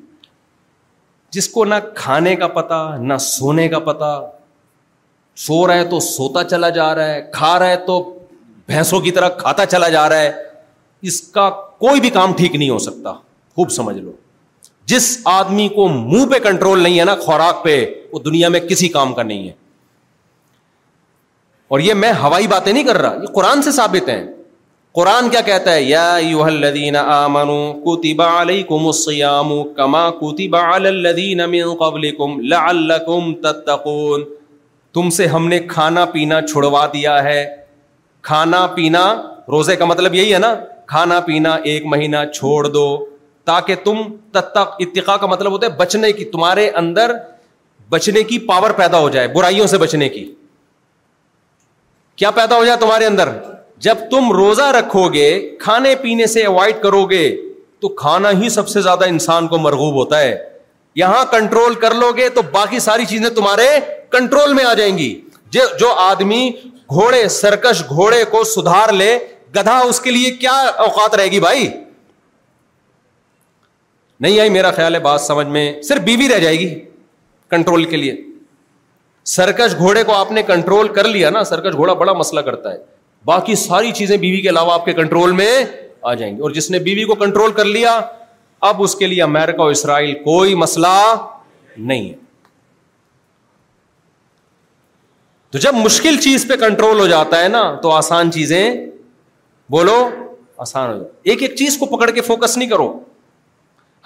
جس 1.36 1.48
کو 1.56 1.64
نہ 1.64 1.74
کھانے 1.94 2.34
کا 2.36 2.46
پتا 2.58 2.78
نہ 3.12 3.16
سونے 3.20 3.68
کا 3.68 3.78
پتا 3.88 4.14
سو 5.46 5.66
رہا 5.66 5.74
ہے 5.76 5.84
تو 5.88 5.98
سوتا 6.08 6.44
چلا 6.44 6.68
جا 6.78 6.94
رہا 6.94 7.14
ہے 7.14 7.20
کھا 7.32 7.58
رہا 7.58 7.70
ہے 7.70 7.76
تو 7.86 7.98
بھینسوں 8.66 9.00
کی 9.00 9.10
طرح 9.18 9.28
کھاتا 9.38 9.66
چلا 9.66 9.88
جا 9.88 10.08
رہا 10.08 10.20
ہے 10.20 10.30
اس 11.10 11.20
کا 11.34 11.48
کوئی 11.84 12.00
بھی 12.00 12.10
کام 12.10 12.32
ٹھیک 12.36 12.54
نہیں 12.54 12.70
ہو 12.70 12.78
سکتا 12.86 13.12
خوب 13.54 13.70
سمجھ 13.70 13.96
لو 13.96 14.12
جس 14.92 15.16
آدمی 15.32 15.68
کو 15.74 15.88
منہ 15.88 16.26
پہ 16.30 16.38
کنٹرول 16.48 16.82
نہیں 16.82 16.98
ہے 17.00 17.04
نا 17.04 17.14
خوراک 17.24 17.62
پہ 17.64 17.74
وہ 18.12 18.20
دنیا 18.24 18.48
میں 18.54 18.60
کسی 18.68 18.88
کام 18.96 19.14
کا 19.14 19.22
نہیں 19.22 19.46
ہے 19.48 19.52
اور 21.74 21.80
یہ 21.86 21.94
میں 22.02 22.12
ہوائی 22.20 22.46
باتیں 22.56 22.72
نہیں 22.72 22.84
کر 22.84 22.98
رہا 23.02 23.18
یہ 23.22 23.32
قرآن 23.34 23.62
سے 23.62 23.72
ثابت 23.72 24.08
ہیں 24.08 24.24
قرآن 24.98 25.28
کیا 25.30 25.40
کہتا 25.46 25.72
ہے 25.74 25.82
یا 25.82 26.04
ایوہ 26.14 26.44
الذین 26.44 26.96
آمنوا 26.96 27.72
کتب 27.82 28.20
علیکم 28.22 28.86
الصیام 28.86 29.50
کما 29.74 29.98
کتب 30.20 30.54
علی 30.56 30.88
الذین 30.88 31.42
من 31.50 31.72
قبلکم 31.82 32.38
لعلکم 32.52 33.32
تتقون 33.42 34.22
تم 34.94 35.10
سے 35.18 35.26
ہم 35.34 35.46
نے 35.48 35.58
کھانا 35.74 36.04
پینا 36.14 36.40
چھڑوا 36.46 36.84
دیا 36.92 37.22
ہے 37.24 37.38
کھانا 38.30 38.66
پینا 38.76 39.02
روزے 39.52 39.76
کا 39.76 39.84
مطلب 39.92 40.14
یہی 40.14 40.32
ہے 40.34 40.38
نا 40.46 40.54
کھانا 40.94 41.18
پینا 41.26 41.54
ایک 41.72 41.86
مہینہ 41.94 42.24
چھوڑ 42.32 42.66
دو 42.66 42.84
تاکہ 43.50 43.74
تم 43.84 44.02
تتق 44.38 44.74
اتقا 44.86 45.16
کا 45.16 45.26
مطلب 45.34 45.52
ہوتا 45.52 45.66
ہے 45.66 45.76
بچنے 45.84 46.10
کی 46.18 46.24
تمہارے 46.32 46.68
اندر 46.82 47.12
بچنے 47.96 48.22
کی 48.32 48.38
پاور 48.48 48.70
پیدا 48.82 48.98
ہو 49.04 49.08
جائے 49.18 49.28
برائیوں 49.36 49.66
سے 49.74 49.78
بچنے 49.84 50.08
کی 50.18 50.24
کیا 52.16 52.30
پیدا 52.40 52.56
ہو 52.56 52.64
جائے 52.64 52.78
تمہارے 52.80 53.06
اندر 53.12 53.28
جب 53.86 53.98
تم 54.10 54.30
روزہ 54.32 54.62
رکھو 54.76 55.08
گے 55.12 55.28
کھانے 55.60 55.94
پینے 56.02 56.26
سے 56.26 56.44
اوائڈ 56.44 56.82
کرو 56.82 57.04
گے 57.10 57.24
تو 57.80 57.88
کھانا 58.02 58.30
ہی 58.40 58.48
سب 58.50 58.68
سے 58.68 58.80
زیادہ 58.82 59.04
انسان 59.08 59.48
کو 59.48 59.58
مرغوب 59.58 59.94
ہوتا 59.94 60.20
ہے 60.20 60.36
یہاں 61.00 61.24
کنٹرول 61.32 61.74
کر 61.82 61.94
لو 61.94 62.10
گے 62.16 62.28
تو 62.38 62.42
باقی 62.52 62.78
ساری 62.86 63.04
چیزیں 63.08 63.28
تمہارے 63.34 63.66
کنٹرول 64.12 64.52
میں 64.54 64.64
آ 64.64 64.72
جائیں 64.80 64.96
گی 64.98 65.14
جو 65.50 65.92
آدمی 65.98 66.50
گھوڑے 66.90 67.26
سرکش 67.28 67.82
گھوڑے 67.90 68.24
کو 68.30 68.42
سدھار 68.54 68.92
لے 68.92 69.18
گدھا 69.56 69.78
اس 69.88 70.00
کے 70.00 70.10
لیے 70.10 70.30
کیا 70.40 70.52
اوقات 70.86 71.14
رہے 71.16 71.30
گی 71.30 71.40
بھائی 71.40 71.68
نہیں 74.20 74.40
آئی 74.40 74.50
میرا 74.50 74.70
خیال 74.76 74.94
ہے 74.94 75.00
بات 75.00 75.20
سمجھ 75.20 75.46
میں 75.56 75.64
صرف 75.88 76.02
بیوی 76.04 76.28
رہ 76.28 76.38
جائے 76.42 76.58
گی 76.58 76.68
کنٹرول 77.50 77.84
کے 77.90 77.96
لیے 77.96 78.16
سرکش 79.36 79.76
گھوڑے 79.78 80.02
کو 80.04 80.14
آپ 80.14 80.32
نے 80.32 80.42
کنٹرول 80.52 80.88
کر 80.94 81.08
لیا 81.14 81.30
نا 81.30 81.44
سرکش 81.50 81.74
گھوڑا 81.76 81.92
بڑا 82.02 82.12
مسئلہ 82.12 82.40
کرتا 82.50 82.72
ہے 82.72 82.78
باقی 83.24 83.54
ساری 83.54 83.92
چیزیں 83.96 84.16
بیوی 84.16 84.40
کے 84.42 84.48
علاوہ 84.48 84.72
آپ 84.72 84.84
کے 84.84 84.92
کنٹرول 84.92 85.32
میں 85.36 85.50
آ 86.10 86.14
جائیں 86.14 86.34
گی 86.36 86.40
اور 86.42 86.50
جس 86.50 86.70
نے 86.70 86.78
بیوی 86.78 87.04
کو 87.04 87.14
کنٹرول 87.24 87.52
کر 87.52 87.64
لیا 87.64 87.98
اب 88.68 88.82
اس 88.82 88.94
کے 88.96 89.06
لیے 89.06 89.22
امیرکا 89.22 89.62
اور 89.62 89.70
اسرائیل 89.70 90.14
کوئی 90.22 90.54
مسئلہ 90.60 90.86
نہیں 91.76 92.12
تو 95.52 95.58
جب 95.58 95.74
مشکل 95.74 96.16
چیز 96.20 96.46
پہ 96.48 96.56
کنٹرول 96.66 96.98
ہو 97.00 97.06
جاتا 97.08 97.42
ہے 97.42 97.48
نا 97.48 97.62
تو 97.82 97.90
آسان 97.90 98.32
چیزیں 98.32 98.70
بولو 99.70 99.96
آسان 100.64 100.90
ہو 100.90 100.96
جاتا 100.96 101.12
ایک 101.30 101.42
ایک 101.42 101.54
چیز 101.56 101.76
کو 101.78 101.86
پکڑ 101.96 102.10
کے 102.10 102.20
فوکس 102.30 102.56
نہیں 102.56 102.68
کرو 102.68 102.92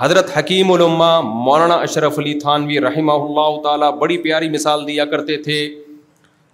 حضرت 0.01 0.37
حکیم 0.37 0.71
علما 0.73 1.09
مولانا 1.21 1.75
اشرف 1.87 2.19
علی 2.19 2.39
تھانوی 2.41 2.79
رحمہ 2.81 3.13
اللہ 3.13 3.61
تعالیٰ 3.63 3.93
بڑی 3.99 4.19
پیاری 4.23 4.49
مثال 4.51 4.87
دیا 4.87 5.05
کرتے 5.11 5.37
تھے 5.43 5.59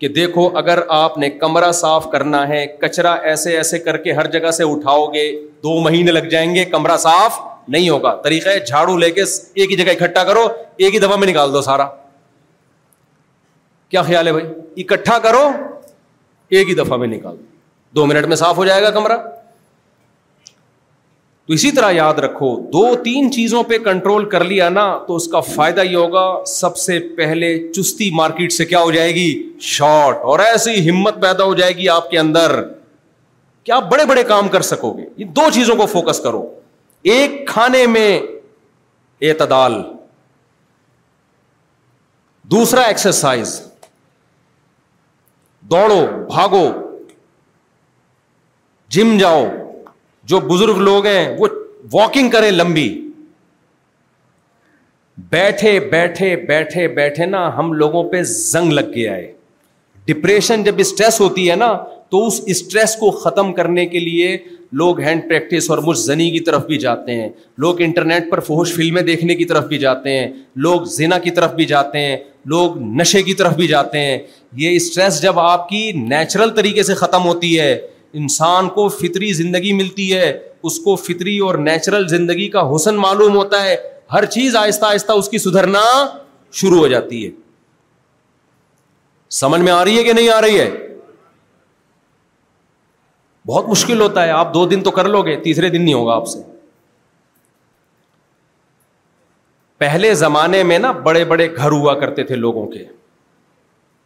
کہ 0.00 0.08
دیکھو 0.16 0.48
اگر 0.58 0.78
آپ 0.96 1.16
نے 1.18 1.28
کمرہ 1.40 1.70
صاف 1.76 2.10
کرنا 2.10 2.46
ہے 2.48 2.64
کچرا 2.80 3.12
ایسے 3.30 3.56
ایسے 3.56 3.78
کر 3.86 3.96
کے 4.02 4.12
ہر 4.18 4.26
جگہ 4.30 4.50
سے 4.56 4.64
اٹھاؤ 4.72 5.06
گے 5.14 5.30
دو 5.62 5.80
مہینے 5.82 6.12
لگ 6.12 6.28
جائیں 6.32 6.54
گے 6.54 6.64
کمرہ 6.74 6.96
صاف 7.06 7.38
نہیں 7.76 7.88
ہوگا 7.88 8.14
طریقہ 8.24 8.48
ہے 8.48 8.60
جھاڑو 8.66 8.96
لے 8.98 9.10
کے 9.12 9.22
ایک 9.54 9.70
ہی 9.70 9.76
جگہ 9.76 9.90
اکٹھا 10.00 10.24
کرو 10.24 10.46
ایک 10.76 10.94
ہی 10.94 10.98
دفعہ 11.00 11.16
میں 11.18 11.26
نکال 11.28 11.52
دو 11.52 11.62
سارا 11.62 11.86
کیا 13.90 14.02
خیال 14.02 14.26
ہے 14.26 14.32
بھائی 14.32 14.46
اکٹھا 14.84 15.18
کرو 15.28 15.48
ایک 16.56 16.68
ہی 16.68 16.74
دفعہ 16.74 16.96
میں 16.98 17.08
نکال 17.08 17.36
دو 17.96 18.06
منٹ 18.06 18.26
میں 18.26 18.36
صاف 18.36 18.56
ہو 18.56 18.64
جائے 18.64 18.82
گا 18.82 18.90
کمرہ 18.90 19.16
تو 21.48 21.54
اسی 21.54 21.70
طرح 21.72 21.90
یاد 21.92 22.14
رکھو 22.22 22.48
دو 22.72 22.84
تین 23.04 23.30
چیزوں 23.32 23.62
پہ 23.68 23.76
کنٹرول 23.84 24.28
کر 24.30 24.42
لیا 24.44 24.68
نا 24.68 24.82
تو 25.06 25.14
اس 25.16 25.26
کا 25.32 25.40
فائدہ 25.40 25.80
یہ 25.84 25.96
ہوگا 25.96 26.24
سب 26.46 26.76
سے 26.76 26.98
پہلے 27.16 27.48
چستی 27.72 28.08
مارکیٹ 28.14 28.52
سے 28.52 28.64
کیا 28.72 28.80
ہو 28.82 28.90
جائے 28.92 29.14
گی 29.14 29.28
شارٹ 29.68 30.16
اور 30.32 30.38
ایسی 30.46 30.88
ہمت 30.88 31.20
پیدا 31.22 31.44
ہو 31.44 31.54
جائے 31.60 31.72
گی 31.76 31.88
آپ 31.88 32.10
کے 32.10 32.18
اندر 32.18 32.52
کہ 33.66 33.72
آپ 33.76 33.88
بڑے 33.90 34.04
بڑے 34.10 34.22
کام 34.32 34.48
کر 34.56 34.62
سکو 34.72 34.90
گے 34.98 35.04
یہ 35.16 35.24
دو 35.38 35.48
چیزوں 35.54 35.76
کو 35.76 35.86
فوکس 35.92 36.20
کرو 36.24 36.42
ایک 37.12 37.46
کھانے 37.48 37.86
میں 37.94 38.10
اعتدال 39.30 39.80
دوسرا 42.56 42.82
ایکسرسائز 42.92 43.60
دوڑو 45.70 46.04
بھاگو 46.28 46.66
جم 48.96 49.16
جاؤ 49.20 49.42
جو 50.28 50.38
بزرگ 50.48 50.76
لوگ 50.88 51.06
ہیں 51.06 51.28
وہ 51.38 51.46
واکنگ 51.92 52.30
کریں 52.30 52.50
لمبی 52.50 52.88
بیٹھے 55.30 55.78
بیٹھے 55.90 56.34
بیٹھے 56.48 56.86
بیٹھے 56.98 57.26
نا 57.26 57.48
ہم 57.58 57.72
لوگوں 57.82 58.02
پہ 58.10 58.22
زنگ 58.32 58.72
لگ 58.72 58.92
کے 58.94 59.08
آئے 59.08 59.30
ڈپریشن 60.08 60.62
جب 60.64 60.74
اسٹریس 60.78 61.20
ہوتی 61.20 61.48
ہے 61.50 61.56
نا 61.56 61.72
تو 62.10 62.26
اس 62.26 62.40
اسٹریس 62.54 62.94
کو 63.00 63.10
ختم 63.24 63.52
کرنے 63.54 63.86
کے 63.86 64.00
لیے 64.00 64.36
لوگ 64.82 65.00
ہینڈ 65.00 65.22
پریکٹس 65.28 65.70
اور 65.70 65.78
مجھ 65.84 65.98
زنی 65.98 66.30
کی 66.30 66.40
طرف 66.46 66.64
بھی 66.66 66.76
جاتے 66.78 67.14
ہیں 67.20 67.28
لوگ 67.64 67.80
انٹرنیٹ 67.82 68.30
پر 68.30 68.40
فوہش 68.48 68.72
فلمیں 68.74 69.02
دیکھنے 69.02 69.34
کی 69.34 69.44
طرف 69.52 69.64
بھی 69.68 69.78
جاتے 69.84 70.18
ہیں 70.18 70.28
لوگ 70.68 70.84
زنا 70.96 71.18
کی 71.26 71.30
طرف 71.38 71.52
بھی 71.60 71.64
جاتے 71.74 71.98
ہیں 72.06 72.16
لوگ 72.54 72.78
نشے 73.00 73.22
کی 73.22 73.34
طرف 73.42 73.54
بھی 73.56 73.66
جاتے 73.68 74.00
ہیں 74.04 74.18
یہ 74.64 74.76
اسٹریس 74.76 75.20
جب 75.22 75.38
آپ 75.46 75.68
کی 75.68 75.90
نیچرل 76.08 76.50
طریقے 76.56 76.82
سے 76.90 76.94
ختم 77.02 77.24
ہوتی 77.26 77.58
ہے 77.60 77.72
انسان 78.20 78.68
کو 78.74 78.88
فطری 78.88 79.32
زندگی 79.32 79.72
ملتی 79.76 80.12
ہے 80.14 80.32
اس 80.68 80.78
کو 80.84 80.94
فطری 80.96 81.38
اور 81.46 81.54
نیچرل 81.64 82.06
زندگی 82.08 82.48
کا 82.50 82.62
حسن 82.74 82.96
معلوم 83.00 83.36
ہوتا 83.36 83.62
ہے 83.64 83.76
ہر 84.12 84.24
چیز 84.36 84.56
آہستہ 84.56 84.84
آہستہ 84.86 85.12
اس 85.12 85.28
کی 85.28 85.38
سدھرنا 85.38 85.80
شروع 86.60 86.78
ہو 86.78 86.86
جاتی 86.88 87.24
ہے 87.24 87.30
سمجھ 89.40 89.60
میں 89.60 89.72
آ 89.72 89.84
رہی 89.84 89.98
ہے 89.98 90.04
کہ 90.04 90.12
نہیں 90.12 90.28
آ 90.34 90.40
رہی 90.40 90.60
ہے 90.60 90.68
بہت 93.48 93.68
مشکل 93.68 94.00
ہوتا 94.00 94.24
ہے 94.26 94.30
آپ 94.30 94.54
دو 94.54 94.64
دن 94.68 94.82
تو 94.82 94.90
کر 94.98 95.08
لو 95.08 95.22
گے 95.26 95.36
تیسرے 95.44 95.68
دن 95.70 95.82
نہیں 95.84 95.94
ہوگا 95.94 96.14
آپ 96.14 96.26
سے 96.28 96.42
پہلے 99.78 100.14
زمانے 100.24 100.62
میں 100.70 100.78
نا 100.78 100.90
بڑے 101.06 101.24
بڑے 101.32 101.48
گھر 101.56 101.70
ہوا 101.72 101.94
کرتے 102.00 102.22
تھے 102.30 102.34
لوگوں 102.36 102.66
کے 102.70 102.84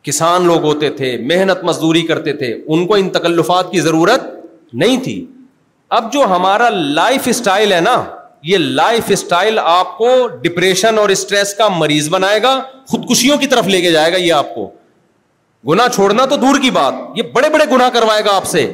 کسان 0.06 0.46
لوگ 0.46 0.64
ہوتے 0.64 0.88
تھے 1.00 1.16
محنت 1.32 1.62
مزدوری 1.64 2.02
کرتے 2.06 2.32
تھے 2.38 2.52
ان 2.54 2.86
کو 2.86 2.94
ان 2.94 3.10
تکلفات 3.18 3.70
کی 3.72 3.80
ضرورت 3.80 4.22
نہیں 4.82 5.02
تھی 5.04 5.14
اب 5.98 6.12
جو 6.12 6.24
ہمارا 6.34 6.68
لائف 6.98 7.28
اسٹائل 7.28 7.72
ہے 7.72 7.80
نا 7.80 7.96
یہ 8.50 8.58
لائف 8.78 9.10
اسٹائل 9.16 9.58
آپ 9.64 9.96
کو 9.98 10.06
ڈپریشن 10.42 10.98
اور 10.98 11.08
اسٹریس 11.16 11.52
کا 11.54 11.68
مریض 11.82 12.08
بنائے 12.14 12.42
گا 12.42 12.54
خودکشیوں 12.90 13.36
کی 13.38 13.46
طرف 13.52 13.66
لے 13.74 13.80
کے 13.80 13.90
جائے 13.92 14.12
گا 14.12 14.16
یہ 14.18 14.32
آپ 14.34 14.54
کو 14.54 14.70
گنا 15.68 15.88
چھوڑنا 15.94 16.24
تو 16.32 16.36
دور 16.44 16.58
کی 16.62 16.70
بات 16.78 16.94
یہ 17.18 17.22
بڑے 17.34 17.48
بڑے 17.56 17.64
گنا 17.72 17.88
کروائے 17.94 18.24
گا 18.24 18.34
آپ 18.36 18.46
سے 18.54 18.64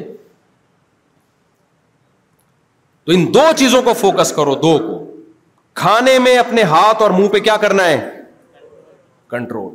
تو 3.07 3.13
ان 3.13 3.27
دو 3.35 3.45
چیزوں 3.57 3.83
کو 3.83 3.93
فوکس 4.01 4.33
کرو 4.37 4.55
دو 4.63 4.77
کو 4.87 4.97
کھانے 5.83 6.19
میں 6.19 6.37
اپنے 6.39 6.63
ہاتھ 6.73 7.03
اور 7.03 7.11
منہ 7.19 7.29
پہ 7.33 7.39
کیا 7.49 7.57
کرنا 7.67 7.85
ہے 7.89 7.99
کنٹرول 9.31 9.75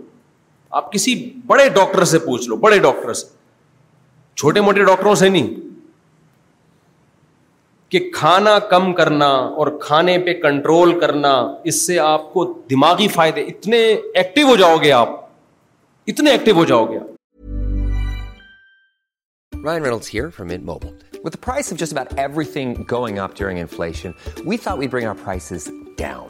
آپ 0.77 0.85
کسی 0.91 1.11
بڑے 1.47 1.65
ڈاکٹر 1.73 2.03
سے 2.11 2.19
پوچھ 2.19 2.45
لو 2.49 2.55
بڑے 2.61 2.77
ڈاکٹر 2.83 3.09
سے 3.13 3.25
چھوٹے 4.39 4.61
موٹے 4.67 4.85
ڈاکٹروں 4.85 5.11
سے 5.15 5.27
نہیں 5.29 5.49
کہ 7.89 7.99
کھانا 8.13 8.53
کم 8.69 8.93
کرنا 8.99 9.27
اور 9.29 9.67
کھانے 9.81 10.15
پہ 10.25 10.33
کنٹرول 10.41 10.93
کرنا 10.99 11.33
اس 11.71 11.81
سے 11.85 11.95
آپ 12.05 12.23
کو 12.33 12.43
دماغی 12.71 13.07
فائدے 13.19 13.41
اتنے 13.53 13.79
ایکٹیو 14.13 14.47
ہو 14.47 14.55
جاؤ 14.63 14.77
گے 14.83 14.89
آپ 15.01 15.09
اتنے 16.13 16.31
ایکٹیو 16.31 16.53
ہو 16.55 16.65
جاؤ 16.73 16.85
گے 16.91 16.97
آپ 16.99 17.03
during 19.63 19.63
inflation, 20.07 21.09
everything 22.53 22.69
going 22.91 23.15
bring 24.95 25.05
our 25.07 25.17
prices 25.25 25.63
down 25.97 26.29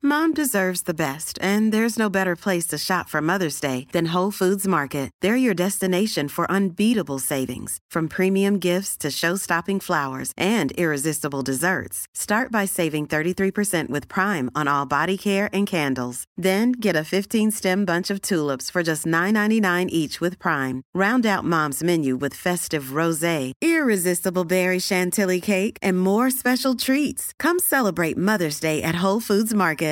Mom 0.00 0.32
deserves 0.32 0.82
the 0.82 0.94
best, 0.94 1.36
and 1.42 1.72
there's 1.72 1.98
no 1.98 2.08
better 2.08 2.36
place 2.36 2.68
to 2.68 2.78
shop 2.78 3.08
for 3.08 3.20
Mother's 3.20 3.58
Day 3.58 3.88
than 3.90 4.12
Whole 4.12 4.30
Foods 4.30 4.64
Market. 4.64 5.10
They're 5.22 5.34
your 5.34 5.54
destination 5.54 6.28
for 6.28 6.48
unbeatable 6.48 7.18
savings, 7.18 7.78
from 7.90 8.06
premium 8.06 8.60
gifts 8.60 8.96
to 8.98 9.10
show-stopping 9.10 9.80
flowers 9.80 10.32
and 10.36 10.70
irresistible 10.78 11.42
desserts. 11.42 12.06
Start 12.14 12.52
by 12.52 12.64
saving 12.64 13.08
33% 13.08 13.88
with 13.88 14.06
Prime 14.06 14.48
on 14.54 14.68
all 14.68 14.86
body 14.86 15.18
care 15.18 15.50
and 15.52 15.66
candles. 15.66 16.22
Then 16.36 16.72
get 16.80 16.94
a 16.94 17.08
15-stem 17.14 17.84
bunch 17.84 18.08
of 18.08 18.22
tulips 18.22 18.70
for 18.70 18.84
just 18.84 19.04
$9.99 19.04 19.88
each 19.88 20.20
with 20.20 20.38
Prime. 20.38 20.82
Round 20.94 21.26
out 21.26 21.44
Mom's 21.44 21.82
menu 21.82 22.14
with 22.14 22.34
festive 22.34 22.94
rosé, 22.94 23.52
irresistible 23.60 24.44
berry 24.44 24.78
chantilly 24.78 25.40
cake, 25.40 25.76
and 25.82 25.98
more 25.98 26.30
special 26.30 26.76
treats. 26.76 27.32
Come 27.40 27.58
celebrate 27.58 28.16
Mother's 28.16 28.60
Day 28.60 28.80
at 28.80 29.02
Whole 29.02 29.20
Foods 29.20 29.54
Market. 29.54 29.86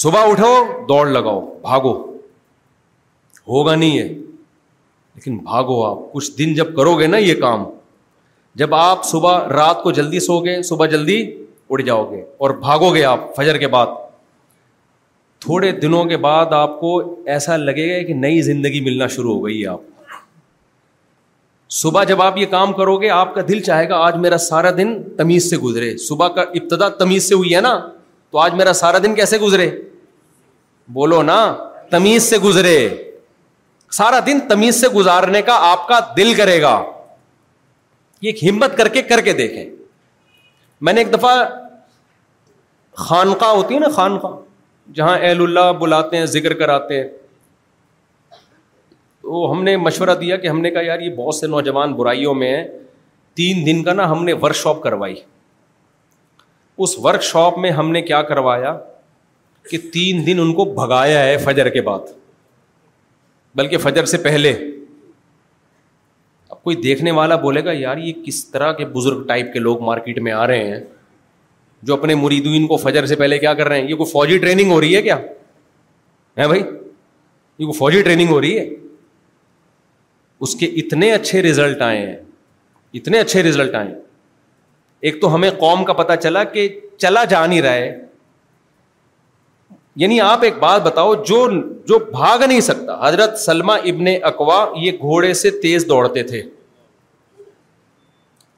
صبح 0.00 0.28
اٹھو 0.32 0.50
دوڑ 0.88 1.06
لگاؤ 1.06 1.40
بھاگو 1.62 1.90
ہوگا 3.54 3.74
نہیں 3.76 3.98
ہے 3.98 4.04
لیکن 4.04 5.36
بھاگو 5.48 5.82
آپ 5.86 5.98
کچھ 6.12 6.30
دن 6.38 6.54
جب 6.54 6.66
کرو 6.76 6.94
گے 6.98 7.06
نا 7.06 7.16
یہ 7.18 7.34
کام 7.40 7.64
جب 8.62 8.74
آپ 8.74 9.04
صبح 9.04 9.48
رات 9.58 9.82
کو 9.82 9.90
جلدی 9.98 10.20
سو 10.26 10.38
گے 10.44 10.54
صبح 10.68 10.86
جلدی 10.94 11.16
اٹھ 11.72 11.82
جاؤ 11.88 12.10
گے 12.10 12.20
اور 12.44 12.50
بھاگو 12.62 12.94
گے 12.94 13.02
آپ 13.08 13.26
فجر 13.36 13.58
کے 13.64 13.68
بعد 13.74 13.92
تھوڑے 15.46 15.72
دنوں 15.82 16.04
کے 16.12 16.16
بعد 16.28 16.52
آپ 16.62 16.78
کو 16.80 16.94
ایسا 17.36 17.56
لگے 17.66 17.86
گا 17.92 18.02
کہ 18.06 18.14
نئی 18.22 18.40
زندگی 18.50 18.80
ملنا 18.88 19.06
شروع 19.18 19.34
ہو 19.34 19.44
گئی 19.46 19.66
آپ 19.74 20.16
صبح 21.82 22.04
جب 22.12 22.22
آپ 22.30 22.38
یہ 22.38 22.46
کام 22.56 22.72
کرو 22.80 22.96
گے 23.04 23.10
آپ 23.18 23.34
کا 23.34 23.40
دل 23.48 23.60
چاہے 23.70 23.88
گا 23.88 23.98
آج 24.06 24.16
میرا 24.26 24.38
سارا 24.50 24.70
دن 24.76 24.98
تمیز 25.18 25.50
سے 25.50 25.56
گزرے 25.68 25.96
صبح 26.08 26.28
کا 26.38 26.42
ابتدا 26.62 26.88
تمیز 27.04 27.28
سے 27.28 27.34
ہوئی 27.42 27.54
ہے 27.56 27.60
نا 27.70 27.78
تو 28.32 28.38
آج 28.38 28.54
میرا 28.64 28.72
سارا 28.82 28.98
دن 29.04 29.14
کیسے 29.14 29.38
گزرے 29.46 29.70
بولو 30.94 31.22
نا 31.22 31.40
تمیز 31.90 32.22
سے 32.30 32.38
گزرے 32.44 32.78
سارا 33.96 34.18
دن 34.26 34.40
تمیز 34.48 34.80
سے 34.80 34.88
گزارنے 34.94 35.42
کا 35.42 35.56
آپ 35.70 35.86
کا 35.88 35.98
دل 36.16 36.32
کرے 36.36 36.60
گا 36.62 36.74
یہ 38.26 38.44
ہمت 38.48 38.76
کر 38.78 38.88
کے 38.96 39.02
کر 39.12 39.20
کے 39.28 39.32
دیکھیں 39.42 39.64
میں 40.88 40.92
نے 40.92 41.00
ایک 41.00 41.12
دفعہ 41.12 41.32
خانقاہ 43.06 43.52
ہوتی 43.54 43.74
ہے 43.74 43.78
نا 43.80 43.88
خانقاہ 43.94 44.36
جہاں 44.94 45.16
اہل 45.20 45.42
اللہ 45.42 45.72
بلاتے 45.80 46.16
ہیں 46.16 46.26
ذکر 46.34 46.54
کراتے 46.62 47.00
ہیں 47.00 47.08
تو 49.22 49.50
ہم 49.52 49.62
نے 49.64 49.76
مشورہ 49.86 50.14
دیا 50.20 50.36
کہ 50.44 50.48
ہم 50.48 50.60
نے 50.60 50.70
کہا 50.70 50.82
یار 50.84 51.00
یہ 51.00 51.14
بہت 51.16 51.34
سے 51.34 51.46
نوجوان 51.54 51.92
برائیوں 51.96 52.34
میں 52.34 52.54
ہیں 52.56 52.66
تین 53.40 53.64
دن 53.66 53.82
کا 53.84 53.92
نا 53.92 54.10
ہم 54.10 54.24
نے 54.24 54.32
ورک 54.42 54.54
شاپ 54.62 54.82
کروائی 54.82 55.14
اس 56.84 56.98
ورک 57.04 57.22
شاپ 57.32 57.58
میں 57.64 57.70
ہم 57.80 57.90
نے 57.92 58.02
کیا 58.02 58.22
کروایا 58.32 58.74
کہ 59.68 59.78
تین 59.92 60.24
دن 60.26 60.40
ان 60.40 60.52
کو 60.54 60.64
بھگایا 60.74 61.22
ہے 61.24 61.36
فجر 61.44 61.68
کے 61.70 61.80
بعد 61.88 62.12
بلکہ 63.56 63.78
فجر 63.82 64.04
سے 64.14 64.18
پہلے 64.24 64.52
اب 66.50 66.62
کوئی 66.62 66.76
دیکھنے 66.82 67.10
والا 67.18 67.36
بولے 67.44 67.64
گا 67.64 67.72
یار 67.74 67.96
یہ 68.04 68.12
کس 68.26 68.44
طرح 68.50 68.72
کے 68.80 68.84
بزرگ 68.94 69.26
ٹائپ 69.26 69.52
کے 69.52 69.58
لوگ 69.58 69.82
مارکیٹ 69.84 70.18
میں 70.26 70.32
آ 70.32 70.46
رہے 70.46 70.66
ہیں 70.68 70.80
جو 71.88 71.94
اپنے 71.94 72.14
مریدوئین 72.14 72.66
کو 72.66 72.76
فجر 72.76 73.06
سے 73.06 73.16
پہلے 73.16 73.38
کیا 73.38 73.54
کر 73.60 73.68
رہے 73.68 73.80
ہیں 73.80 73.88
یہ 73.88 73.94
کوئی 73.96 74.10
فوجی 74.10 74.38
ٹریننگ 74.38 74.70
ہو 74.70 74.80
رہی 74.80 74.96
ہے 74.96 75.02
کیا 75.02 75.16
ہے 75.18 76.46
بھائی 76.46 76.60
یہ 76.60 77.64
کوئی 77.66 77.78
فوجی 77.78 78.02
ٹریننگ 78.02 78.28
ہو 78.30 78.40
رہی 78.40 78.58
ہے 78.58 78.68
اس 80.46 80.54
کے 80.56 80.66
اتنے 80.80 81.12
اچھے 81.12 81.40
ریزلٹ 81.42 81.82
آئے 81.82 81.98
ہیں 82.06 82.16
اتنے 83.00 83.18
اچھے 83.20 83.42
ریزلٹ 83.42 83.74
آئے 83.74 83.86
ہیں 83.88 83.98
ایک 85.08 85.20
تو 85.20 85.34
ہمیں 85.34 85.50
قوم 85.58 85.84
کا 85.84 85.92
پتا 86.02 86.16
چلا 86.16 86.44
کہ 86.54 86.68
چلا 86.98 87.24
جا 87.24 87.44
نہیں 87.46 87.60
رہا 87.62 87.72
ہے 87.72 87.90
یعنی 90.00 90.20
آپ 90.24 90.44
ایک 90.44 90.54
بات 90.58 90.82
بتاؤ 90.82 91.14
جو 91.28 91.38
جو 91.88 91.98
بھاگ 92.12 92.42
نہیں 92.46 92.60
سکتا 92.68 92.94
حضرت 93.06 93.38
سلما 93.38 93.74
ابن 93.90 94.06
اکوا 94.30 94.58
یہ 94.82 94.92
گھوڑے 95.00 95.32
سے 95.40 95.50
تیز 95.64 95.84
دوڑتے 95.88 96.22
تھے 96.30 96.40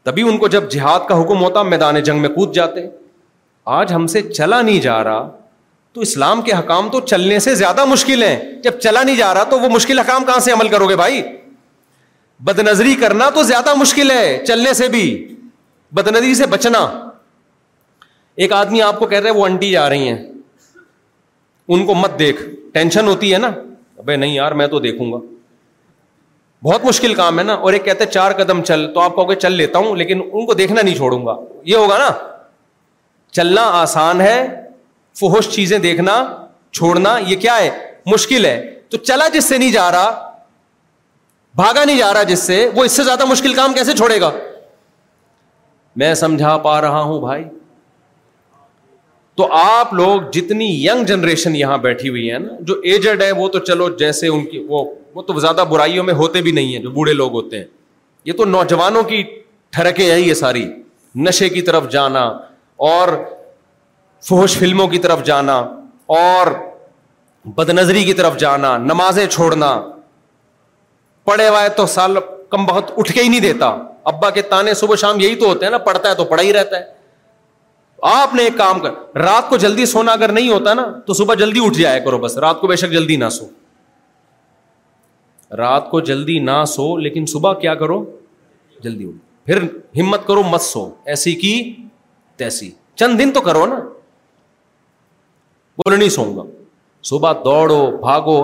تبھی 0.09 0.23
ان 0.29 0.37
کو 0.43 0.49
جب 0.57 0.71
جہاد 0.71 1.07
کا 1.09 1.21
حکم 1.21 1.43
ہوتا 1.45 1.63
میدان 1.73 2.01
جنگ 2.09 2.21
میں 2.23 2.29
کود 2.37 2.55
جاتے 2.55 2.87
آج 3.79 3.93
ہم 3.95 4.07
سے 4.15 4.23
چلا 4.29 4.61
نہیں 4.63 4.81
جا 4.87 5.03
رہا 5.11 5.29
تو 5.95 6.01
اسلام 6.07 6.43
کے 6.49 6.53
حکام 6.59 6.89
تو 6.93 7.01
چلنے 7.13 7.39
سے 7.47 7.55
زیادہ 7.65 7.85
مشکل 7.85 8.23
ہیں 8.23 8.37
جب 8.63 8.79
چلا 8.83 9.03
نہیں 9.03 9.17
جا 9.17 9.33
رہا 9.35 9.43
تو 9.55 9.59
وہ 9.61 9.69
مشکل 9.77 9.99
حکام 9.99 10.25
کہاں 10.27 10.39
سے 10.49 10.53
عمل 10.59 10.69
کرو 10.79 10.89
گے 10.89 10.97
بھائی 11.05 11.23
بد 12.51 12.59
نظری 12.69 12.95
کرنا 13.01 13.29
تو 13.35 13.43
زیادہ 13.55 13.75
مشکل 13.85 14.11
ہے 14.11 14.25
چلنے 14.49 14.73
سے 14.83 14.89
بھی 14.95 15.05
نظری 16.07 16.35
سے 16.35 16.47
بچنا 16.51 16.79
ایک 18.45 18.53
آدمی 18.59 18.81
آپ 18.83 18.99
کو 18.99 19.07
کہہ 19.07 19.21
رہے 19.21 19.31
وہ 19.41 19.45
انٹی 19.47 19.71
جا 19.71 19.89
رہی 19.91 20.09
ہیں 20.09 20.23
ان 21.75 21.85
کو 21.87 21.95
مت 21.95 22.19
دیکھ 22.19 22.43
ٹینشن 22.73 23.07
ہوتی 23.09 23.33
ہے 23.33 23.39
نا 23.47 23.51
نہیں 24.07 24.33
یار 24.33 24.53
میں 24.61 24.67
تو 24.67 24.79
دیکھوں 24.87 25.07
گا 25.13 25.19
بہت 26.65 26.85
مشکل 26.85 27.15
کام 27.15 27.39
ہے 27.39 27.43
نا 27.45 27.55
اور 27.67 27.73
ایک 27.73 27.85
کہتے 27.85 28.05
چار 28.07 28.33
قدم 28.39 28.63
چل 28.71 28.87
تو 28.95 29.01
آپ 29.01 29.13
چل 29.43 29.53
لیتا 29.61 29.79
ہوں 29.85 29.97
لیکن 29.97 30.21
ان 30.31 30.47
کو 30.47 30.55
دیکھنا 30.61 30.81
نہیں 30.83 30.95
چھوڑوں 30.97 31.21
گا 31.27 31.35
یہ 31.73 31.77
ہوگا 31.77 31.99
نا 31.99 32.11
چلنا 33.39 33.63
آسان 33.83 34.21
ہے 34.21 34.35
فہوش 35.21 35.49
چیزیں 35.55 35.79
دیکھنا 35.87 36.17
چھوڑنا 36.79 37.17
یہ 37.29 37.37
کیا 37.47 37.57
ہے 37.59 37.71
مشکل 38.15 38.45
ہے 38.51 38.55
تو 38.91 38.97
چلا 39.11 39.29
جس 39.39 39.49
سے 39.53 39.59
نہیں 39.65 39.73
جا 39.79 39.91
رہا 39.97 40.11
بھاگا 41.63 41.85
نہیں 41.85 41.99
جا 41.99 42.13
رہا 42.15 42.23
جس 42.35 42.43
سے 42.53 42.59
وہ 42.77 42.85
اس 42.91 42.97
سے 43.01 43.05
زیادہ 43.11 43.25
مشکل 43.35 43.55
کام 43.63 43.73
کیسے 43.81 43.95
چھوڑے 44.03 44.21
گا 44.21 44.31
میں 46.03 46.15
سمجھا 46.25 46.57
پا 46.69 46.81
رہا 46.87 47.01
ہوں 47.11 47.21
بھائی 47.27 47.45
تو 49.37 49.47
آپ 49.57 49.93
لوگ 49.95 50.23
جتنی 50.33 50.67
یگ 50.85 51.05
جنریشن 51.09 51.55
یہاں 51.57 51.77
بیٹھی 51.85 52.09
ہوئی 52.09 52.31
ہے 52.33 52.39
نا 52.39 52.53
جو 52.71 52.75
ایجڈ 52.93 53.23
ہے 53.23 53.31
وہ 53.37 53.47
تو 53.49 53.59
چلو 53.69 53.89
جیسے 53.99 54.29
ان 54.29 54.45
کی 54.47 54.63
وہ 54.69 54.85
وہ 55.15 55.23
تو 55.23 55.39
زیادہ 55.41 55.65
برائیوں 55.71 56.05
میں 56.05 56.15
ہوتے 56.15 56.43
بھی 56.43 56.53
نہیں 56.59 56.73
ہیں 56.73 56.83
جو 56.83 56.91
بوڑھے 56.91 57.13
لوگ 57.13 57.33
ہوتے 57.35 57.59
ہیں 57.59 57.65
یہ 58.25 58.33
تو 58.39 58.45
نوجوانوں 58.45 59.03
کی 59.13 59.23
ٹھڑکیں 59.77 60.05
ہیں 60.11 60.19
یہ 60.19 60.35
ساری 60.43 60.67
نشے 61.27 61.49
کی 61.49 61.63
طرف 61.63 61.89
جانا 61.93 62.23
اور 62.89 63.09
فحوش 64.29 64.57
فلموں 64.59 64.87
کی 64.89 64.99
طرف 65.07 65.23
جانا 65.25 65.57
اور 66.19 66.47
بد 67.57 67.69
نظری 67.79 68.05
کی 68.05 68.13
طرف 68.15 68.37
جانا 68.41 68.77
نمازیں 68.79 69.27
چھوڑنا 69.27 69.73
پڑھے 71.27 71.49
ہوئے 71.49 71.69
تو 71.77 71.87
سال 71.95 72.17
کم 72.51 72.65
بہت 72.67 72.91
اٹھ 72.97 73.13
کے 73.13 73.23
ہی 73.23 73.29
نہیں 73.29 73.41
دیتا 73.41 73.77
ابا 74.13 74.31
کے 74.39 74.43
تانے 74.53 74.75
صبح 74.81 74.97
شام 75.03 75.21
یہی 75.21 75.35
تو 75.41 75.47
ہوتے 75.49 75.65
ہیں 75.65 75.71
نا 75.71 75.79
پڑھتا 75.89 76.09
ہے 76.11 76.15
تو 76.15 76.25
پڑھا 76.31 76.43
ہی 76.43 76.53
رہتا 76.53 76.79
ہے 76.79 77.01
آپ 78.11 78.35
نے 78.35 78.43
ایک 78.43 78.57
کام 78.59 78.79
کر 78.81 78.95
رات 79.23 79.49
کو 79.49 79.57
جلدی 79.65 79.85
سونا 79.87 80.13
اگر 80.13 80.33
نہیں 80.33 80.49
ہوتا 80.51 80.73
نا 80.75 80.85
تو 81.07 81.13
صبح 81.15 81.35
جلدی 81.39 81.61
اٹھ 81.65 81.77
جایا 81.79 81.99
کرو 82.05 82.19
بس 82.19 82.37
رات 82.45 82.61
کو 82.61 82.67
بے 82.67 82.77
شک 82.77 82.91
جلدی 82.93 83.17
نہ 83.17 83.29
سو 83.33 83.45
رات 85.57 85.89
کو 85.91 86.01
جلدی 86.09 86.39
نہ 86.49 86.65
سو 86.69 86.97
لیکن 86.99 87.27
صبح 87.33 87.53
کیا 87.61 87.75
کرو 87.85 88.05
جلدی 88.85 89.05
اٹھو 89.09 89.19
پھر 89.47 89.63
ہمت 90.01 90.27
کرو 90.27 90.43
مت 90.51 90.61
سو 90.63 90.89
ایسی 91.13 91.35
کی 91.45 91.53
تیسی 92.37 92.71
چند 93.03 93.19
دن 93.21 93.33
تو 93.33 93.41
کرو 93.51 93.65
نا 93.67 93.79
بول 95.85 95.99
نہیں 95.99 96.09
سو 96.17 96.25
گا 96.37 96.49
صبح 97.13 97.33
دوڑو 97.45 97.85
بھاگو 98.01 98.39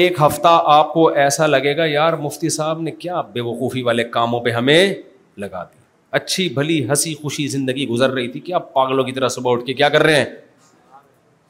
ایک 0.00 0.20
ہفتہ 0.26 0.60
آپ 0.80 0.92
کو 0.92 1.08
ایسا 1.24 1.46
لگے 1.46 1.76
گا 1.76 1.84
یار 1.86 2.12
مفتی 2.26 2.48
صاحب 2.58 2.80
نے 2.82 2.90
کیا 3.04 3.20
بے 3.32 3.40
وقوفی 3.40 3.82
والے 3.82 4.04
کاموں 4.18 4.40
پہ 4.44 4.50
ہمیں 4.60 4.86
لگا 5.40 5.62
دیا 5.64 5.84
اچھی 6.16 6.48
بھلی 6.56 6.78
ہنسی 6.88 7.14
خوشی 7.22 7.46
زندگی 7.54 7.86
گزر 7.88 8.10
رہی 8.16 8.28
تھی 8.34 8.40
کہ 8.40 8.52
آپ 8.58 8.72
پاگلوں 8.72 9.04
کی 9.04 9.12
طرح 9.12 9.28
صبح 9.38 9.52
اٹھ 9.52 9.64
کے 9.64 9.72
کیا 9.80 9.88
کر 9.96 10.02
رہے 10.02 10.16
ہیں 10.20 10.24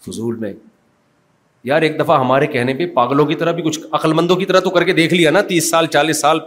فضول 0.07 0.37
میں 0.45 0.53
یار 1.71 1.83
ایک 1.89 1.99
دفعہ 2.01 2.19
ہمارے 2.21 2.47
کہنے 2.55 2.75
پہ 2.81 2.87
پاگلوں 2.97 3.27
کی 3.27 3.35
طرح 3.43 3.53
بھی 3.59 3.63
کچھ 3.63 3.79
عقل 3.99 4.13
مندوں 4.21 4.37
کی 4.41 4.47
طرح 4.53 4.61
تو 4.65 4.71
کر 4.79 4.85
کے 4.89 4.93
دیکھ 5.01 5.15
لیا 5.15 5.31
نا 5.37 5.41
تیس 5.53 5.71
سال 5.71 5.87
چالیس 5.99 6.21
سال 6.27 6.41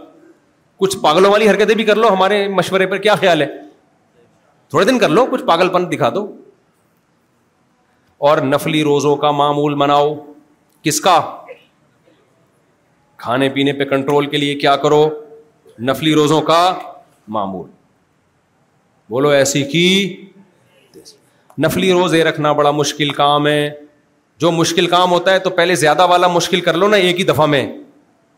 کچھ 0.84 0.96
پاگلوں 1.06 1.30
والی 1.30 1.48
حرکتیں 1.50 1.74
بھی 1.80 1.84
کر 1.92 1.96
لو 2.04 2.12
ہمارے 2.16 2.42
مشورے 2.58 2.86
پر 2.92 2.98
کیا 3.08 3.14
خیال 3.24 3.42
ہے 3.42 3.46
تھوڑے 4.74 4.84
دن 4.92 4.98
کر 5.06 5.16
لو 5.18 5.24
کچھ 5.32 5.44
پاگل 5.54 5.68
پن 5.78 5.90
دکھا 5.96 6.08
دو 6.14 6.26
اور 8.28 8.38
نفلی 8.52 8.82
روزوں 8.92 9.16
کا 9.26 9.30
معمول 9.42 9.74
مناؤ 9.82 10.14
کس 10.84 11.00
کا 11.08 11.18
کھانے 13.24 13.48
پینے 13.58 13.72
پہ 13.80 13.84
کنٹرول 13.96 14.26
کے 14.34 14.46
لیے 14.46 14.54
کیا 14.64 14.76
کرو 14.86 15.04
نفلی 15.90 16.14
روزوں 16.22 16.40
کا 16.52 16.60
معمول 17.38 17.68
بولو 19.10 19.28
ایسی 19.34 19.62
کی 19.70 19.84
نفلی 21.62 21.90
روزے 21.92 22.22
رکھنا 22.24 22.50
بڑا 22.60 22.70
مشکل 22.70 23.08
کام 23.14 23.46
ہے 23.46 23.70
جو 24.40 24.50
مشکل 24.52 24.86
کام 24.90 25.10
ہوتا 25.12 25.32
ہے 25.32 25.38
تو 25.46 25.50
پہلے 25.56 25.74
زیادہ 25.80 26.06
والا 26.08 26.26
مشکل 26.34 26.60
کر 26.66 26.76
لو 26.82 26.88
نا 26.88 26.96
ایک 27.06 27.18
ہی 27.18 27.24
دفعہ 27.30 27.46
میں 27.54 27.66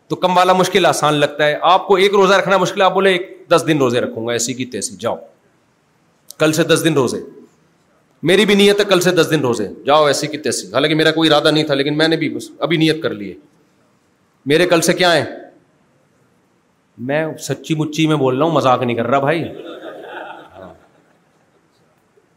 تو 0.09 0.15
کم 0.23 0.37
والا 0.37 0.53
مشکل 0.53 0.85
آسان 0.85 1.13
لگتا 1.13 1.45
ہے 1.47 1.57
آپ 1.73 1.85
کو 1.87 1.95
ایک 2.05 2.13
روزہ 2.15 2.33
رکھنا 2.35 2.57
مشکل 2.63 2.81
آپ 2.81 2.93
بولے 2.93 3.11
ایک 3.11 3.27
دس 3.51 3.63
دن 3.67 3.77
روزے 3.79 4.01
رکھوں 4.01 4.25
گا 4.27 4.31
ایسی 4.33 4.53
کی 4.53 4.65
تیسی 4.73 4.95
جاؤ 4.99 5.15
کل 6.39 6.53
سے 6.53 6.63
دس 6.73 6.81
دن 6.85 6.93
روزے 7.01 7.17
میری 8.29 8.45
بھی 8.45 8.55
نیت 8.55 8.79
ہے 8.79 8.85
کل 8.89 8.99
سے 9.07 9.11
دس 9.15 9.29
دن 9.31 9.41
روزے 9.47 9.67
جاؤ 9.85 10.05
ایسی 10.07 10.27
کی 10.33 10.37
تیسی 10.47 10.67
حالانکہ 10.73 10.95
میرا 10.95 11.11
کوئی 11.19 11.29
ارادہ 11.29 11.51
نہیں 11.51 11.63
تھا 11.63 11.73
لیکن 11.73 11.97
میں 11.97 12.07
نے 12.07 12.17
بھی 12.23 12.29
ابھی 12.67 12.77
نیت 12.85 13.01
کر 13.03 13.13
لی 13.19 13.29
ہے 13.29 13.33
میرے 14.53 14.65
کل 14.73 14.81
سے 14.89 14.93
کیا 15.03 15.13
ہے 15.13 15.23
میں 17.11 17.23
سچی 17.47 17.75
مچی 17.75 18.07
میں 18.07 18.15
بول 18.25 18.37
رہا 18.37 18.45
ہوں 18.45 18.51
مذاق 18.53 18.83
نہیں 18.83 18.95
کر 18.95 19.07
رہا 19.11 19.19
بھائی 19.19 19.43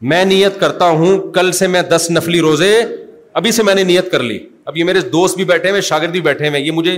میں 0.09 0.23
نیت 0.25 0.59
کرتا 0.59 0.87
ہوں 0.89 1.17
کل 1.33 1.51
سے 1.59 1.67
میں 1.67 1.81
دس 1.91 2.07
نفلی 2.11 2.39
روزے 2.41 2.73
ابھی 3.39 3.51
سے 3.51 3.63
میں 3.63 3.73
نے 3.75 3.83
نیت 3.83 4.11
کر 4.11 4.23
لی 4.23 4.37
اب 4.65 4.77
یہ 4.77 4.83
میرے 4.83 5.01
دوست 5.11 5.35
بھی 5.37 5.45
بیٹھے 5.45 5.69
ہوئے 5.69 5.81
شاگرد 5.81 6.11
بھی 6.11 6.21
بیٹھے 6.21 6.47
ہوئے 6.47 6.59
یہ 6.61 6.71
مجھے 6.71 6.97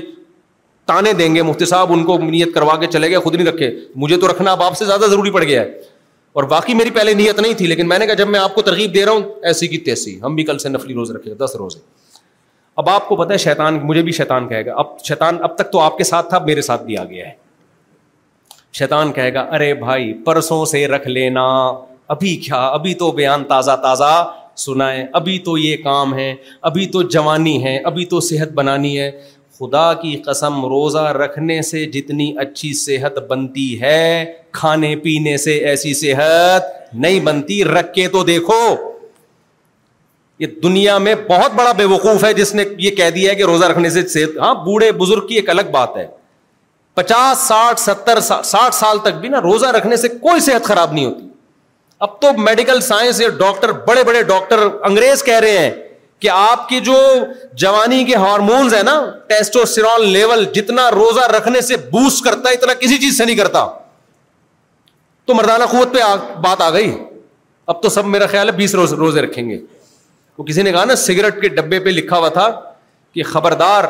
تانے 0.87 1.13
دیں 1.13 1.33
گے 1.35 1.41
مفتی 1.41 1.65
صاحب 1.65 1.93
ان 1.93 2.03
کو 2.03 2.17
نیت 2.19 2.53
کروا 2.53 2.75
کے 2.79 2.87
چلے 2.93 3.09
گئے 3.09 3.19
خود 3.19 3.35
نہیں 3.35 3.47
رکھے 3.47 3.71
مجھے 3.95 4.17
تو 4.19 4.31
رکھنا 4.31 4.51
اب 4.51 4.63
آپ 4.63 4.77
سے 4.77 4.85
زیادہ 4.85 5.05
ضروری 5.09 5.31
پڑ 5.31 5.43
گیا 5.43 5.61
ہے 5.61 5.71
اور 6.33 6.43
باقی 6.49 6.73
میری 6.75 6.89
پہلے 6.95 7.13
نیت 7.13 7.39
نہیں 7.39 7.53
تھی 7.57 7.67
لیکن 7.67 7.87
میں 7.89 7.99
نے 7.99 8.05
کہا 8.05 8.13
جب 8.13 8.27
میں 8.29 8.39
آپ 8.39 8.55
کو 8.55 8.61
ترغیب 8.61 8.93
دے 8.93 9.05
رہا 9.05 9.11
ہوں 9.11 9.21
ایسی 9.47 9.67
کی 9.67 9.77
تیسی 9.85 10.19
ہم 10.21 10.35
بھی 10.35 10.43
کل 10.45 10.57
سے 10.59 10.69
نفلی 10.69 10.93
روز 10.93 11.11
رکھے 11.11 11.33
دس 11.45 11.55
روزے 11.59 11.79
اب 12.77 12.89
آپ 12.89 13.07
کو 13.07 13.15
پتا 13.23 13.33
ہے 13.33 13.37
شیتان 13.43 13.77
مجھے 13.83 14.01
بھی 14.01 14.11
شیطان 14.17 14.47
کہے 14.47 14.65
گا 14.65 14.73
اب 14.79 14.97
شیتان 15.07 15.37
اب 15.43 15.55
تک 15.57 15.71
تو 15.71 15.79
آپ 15.79 15.97
کے 15.97 16.03
ساتھ 16.03 16.29
تھا 16.29 16.37
اب 16.37 16.45
میرے 16.47 16.61
ساتھ 16.69 16.83
بھی 16.85 16.97
آ 16.97 17.03
گیا 17.09 17.25
ہے 17.27 17.31
شیتان 18.79 19.11
کہے 19.13 19.33
گا 19.33 19.39
ارے 19.55 19.73
بھائی 19.73 20.13
پرسوں 20.25 20.63
سے 20.65 20.85
رکھ 20.87 21.07
لینا 21.07 21.45
ابھی 22.13 22.35
کیا 22.43 22.65
ابھی 22.67 22.93
تو 22.99 23.11
بیان 23.17 23.43
تازہ 23.47 23.71
تازہ 23.81 24.11
سنائے 24.57 25.05
ابھی 25.17 25.37
تو 25.45 25.57
یہ 25.57 25.75
کام 25.83 26.13
ہے 26.17 26.33
ابھی 26.69 26.85
تو 26.93 27.01
جوانی 27.15 27.63
ہے 27.63 27.77
ابھی 27.89 28.05
تو 28.13 28.19
صحت 28.29 28.53
بنانی 28.55 28.97
ہے 28.99 29.09
خدا 29.59 29.93
کی 30.01 30.15
قسم 30.25 30.59
روزہ 30.69 31.03
رکھنے 31.19 31.61
سے 31.69 31.85
جتنی 31.93 32.31
اچھی 32.43 32.73
صحت 32.79 33.17
بنتی 33.29 33.67
ہے 33.81 33.99
کھانے 34.59 34.95
پینے 35.03 35.35
سے 35.45 35.55
ایسی 35.71 35.93
صحت 36.01 36.73
نہیں 37.05 37.19
بنتی 37.25 37.63
رکھ 37.65 37.93
کے 37.93 38.07
تو 38.11 38.23
دیکھو 38.31 38.59
یہ 40.39 40.47
دنیا 40.63 40.97
میں 41.05 41.15
بہت 41.29 41.53
بڑا 41.55 41.71
بے 41.77 41.85
وقوف 41.93 42.23
ہے 42.23 42.33
جس 42.33 42.53
نے 42.55 42.63
یہ 42.79 42.91
کہہ 42.95 43.09
دیا 43.15 43.29
ہے 43.31 43.35
کہ 43.35 43.45
روزہ 43.53 43.65
رکھنے 43.71 43.89
سے 43.95 44.07
صحت 44.07 44.37
ہاں 44.41 44.53
بوڑھے 44.65 44.91
بزرگ 45.05 45.27
کی 45.27 45.35
ایک 45.35 45.49
الگ 45.49 45.71
بات 45.79 45.97
ہے 45.97 46.07
پچاس 46.95 47.47
ساٹھ 47.47 47.79
ستر 47.79 48.19
ساٹھ 48.29 48.75
سال 48.75 48.99
تک 49.03 49.19
بھی 49.21 49.29
نا 49.29 49.41
روزہ 49.41 49.65
رکھنے 49.77 49.95
سے 49.97 50.07
کوئی 50.21 50.39
صحت 50.51 50.63
خراب 50.67 50.93
نہیں 50.93 51.05
ہوتی 51.05 51.27
اب 52.01 52.19
تو 52.21 52.31
میڈیکل 52.37 52.79
سائنس 52.81 53.19
یا 53.21 53.27
ڈاکٹر 53.39 53.71
بڑے 53.87 54.03
بڑے 54.07 54.21
ڈاکٹر 54.27 54.59
انگریز 54.89 55.23
کہہ 55.23 55.39
رہے 55.43 55.57
ہیں 55.57 55.71
کہ 56.19 56.29
آپ 56.33 56.67
کی 56.69 56.79
جو 56.83 56.95
جوانی 57.63 58.03
کے 58.05 58.15
ہارمونز 58.25 58.73
ہیں 58.75 58.83
نا 58.83 58.93
ٹیسٹوسٹیرون 59.27 60.07
لیول 60.11 60.43
جتنا 60.53 60.89
روزہ 60.91 61.25
رکھنے 61.37 61.61
سے 61.67 61.77
بوسٹ 61.91 62.23
کرتا 62.25 62.49
ہے 62.49 62.53
اتنا 62.55 62.73
کسی 62.79 62.97
چیز 63.01 63.17
سے 63.17 63.25
نہیں 63.25 63.35
کرتا 63.35 63.65
تو 65.25 65.33
مردانہ 65.35 65.63
قوت 65.71 65.93
پہ 65.93 65.99
بات 66.43 66.61
آ 66.61 66.69
گئی 66.73 66.91
اب 67.73 67.81
تو 67.81 67.89
سب 67.95 68.05
میرا 68.15 68.25
خیال 68.27 68.47
ہے 68.49 68.53
بیس 68.57 68.75
روز 68.75 68.93
روزے 69.03 69.21
رکھیں 69.21 69.49
گے 69.49 69.59
وہ 70.37 70.43
کسی 70.45 70.61
نے 70.61 70.71
کہا 70.71 70.85
نا 70.85 70.95
سگریٹ 71.05 71.41
کے 71.41 71.49
ڈبے 71.59 71.79
پہ 71.79 71.89
لکھا 71.99 72.17
ہوا 72.17 72.29
تھا 72.39 72.49
کہ 73.13 73.23
خبردار 73.33 73.83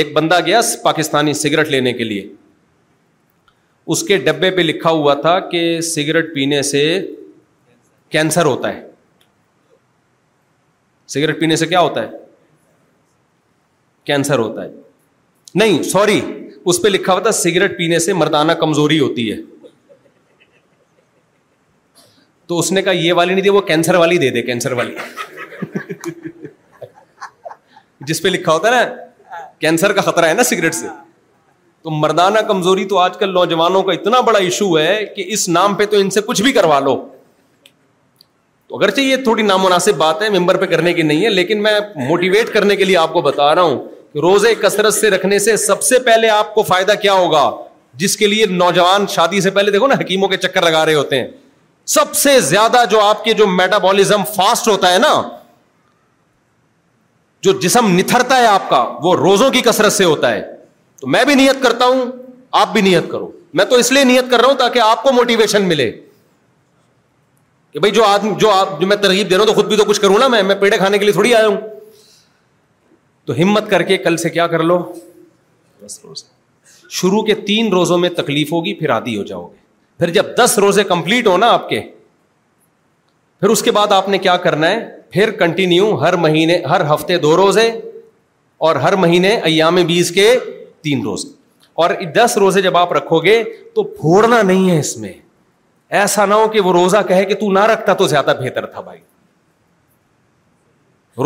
ایک 0.00 0.12
بندہ 0.14 0.38
گیا 0.46 0.60
پاکستانی 0.84 1.32
سگریٹ 1.34 1.68
لینے 1.68 1.92
کے 1.92 2.04
لیے 2.04 2.26
اس 3.92 4.02
کے 4.06 4.16
ڈبے 4.26 4.50
پہ 4.50 4.60
لکھا 4.60 4.90
ہوا 5.00 5.14
تھا 5.24 5.38
کہ 5.50 5.60
سگریٹ 5.94 6.32
پینے 6.34 6.62
سے 6.70 6.80
کینسر 8.10 8.44
ہوتا 8.46 8.72
ہے 8.74 8.86
سگریٹ 11.14 11.40
پینے 11.40 11.56
سے 11.56 11.66
کیا 11.66 11.80
ہوتا 11.80 12.02
ہے 12.02 12.24
کینسر 14.10 14.38
ہوتا 14.38 14.64
ہے 14.64 14.68
نہیں 15.62 15.82
سوری 15.92 16.20
اس 16.70 16.82
پہ 16.82 16.88
لکھا 16.88 17.12
ہوا 17.12 17.22
تھا 17.22 17.30
سگریٹ 17.42 17.76
پینے 17.78 17.98
سے 18.06 18.12
مردانہ 18.22 18.52
کمزوری 18.60 18.98
ہوتی 19.00 19.30
ہے 19.32 19.36
تو 22.48 22.58
اس 22.58 22.70
نے 22.72 22.82
کہا 22.82 22.92
یہ 22.92 23.12
والی 23.18 23.34
نہیں 23.34 23.42
دی 23.44 23.48
وہ 23.48 23.60
کینسر 23.70 23.94
والی 24.02 24.18
دے 24.24 24.30
دے 24.30 24.42
کینسر 24.50 24.72
والی 24.80 24.94
جس 28.08 28.22
پہ 28.22 28.28
لکھا 28.28 28.52
ہوتا 28.52 28.68
ہے 28.78 28.84
نا 28.84 29.38
کینسر 29.60 29.92
کا 29.92 30.00
خطرہ 30.10 30.28
ہے 30.28 30.34
نا 30.34 30.42
سگریٹ 30.50 30.74
سے 30.74 30.86
تو 31.86 31.90
مردانہ 31.94 32.38
کمزوری 32.46 32.84
تو 32.90 32.96
آج 32.98 33.16
کل 33.18 33.32
نوجوانوں 33.32 33.82
کا 33.88 33.92
اتنا 33.92 34.20
بڑا 34.28 34.38
ایشو 34.44 34.66
ہے 34.78 35.04
کہ 35.16 35.24
اس 35.32 35.48
نام 35.48 35.74
پہ 35.80 35.84
تو 35.90 35.96
ان 36.04 36.08
سے 36.10 36.20
کچھ 36.26 36.40
بھی 36.42 36.52
کروا 36.52 36.78
لو 36.86 36.94
تو 38.68 38.76
اگرچہ 38.78 39.00
یہ 39.00 39.16
تھوڑی 39.24 39.42
نامناسب 39.42 39.96
بات 39.96 40.22
ہے 40.22 40.30
ممبر 40.38 40.56
پہ 40.62 40.66
کرنے 40.72 40.92
کی 40.92 41.02
نہیں 41.02 41.24
ہے 41.24 41.30
لیکن 41.30 41.62
میں 41.62 41.72
موٹیویٹ 42.08 42.52
کرنے 42.52 42.76
کے 42.76 42.84
لیے 42.84 42.96
آپ 43.02 43.12
کو 43.12 43.20
بتا 43.26 43.54
رہا 43.54 43.62
ہوں 43.68 43.78
کہ 44.12 44.20
روزے 44.22 44.54
کثرت 44.62 44.94
سے 44.94 45.10
رکھنے 45.14 45.38
سے 45.44 45.56
سب 45.66 45.82
سے 45.90 45.98
پہلے 46.08 46.28
آپ 46.38 46.52
کو 46.54 46.62
فائدہ 46.72 46.94
کیا 47.02 47.12
ہوگا 47.20 47.44
جس 48.02 48.16
کے 48.16 48.26
لیے 48.34 48.46
نوجوان 48.64 49.06
شادی 49.14 49.40
سے 49.40 49.50
پہلے 49.60 49.70
دیکھو 49.72 49.86
نا 49.86 49.94
حکیموں 50.00 50.28
کے 50.28 50.36
چکر 50.46 50.64
لگا 50.68 50.84
رہے 50.86 50.94
ہوتے 50.94 51.20
ہیں 51.20 51.26
سب 51.96 52.14
سے 52.22 52.38
زیادہ 52.48 52.84
جو 52.90 53.00
آپ 53.04 53.24
کے 53.24 53.32
جو 53.42 53.46
میٹابالزم 53.62 54.24
فاسٹ 54.34 54.68
ہوتا 54.74 54.92
ہے 54.92 54.98
نا 55.06 55.14
جو 57.42 57.52
جسم 57.68 57.96
نتھرتا 57.98 58.36
ہے 58.42 58.46
آپ 58.56 58.68
کا 58.70 58.84
وہ 59.06 59.14
روزوں 59.24 59.50
کی 59.50 59.60
کثرت 59.70 59.92
سے 59.92 60.04
ہوتا 60.04 60.32
ہے 60.34 60.42
تو 61.00 61.06
میں 61.14 61.24
بھی 61.24 61.34
نیت 61.34 61.62
کرتا 61.62 61.86
ہوں 61.86 62.04
آپ 62.60 62.72
بھی 62.72 62.80
نیت 62.82 63.10
کرو 63.10 63.30
میں 63.60 63.64
تو 63.70 63.76
اس 63.76 63.92
لیے 63.92 64.04
نیت 64.04 64.30
کر 64.30 64.40
رہا 64.40 64.48
ہوں 64.48 64.56
تاکہ 64.58 64.78
آپ 64.84 65.02
کو 65.02 65.12
موٹیویشن 65.12 65.68
ملے 65.68 65.90
کہ 67.72 67.78
بھائی 67.80 67.92
جو 67.92 68.04
آدمی 68.04 68.34
جو 68.40 68.50
آپ 68.50 68.80
جو 68.80 68.86
میں 68.86 68.96
ترغیب 69.02 69.30
دے 69.30 69.34
رہا 69.34 69.40
ہوں 69.40 69.46
تو 69.46 69.54
خود 69.54 69.66
بھی 69.68 69.76
تو 69.76 69.84
کچھ 69.88 70.00
کروں 70.00 70.18
نا 70.18 70.28
میں 70.34 70.42
میں 70.50 70.54
پیڑے 70.60 70.76
کھانے 70.78 70.98
کے 70.98 71.04
لیے 71.04 71.12
تھوڑی 71.12 71.34
آیا 71.34 71.46
ہوں 71.46 71.56
تو 73.26 73.34
ہمت 73.42 73.70
کر 73.70 73.82
کے 73.90 73.96
کل 74.06 74.16
سے 74.22 74.30
کیا 74.30 74.46
کر 74.46 74.62
لو 74.70 74.78
دس 75.86 75.98
روز 76.04 76.24
شروع 76.98 77.22
کے 77.26 77.34
تین 77.46 77.72
روزوں 77.72 77.98
میں 77.98 78.08
تکلیف 78.16 78.52
ہوگی 78.52 78.74
پھر 78.80 78.90
آدھی 78.90 79.16
ہو 79.16 79.22
جاؤ 79.30 79.46
گے 79.46 79.64
پھر 79.98 80.10
جب 80.16 80.26
دس 80.38 80.58
روزے 80.62 80.84
کمپلیٹ 80.84 81.26
ہو 81.26 81.36
نا 81.38 81.48
آپ 81.52 81.68
کے 81.68 81.80
پھر 83.40 83.48
اس 83.54 83.62
کے 83.62 83.70
بعد 83.76 83.92
آپ 83.92 84.08
نے 84.08 84.18
کیا 84.26 84.36
کرنا 84.44 84.70
ہے 84.70 84.80
پھر 85.12 85.30
کنٹینیو 85.38 85.94
ہر 86.00 86.16
مہینے 86.26 86.58
ہر 86.70 86.80
ہفتے 86.94 87.16
دو 87.24 87.36
روزے 87.36 87.68
اور 88.68 88.76
ہر 88.84 88.96
مہینے 88.96 89.34
ایام 89.50 89.74
بیس 89.86 90.10
کے 90.18 90.30
تین 90.88 91.02
روز 91.08 91.24
اور 91.84 91.90
دس 92.16 92.36
روزے 92.44 92.60
جب 92.66 92.76
آپ 92.82 92.92
رکھو 92.98 93.18
گے 93.24 93.36
تو 93.74 93.82
پھوڑنا 94.00 94.40
نہیں 94.50 94.70
ہے 94.70 94.78
اس 94.84 94.96
میں 95.04 95.12
ایسا 96.02 96.24
نہ 96.30 96.34
ہو 96.42 96.48
کہ 96.54 96.60
وہ 96.66 96.72
روزہ 96.72 97.02
کہے 97.08 97.24
کہ 97.32 97.34
تو 97.34 97.46
تو 97.48 97.52
نہ 97.56 97.64
رکھتا 97.72 97.94
زیادہ 98.12 98.34
بہتر 98.42 98.66
تھا 98.76 98.80
بھائی 98.86 99.00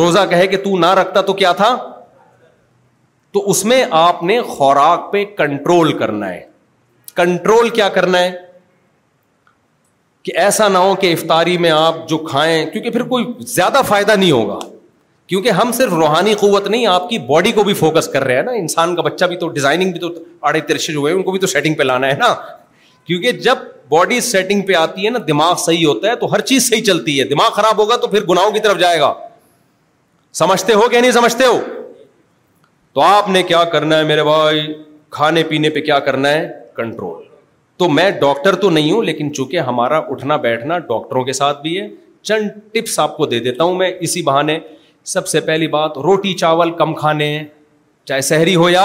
روزہ 0.01 0.24
کہے 0.31 0.47
کہ 0.55 0.59
تو 0.65 0.77
نہ 0.87 0.91
رکھتا 1.01 1.20
تو 1.28 1.32
کیا 1.43 1.53
تھا 1.61 1.70
تو 3.37 3.45
اس 3.53 3.65
میں 3.70 3.81
آپ 4.01 4.23
نے 4.31 4.41
خوراک 4.51 5.07
پہ 5.12 5.24
کنٹرول 5.43 5.93
کرنا 6.03 6.28
ہے 6.32 6.43
کنٹرول 7.23 7.69
کیا 7.78 7.89
کرنا 8.01 8.19
ہے 8.24 8.31
کہ 10.28 10.32
ایسا 10.49 10.69
نہ 10.77 10.82
ہو 10.87 10.95
کہ 11.05 11.12
افطاری 11.12 11.57
میں 11.65 11.70
آپ 11.78 12.07
جو 12.12 12.19
کھائیں 12.32 12.57
کیونکہ 12.70 12.91
پھر 12.99 13.03
کوئی 13.15 13.32
زیادہ 13.57 13.81
فائدہ 13.93 14.16
نہیں 14.23 14.32
ہوگا 14.39 14.59
کیونکہ 15.31 15.51
ہم 15.61 15.70
صرف 15.73 15.93
روحانی 15.94 16.32
قوت 16.39 16.66
نہیں 16.69 16.86
آپ 16.93 17.09
کی 17.09 17.19
باڈی 17.27 17.51
کو 17.57 17.62
بھی 17.65 17.73
فوکس 17.81 18.07
کر 18.12 18.24
رہے 18.24 18.36
ہیں 18.36 18.43
نا 18.43 18.52
انسان 18.61 18.94
کا 18.97 19.02
بچہ 19.09 19.24
بھی 19.32 19.36
تو 19.43 19.48
ڈیزائننگ 19.59 19.90
بھی 19.97 20.01
تو 20.01 20.09
آڑے 20.51 20.61
ترشے 20.70 20.93
ان 21.11 21.23
کو 21.23 21.31
بھی 21.31 21.40
تو 21.40 21.47
سیٹنگ 21.52 21.74
پہ 21.78 21.82
لانا 21.82 22.07
ہے 22.11 22.16
نا 22.23 22.32
کیونکہ 23.11 23.32
جب 23.47 23.59
باڈی 23.89 24.19
سیٹنگ 24.31 24.62
پہ 24.66 24.74
آتی 24.78 25.05
ہے 25.05 25.11
نا 25.11 25.19
دماغ 25.28 25.55
صحیح 25.65 25.86
ہوتا 25.86 26.09
ہے 26.11 26.15
تو 26.24 26.32
ہر 26.32 26.40
چیز 26.51 26.69
صحیح 26.69 26.82
چلتی 26.89 27.19
ہے 27.19 27.24
دماغ 27.35 27.51
خراب 27.59 27.78
ہوگا 27.82 27.97
تو 27.97 28.07
پھر 28.15 28.24
گناہوں 28.31 28.51
کی 28.57 28.61
طرف 28.65 28.78
جائے 28.78 28.98
گا 29.01 29.12
سمجھتے 30.40 30.74
ہو 30.81 30.89
کہ 30.89 31.01
نہیں 31.01 31.12
سمجھتے 31.19 31.44
ہو 31.47 31.61
تو 32.93 33.01
آپ 33.09 33.28
نے 33.36 33.43
کیا 33.52 33.62
کرنا 33.77 33.98
ہے 33.98 34.05
میرے 34.11 34.23
بھائی 34.31 34.66
کھانے 35.19 35.43
پینے 35.52 35.70
پہ 35.77 35.81
کیا 35.90 35.98
کرنا 36.09 36.31
ہے 36.32 36.47
کنٹرول 36.77 37.23
تو 37.82 37.89
میں 38.01 38.11
ڈاکٹر 38.27 38.55
تو 38.65 38.70
نہیں 38.81 38.93
ہوں 38.93 39.02
لیکن 39.12 39.32
چونکہ 39.35 39.70
ہمارا 39.70 39.98
اٹھنا 40.16 40.36
بیٹھنا 40.51 40.78
ڈاکٹروں 40.93 41.24
کے 41.24 41.32
ساتھ 41.43 41.62
بھی 41.62 41.81
ہے 41.81 41.89
چند 42.31 42.48
ٹپس 42.73 42.98
آپ 43.07 43.16
کو 43.16 43.27
دے 43.35 43.39
دیتا 43.48 43.65
ہوں 43.65 43.74
میں 43.85 43.93
اسی 44.09 44.23
بہانے 44.23 44.59
سب 45.12 45.27
سے 45.28 45.40
پہلی 45.40 45.66
بات 45.68 45.98
روٹی 46.05 46.32
چاول 46.39 46.70
کم 46.78 46.94
کھانے 46.94 47.39
چاہے 48.06 48.20
سحری 48.22 48.55
ہو 48.56 48.68
یا 48.70 48.82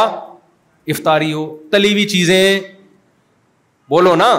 افطاری 0.88 1.32
ہو 1.34 1.46
تلی 1.72 1.92
ہوئی 1.94 2.08
چیزیں 2.10 2.60
بولو 3.90 4.16
نا 4.16 4.30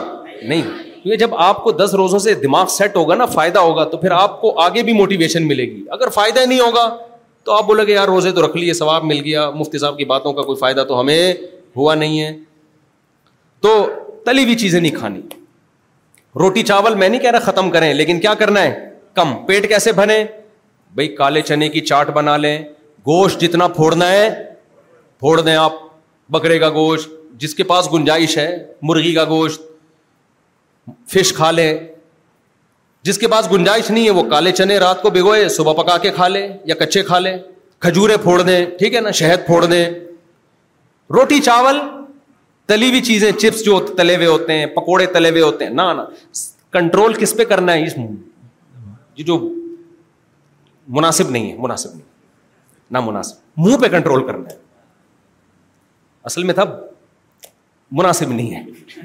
نہیں 0.43 0.63
کیونکہ 0.63 1.17
جب 1.17 1.35
آپ 1.49 1.63
کو 1.65 1.73
دس 1.73 1.95
روزوں 1.99 2.19
سے 2.19 2.35
دماغ 2.35 2.67
سیٹ 2.79 2.97
ہوگا 2.97 3.15
نا 3.15 3.27
فائدہ 3.35 3.59
ہوگا 3.59 3.85
تو 3.89 3.97
پھر 3.97 4.11
آپ 4.11 4.41
کو 4.41 4.59
آگے 4.61 4.83
بھی 4.83 4.93
موٹیویشن 4.93 5.47
ملے 5.49 5.63
گی 5.71 5.83
اگر 5.93 6.09
فائدہ 6.15 6.45
نہیں 6.47 6.61
ہوگا 6.61 6.89
تو 7.45 7.53
آپ 7.53 7.65
بولو 7.67 7.83
گے 7.87 7.93
یار 7.93 8.09
روزے 8.09 8.31
تو 8.33 8.45
رکھ 8.47 8.57
لیے 8.57 8.73
ثواب 8.75 9.05
مل 9.05 9.21
گیا 9.25 9.49
مفتی 9.55 9.79
صاحب 9.79 9.97
کی 9.99 10.05
باتوں 10.05 10.33
کا 10.33 10.43
کوئی 10.43 10.59
فائدہ 10.61 10.85
تو 10.89 11.01
ہمیں 11.01 11.33
ہوا 11.77 11.95
نہیں 11.95 12.21
ہے 12.21 12.37
تو 13.63 13.75
تلی 14.25 14.43
ہوئی 14.45 14.55
چیزیں 14.59 14.81
نہیں 14.81 14.95
کھانی 14.95 15.21
روٹی 16.41 16.63
چاول 16.63 16.95
میں 16.95 17.09
نہیں 17.09 17.21
کہہ 17.21 17.31
رہا 17.31 17.51
ختم 17.51 17.71
کریں 17.71 17.93
لیکن 17.95 18.21
کیا 18.21 18.35
کرنا 18.39 18.63
ہے 18.63 18.89
کم 19.17 19.35
پیٹ 19.47 19.69
کیسے 19.69 19.93
بھرے 20.01 20.25
بھائی 20.97 21.09
کالے 21.17 21.41
چنے 21.47 21.69
کی 21.69 21.81
چاٹ 21.87 22.11
بنا 22.17 22.37
لیں 22.37 22.59
گوشت 23.07 23.41
جتنا 23.41 23.67
پھوڑنا 23.79 24.09
ہے 24.11 24.29
پھوڑ 25.21 25.41
دیں 25.41 25.55
آپ 25.55 25.73
بکرے 26.37 26.59
کا 26.59 26.69
گوشت 26.75 27.09
جس 27.41 27.55
کے 27.55 27.63
پاس 27.73 27.93
گنجائش 27.93 28.37
ہے 28.39 28.49
مرغی 28.91 29.13
کا 29.15 29.25
گوشت 29.29 29.63
فش 31.15 31.33
کھا 31.37 31.51
لیں 31.51 31.73
جس 33.09 33.19
کے 33.19 33.29
پاس 33.29 33.51
گنجائش 33.53 33.91
نہیں 33.91 34.05
ہے 34.05 34.11
وہ 34.19 34.23
کالے 34.31 34.53
چنے 34.53 34.79
رات 34.85 35.03
کو 35.03 35.11
بھگوئے 35.19 35.49
صبح 35.59 35.73
پکا 35.83 35.97
کے 36.07 36.11
کھا 36.19 36.29
لے 36.29 36.47
یا 36.69 36.75
کچے 36.85 37.03
کھا 37.11 37.19
لے 37.27 37.37
کھجورے 37.87 38.17
پھوڑ 38.23 38.41
دیں 38.43 38.65
ٹھیک 38.79 38.95
ہے 38.95 39.01
نا 39.01 39.11
شہد 39.21 39.47
پھوڑ 39.47 39.65
دیں 39.65 39.85
روٹی 41.19 41.41
چاول 41.51 41.81
تلی 42.71 42.89
ہوئی 42.89 43.01
چیزیں 43.13 43.31
چپس 43.33 43.65
جو 43.65 43.79
تلے 43.99 44.17
ہوئے 44.17 44.27
ہوتے 44.27 44.53
ہیں 44.59 44.65
پکوڑے 44.81 45.07
تلے 45.19 45.31
ہوئے 45.31 45.43
ہوتے 45.43 45.67
ہیں 45.67 45.73
نہ 45.75 45.91
کنٹرول 46.79 47.15
کس 47.21 47.37
پہ 47.37 47.45
کرنا 47.55 47.73
ہے 47.75 47.87
اس 47.87 47.97
جو 49.27 49.39
مناسب 50.89 51.31
نہیں 51.31 51.51
ہے 51.53 51.57
مناسب 51.59 51.91
نہیں 51.95 52.05
نہ 52.93 53.01
مناسب 53.07 53.59
منہ 53.67 53.77
پہ 53.83 53.89
کنٹرول 53.97 54.27
کرنا 54.27 54.49
ہے 54.53 54.57
اصل 56.31 56.43
میں 56.45 56.55
تھا 56.55 56.65
مناسب 58.01 58.33
نہیں 58.33 58.55
ہے 58.55 59.03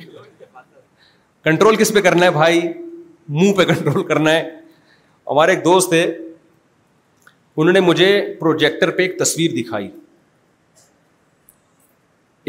کنٹرول 1.44 1.76
کس 1.76 1.92
پہ 1.94 2.02
کرنا 2.02 2.26
ہے 2.26 2.32
بھائی 2.32 2.62
منہ 3.40 3.54
پہ 3.58 3.64
کنٹرول 3.74 4.06
کرنا 4.08 4.32
ہے 4.32 4.44
ہمارے 5.32 5.54
ایک 5.56 5.64
دوست 5.66 5.90
تھے 5.90 6.04
انہوں 7.58 7.74
نے 7.74 7.80
مجھے 7.80 8.08
پروجیکٹر 8.40 8.92
پہ 8.98 9.02
ایک 9.04 9.18
تصویر 9.20 9.52
دکھائی 9.56 9.90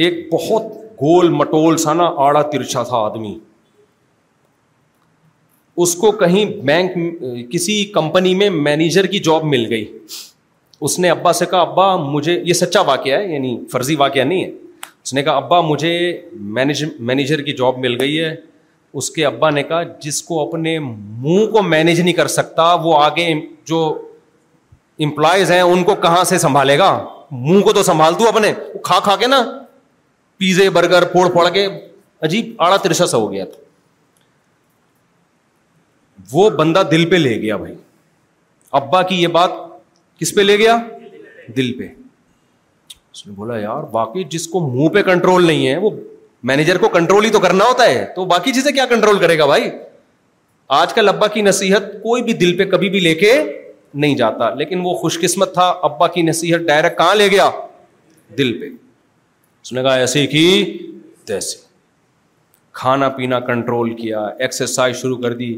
ایک 0.04 0.26
بہت 0.32 0.66
گول 1.02 1.28
مٹول 1.38 1.76
سا 1.78 1.92
نا 1.94 2.10
آڑا 2.26 2.42
ترچھا 2.50 2.82
تھا 2.90 2.96
آدمی 3.06 3.36
اس 5.80 5.94
کو 5.96 6.10
کہیں 6.20 6.44
بینک 6.68 7.50
کسی 7.52 7.84
کمپنی 7.92 8.34
میں 8.34 8.48
مینیجر 8.50 9.06
کی 9.12 9.18
جاب 9.28 9.44
مل 9.52 9.66
گئی 9.70 9.84
اس 10.84 10.98
نے 10.98 11.10
ابا 11.10 11.20
ابا 11.20 11.32
سے 11.32 11.46
کہا 11.50 11.94
مجھے 12.04 12.40
یہ 12.44 12.52
سچا 12.54 12.80
واقعہ 12.86 13.18
ہے 13.18 13.32
یعنی 13.32 13.56
فرضی 13.72 13.94
واقعہ 13.96 14.24
نہیں 14.24 14.42
ہے 14.44 14.48
اس 14.50 14.86
اس 15.04 15.12
نے 15.12 15.20
نے 15.20 15.24
کہا 15.24 15.32
کہا 15.32 15.44
ابا 15.46 15.58
ابا 15.58 15.68
مجھے 15.68 15.92
مینیجر 16.98 17.42
کی 17.42 17.52
جاب 17.58 17.78
مل 17.84 18.00
گئی 18.00 18.18
ہے 18.22 18.34
کے 19.14 19.84
جس 20.02 20.22
کو 20.22 20.40
اپنے 20.40 20.78
منہ 20.78 21.46
کو 21.52 21.62
مینیج 21.62 22.00
نہیں 22.00 22.14
کر 22.14 22.26
سکتا 22.36 22.72
وہ 22.84 22.96
آگے 23.02 23.28
جو 23.70 23.78
امپلائز 25.06 25.50
ہیں 25.52 25.60
ان 25.60 25.84
کو 25.84 25.94
کہاں 26.02 26.22
سے 26.32 26.38
سنبھالے 26.38 26.78
گا 26.78 26.90
منہ 27.48 27.62
کو 27.64 27.72
تو 27.72 27.82
سنبھال 27.82 28.14
دوں 28.18 28.26
اپنے 28.28 28.52
کھا 28.84 28.98
کھا 29.04 29.16
کے 29.20 29.26
نا 29.26 29.42
پیزے 30.38 30.68
برگر 30.78 31.04
پھوڑ 31.12 31.28
پھوڑ 31.32 31.48
کے 31.52 31.66
عجیب 32.28 32.52
آڑا 32.62 32.76
ترسا 32.86 33.06
سا 33.06 33.16
ہو 33.18 33.32
گیا 33.32 33.44
تھا 33.44 33.60
وہ 36.32 36.48
بندہ 36.58 36.82
دل 36.90 37.08
پہ 37.10 37.16
لے 37.16 37.40
گیا 37.42 37.56
بھائی 37.56 37.74
ابا 38.80 39.02
کی 39.02 39.22
یہ 39.22 39.28
بات 39.28 39.50
کس 40.20 40.34
پہ 40.34 40.40
لے 40.40 40.56
گیا 40.58 40.76
دل 41.56 41.72
پہ 41.78 41.86
اس 43.14 43.26
نے 43.26 43.32
بولا 43.36 43.58
یار 43.58 43.82
باقی 43.92 44.24
جس 44.30 44.46
کو 44.48 44.60
منہ 44.68 44.88
پہ 44.94 45.02
کنٹرول 45.10 45.46
نہیں 45.46 45.66
ہے 45.66 45.76
وہ 45.78 45.90
مینیجر 46.50 46.78
کو 46.78 46.88
کنٹرول 46.92 47.24
ہی 47.24 47.30
تو 47.30 47.40
کرنا 47.40 47.64
ہوتا 47.68 47.84
ہے 47.90 48.04
تو 48.14 48.24
باقی 48.34 48.52
چیزیں 48.52 48.70
کیا 48.72 48.86
کنٹرول 48.90 49.18
کرے 49.18 49.38
گا 49.38 49.46
بھائی 49.46 49.68
آج 50.76 50.94
کل 50.94 51.08
ابا 51.08 51.26
کی 51.34 51.42
نصیحت 51.42 51.92
کوئی 52.02 52.22
بھی 52.22 52.32
دل 52.42 52.56
پہ 52.58 52.64
کبھی 52.70 52.88
بھی 52.90 53.00
لے 53.00 53.14
کے 53.14 53.32
نہیں 54.02 54.14
جاتا 54.16 54.48
لیکن 54.54 54.80
وہ 54.84 54.94
خوش 54.98 55.18
قسمت 55.20 55.52
تھا 55.54 55.68
ابا 55.88 56.06
کی 56.14 56.22
نصیحت 56.22 56.60
ڈائریکٹ 56.68 56.96
کہاں 56.98 57.14
لے 57.14 57.28
گیا 57.30 57.50
دل 58.38 58.52
پہ 58.60 58.68
اس 59.62 59.72
نے 59.72 59.82
کہا 59.82 59.94
ایسے 60.04 60.26
کی 60.26 60.44
تیسے 61.26 61.58
کھانا 62.80 63.08
پینا 63.16 63.40
کنٹرول 63.50 63.94
کیا 63.96 64.20
ایکسرسائز 64.40 64.96
شروع 65.00 65.16
کر 65.22 65.32
دی 65.36 65.54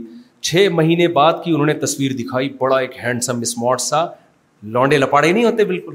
چھ 0.48 0.66
مہینے 0.78 1.06
بعد 1.16 1.32
کی 1.44 1.50
انہوں 1.52 1.66
نے 1.66 1.74
تصویر 1.82 2.12
دکھائی 2.16 2.48
بڑا 2.58 2.78
ایک 2.78 2.96
ہینڈسم 3.02 3.38
اسمارٹ 3.42 3.80
سا 3.80 4.04
لانڈے 4.74 4.96
لپاڑے 4.98 5.30
نہیں 5.30 5.44
ہوتے 5.44 5.64
بالکل 5.70 5.94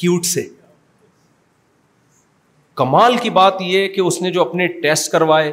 کیوٹ 0.00 0.26
سے 0.26 0.42
کمال 2.80 3.16
کی 3.22 3.30
بات 3.40 3.62
یہ 3.68 3.86
کہ 3.94 4.00
اس 4.00 4.20
نے 4.22 4.30
جو 4.32 4.40
اپنے 4.42 4.66
ٹیسٹ 4.82 5.10
کروائے 5.12 5.52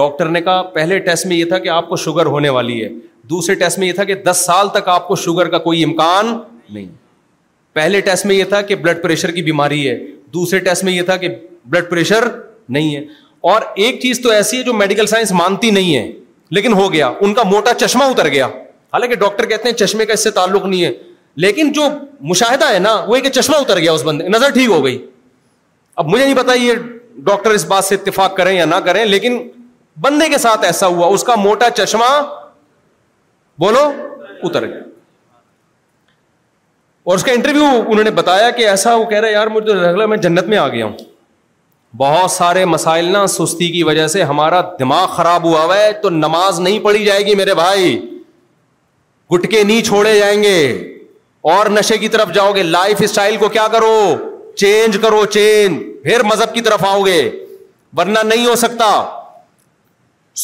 ڈاکٹر 0.00 0.28
نے 0.36 0.40
کہا 0.42 0.62
پہلے 0.78 0.98
ٹیسٹ 1.10 1.26
میں 1.26 1.36
یہ 1.36 1.44
تھا 1.54 1.58
کہ 1.64 1.68
آپ 1.80 1.88
کو 1.88 1.96
شوگر 2.06 2.26
ہونے 2.36 2.48
والی 2.58 2.82
ہے 2.84 2.88
دوسرے 3.30 3.54
ٹیسٹ 3.64 3.78
میں 3.78 3.86
یہ 3.86 3.92
تھا 3.98 4.04
کہ 4.04 4.14
دس 4.30 4.44
سال 4.46 4.68
تک 4.78 4.88
آپ 4.96 5.06
کو 5.08 5.16
شوگر 5.26 5.48
کا 5.50 5.58
کوئی 5.68 5.84
امکان 5.84 6.26
نہیں 6.70 6.86
پہلے 7.80 8.00
ٹیسٹ 8.08 8.26
میں 8.26 8.34
یہ 8.34 8.44
تھا 8.54 8.62
کہ 8.70 8.74
بلڈ 8.86 9.02
پریشر 9.02 9.30
کی 9.38 9.42
بیماری 9.42 9.88
ہے 9.88 9.98
دوسرے 10.34 10.58
ٹیسٹ 10.70 10.84
میں 10.84 10.92
یہ 10.92 11.02
تھا 11.12 11.16
کہ 11.22 11.28
بلڈ 11.74 11.90
پریشر 11.90 12.28
نہیں 12.78 12.94
ہے 12.96 13.00
اور 13.52 13.62
ایک 13.84 14.00
چیز 14.02 14.20
تو 14.22 14.30
ایسی 14.30 14.58
ہے 14.58 14.62
جو 14.64 14.72
میڈیکل 14.82 15.06
سائنس 15.06 15.32
مانتی 15.42 15.70
نہیں 15.78 15.96
ہے 15.96 16.10
لیکن 16.50 16.72
ہو 16.78 16.92
گیا 16.92 17.10
ان 17.20 17.34
کا 17.34 17.42
موٹا 17.50 17.74
چشمہ 17.86 18.04
اتر 18.04 18.28
گیا 18.28 18.46
حالانکہ 18.92 19.14
ڈاکٹر 19.20 19.46
کہتے 19.48 19.68
ہیں 19.68 19.76
چشمے 19.76 20.06
کا 20.06 20.12
اس 20.12 20.22
سے 20.24 20.30
تعلق 20.30 20.64
نہیں 20.66 20.84
ہے 20.84 20.90
لیکن 21.44 21.72
جو 21.72 21.88
مشاہدہ 22.32 22.72
ہے 22.72 22.78
نا 22.78 22.94
وہ 23.08 23.16
ایک 23.16 23.30
چشمہ 23.32 23.56
اتر 23.60 23.78
گیا 23.78 23.92
اس 23.92 24.02
بندے 24.04 24.28
نظر 24.28 24.50
ٹھیک 24.54 24.68
ہو 24.70 24.84
گئی 24.84 24.98
اب 26.02 26.08
مجھے 26.08 26.24
نہیں 26.24 26.34
پتا 26.42 26.52
یہ 26.58 26.74
ڈاکٹر 27.30 27.50
اس 27.54 27.64
بات 27.68 27.84
سے 27.84 27.94
اتفاق 27.94 28.36
کریں 28.36 28.52
یا 28.56 28.64
نہ 28.64 28.74
کریں 28.84 29.04
لیکن 29.04 29.38
بندے 30.02 30.28
کے 30.28 30.38
ساتھ 30.38 30.64
ایسا 30.64 30.86
ہوا 30.86 31.06
اس 31.14 31.24
کا 31.24 31.34
موٹا 31.38 31.70
چشمہ 31.70 32.08
بولو 33.60 33.80
اتر 34.48 34.66
گیا 34.66 34.80
اور 37.10 37.16
اس 37.16 37.24
کا 37.24 37.32
انٹرویو 37.32 37.64
انہوں 37.86 38.04
نے 38.04 38.10
بتایا 38.18 38.50
کہ 38.58 38.68
ایسا 38.68 38.94
وہ 38.94 39.04
کہہ 39.10 39.18
رہا 39.20 39.28
ہے 39.28 39.32
یار 39.32 39.96
میں 40.08 40.16
جنت 40.22 40.46
میں 40.48 40.58
آ 40.58 40.66
گیا 40.68 40.84
ہوں 40.84 40.96
بہت 41.96 42.30
سارے 42.30 42.64
مسائل 42.64 43.04
نا 43.12 43.26
سستی 43.34 43.66
کی 43.72 43.82
وجہ 43.84 44.06
سے 44.14 44.22
ہمارا 44.24 44.60
دماغ 44.78 45.06
خراب 45.16 45.44
ہوا 45.44 45.62
ہوا 45.64 45.76
ہے 45.76 45.90
تو 46.02 46.08
نماز 46.10 46.58
نہیں 46.60 46.78
پڑھی 46.84 47.04
جائے 47.04 47.24
گی 47.26 47.34
میرے 47.40 47.54
بھائی 47.54 47.94
گٹکے 49.32 49.62
نہیں 49.64 49.82
چھوڑے 49.84 50.18
جائیں 50.18 50.42
گے 50.42 50.56
اور 51.52 51.66
نشے 51.78 51.98
کی 51.98 52.08
طرف 52.14 52.32
جاؤ 52.34 52.52
گے 52.54 52.62
لائف 52.62 53.02
اسٹائل 53.04 53.36
کو 53.40 53.48
کیا 53.56 53.66
کرو 53.72 53.94
چینج 54.64 54.96
کرو 55.02 55.24
چینج 55.36 55.82
پھر 56.04 56.22
مذہب 56.30 56.54
کی 56.54 56.60
طرف 56.68 56.84
آؤ 56.88 57.00
گے 57.04 57.20
ورنہ 57.96 58.18
نہیں 58.34 58.46
ہو 58.46 58.54
سکتا 58.64 58.90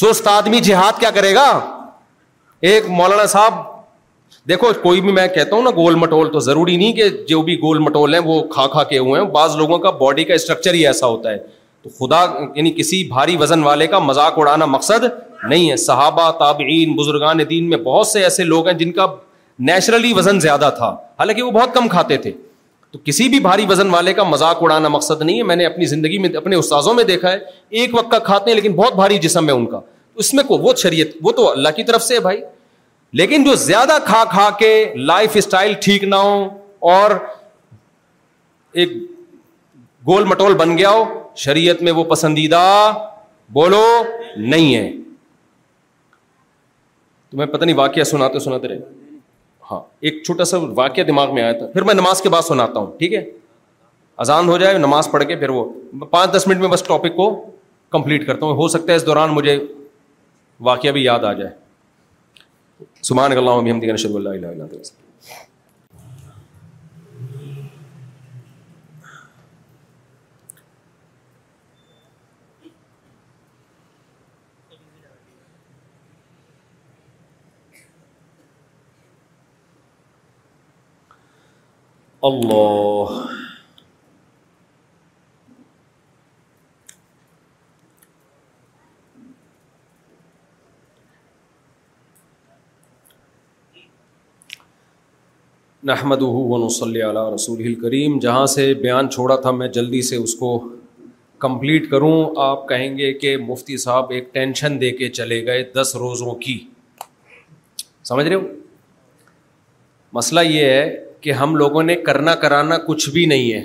سست 0.01 0.27
آدمی 0.29 0.61
جہاد 0.71 1.01
کیا 1.01 1.11
کرے 1.15 1.35
گا 1.35 1.49
ایک 2.73 2.87
مولانا 3.01 3.27
صاحب 3.35 3.59
دیکھو 4.49 4.73
کوئی 4.83 5.01
بھی 5.01 5.13
میں 5.13 5.27
کہتا 5.35 5.57
ہوں 5.57 5.63
نا 5.63 5.71
گول 5.77 5.95
مٹول 6.01 6.29
تو 6.33 6.39
ضروری 6.41 6.77
نہیں 6.77 6.93
کہ 6.93 7.09
جو 7.29 7.41
بھی 7.43 7.57
گول 7.63 7.79
مٹول 7.79 8.15
ہیں 8.15 8.21
وہ 8.25 8.43
کھا 8.53 8.67
کھا 8.73 8.83
کے 8.91 8.99
ہوئے 8.99 9.21
ہیں 9.21 9.29
بعض 9.31 9.57
لوگوں 9.57 9.79
کا 9.79 9.91
باڈی 10.01 10.25
کا 10.25 10.35
اسٹرکچر 10.35 10.75
ہی 10.75 10.87
ایسا 10.87 11.07
ہوتا 11.07 11.31
ہے 11.31 11.37
تو 11.83 11.89
خدا 11.99 12.23
یعنی 12.55 12.71
کسی 12.77 13.03
بھاری 13.09 13.37
وزن 13.41 13.63
والے 13.65 13.87
کا 13.87 13.99
مذاق 13.99 14.39
اڑانا 14.39 14.67
مقصد 14.67 15.05
نہیں 15.49 15.71
ہے 15.71 15.77
صحابہ 15.85 16.31
تابعین 16.39 16.93
بزرگان 16.97 17.39
دین 17.51 17.69
میں 17.71 17.79
بہت 17.85 18.07
سے 18.07 18.23
ایسے 18.23 18.45
لوگ 18.45 18.67
ہیں 18.69 18.75
جن 18.79 18.93
کا 18.93 19.07
نیچرلی 19.69 20.13
وزن 20.17 20.41
زیادہ 20.41 20.71
تھا 20.77 20.89
حالانکہ 21.19 21.43
وہ 21.43 21.51
بہت 21.51 21.75
کم 21.75 21.89
کھاتے 21.89 22.17
تھے 22.27 22.33
تو 22.93 22.99
کسی 23.05 23.29
بھی 23.29 23.39
بھاری 23.41 23.65
وزن 23.69 23.91
والے 23.91 24.13
کا 24.15 24.23
مذاق 24.25 24.63
اڑانا 24.63 24.89
مقصد 24.89 25.23
نہیں 25.23 25.39
ہے 25.39 25.43
میں 25.51 25.57
نے 25.57 25.67
اپنی 25.67 25.87
زندگی 25.87 26.19
میں 26.19 26.29
اپنے 26.37 26.57
استاذوں 26.57 26.95
میں 26.95 27.05
دیکھا 27.11 27.33
ہے 27.33 27.39
ایک 27.81 27.95
وقت 27.95 28.11
کا 28.11 28.19
کھاتے 28.31 28.51
ہیں 28.51 28.55
لیکن 28.57 28.73
بہت 28.77 28.95
بھاری 28.95 29.19
جسم 29.27 29.49
ہے 29.49 29.55
ان 29.55 29.67
کا 29.71 29.81
اس 30.25 30.33
میں 30.35 30.45
کو 30.45 30.59
وہ 30.59 30.73
شریعت 30.83 31.17
وہ 31.23 31.33
تو 31.33 31.51
اللہ 31.51 31.69
کی 31.77 31.83
طرف 31.91 32.03
سے 32.03 32.15
ہے 32.15 32.21
بھائی 32.21 32.41
لیکن 33.19 33.45
جو 33.45 33.53
زیادہ 33.63 33.95
کھا 34.07 34.19
کھا 34.31 34.43
کے 34.59 34.67
لائف 35.07 35.31
اسٹائل 35.37 35.73
ٹھیک 35.83 36.03
نہ 36.05 36.17
ہو 36.25 36.35
اور 36.93 37.11
ایک 38.81 38.91
گول 40.09 40.25
مٹول 40.25 40.55
بن 40.57 40.77
گیا 40.79 40.91
ہو 40.91 41.03
شریعت 41.45 41.83
میں 41.83 41.93
وہ 41.93 42.05
پسندیدہ 42.15 42.63
بولو 43.53 43.83
نہیں 44.37 44.75
ہے 44.75 44.93
پتہ 47.53 47.65
نہیں 47.65 47.77
واقعہ 47.77 48.03
سناتے 48.05 48.39
سناتے 48.45 48.69
رہے 48.69 48.79
ہاں 49.71 49.81
ایک 50.09 50.23
چھوٹا 50.25 50.45
سا 50.51 50.57
واقعہ 50.77 51.03
دماغ 51.09 51.35
میں 51.35 51.43
آیا 51.43 51.53
تھا 51.59 51.67
پھر 51.73 51.83
میں 51.85 51.95
نماز 51.95 52.23
کے 52.23 52.29
بعد 52.29 52.43
سناتا 52.47 52.81
ہوں 52.81 52.91
ٹھیک 52.99 53.13
ہے 53.15 53.25
آزان 54.25 54.49
ہو 54.49 54.57
جائے 54.59 54.79
نماز 54.79 55.07
پڑھ 55.11 55.25
کے 55.25 55.37
پھر 55.37 55.51
وہ 55.57 55.65
پانچ 56.11 56.31
دس 56.37 56.45
منٹ 56.49 56.59
میں 56.61 56.69
بس 56.69 56.83
ٹاپک 56.87 57.17
کو 57.17 57.29
کمپلیٹ 57.93 58.27
کرتا 58.27 58.47
ہوں 58.47 58.55
ہو 58.57 58.69
سکتا 58.69 58.93
ہے 58.93 58.97
اس 58.97 59.07
دوران 59.07 59.31
مجھے 59.35 59.59
واقعہ 60.71 60.91
بھی 60.99 61.03
یاد 61.05 61.25
آ 61.25 61.33
جائے 61.33 61.51
سبحان 63.03 63.33
اللہ 63.37 63.59
ہم 63.71 63.81
دیکھنا 63.81 63.97
شروع 64.03 64.17
اللہ 64.17 64.29
علیہ 64.29 64.49
اللہ 64.49 64.77
اللہ 82.29 83.39
نحمد 95.89 96.23
ون 96.23 96.69
صلی 96.69 97.03
علیہ 97.03 97.29
رسول 97.35 97.61
الکریم 97.67 98.19
جہاں 98.23 98.47
سے 98.55 98.65
بیان 98.81 99.09
چھوڑا 99.11 99.37
تھا 99.41 99.51
میں 99.61 99.69
جلدی 99.77 100.01
سے 100.09 100.17
اس 100.17 100.35
کو 100.37 100.49
کمپلیٹ 101.41 101.89
کروں 101.91 102.13
آپ 102.47 102.69
کہیں 102.69 102.97
گے 102.99 103.13
کہ 103.19 103.37
مفتی 103.45 103.77
صاحب 103.85 104.11
ایک 104.15 104.33
ٹینشن 104.35 104.81
دے 104.81 104.91
کے 104.97 105.09
چلے 105.19 105.45
گئے 105.47 105.63
دس 105.81 105.95
روزوں 105.99 106.35
کی 106.43 106.59
سمجھ 108.09 108.27
رہے 108.29 108.35
ہو 108.35 108.41
مسئلہ 110.19 110.41
یہ 110.49 110.65
ہے 110.71 111.05
کہ 111.21 111.33
ہم 111.41 111.55
لوگوں 111.63 111.83
نے 111.83 111.97
کرنا 112.11 112.35
کرانا 112.45 112.79
کچھ 112.87 113.09
بھی 113.11 113.25
نہیں 113.33 113.53
ہے 113.53 113.63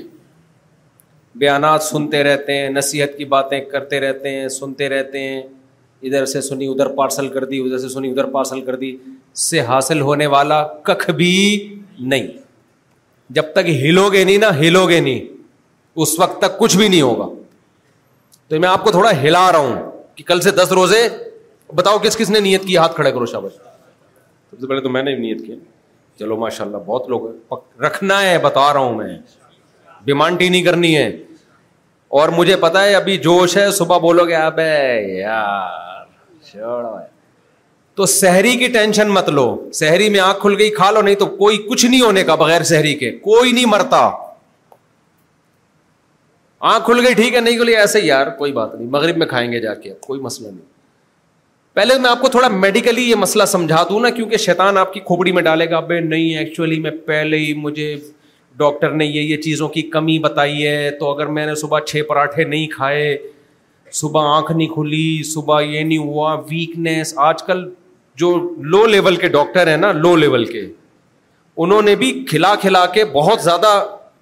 بیانات 1.39 1.83
سنتے 1.83 2.23
رہتے 2.23 2.57
ہیں 2.57 2.69
نصیحت 2.79 3.17
کی 3.17 3.25
باتیں 3.39 3.59
کرتے 3.71 3.99
رہتے 4.07 4.39
ہیں 4.39 4.47
سنتے 4.61 4.89
رہتے 4.99 5.27
ہیں 5.29 5.41
ادھر 6.03 6.25
سے 6.35 6.41
سنی 6.49 6.67
ادھر 6.71 6.95
پارسل 6.97 7.27
کر 7.33 7.45
دی 7.45 7.59
ادھر 7.65 7.77
سے 7.77 7.89
سنی 7.93 8.11
ادھر 8.11 8.25
پارسل 8.37 8.61
کر 8.65 8.75
دی 8.85 8.95
سے 9.49 9.61
حاصل 9.73 10.01
ہونے 10.09 10.25
والا 10.37 10.63
ککھ 10.83 11.09
بھی 11.17 11.31
نہیں 11.99 12.27
جب 13.35 13.47
تک 13.55 13.69
ہلو 13.83 14.01
گے 14.13 14.19
نہیں 14.23 14.37
نا 14.43 14.49
ہلو 14.59 14.81
گے 14.89 14.97
نہیں 14.99 15.21
اس 16.01 16.11
وقت 16.19 16.35
تک 16.41 16.57
کچھ 16.59 16.75
بھی 16.77 16.87
نہیں 16.87 17.01
ہوگا 17.01 17.25
تو 18.47 18.59
میں 18.59 18.69
آپ 18.69 18.83
کو 18.83 18.91
تھوڑا 18.91 19.11
ہلا 19.21 19.51
رہا 19.51 19.59
ہوں 19.59 19.91
کہ 20.15 20.23
کل 20.23 20.39
سے 20.41 20.51
دس 20.57 20.71
روزے 20.79 21.07
بتاؤ 21.75 21.97
کس 21.99 22.17
کس 22.17 22.29
نے 22.29 22.39
نیت 22.39 22.63
کی 22.67 22.77
ہاتھ 22.77 22.95
کھڑے 22.95 23.11
کرو 23.11 23.25
شابش 23.25 23.53
سب 23.55 24.57
سے 24.59 24.67
پہلے 24.67 24.81
تو 24.81 24.89
میں 24.89 25.03
نے 25.03 25.15
نیت 25.17 25.45
کی 25.45 25.53
چلو 26.19 26.35
ماشاء 26.37 26.65
اللہ 26.65 26.77
بہت 26.85 27.09
لوگ 27.09 27.21
رکھنا 27.85 28.17
ہے 28.21 28.37
بتا 28.43 28.71
رہا 28.73 28.79
ہوں 28.79 28.95
میں 28.97 29.17
بیمانٹی 30.05 30.49
نہیں 30.49 30.63
کرنی 30.63 30.95
ہے 30.97 31.07
اور 32.19 32.29
مجھے 32.35 32.55
پتا 32.61 32.83
ہے 32.83 32.93
ابھی 32.95 33.17
جوش 33.25 33.57
ہے 33.57 33.69
صبح 33.79 33.97
بولو 34.01 34.23
گے 34.25 34.35
اب 34.35 34.59
یار 35.17 36.05
تو 37.95 38.05
سحری 38.11 38.55
کی 38.57 38.67
ٹینشن 38.67 39.09
مت 39.13 39.29
لو 39.29 39.43
سحری 39.73 40.07
میں 40.09 40.19
آنکھ 40.19 40.39
کھل 40.41 40.55
گئی 40.59 40.69
کھا 40.77 40.89
لو 40.91 41.01
نہیں 41.01 41.15
تو 41.15 41.25
کوئی 41.35 41.57
کچھ 41.67 41.85
نہیں 41.85 42.01
ہونے 42.01 42.23
کا 42.29 42.35
بغیر 42.41 42.63
سحری 42.71 42.93
کے 43.03 43.11
کوئی 43.27 43.51
نہیں 43.51 43.65
مرتا 43.71 43.99
آنکھ 46.71 46.85
کھل 46.85 47.05
گئی 47.05 47.13
ٹھیک 47.21 47.35
ہے 47.35 47.39
نہیں 47.41 47.57
کھلی 47.57 47.75
ایسے 47.75 47.99
یار 48.03 48.29
کوئی 48.37 48.51
بات 48.51 48.73
نہیں 48.75 48.87
مغرب 48.95 49.17
میں 49.17 49.27
کھائیں 49.27 49.51
گے 49.51 49.59
جا 49.61 49.73
کے 49.83 49.93
کوئی 50.07 50.19
مسئلہ 50.21 50.47
نہیں 50.47 50.73
پہلے 51.75 51.97
میں 51.99 52.09
آپ 52.09 52.21
کو 52.21 52.27
تھوڑا 52.33 52.47
میڈیکلی 52.47 53.09
یہ 53.09 53.15
مسئلہ 53.21 53.43
سمجھا 53.53 53.83
دوں 53.89 53.99
نا 53.99 54.09
کیونکہ 54.17 54.37
شیطان 54.47 54.77
آپ 54.77 54.91
کی 54.93 54.99
کھوپڑی 55.05 55.31
میں 55.37 55.43
ڈالے 55.43 55.69
گا 55.69 55.79
بے 55.87 55.99
نہیں 55.99 56.37
ایکچولی 56.37 56.79
میں 56.79 56.91
پہلے 57.05 57.37
ہی 57.37 57.53
مجھے 57.57 57.95
ڈاکٹر 58.57 58.91
نے 58.99 59.05
یہ 59.05 59.21
یہ 59.21 59.37
چیزوں 59.41 59.67
کی 59.69 59.81
کمی 59.95 60.17
بتائی 60.27 60.67
ہے 60.67 60.89
تو 60.99 61.11
اگر 61.13 61.27
میں 61.37 61.45
نے 61.45 61.55
صبح 61.63 61.79
چھ 61.87 62.01
پراٹھے 62.07 62.43
نہیں 62.43 62.67
کھائے 62.75 63.17
صبح 64.01 64.35
آنکھ 64.35 64.51
نہیں 64.51 64.67
کھلی 64.73 65.05
صبح 65.33 65.61
یہ 65.61 65.83
نہیں 65.83 65.97
ہوا 65.97 66.33
ویکنیس 66.49 67.13
آج 67.29 67.43
کل 67.47 67.63
جو 68.17 68.27
لو 68.73 68.85
لیول 68.85 69.15
کے 69.23 69.27
ڈاکٹر 69.27 69.67
ہیں 69.67 69.77
نا 69.77 69.91
لو 69.93 70.15
لیول 70.15 70.45
کے 70.51 70.59
انہوں 71.63 71.81
نے 71.85 71.95
بھی 71.95 72.11
کھلا 72.29 72.53
کھلا 72.61 72.85
کے 72.93 73.03
بہت 73.13 73.41
زیادہ 73.41 73.69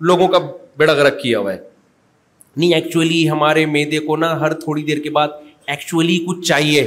لوگوں 0.10 0.28
کا 0.28 0.40
بیڑا 0.78 0.94
گرک 0.94 1.22
کیا 1.22 1.40
ہوا 1.40 1.54
ہے 1.54 1.58
نہیں 2.56 2.74
ایکچولی 2.74 3.30
ہمارے 3.30 3.66
میدے 3.66 4.00
کو 4.08 4.16
نا 4.24 4.30
ہر 4.40 4.54
تھوڑی 4.64 4.84
دیر 4.84 5.00
کے 5.04 5.10
بعد 5.12 5.28
ایکچولی 5.76 6.18
کچھ 6.28 6.46
چاہیے 6.48 6.84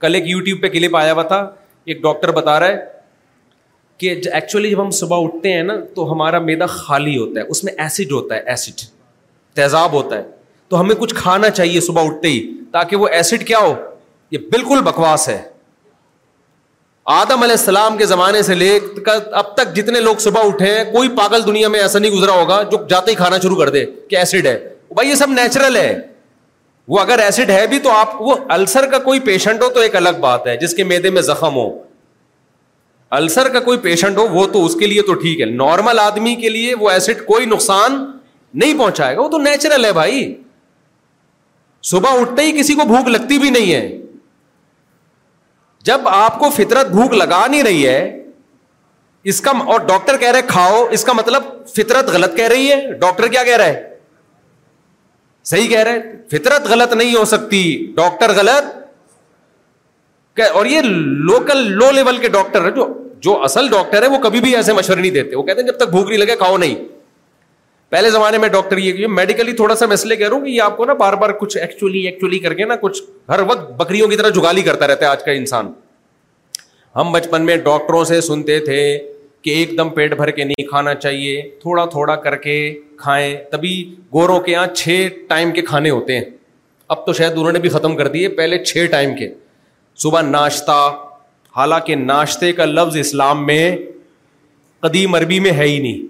کل 0.00 0.14
ایک 0.14 0.24
یوٹیوب 0.26 0.60
پہ 0.62 0.68
کلپ 0.76 0.96
آیا 0.96 1.12
ہوا 1.12 1.22
تھا 1.32 1.38
ایک 1.90 2.02
ڈاکٹر 2.02 2.30
بتا 2.38 2.58
رہا 2.60 2.68
ہے 2.68 2.78
کہ 4.00 4.14
ایکچولی 4.32 4.70
جب 4.70 4.82
ہم 4.82 4.90
صبح 4.98 5.22
اٹھتے 5.24 5.52
ہیں 5.52 5.62
نا 5.62 5.74
تو 5.94 6.10
ہمارا 6.12 6.38
میدا 6.48 6.66
خالی 6.74 7.16
ہوتا 7.18 7.40
ہے 7.40 7.44
اس 7.54 7.64
میں 7.64 7.72
ایسڈ 7.84 8.12
ہوتا 8.12 8.34
ہے 8.34 8.40
ایسڈ 8.54 8.80
تیزاب 9.56 9.92
ہوتا 9.92 10.16
ہے 10.18 10.22
تو 10.68 10.80
ہمیں 10.80 10.94
کچھ 10.98 11.14
کھانا 11.14 11.50
چاہیے 11.50 11.80
صبح 11.86 12.04
اٹھتے 12.06 12.28
ہی 12.28 12.40
تاکہ 12.72 12.96
وہ 13.04 13.08
ایسڈ 13.18 13.46
کیا 13.46 13.58
ہو 13.62 13.74
یہ 14.30 14.38
بالکل 14.50 14.82
بکواس 14.84 15.28
ہے 15.28 15.40
آدم 17.10 17.42
علیہ 17.42 17.54
السلام 17.58 17.96
کے 17.98 18.06
زمانے 18.06 18.40
سے 18.46 18.54
لے 18.54 18.78
اب 19.38 19.54
تک 19.54 19.74
جتنے 19.76 20.00
لوگ 20.00 20.16
صبح 20.24 20.44
اٹھے 20.48 20.66
ہیں 20.76 20.84
کوئی 20.92 21.08
پاگل 21.16 21.44
دنیا 21.46 21.68
میں 21.74 21.80
ایسا 21.80 21.98
نہیں 21.98 22.10
گزرا 22.12 22.32
ہوگا 22.32 22.60
جو 22.72 22.76
جاتے 22.88 23.10
ہی 23.10 23.14
کھانا 23.16 23.38
شروع 23.42 23.56
کر 23.60 23.68
دے 23.76 23.84
کہ 24.10 24.16
ایسڈ 24.16 24.46
ہے 24.46 24.52
بھائی 24.96 25.08
یہ 25.08 25.14
سب 25.22 25.30
نیچرل 25.30 25.76
ہے 25.76 25.94
وہ 26.94 26.98
اگر 27.00 27.18
ایسڈ 27.22 27.50
ہے 27.50 27.66
بھی 27.70 27.78
تو 27.86 27.90
آپ 27.92 28.20
وہ 28.26 28.34
السر 28.58 28.86
کا 28.90 28.98
کوئی 29.08 29.20
پیشنٹ 29.30 29.62
ہو 29.62 29.68
تو 29.74 29.80
ایک 29.80 29.96
الگ 29.96 30.20
بات 30.26 30.46
ہے 30.46 30.56
جس 30.60 30.74
کے 30.74 30.84
میدے 30.92 31.10
میں 31.16 31.22
زخم 31.30 31.56
ہو 31.56 31.68
السر 33.18 33.48
کا 33.56 33.60
کوئی 33.70 33.78
پیشنٹ 33.88 34.18
ہو 34.18 34.26
وہ 34.34 34.46
تو 34.52 34.64
اس 34.66 34.74
کے 34.80 34.86
لیے 34.92 35.02
تو 35.08 35.14
ٹھیک 35.22 35.40
ہے 35.40 35.46
نارمل 35.54 35.98
آدمی 36.04 36.34
کے 36.44 36.48
لیے 36.58 36.74
وہ 36.80 36.90
ایسڈ 36.90 37.24
کوئی 37.32 37.46
نقصان 37.54 38.04
نہیں 38.62 38.78
پہنچائے 38.78 39.16
گا 39.16 39.20
وہ 39.22 39.28
تو 39.34 39.38
نیچرل 39.48 39.84
ہے 39.84 39.92
بھائی 39.98 40.22
صبح 41.92 42.20
اٹھتے 42.20 42.42
ہی 42.42 42.52
کسی 42.58 42.74
کو 42.80 42.84
بھوک 42.94 43.08
لگتی 43.08 43.38
بھی 43.38 43.50
نہیں 43.50 43.72
ہے 43.72 43.86
جب 45.88 46.08
آپ 46.08 46.38
کو 46.38 46.48
فطرت 46.56 46.86
بھوک 46.90 47.12
لگا 47.14 47.46
نہیں 47.50 47.62
رہی 47.64 47.86
ہے 47.88 48.00
اس 49.30 49.40
کا 49.40 49.50
اور 49.72 49.80
ڈاکٹر 49.88 50.16
کہہ 50.18 50.30
رہے 50.32 50.42
کھاؤ 50.48 50.84
اس 50.96 51.04
کا 51.04 51.12
مطلب 51.12 51.42
فطرت 51.76 52.08
غلط 52.12 52.36
کہہ 52.36 52.48
رہی 52.48 52.70
ہے 52.70 52.92
ڈاکٹر 53.00 53.26
کیا 53.28 53.44
کہہ 53.44 53.56
رہا 53.56 53.66
ہے 53.66 53.88
صحیح 55.50 55.68
کہہ 55.68 55.82
رہے 55.88 56.02
فطرت 56.36 56.66
غلط 56.70 56.92
نہیں 56.92 57.14
ہو 57.16 57.24
سکتی 57.34 57.62
ڈاکٹر 57.96 58.32
غلط 58.36 58.78
اور 60.54 60.66
یہ 60.66 60.80
لوکل 61.28 61.58
لو 61.78 61.90
لیول 61.92 62.18
کے 62.18 62.28
ڈاکٹر 62.34 62.68
جو 63.24 63.42
اصل 63.44 63.68
ڈاکٹر 63.70 64.02
ہے 64.02 64.08
وہ 64.08 64.18
کبھی 64.18 64.40
بھی 64.40 64.54
ایسے 64.56 64.72
مشورے 64.72 65.00
نہیں 65.00 65.10
دیتے 65.12 65.36
وہ 65.36 65.42
کہتے 65.42 65.60
ہیں 65.60 65.66
جب 65.68 65.76
تک 65.78 65.88
بھوک 65.90 66.08
نہیں 66.08 66.18
لگے 66.18 66.36
کھاؤ 66.42 66.56
نہیں 66.58 66.74
پہلے 67.90 68.10
زمانے 68.10 68.38
میں 68.38 68.48
ڈاکٹر 68.48 68.78
یہ 68.78 68.92
کہ 68.96 69.06
میڈیکلی 69.08 69.52
تھوڑا 69.60 69.74
سا 69.76 69.86
میں 69.86 69.94
اس 69.94 70.04
لیے 70.06 70.16
کہہ 70.16 70.28
کہ 70.30 70.44
کہ 70.50 70.60
آپ 70.62 70.76
کو 70.76 70.84
نا 70.84 70.92
بار 70.98 71.12
بار 71.20 71.30
کچھ 71.38 71.56
ایکچولی 71.58 72.00
ایکچولی 72.06 72.38
کر 72.38 72.54
کے 72.54 72.64
نا 72.64 72.74
کچھ 72.80 73.02
ہر 73.28 73.40
وقت 73.46 73.70
بکریوں 73.80 74.08
کی 74.08 74.16
طرح 74.16 74.28
جگالی 74.34 74.62
کرتا 74.62 74.86
رہتا 74.86 75.04
ہے 75.04 75.10
آج 75.10 75.24
کا 75.24 75.32
انسان 75.38 75.72
ہم 76.96 77.10
بچپن 77.12 77.46
میں 77.46 77.56
ڈاکٹروں 77.64 78.02
سے 78.04 78.20
سنتے 78.26 78.58
تھے 78.64 78.82
کہ 79.44 79.50
ایک 79.56 79.76
دم 79.78 79.90
پیٹ 79.94 80.14
بھر 80.16 80.30
کے 80.38 80.44
نہیں 80.44 80.66
کھانا 80.68 80.94
چاہیے 80.94 81.40
تھوڑا 81.62 81.84
تھوڑا 81.96 82.16
کر 82.26 82.36
کے 82.46 82.56
کھائیں 82.98 83.36
تبھی 83.52 83.72
گوروں 84.12 84.38
کے 84.40 84.52
یہاں 84.52 84.66
چھ 84.74 85.08
ٹائم 85.28 85.50
کے 85.54 85.62
کھانے 85.72 85.90
ہوتے 85.90 86.18
ہیں 86.18 86.24
اب 86.94 87.04
تو 87.06 87.12
شاید 87.20 87.38
انہوں 87.38 87.52
نے 87.52 87.58
بھی 87.64 87.68
ختم 87.78 87.96
کر 87.96 88.08
دیے 88.16 88.28
پہلے 88.42 88.62
چھ 88.64 88.86
ٹائم 88.90 89.16
کے 89.16 89.28
صبح 90.02 90.22
ناشتہ 90.30 90.78
حالانکہ 91.56 91.94
ناشتے 92.04 92.52
کا 92.60 92.64
لفظ 92.64 92.96
اسلام 92.98 93.44
میں 93.46 93.76
قدیم 94.80 95.14
عربی 95.14 95.40
میں 95.46 95.52
ہے 95.56 95.66
ہی 95.68 95.78
نہیں 95.82 96.09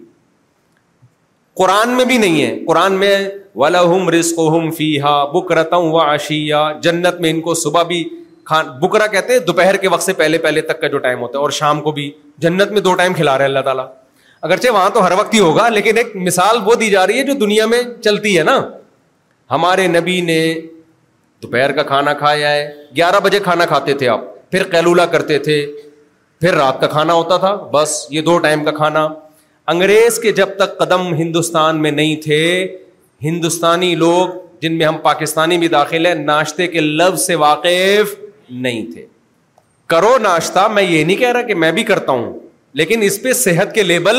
قرآن 1.59 1.91
میں 1.97 2.05
بھی 2.05 2.17
نہیں 2.19 2.43
ہے 2.45 2.59
قرآن 2.67 2.93
میں 2.99 3.19
ولا 3.61 3.83
ہم 3.83 4.09
رسکو 4.11 4.71
فی 4.77 4.89
ہا 5.03 5.15
بکر 5.35 5.57
آشیا 6.05 6.67
جنت 6.83 7.21
میں 7.21 7.31
ان 7.31 7.41
کو 7.47 7.55
صبح 7.63 7.83
بھی 7.93 8.09
بکرا 8.81 9.07
کہتے 9.07 9.33
ہیں 9.33 9.41
دوپہر 9.47 9.77
کے 9.83 9.89
وقت 9.89 10.03
سے 10.03 10.13
پہلے 10.21 10.39
پہلے 10.45 10.61
تک 10.69 10.81
کا 10.81 10.87
جو 10.93 10.99
ٹائم 11.03 11.21
ہوتا 11.21 11.39
ہے 11.39 11.43
اور 11.43 11.51
شام 11.59 11.81
کو 11.83 11.93
بھی 11.99 12.11
جنت 12.45 12.71
میں 12.73 12.81
دو 12.81 12.95
ٹائم 13.01 13.13
کھلا 13.15 13.37
رہے 13.39 13.45
اللہ 13.45 13.61
تعالیٰ 13.65 13.85
اگرچہ 14.49 14.71
وہاں 14.75 14.91
تو 14.91 15.05
ہر 15.07 15.13
وقت 15.19 15.35
ہی 15.35 15.39
ہوگا 15.41 15.69
لیکن 15.69 15.97
ایک 15.99 16.15
مثال 16.29 16.59
وہ 16.67 16.75
دی 16.81 16.89
جا 16.91 17.07
رہی 17.07 17.19
ہے 17.19 17.23
جو 17.25 17.33
دنیا 17.47 17.67
میں 17.75 17.83
چلتی 18.05 18.37
ہے 18.39 18.43
نا 18.45 18.57
ہمارے 19.51 19.87
نبی 19.87 20.21
نے 20.31 20.39
دوپہر 21.43 21.73
کا 21.73 21.83
کھانا 21.93 22.13
کھایا 22.23 22.51
ہے 22.53 22.67
گیارہ 22.97 23.21
بجے 23.25 23.39
کھانا 23.45 23.67
کھاتے 23.67 23.95
تھے 24.03 24.09
آپ 24.09 24.21
پھر 24.51 24.63
قیلولہ 24.71 25.03
کرتے 25.13 25.39
تھے 25.49 25.65
پھر 26.41 26.55
رات 26.65 26.81
کا 26.81 26.87
کھانا 26.97 27.13
ہوتا 27.15 27.37
تھا 27.45 27.55
بس 27.73 27.97
یہ 28.11 28.21
دو 28.31 28.37
ٹائم 28.49 28.65
کا 28.65 28.71
کھانا 28.81 29.07
انگریز 29.71 30.19
کے 30.19 30.31
جب 30.39 30.55
تک 30.59 30.77
قدم 30.79 31.13
ہندوستان 31.15 31.81
میں 31.83 31.91
نہیں 31.91 32.15
تھے 32.23 32.39
ہندوستانی 33.23 33.95
لوگ 33.95 34.29
جن 34.63 34.79
میں 34.79 34.87
ہم 34.87 34.97
پاکستانی 35.03 35.59
بھی 35.63 35.69
داخل 35.75 36.07
ہیں 36.07 36.15
ناشتے 36.15 36.67
کے 36.75 36.81
لفظ 36.81 37.23
سے 37.27 37.35
واقف 37.43 38.15
نہیں 38.67 38.91
تھے 38.93 39.05
کرو 39.95 40.17
ناشتہ 40.23 40.67
میں 40.75 40.83
یہ 40.83 41.05
نہیں 41.05 41.17
کہہ 41.21 41.33
رہا 41.37 41.43
کہ 41.51 41.55
میں 41.65 41.71
بھی 41.79 41.83
کرتا 41.93 42.13
ہوں 42.19 42.35
لیکن 42.81 43.03
اس 43.11 43.21
پہ 43.23 43.33
صحت 43.43 43.75
کے 43.75 43.83
لیبل 43.93 44.17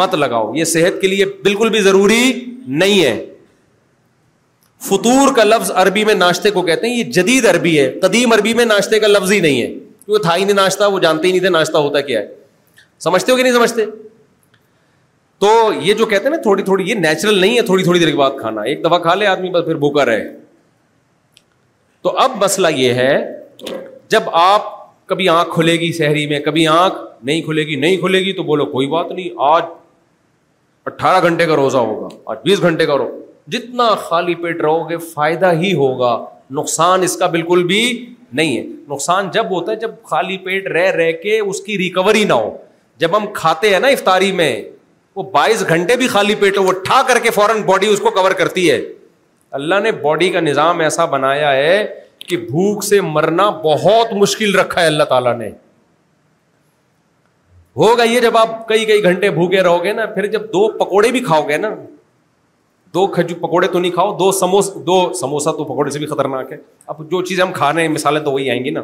مت 0.00 0.14
لگاؤ 0.24 0.52
یہ 0.56 0.64
صحت 0.72 1.00
کے 1.00 1.06
لیے 1.14 1.24
بالکل 1.44 1.70
بھی 1.76 1.80
ضروری 1.88 2.22
نہیں 2.82 3.02
ہے 3.04 3.14
فطور 4.88 5.32
کا 5.36 5.44
لفظ 5.44 5.70
عربی 5.86 6.04
میں 6.04 6.14
ناشتے 6.14 6.50
کو 6.58 6.62
کہتے 6.72 6.86
ہیں 6.88 6.96
یہ 6.96 7.12
جدید 7.20 7.46
عربی 7.54 7.78
ہے 7.78 7.90
قدیم 8.02 8.32
عربی 8.32 8.54
میں 8.60 8.64
ناشتے 8.74 8.98
کا 9.00 9.06
لفظ 9.16 9.32
ہی 9.32 9.40
نہیں 9.48 9.60
ہے 9.62 9.66
کیونکہ 9.72 10.22
تھا 10.28 10.36
ہی 10.36 10.44
نہیں 10.44 10.56
ناشتہ 10.64 10.90
وہ 10.94 10.98
جانتے 11.08 11.26
ہی 11.26 11.32
نہیں 11.32 11.40
تھے 11.40 11.50
ناشتہ 11.58 11.78
ہوتا 11.88 12.00
کیا 12.10 12.20
ہے 12.20 12.28
سمجھتے 13.08 13.32
ہو 13.32 13.36
کہ 13.36 13.42
نہیں 13.42 13.52
سمجھتے 13.52 13.84
تو 15.40 15.48
یہ 15.82 15.94
جو 15.98 16.06
کہتے 16.06 16.24
ہیں 16.24 16.30
نا 16.30 16.40
تھوڑی 16.42 16.62
تھوڑی 16.62 16.88
یہ 16.88 16.94
نیچرل 16.94 17.38
نہیں 17.40 17.56
ہے 17.56 17.62
تھوڑی 17.66 17.82
تھوڑی 17.84 17.98
دیر 18.00 18.10
کے 18.10 18.16
بعد 18.16 18.30
کھانا 18.40 18.62
ایک 18.70 18.84
دفعہ 18.84 18.98
کھا 19.02 19.14
لے 19.14 19.26
آدمی 19.26 19.50
بس 19.50 19.64
پھر 19.64 19.74
بھوکا 19.84 20.04
رہے 20.06 20.24
تو 22.02 22.10
اب 22.24 22.32
مسئلہ 22.42 22.68
یہ 22.76 22.94
ہے 23.02 23.12
جب 24.14 24.22
آپ 24.40 24.66
کبھی 25.08 25.28
آنکھ 25.28 25.48
کھلے 25.54 25.72
گی 25.80 25.90
شہری 25.98 26.26
میں 26.28 26.40
کبھی 26.44 26.66
آنکھ 26.72 26.96
نہیں 27.26 27.40
کھلے 27.42 27.62
گی 27.66 27.76
نہیں 27.84 27.96
کھلے 28.00 28.18
گی 28.24 28.32
تو 28.32 28.42
بولو 28.50 28.66
کوئی 28.72 28.86
بات 28.94 29.10
نہیں 29.12 29.40
آج 29.52 29.62
اٹھارہ 30.86 31.22
گھنٹے 31.28 31.46
کا 31.46 31.56
روزہ 31.56 31.78
ہوگا 31.90 32.08
آج 32.32 32.38
بیس 32.44 32.60
گھنٹے 32.62 32.86
کا 32.86 32.96
رو 32.98 33.08
جتنا 33.52 33.88
خالی 34.08 34.34
پیٹ 34.42 34.60
رہو 34.62 34.88
گے 34.90 34.96
فائدہ 35.12 35.52
ہی 35.62 35.72
ہوگا 35.76 36.16
نقصان 36.58 37.02
اس 37.02 37.16
کا 37.16 37.26
بالکل 37.38 37.64
بھی 37.70 37.82
نہیں 38.40 38.56
ہے 38.56 38.62
نقصان 38.90 39.30
جب 39.34 39.50
ہوتا 39.50 39.72
ہے 39.72 39.76
جب 39.86 39.90
خالی 40.10 40.36
پیٹ 40.44 40.66
رہ 40.76 40.90
رہ 41.00 41.10
کے 41.22 41.38
اس 41.38 41.60
کی 41.64 41.78
ریکوری 41.78 42.24
نہ 42.24 42.32
ہو 42.44 42.56
جب 43.04 43.16
ہم 43.16 43.26
کھاتے 43.40 43.72
ہیں 43.74 43.80
نا 43.80 43.88
افطاری 43.98 44.30
میں 44.42 44.50
وہ 45.16 45.22
بائیس 45.32 45.64
گھنٹے 45.68 45.96
بھی 45.96 46.06
خالی 46.08 46.34
پیٹ 46.40 46.58
ہو 46.58 46.62
وہ 46.64 46.72
ٹھا 46.84 47.00
کر 47.08 47.18
کے 47.22 47.30
فوراً 47.34 47.62
باڈی 47.66 47.86
اس 47.92 48.00
کو 48.00 48.10
کور 48.20 48.30
کرتی 48.38 48.70
ہے 48.70 48.80
اللہ 49.58 49.80
نے 49.82 49.92
باڈی 50.02 50.28
کا 50.30 50.40
نظام 50.40 50.80
ایسا 50.80 51.04
بنایا 51.14 51.52
ہے 51.52 51.76
کہ 52.28 52.36
بھوک 52.36 52.84
سے 52.84 53.00
مرنا 53.00 53.48
بہت 53.64 54.12
مشکل 54.16 54.54
رکھا 54.58 54.80
ہے 54.80 54.86
اللہ 54.86 55.04
تعالیٰ 55.12 55.36
نے 55.38 55.48
ہوگا 57.76 58.02
یہ 58.04 58.20
جب 58.20 58.36
آپ 58.36 58.66
کئی 58.68 58.84
کئی 58.84 59.02
گھنٹے 59.04 59.30
بھوکے 59.30 59.62
رہو 59.62 59.82
گے 59.84 59.92
نا 59.92 60.06
پھر 60.14 60.26
جب 60.30 60.42
دو 60.52 60.68
پکوڑے 60.84 61.10
بھی 61.12 61.20
کھاؤ 61.24 61.42
گے 61.48 61.56
نا 61.58 61.68
دو 62.94 63.06
کھجو 63.06 63.34
پکوڑے 63.46 63.66
تو 63.72 63.78
نہیں 63.78 63.92
کھاؤ 63.92 64.16
دو 64.18 64.30
سموس 64.38 64.70
دو 64.86 64.96
سموسا 65.20 65.50
تو 65.56 65.64
پکوڑے 65.64 65.90
سے 65.90 65.98
بھی 65.98 66.06
خطرناک 66.06 66.50
ہے 66.52 66.56
اب 66.94 67.10
جو 67.10 67.20
چیزیں 67.24 67.42
ہم 67.44 67.52
کھا 67.52 67.72
رہے 67.72 67.80
ہیں 67.82 67.88
مثالیں 67.88 68.20
تو 68.22 68.32
وہی 68.32 68.50
آئیں 68.50 68.64
گی 68.64 68.70
نا 68.70 68.80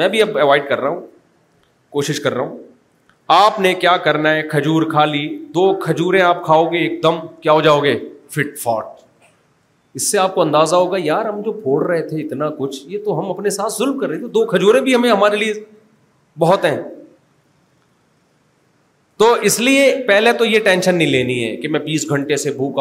میں 0.00 0.08
بھی 0.14 0.22
اب 0.22 0.38
اوائڈ 0.38 0.68
کر 0.68 0.80
رہا 0.80 0.88
ہوں 0.88 1.00
کوشش 1.92 2.20
کر 2.20 2.32
رہا 2.34 2.42
ہوں 2.42 2.58
آپ 3.34 3.58
نے 3.60 3.72
کیا 3.74 3.96
کرنا 4.02 4.34
ہے 4.34 4.42
کھجور 4.48 4.82
کھا 4.90 5.04
لی 5.04 5.26
دو 5.54 5.72
کھجورے 5.82 6.20
آپ 6.22 6.44
کھاؤ 6.44 6.64
گے 6.72 6.78
ایک 6.78 7.02
دم 7.02 7.14
کیا 7.42 7.52
ہو 7.52 7.60
جاؤ 7.60 7.80
گے 7.84 7.96
فٹ 8.34 8.58
فاٹ 8.58 8.94
اس 9.98 10.10
سے 10.10 10.18
آپ 10.18 10.34
کو 10.34 10.40
اندازہ 10.42 10.76
ہوگا 10.76 10.96
یار 11.00 11.24
ہم 11.24 11.40
جو 11.44 11.52
پھوڑ 11.62 11.82
رہے 11.86 12.02
تھے 12.08 12.20
اتنا 12.22 12.48
کچھ 12.58 12.76
یہ 12.88 12.98
تو 13.04 13.18
ہم 13.18 13.30
اپنے 13.30 13.50
ساتھ 13.50 13.72
ظلم 13.78 13.98
کر 13.98 14.08
رہے 14.08 14.18
تھے 14.18 14.26
دو 14.36 14.44
کھجورے 14.50 14.80
بھی 14.80 14.94
ہمیں 14.94 15.10
ہمارے 15.10 15.36
لیے 15.36 15.52
بہت 16.38 16.64
ہیں 16.64 16.76
تو 19.18 19.32
اس 19.50 19.58
لیے 19.60 19.92
پہلے 20.08 20.32
تو 20.38 20.44
یہ 20.44 20.60
ٹینشن 20.64 20.94
نہیں 20.96 21.10
لینی 21.10 21.42
ہے 21.44 21.56
کہ 21.56 21.68
میں 21.76 21.80
بیس 21.80 22.08
گھنٹے 22.10 22.36
سے 22.42 22.50
ہوں 22.58 22.72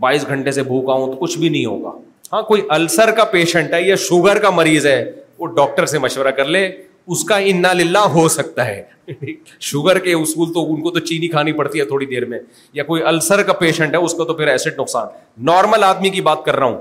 بائیس 0.00 0.26
گھنٹے 0.28 0.50
سے 0.52 0.60
ہوں 0.70 0.82
تو 1.12 1.16
کچھ 1.20 1.38
بھی 1.38 1.48
نہیں 1.48 1.64
ہوگا 1.66 1.90
ہاں 2.32 2.42
کوئی 2.42 2.62
السر 2.76 3.10
کا 3.16 3.24
پیشنٹ 3.36 3.74
ہے 3.74 3.82
یا 3.82 3.96
شوگر 4.08 4.38
کا 4.44 4.50
مریض 4.60 4.86
ہے 4.86 5.04
وہ 5.38 5.46
ڈاکٹر 5.56 5.86
سے 5.94 5.98
مشورہ 5.98 6.28
کر 6.36 6.44
لے 6.56 6.68
اس 7.12 7.24
کا 7.30 7.36
ان 7.48 7.62
للہ 7.76 7.98
ہو 8.12 8.26
سکتا 8.34 8.66
ہے 8.66 8.82
شوگر 9.60 9.98
کے 10.04 10.12
اصول 10.14 10.52
تو 10.52 10.64
ان 10.74 10.80
کو 10.82 10.90
تو 10.90 11.00
چینی 11.08 11.28
کھانی 11.28 11.52
پڑتی 11.52 11.80
ہے 11.80 11.84
تھوڑی 11.84 12.06
دیر 12.06 12.24
میں 12.26 12.38
یا 12.74 12.82
کوئی 12.84 13.02
السر 13.10 13.42
کا 13.46 13.52
پیشنٹ 13.64 13.94
ہے 13.94 13.98
اس 14.04 14.14
کا 14.18 14.24
تو 14.24 14.34
پھر 14.34 14.48
ایسڈ 14.48 14.78
نقصان 14.78 15.06
نارمل 15.52 15.84
آدمی 15.84 16.10
کی 16.10 16.20
بات 16.28 16.44
کر 16.44 16.56
رہا 16.56 16.66
ہوں 16.66 16.80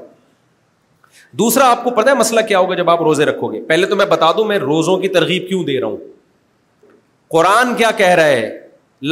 دوسرا 1.39 1.69
آپ 1.71 1.83
کو 1.83 1.89
پتا 1.91 2.09
ہے 2.09 2.15
مسئلہ 2.15 2.41
کیا 2.47 2.59
ہوگا 2.59 2.75
جب 2.75 2.89
آپ 2.89 3.01
روزے 3.03 3.25
رکھو 3.25 3.51
گے 3.53 3.61
پہلے 3.67 3.85
تو 3.87 3.95
میں 3.95 4.05
بتا 4.09 4.31
دوں 4.37 4.45
میں 4.45 4.57
روزوں 4.59 4.97
کی 4.99 5.07
ترغیب 5.17 5.47
کیوں 5.47 5.63
دے 5.65 5.79
رہا 5.79 5.87
ہوں 5.87 5.97
قرآن 7.35 7.73
کیا 7.77 7.89
کہہ 7.97 8.13
رہا 8.19 8.25
ہے 8.27 8.49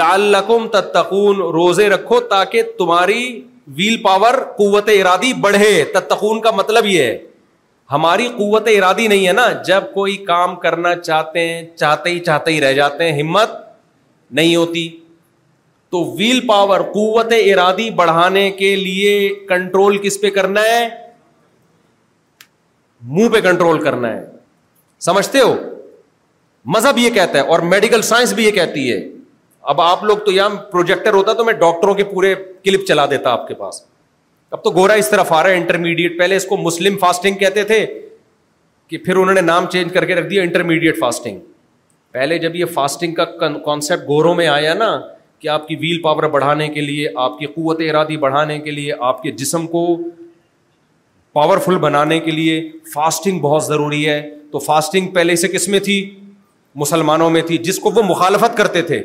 لال 0.02 0.22
لقم 0.32 0.68
تتخون 0.74 1.40
روزے 1.54 1.90
رکھو 1.90 2.20
تاکہ 2.34 2.64
تمہاری 2.78 3.24
ویل 3.78 3.98
پاور 4.04 4.34
قوت 4.58 4.90
ارادی 5.00 5.34
بڑھے 5.48 5.74
تتخون 5.94 6.42
کا 6.42 6.52
مطلب 6.58 6.86
یہ 6.86 7.02
ہے 7.04 7.18
ہماری 7.92 8.28
قوت 8.38 8.68
ارادی 8.78 9.08
نہیں 9.08 9.28
ہے 9.28 9.32
نا 9.34 9.46
جب 9.68 9.84
کوئی 9.94 10.16
کام 10.28 10.56
کرنا 10.60 10.96
چاہتے 10.96 11.40
ہیں 11.48 11.64
چاہتے 11.76 12.10
ہی 12.10 12.20
چاہتے 12.28 12.52
ہی 12.52 12.62
رہ 12.62 12.74
جاتے 12.74 13.12
ہیں 13.12 13.22
ہمت 13.22 13.56
نہیں 14.40 14.56
ہوتی 14.56 14.88
تو 15.92 16.04
ویل 16.18 16.40
پاور 16.48 16.82
قوت 16.94 17.34
ارادی 17.46 17.90
بڑھانے 17.98 18.50
کے 18.60 18.76
لیے 18.84 19.18
کنٹرول 19.50 19.98
کس 20.08 20.20
پہ 20.22 20.30
کرنا 20.38 20.62
ہے 20.70 20.88
منہ 23.18 23.30
پہ 23.34 23.42
کنٹرول 23.50 23.84
کرنا 23.84 24.14
ہے 24.14 24.26
سمجھتے 25.10 25.40
ہو 25.40 25.54
مذہب 26.76 26.98
یہ 26.98 27.10
کہتا 27.14 27.38
ہے 27.40 27.44
اور 27.54 27.60
میڈیکل 27.76 28.02
سائنس 28.14 28.34
بھی 28.40 28.46
یہ 28.46 28.52
کہتی 28.62 28.92
ہے 28.92 28.98
اب 29.74 29.82
آپ 29.82 30.04
لوگ 30.04 30.18
تو 30.26 30.32
یہاں 30.32 30.50
پروجیکٹر 30.72 31.14
ہوتا 31.14 31.34
تو 31.42 31.46
میں 31.46 31.54
ڈاکٹروں 31.68 31.94
کے 31.96 32.04
پورے 32.14 32.34
کلپ 32.64 32.88
چلا 32.88 33.06
دیتا 33.12 33.32
آپ 33.32 33.48
کے 33.48 33.54
پاس 33.64 33.82
اب 34.54 34.64
تو 34.64 34.72
گورا 34.76 34.94
اس 35.02 35.10
طرف 35.10 35.32
آ 35.34 35.42
رہا 35.44 35.50
ہے 35.50 35.58
انٹرمیڈیٹ 35.58 36.18
پہلے 36.20 36.36
اس 36.36 36.46
کو 36.46 36.58
مسلم 36.58 36.98
فاسٹنگ 37.02 37.36
کہتے 37.44 37.64
تھے 37.64 37.86
کہ 38.88 38.98
پھر 39.04 39.16
انہوں 39.16 39.34
نے 39.36 39.42
نام 39.42 39.66
چینج 39.72 39.94
کر 39.94 40.06
کے 40.06 40.16
رکھ 40.16 40.30
دیا 40.30 40.42
انٹرمیڈیٹ 40.44 40.98
فاسٹنگ 41.00 41.40
پہلے 42.12 42.38
جب 42.40 42.56
یہ 42.56 42.66
فاسٹنگ 42.74 43.14
کا 43.16 43.26
کانسیپٹ 43.66 44.04
گوروں 44.08 44.34
میں 44.36 44.48
آیا 44.48 44.74
نا 44.74 44.90
کہ 45.40 45.48
آپ 45.50 45.68
کی 45.68 45.76
ویل 45.82 46.02
پاور 46.02 46.24
بڑھانے 46.34 46.68
کے 46.70 46.82
لیے 46.82 47.08
آپ 47.26 47.38
کی 47.38 47.46
قوت 47.54 47.82
ارادی 47.90 48.18
بڑھانے 48.26 48.60
کے 48.66 48.72
لیے 48.72 48.94
آپ 49.12 49.22
کے 49.22 49.32
جسم 49.44 49.68
کو 49.68 49.86
پاورفل 51.34 51.78
بنانے 51.88 52.20
کے 52.20 52.32
لیے 52.32 52.62
فاسٹنگ 52.94 53.40
بہت 53.42 53.64
ضروری 53.66 54.08
ہے 54.08 54.22
تو 54.52 54.60
فاسٹنگ 54.60 55.08
پہلے 55.14 55.36
سے 55.36 55.48
کس 55.48 55.68
میں 55.70 55.80
تھی 55.90 55.96
مسلمانوں 56.84 57.30
میں 57.30 57.42
تھی 57.48 57.58
جس 57.70 57.80
کو 57.80 57.92
وہ 57.96 58.04
مخالفت 58.10 58.58
کرتے 58.58 58.82
تھے 58.92 59.02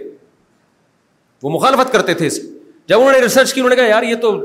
وہ 1.43 1.51
مخالفت 1.51 1.93
کرتے 1.93 2.14
تھے 2.14 2.27
اس 2.27 2.40
جب 2.89 2.98
انہوں 2.98 3.12
نے 3.12 3.18
ریسرچ 3.20 3.52
کی 3.55 3.60
انہوں 3.60 3.70
نے 3.70 3.77
کہا 3.77 3.86
یار 3.86 4.02
یہ 4.02 4.14
تو 4.23 4.36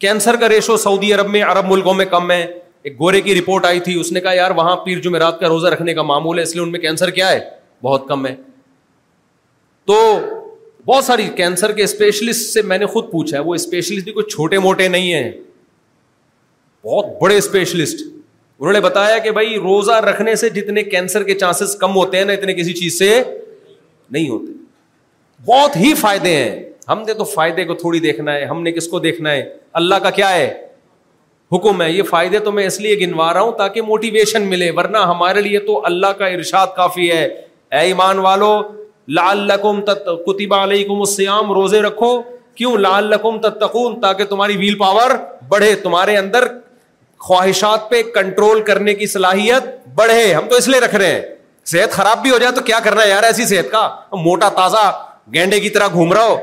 کینسر 0.00 0.36
کا 0.36 0.48
ریشو 0.48 0.76
سعودی 0.76 1.12
عرب 1.14 1.28
میں 1.30 1.42
عرب 1.48 1.66
ملکوں 1.70 1.94
میں 1.94 2.04
کم 2.06 2.30
ہے 2.30 2.40
ایک 2.82 2.98
گورے 3.00 3.20
کی 3.20 3.34
رپورٹ 3.34 3.64
آئی 3.66 3.80
تھی 3.80 3.94
اس 4.00 4.10
نے 4.12 4.20
کہا 4.20 4.32
یار 4.34 4.50
وہاں 4.56 4.76
پیر 4.84 4.98
جمعرات 5.02 5.38
کا 5.40 5.48
روزہ 5.48 5.66
رکھنے 5.74 5.94
کا 5.94 6.02
معمول 6.10 6.38
ہے 6.38 6.42
اس 6.42 6.54
لیے 6.54 6.62
ان 6.64 6.72
میں 6.72 6.80
کینسر 6.80 7.10
کیا 7.10 7.28
ہے 7.30 7.38
بہت 7.82 8.06
کم 8.08 8.26
ہے 8.26 8.34
تو 9.86 9.96
بہت 10.86 11.04
ساری 11.04 11.28
کینسر 11.36 11.72
کے 11.76 11.82
اسپیشلسٹ 11.84 12.52
سے 12.52 12.62
میں 12.72 12.78
نے 12.78 12.86
خود 12.96 13.10
پوچھا 13.12 13.36
ہے 13.36 13.42
وہ 13.44 13.54
اسپیشلسٹ 13.54 14.04
بھی 14.04 14.12
کوئی 14.12 14.30
چھوٹے 14.30 14.58
موٹے 14.66 14.88
نہیں 14.88 15.12
ہیں 15.12 15.30
بہت 16.84 17.20
بڑے 17.22 17.36
اسپیشلسٹ 17.36 18.02
انہوں 18.06 18.72
نے 18.72 18.80
بتایا 18.80 19.18
کہ 19.24 19.30
بھائی 19.38 19.56
روزہ 19.60 19.92
رکھنے 20.08 20.34
سے 20.42 20.48
جتنے 20.50 20.82
کینسر 20.82 21.22
کے 21.24 21.34
چانسز 21.38 21.74
کم 21.80 21.96
ہوتے 21.96 22.18
ہیں 22.18 22.24
نا 22.24 22.32
اتنے 22.32 22.54
کسی 22.54 22.72
چیز 22.74 22.98
سے 22.98 23.12
نہیں 24.10 24.28
ہوتے 24.28 24.52
بہت 25.46 25.76
ہی 25.76 25.92
فائدے 26.02 26.34
ہیں 26.36 26.65
ہم 26.88 27.02
نے 27.06 27.14
تو 27.14 27.24
فائدے 27.24 27.64
کو 27.64 27.74
تھوڑی 27.74 27.98
دیکھنا 28.00 28.32
ہے 28.32 28.44
ہم 28.44 28.62
نے 28.62 28.72
کس 28.72 28.88
کو 28.88 28.98
دیکھنا 29.06 29.30
ہے 29.30 29.42
اللہ 29.80 29.94
کا 30.02 30.10
کیا 30.18 30.30
ہے 30.34 30.46
حکم 31.52 31.82
ہے 31.82 31.90
یہ 31.90 32.02
فائدے 32.10 32.38
تو 32.46 32.52
میں 32.52 32.66
اس 32.66 32.80
لیے 32.80 32.98
گنوا 33.00 33.32
رہا 33.34 33.40
ہوں 33.40 33.52
تاکہ 33.58 33.82
موٹیویشن 33.86 34.42
ملے 34.50 34.70
ورنہ 34.76 34.98
ہمارے 35.12 35.40
لیے 35.40 35.58
تو 35.66 35.84
اللہ 35.86 36.12
کا 36.18 36.26
ارشاد 36.36 36.66
کافی 36.76 37.10
ہے 37.10 37.24
اے 37.72 37.78
ایمان 37.88 38.18
والو 38.26 38.52
روزے 41.54 41.80
رکھو 41.82 42.10
کیوں 42.56 42.76
لال 42.78 43.10
لقم 43.10 43.38
تاکہ 44.00 44.24
تمہاری 44.28 44.56
ویل 44.56 44.76
پاور 44.78 45.10
بڑھے 45.48 45.74
تمہارے 45.82 46.16
اندر 46.16 46.46
خواہشات 47.26 47.88
پہ 47.90 48.02
کنٹرول 48.14 48.62
کرنے 48.70 48.94
کی 48.94 49.06
صلاحیت 49.14 49.68
بڑھے 49.94 50.32
ہم 50.32 50.48
تو 50.50 50.56
اس 50.56 50.68
لیے 50.68 50.80
رکھ 50.80 50.94
رہے 50.94 51.12
ہیں 51.12 51.20
صحت 51.72 51.92
خراب 51.92 52.22
بھی 52.22 52.30
ہو 52.30 52.38
جائے 52.38 52.52
تو 52.54 52.60
کیا 52.70 52.78
کرنا 52.84 53.02
ہے 53.02 53.08
یار 53.08 53.22
ایسی 53.30 53.44
صحت 53.54 53.70
کا 53.70 53.86
موٹا 54.24 54.48
تازہ 54.60 54.90
گینڈے 55.34 55.60
کی 55.60 55.70
طرح 55.78 55.88
گھوم 55.94 56.12
رہا 56.12 56.26
ہو 56.26 56.36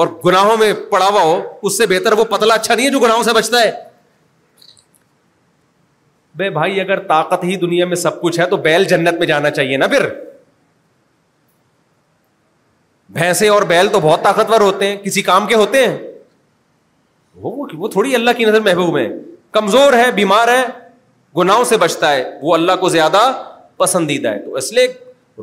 اور 0.00 0.08
گناہوں 0.24 0.56
میں 0.56 0.72
پڑا 0.90 1.06
ہوا 1.08 1.20
ہو 1.22 1.36
اس 1.68 1.76
سے 1.78 1.84
بہتر 1.90 2.12
وہ 2.18 2.24
پتلا 2.30 2.54
اچھا 2.54 2.74
نہیں 2.74 2.86
ہے 2.86 2.90
جو 2.92 2.98
گناہوں 3.00 3.22
سے 3.22 3.32
بچتا 3.32 3.60
ہے 3.62 3.70
بے 6.40 6.48
بھائی 6.56 6.80
اگر 6.80 7.00
طاقت 7.08 7.44
ہی 7.44 7.56
دنیا 7.62 7.86
میں 7.92 7.96
سب 7.96 8.20
کچھ 8.22 8.38
ہے 8.40 8.46
تو 8.46 8.56
بیل 8.66 8.84
جنت 8.92 9.18
میں 9.18 9.26
جانا 9.26 9.50
چاہیے 9.58 9.76
نا 9.82 9.86
پھر 9.92 10.06
بھینسے 13.18 13.48
اور 13.54 13.62
بیل 13.72 13.88
تو 13.92 14.00
بہت 14.08 14.22
طاقتور 14.24 14.60
ہوتے 14.66 14.86
ہیں 14.86 14.96
کسی 15.04 15.22
کام 15.30 15.46
کے 15.46 15.54
ہوتے 15.62 15.86
ہیں 15.86 15.96
وہ 17.84 17.88
تھوڑی 17.96 18.14
اللہ 18.20 18.30
کی 18.36 18.44
نظر 18.50 18.60
محبوب 18.68 18.98
ہے 18.98 19.06
کمزور 19.58 19.92
ہے 20.02 20.10
بیمار 20.20 20.48
ہے 20.56 20.62
گناہوں 21.38 21.64
سے 21.72 21.76
بچتا 21.86 22.12
ہے 22.14 22.22
وہ 22.42 22.54
اللہ 22.60 22.76
کو 22.80 22.88
زیادہ 22.98 23.24
پسندیدہ 23.84 24.28
ہے 24.34 24.44
تو 24.44 24.54
اس 24.62 24.72
لیے 24.72 24.86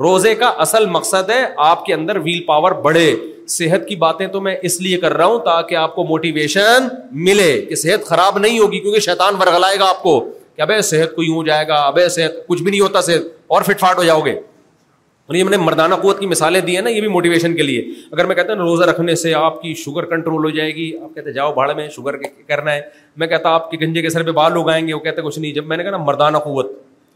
روزے 0.01 0.33
کا 0.35 0.47
اصل 0.63 0.85
مقصد 0.89 1.29
ہے 1.29 1.45
آپ 1.63 1.83
کے 1.85 1.93
اندر 1.93 2.15
ویل 2.23 2.39
پاور 2.43 2.71
بڑھے 2.83 3.11
صحت 3.55 3.87
کی 3.87 3.95
باتیں 4.03 4.25
تو 4.27 4.39
میں 4.41 4.55
اس 4.69 4.79
لیے 4.81 4.97
کر 4.99 5.13
رہا 5.17 5.25
ہوں 5.25 5.39
تاکہ 5.45 5.75
آپ 5.75 5.93
کو 5.95 6.03
موٹیویشن 6.07 6.87
ملے 7.25 7.51
کہ 7.69 7.75
صحت 7.75 8.05
خراب 8.07 8.37
نہیں 8.39 8.57
ہوگی 8.59 8.79
کیونکہ 8.79 8.99
شیطان 9.05 9.35
برگر 9.39 9.59
لائے 9.59 9.79
گا 9.79 9.89
آپ 9.89 10.01
کو 10.03 10.19
کہ 10.55 10.61
ابے 10.61 10.79
صحت 10.89 11.15
کو 11.15 11.23
یوں 11.23 11.43
جائے 11.45 11.67
گا 11.67 11.75
ابے 11.87 12.07
صحت 12.15 12.47
کچھ 12.47 12.61
بھی 12.63 12.71
نہیں 12.71 12.81
ہوتا 12.81 13.01
صحت 13.07 13.27
اور 13.53 13.61
فٹ 13.67 13.79
فاٹ 13.79 13.97
ہو 13.97 14.03
جاؤ 14.03 14.21
گے 14.25 14.31
اور 14.31 15.35
یہ 15.35 15.43
میں 15.43 15.51
نے 15.51 15.57
مردانہ 15.63 15.95
قوت 16.01 16.19
کی 16.19 16.25
مثالیں 16.27 16.59
دی 16.61 16.75
ہیں 16.75 16.81
نا 16.83 16.89
یہ 16.89 16.99
بھی 17.01 17.07
موٹیویشن 17.09 17.55
کے 17.55 17.63
لیے 17.63 17.81
اگر 18.11 18.25
میں 18.25 18.35
کہتا 18.35 18.53
ہوں 18.53 18.59
روزہ 18.59 18.83
رکھنے 18.89 19.15
سے 19.15 19.33
آپ 19.33 19.61
کی 19.61 19.73
شوگر 19.83 20.05
کنٹرول 20.15 20.45
ہو 20.45 20.49
جائے 20.55 20.73
گی 20.75 20.91
آپ 21.03 21.13
کہتے 21.15 21.29
ہیں 21.29 21.35
جاؤ 21.35 21.53
بھاڑ 21.53 21.73
میں 21.75 21.87
شوگر 21.95 22.17
کرنا 22.47 22.73
ہے 22.73 22.81
میں 23.23 23.27
کہتا 23.27 23.49
آپ 23.55 23.69
کے 23.71 23.77
گنجے 23.85 24.01
کے 24.01 24.09
سر 24.09 24.23
پہ 24.25 24.31
بال 24.41 24.59
اگائیں 24.61 24.87
گے 24.87 24.93
وہ 24.93 24.99
کہتے 24.99 25.21
کچھ 25.21 25.39
نہیں 25.39 25.53
جب 25.53 25.65
میں 25.67 25.77
نے 25.77 25.83
کہا 25.83 25.91
نا 25.91 25.97
مردانہ 26.03 26.37
قوت 26.43 26.71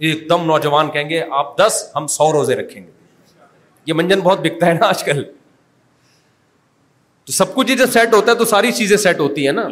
ایک 0.06 0.28
دم 0.30 0.44
نوجوان 0.46 0.90
کہیں 0.92 1.10
گے 1.10 1.22
آپ 1.38 1.58
دس 1.58 1.84
ہم 1.96 2.08
سو 2.16 2.32
روزے 2.34 2.56
رکھیں 2.56 2.82
گے 2.82 2.92
یہ 3.86 3.94
منجن 3.94 4.20
بہت 4.24 4.40
بکتا 4.40 4.66
ہے 4.68 4.74
نا 4.74 4.88
آج 4.88 5.04
کل 5.04 5.24
تو 7.26 7.32
سب 7.34 7.54
کچھ 7.56 7.72
جب 7.78 7.90
سیٹ 7.94 8.14
ہوتا 8.14 8.32
ہے 8.32 8.38
تو 8.38 8.46
ساری 8.46 8.72
چیزیں 8.72 8.96
سیٹ 8.98 9.20
ہوتی 9.20 9.46
ہیں 9.46 9.54
نا 9.54 9.68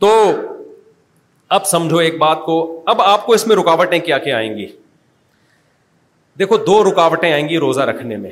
تو 0.00 0.10
اب 1.56 1.66
سمجھو 1.66 1.96
ایک 1.98 2.16
بات 2.18 2.40
کو 2.44 2.58
اب 2.92 3.00
آپ 3.02 3.26
کو 3.26 3.32
اس 3.32 3.46
میں 3.46 3.56
رکاوٹیں 3.56 3.98
کیا 4.06 4.18
کیا 4.18 4.36
آئیں 4.36 4.56
گی 4.56 4.66
دیکھو 6.38 6.56
دو 6.66 6.82
رکاوٹیں 6.90 7.32
آئیں 7.32 7.48
گی 7.48 7.58
روزہ 7.64 7.80
رکھنے 7.90 8.16
میں 8.16 8.30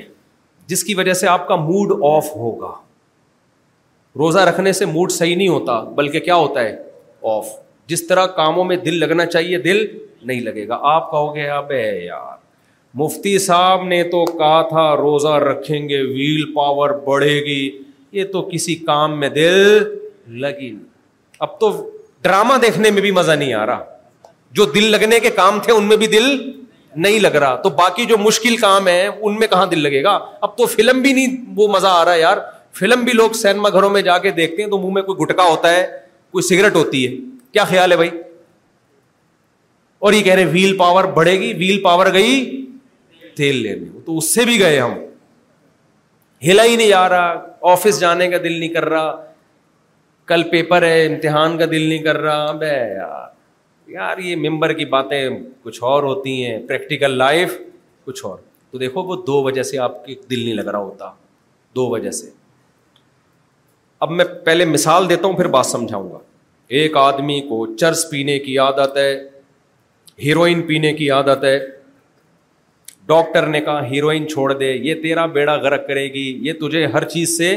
جس 0.68 0.84
کی 0.84 0.94
وجہ 0.94 1.12
سے 1.20 1.28
آپ 1.28 1.46
کا 1.48 1.56
موڈ 1.64 1.92
آف 2.12 2.30
ہوگا 2.36 2.72
روزہ 4.18 4.38
رکھنے 4.48 4.72
سے 4.78 4.84
موڈ 4.86 5.12
صحیح 5.12 5.36
نہیں 5.36 5.48
ہوتا 5.48 5.78
بلکہ 6.00 6.20
کیا 6.20 6.34
ہوتا 6.36 6.60
ہے 6.64 6.76
آف 7.34 7.46
جس 7.88 8.06
طرح 8.06 8.26
کاموں 8.40 8.64
میں 8.64 8.76
دل 8.84 8.98
لگنا 9.00 9.26
چاہیے 9.26 9.58
دل 9.58 9.86
نہیں 10.26 10.40
لگے 10.40 10.66
گا 10.68 10.78
آپ 10.94 11.10
کہو 11.10 11.34
گے 11.36 11.46
یار 12.04 12.36
مفتی 13.00 13.38
صاحب 13.38 13.84
نے 13.88 14.02
تو 14.10 14.24
کہا 14.38 14.60
تھا 14.68 14.90
روزہ 14.96 15.28
رکھیں 15.48 15.88
گے 15.88 16.00
ویل 16.02 16.44
پاور 16.54 16.90
بڑھے 17.06 17.34
گی 17.44 17.60
یہ 18.18 18.24
تو 18.32 18.42
کسی 18.52 18.74
کام 18.90 19.10
میں 19.10 19.28
میں 19.28 19.28
دل 19.34 19.54
دل 19.80 20.40
لگی 20.40 20.68
نہیں 20.70 20.88
اب 21.46 21.58
تو 21.60 21.70
دیکھنے 22.62 22.90
بھی 23.00 23.10
مزہ 23.12 23.32
آ 23.60 23.64
رہا 23.66 23.84
جو 24.58 24.64
لگنے 24.88 25.20
کے 25.20 25.30
کام 25.36 25.58
تھے 25.64 25.72
ان 25.72 25.84
میں 25.88 25.96
بھی 26.02 26.06
دل 26.16 26.28
نہیں 27.04 27.18
لگ 27.20 27.36
رہا 27.44 27.54
تو 27.62 27.70
باقی 27.78 28.04
جو 28.06 28.16
مشکل 28.18 28.56
کام 28.66 28.88
ہے 28.88 29.06
ان 29.06 29.38
میں 29.38 29.46
کہاں 29.52 29.66
دل 29.66 29.78
لگے 29.82 30.02
گا 30.04 30.18
اب 30.46 30.56
تو 30.56 30.66
فلم 30.72 31.00
بھی 31.02 31.12
نہیں 31.12 31.36
وہ 31.56 31.68
مزہ 31.76 31.92
آ 32.00 32.04
رہا 32.04 32.14
ہے 32.14 32.20
یار 32.20 32.38
فلم 32.80 33.04
بھی 33.04 33.12
لوگ 33.12 33.30
سینما 33.44 33.68
گھروں 33.68 33.90
میں 33.96 34.02
جا 34.10 34.18
کے 34.26 34.30
دیکھتے 34.40 34.62
ہیں 34.62 34.68
تو 34.70 34.78
منہ 34.84 34.92
میں 34.94 35.02
کوئی 35.08 35.18
گٹکا 35.24 35.42
ہوتا 35.48 35.72
ہے 35.76 35.86
کوئی 36.32 36.42
سگریٹ 36.48 36.74
ہوتی 36.76 37.06
ہے 37.06 37.14
کیا 37.52 37.64
خیال 37.72 37.92
ہے 37.92 37.96
بھائی 37.96 38.10
اور 40.06 40.12
یہ 40.12 40.22
کہہ 40.24 40.34
رہے 40.34 40.44
ویل 40.52 40.76
پاور 40.78 41.04
بڑھے 41.16 41.32
گی 41.40 41.52
ویل 41.58 41.80
پاور 41.82 42.06
گئی 42.12 42.34
تیل 43.36 43.56
لینے 43.62 43.98
تو 44.06 44.16
اس 44.18 44.32
سے 44.34 44.44
بھی 44.44 44.58
گئے 44.60 44.78
ہم 44.78 44.94
ہلا 46.46 46.64
ہی 46.64 46.74
نہیں 46.76 46.92
آ 47.00 47.08
رہا 47.08 47.34
آفس 47.72 48.00
جانے 48.00 48.28
کا 48.30 48.36
دل 48.44 48.58
نہیں 48.58 48.72
کر 48.76 48.84
رہا 48.88 49.12
کل 50.32 50.42
پیپر 50.50 50.82
ہے 50.86 51.06
امتحان 51.06 51.56
کا 51.58 51.64
دل 51.72 51.82
نہیں 51.88 52.02
کر 52.08 52.18
رہا 52.22 52.50
بے 52.62 52.68
یار 52.94 53.30
یار 53.94 54.18
یہ 54.26 54.36
ممبر 54.48 54.72
کی 54.78 54.84
باتیں 54.98 55.20
کچھ 55.64 55.82
اور 55.92 56.02
ہوتی 56.02 56.34
ہیں 56.44 56.58
پریکٹیکل 56.68 57.16
لائف 57.18 57.58
کچھ 58.04 58.24
اور 58.26 58.36
تو 58.70 58.78
دیکھو 58.84 59.02
وہ 59.12 59.16
دو 59.26 59.42
وجہ 59.42 59.62
سے 59.72 59.78
آپ 59.88 60.04
کی 60.04 60.14
دل 60.30 60.44
نہیں 60.44 60.54
لگ 60.62 60.68
رہا 60.68 60.78
ہوتا 60.90 61.10
دو 61.76 61.86
وجہ 61.96 62.10
سے 62.22 62.30
اب 64.06 64.10
میں 64.20 64.24
پہلے 64.46 64.64
مثال 64.76 65.08
دیتا 65.10 65.26
ہوں 65.26 65.36
پھر 65.36 65.48
بات 65.58 65.66
سمجھاؤں 65.66 66.10
گا 66.12 66.18
ایک 66.80 66.96
آدمی 66.96 67.40
کو 67.48 67.66
چرس 67.76 68.08
پینے 68.10 68.38
کی 68.48 68.58
عادت 68.66 68.96
ہے 68.96 69.10
ہیروئن 70.24 70.62
پینے 70.66 70.92
کی 70.92 71.10
عادت 71.10 71.44
ہے 71.44 71.58
ڈاکٹر 73.08 73.46
نے 73.46 73.60
کہا 73.60 73.84
ہیروئن 73.90 74.26
چھوڑ 74.28 74.52
دے 74.58 74.72
یہ 74.72 74.94
تیرا 75.02 75.24
بیڑا 75.36 75.54
غرق 75.62 75.86
کرے 75.86 76.04
گی 76.14 76.26
یہ 76.46 76.52
تجھے 76.60 76.84
ہر 76.92 77.04
چیز 77.08 77.36
سے 77.36 77.54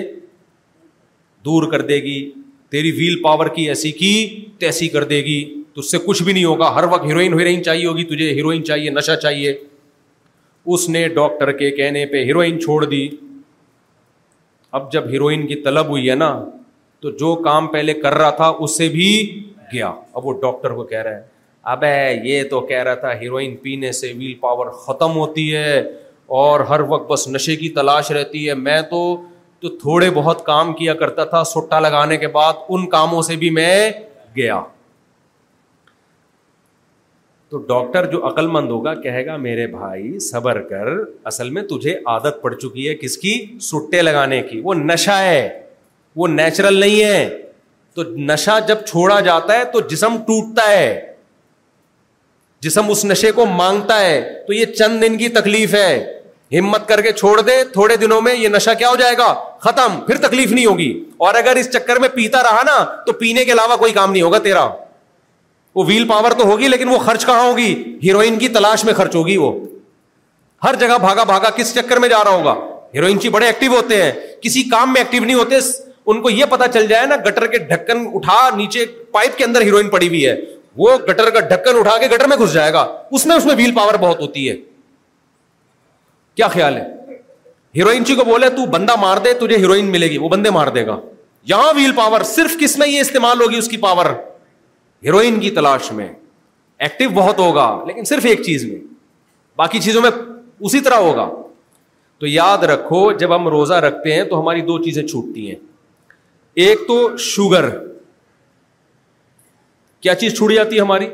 دور 1.46 1.72
کر 1.72 1.82
دے 1.88 1.96
گی 2.04 2.20
تیری 2.72 2.92
ویل 2.98 3.22
پاور 3.24 3.48
کی 3.56 3.68
ایسی 3.70 3.92
کی 4.00 4.14
تیسی 4.60 4.88
کر 4.90 5.04
دے 5.12 5.18
گی 5.26 5.44
تو 5.74 5.82
اس 5.82 5.92
سے 5.92 5.98
کچھ 6.06 6.22
بھی 6.24 6.34
نہیں 6.34 6.46
ہوگا 6.46 6.74
ہر 6.76 6.84
وقت 6.92 7.06
ہیروئن 7.06 7.34
ہیروئن 7.40 7.64
چاہیے 7.64 7.86
ہوگی 7.88 8.04
تجھے 8.16 8.32
ہیروئن 8.34 8.64
چاہیے 8.66 8.90
نشہ 8.92 9.16
چاہیے 9.22 9.54
اس 10.74 10.88
نے 10.90 11.08
ڈاکٹر 11.16 11.52
کے 11.58 11.72
کہنے 11.78 12.06
پہ 12.12 12.24
ہیروئن 12.26 12.60
چھوڑ 12.62 12.84
دی 12.86 13.08
اب 14.80 14.92
جب 14.92 15.08
ہیروئن 15.10 15.46
کی 15.48 15.56
طلب 15.64 15.88
ہوئی 15.90 16.10
ہے 16.10 16.16
نا 16.16 16.32
تو 17.02 17.12
جو 17.20 17.36
کام 17.44 17.68
پہلے 17.72 17.94
کر 17.94 18.14
رہا 18.18 18.30
تھا 18.40 18.48
اس 18.64 18.78
سے 18.78 18.90
بھی 18.90 19.08
گیا 19.74 19.94
اب 20.14 20.26
وہ 20.26 20.34
ڈاکٹر 20.42 20.72
کو 20.76 20.84
کہہ 20.84 21.02
رہا 21.04 21.16
ہے 21.16 21.34
اب 21.74 21.84
یہ 22.24 22.44
تو 22.50 22.60
کہہ 22.62 22.82
رہا 22.84 22.94
تھا 23.04 23.14
ہیروئن 23.20 23.56
پینے 23.62 23.92
سے 24.00 24.12
ویل 24.18 24.34
پاور 24.40 24.68
ختم 24.86 25.16
ہوتی 25.18 25.54
ہے 25.56 25.80
اور 26.42 26.60
ہر 26.70 26.80
وقت 26.90 27.08
بس 27.12 27.28
نشے 27.28 27.56
کی 27.56 27.70
تلاش 27.78 28.12
رہتی 28.12 28.48
ہے 28.48 28.54
میں 28.56 28.82
تو 28.90 29.00
تو 29.62 29.70
تھوڑے 29.80 30.10
بہت 30.14 30.46
کام 30.46 30.74
کیا 30.80 30.94
کرتا 30.96 31.24
تھا 31.32 31.44
سٹا 31.52 31.80
لگانے 31.80 32.18
کے 32.24 32.28
بعد 32.36 32.54
ان 32.76 32.86
کاموں 32.90 33.22
سے 33.30 33.36
بھی 33.44 33.50
میں 33.60 33.74
گیا 34.36 34.60
تو 37.50 37.58
ڈاکٹر 37.68 38.06
جو 38.12 38.26
عقل 38.28 38.48
مند 38.58 38.70
ہوگا 38.72 38.94
کہے 39.02 39.26
گا 39.26 39.38
میرے 39.48 39.68
بھائی 39.76 40.20
صبر 40.28 40.62
کر 40.70 40.90
اصل 41.32 41.50
میں 41.58 41.64
تجھے 41.70 41.98
عادت 42.14 42.42
پڑ 42.42 42.54
چکی 42.56 42.88
ہے 42.90 42.96
کس 43.06 43.18
کی 43.18 43.34
سٹے 43.72 44.02
لگانے 44.02 44.42
کی 44.50 44.62
وہ 44.64 44.74
نشا 44.84 45.18
ہے 45.24 45.48
وہ 46.22 46.28
نیچرل 46.28 46.80
نہیں 46.86 47.04
ہے 47.04 47.28
تو 47.96 48.04
نشا 48.34 48.60
جب 48.68 48.86
چھوڑا 48.88 49.20
جاتا 49.32 49.58
ہے 49.60 49.66
تو 49.74 49.80
جسم 49.90 50.18
ٹوٹتا 50.28 50.70
ہے 50.72 51.14
جسم 52.66 52.90
اس 52.92 53.04
نشے 53.06 53.32
کو 53.38 53.46
مانگتا 53.46 54.00
ہے 54.02 54.16
تو 54.48 54.54
یہ 54.54 54.66
چند 54.78 55.02
دن 55.04 55.18
کی 55.18 55.28
تکلیف 55.38 55.74
ہے 55.74 55.90
ہمت 56.58 56.88
کر 56.88 57.02
کے 57.02 57.12
چھوڑ 57.12 57.40
دے 57.50 57.54
تھوڑے 57.74 57.96
دنوں 58.04 58.22
میں 58.28 58.34
یہ 58.36 58.48
نشہ 58.56 58.70
کیا 58.80 58.90
ہو 58.90 58.96
جائے 59.02 59.18
گا 59.18 59.28
ختم 59.66 60.00
پھر 60.08 60.18
تکلیف 60.28 60.52
نہیں 60.52 60.66
ہوگی 60.66 60.88
اور 61.28 61.36
اگر 61.42 61.56
اس 61.62 61.70
چکر 61.74 62.00
میں 62.04 62.10
پیتا 62.16 62.42
رہا 62.44 62.62
نا 62.70 62.76
تو 63.06 63.14
پینے 63.22 63.44
کے 63.46 63.52
علاوہ 63.52 63.78
کوئی 63.84 63.94
کام 63.98 64.12
نہیں 64.12 64.22
ہوگا 64.28 64.38
تیرا 64.48 64.66
وہ 65.76 65.86
ویل 65.88 66.08
پاور 66.08 66.32
تو 66.42 66.46
ہوگی 66.52 66.68
لیکن 66.68 66.90
وہ 66.90 66.98
خرچ 67.06 67.26
کہاں 67.26 67.44
ہوگی 67.46 67.74
ہیروئن 68.04 68.38
کی 68.44 68.48
تلاش 68.58 68.84
میں 68.90 68.94
خرچ 69.02 69.16
ہوگی 69.16 69.38
وہ 69.44 69.52
ہر 70.64 70.76
جگہ 70.86 70.98
بھاگا 71.06 71.24
بھاگا 71.32 71.50
کس 71.62 71.74
چکر 71.76 72.00
میں 72.04 72.10
جا 72.10 72.24
رہا 72.26 72.36
ہوگا 72.42 72.54
ہیروئن 72.94 73.18
چی 73.20 73.24
جی 73.28 73.34
بڑے 73.38 73.46
ایکٹیو 73.46 73.76
ہوتے 73.76 74.02
ہیں 74.04 74.12
کسی 74.42 74.64
کام 74.76 74.94
میں 74.94 75.02
ایکٹیو 75.02 75.24
نہیں 75.26 75.38
ہوتے 75.40 75.58
ان 76.14 76.22
کو 76.22 76.30
یہ 76.30 76.46
پتا 76.50 76.68
چل 76.74 76.86
جائے 76.88 77.06
نا 77.08 77.16
گٹر 77.28 77.46
کے 77.54 77.58
ڈھکن 77.74 78.06
اٹھا 78.18 78.38
نیچے 78.58 78.86
پائپ 79.12 79.38
کے 79.38 79.44
اندر 79.46 79.62
ہیروئن 79.70 79.90
پڑی 79.98 80.08
ہوئی 80.08 80.28
ہے 80.28 80.36
وہ 80.78 80.96
گٹر 81.10 81.30
کا 81.30 81.40
ڈھکن 81.48 81.78
اٹھا 81.80 81.98
کے 82.00 82.06
گٹر 82.16 82.28
میں 82.28 82.38
گھس 82.38 82.54
جائے 82.54 82.74
گا 82.74 82.82
اس 83.18 83.26
میں 83.26 83.36
اس 83.36 83.46
میں 83.46 83.56
ویل 83.58 83.74
پاور 83.76 83.98
بہت 84.02 84.20
ہوتی 84.22 84.50
ہے 84.50 84.56
کیا 86.36 86.48
خیال 86.56 86.76
ہے 86.78 86.82
ہیروئن 86.82 87.16
ہیروئن 87.76 88.04
جی 88.10 88.16
کو 88.16 88.24
بولے 88.26 88.50
تو 88.56 88.66
بندہ 88.72 88.96
مار 89.00 89.08
مار 89.08 89.18
دے 89.24 89.34
دے 89.34 89.48
تجھے 89.58 89.82
ملے 89.90 90.10
گی 90.10 90.18
وہ 90.18 90.30
بندے 90.30 90.86
گا 90.86 90.98
یہاں 91.52 91.72
ویل 91.76 91.92
پاور 91.96 92.22
صرف 92.28 92.56
کس 92.60 92.78
میں 92.78 92.88
یہ 92.88 93.00
استعمال 93.02 93.42
ہوگی 93.42 93.58
اس 93.58 93.68
کی 93.70 93.78
پاور 93.88 94.06
ہیروئن 95.06 95.40
کی 95.40 95.50
تلاش 95.58 95.92
میں 96.00 96.08
ایکٹو 96.86 97.10
بہت 97.14 97.40
ہوگا 97.40 97.66
لیکن 97.88 98.04
صرف 98.12 98.26
ایک 98.30 98.42
چیز 98.46 98.64
میں 98.72 98.78
باقی 99.58 99.80
چیزوں 99.88 100.02
میں 100.02 100.10
اسی 100.70 100.80
طرح 100.88 101.00
ہوگا 101.08 101.30
تو 102.20 102.28
یاد 102.28 102.64
رکھو 102.74 103.12
جب 103.24 103.36
ہم 103.36 103.48
روزہ 103.56 103.74
رکھتے 103.88 104.16
ہیں 104.16 104.24
تو 104.34 104.40
ہماری 104.42 104.62
دو 104.70 104.82
چیزیں 104.84 105.04
چھوٹتی 105.08 105.48
ہیں 105.50 105.60
ایک 106.68 106.88
تو 106.88 106.96
شوگر 107.32 107.70
کیا 110.02 110.16
چیز 110.16 110.38
چھوٹ 110.38 110.52
جاتی 110.54 110.76
ہے 110.76 110.82
ہماری 110.82 111.06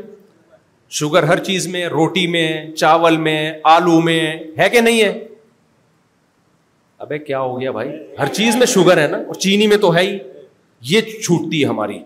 شوگر 1.00 1.24
ہر 1.24 1.44
چیز 1.44 1.68
میں 1.74 1.86
روٹی 1.90 2.26
میں 2.28 2.48
چاول 2.76 3.18
میں 3.28 3.40
آلو 3.74 4.00
میں 4.02 4.20
ہے 4.58 4.70
کہ 4.70 4.82
نہیں 4.82 5.02
ہے 5.02 5.20
ابے 7.04 7.18
کیا 7.20 7.40
ہو 7.42 7.60
گیا 7.60 7.72
بھائی 7.72 7.90
ہر 8.20 8.28
چیز 8.34 8.56
میں 8.56 8.66
شوگر 8.74 8.98
ہے 9.02 9.08
نا 9.12 9.18
اور 9.18 9.36
چینی 9.46 9.68
میں 9.68 9.78
تو 9.82 9.94
ہے 9.96 10.02
ہی 10.02 10.18
یہ 10.90 11.02
چھوٹتی 11.24 11.62
ہے 11.64 11.68
ہماری 11.70 11.98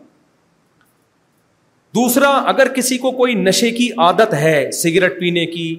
دوسرا 1.96 2.30
اگر 2.52 2.68
کسی 2.74 2.98
کو 2.98 3.12
کوئی 3.18 3.34
نشے 3.42 3.70
کی 3.72 3.90
عادت 4.06 4.34
ہے 4.34 4.72
سگریٹ 4.84 5.20
پینے 5.20 5.46
کی 5.46 5.74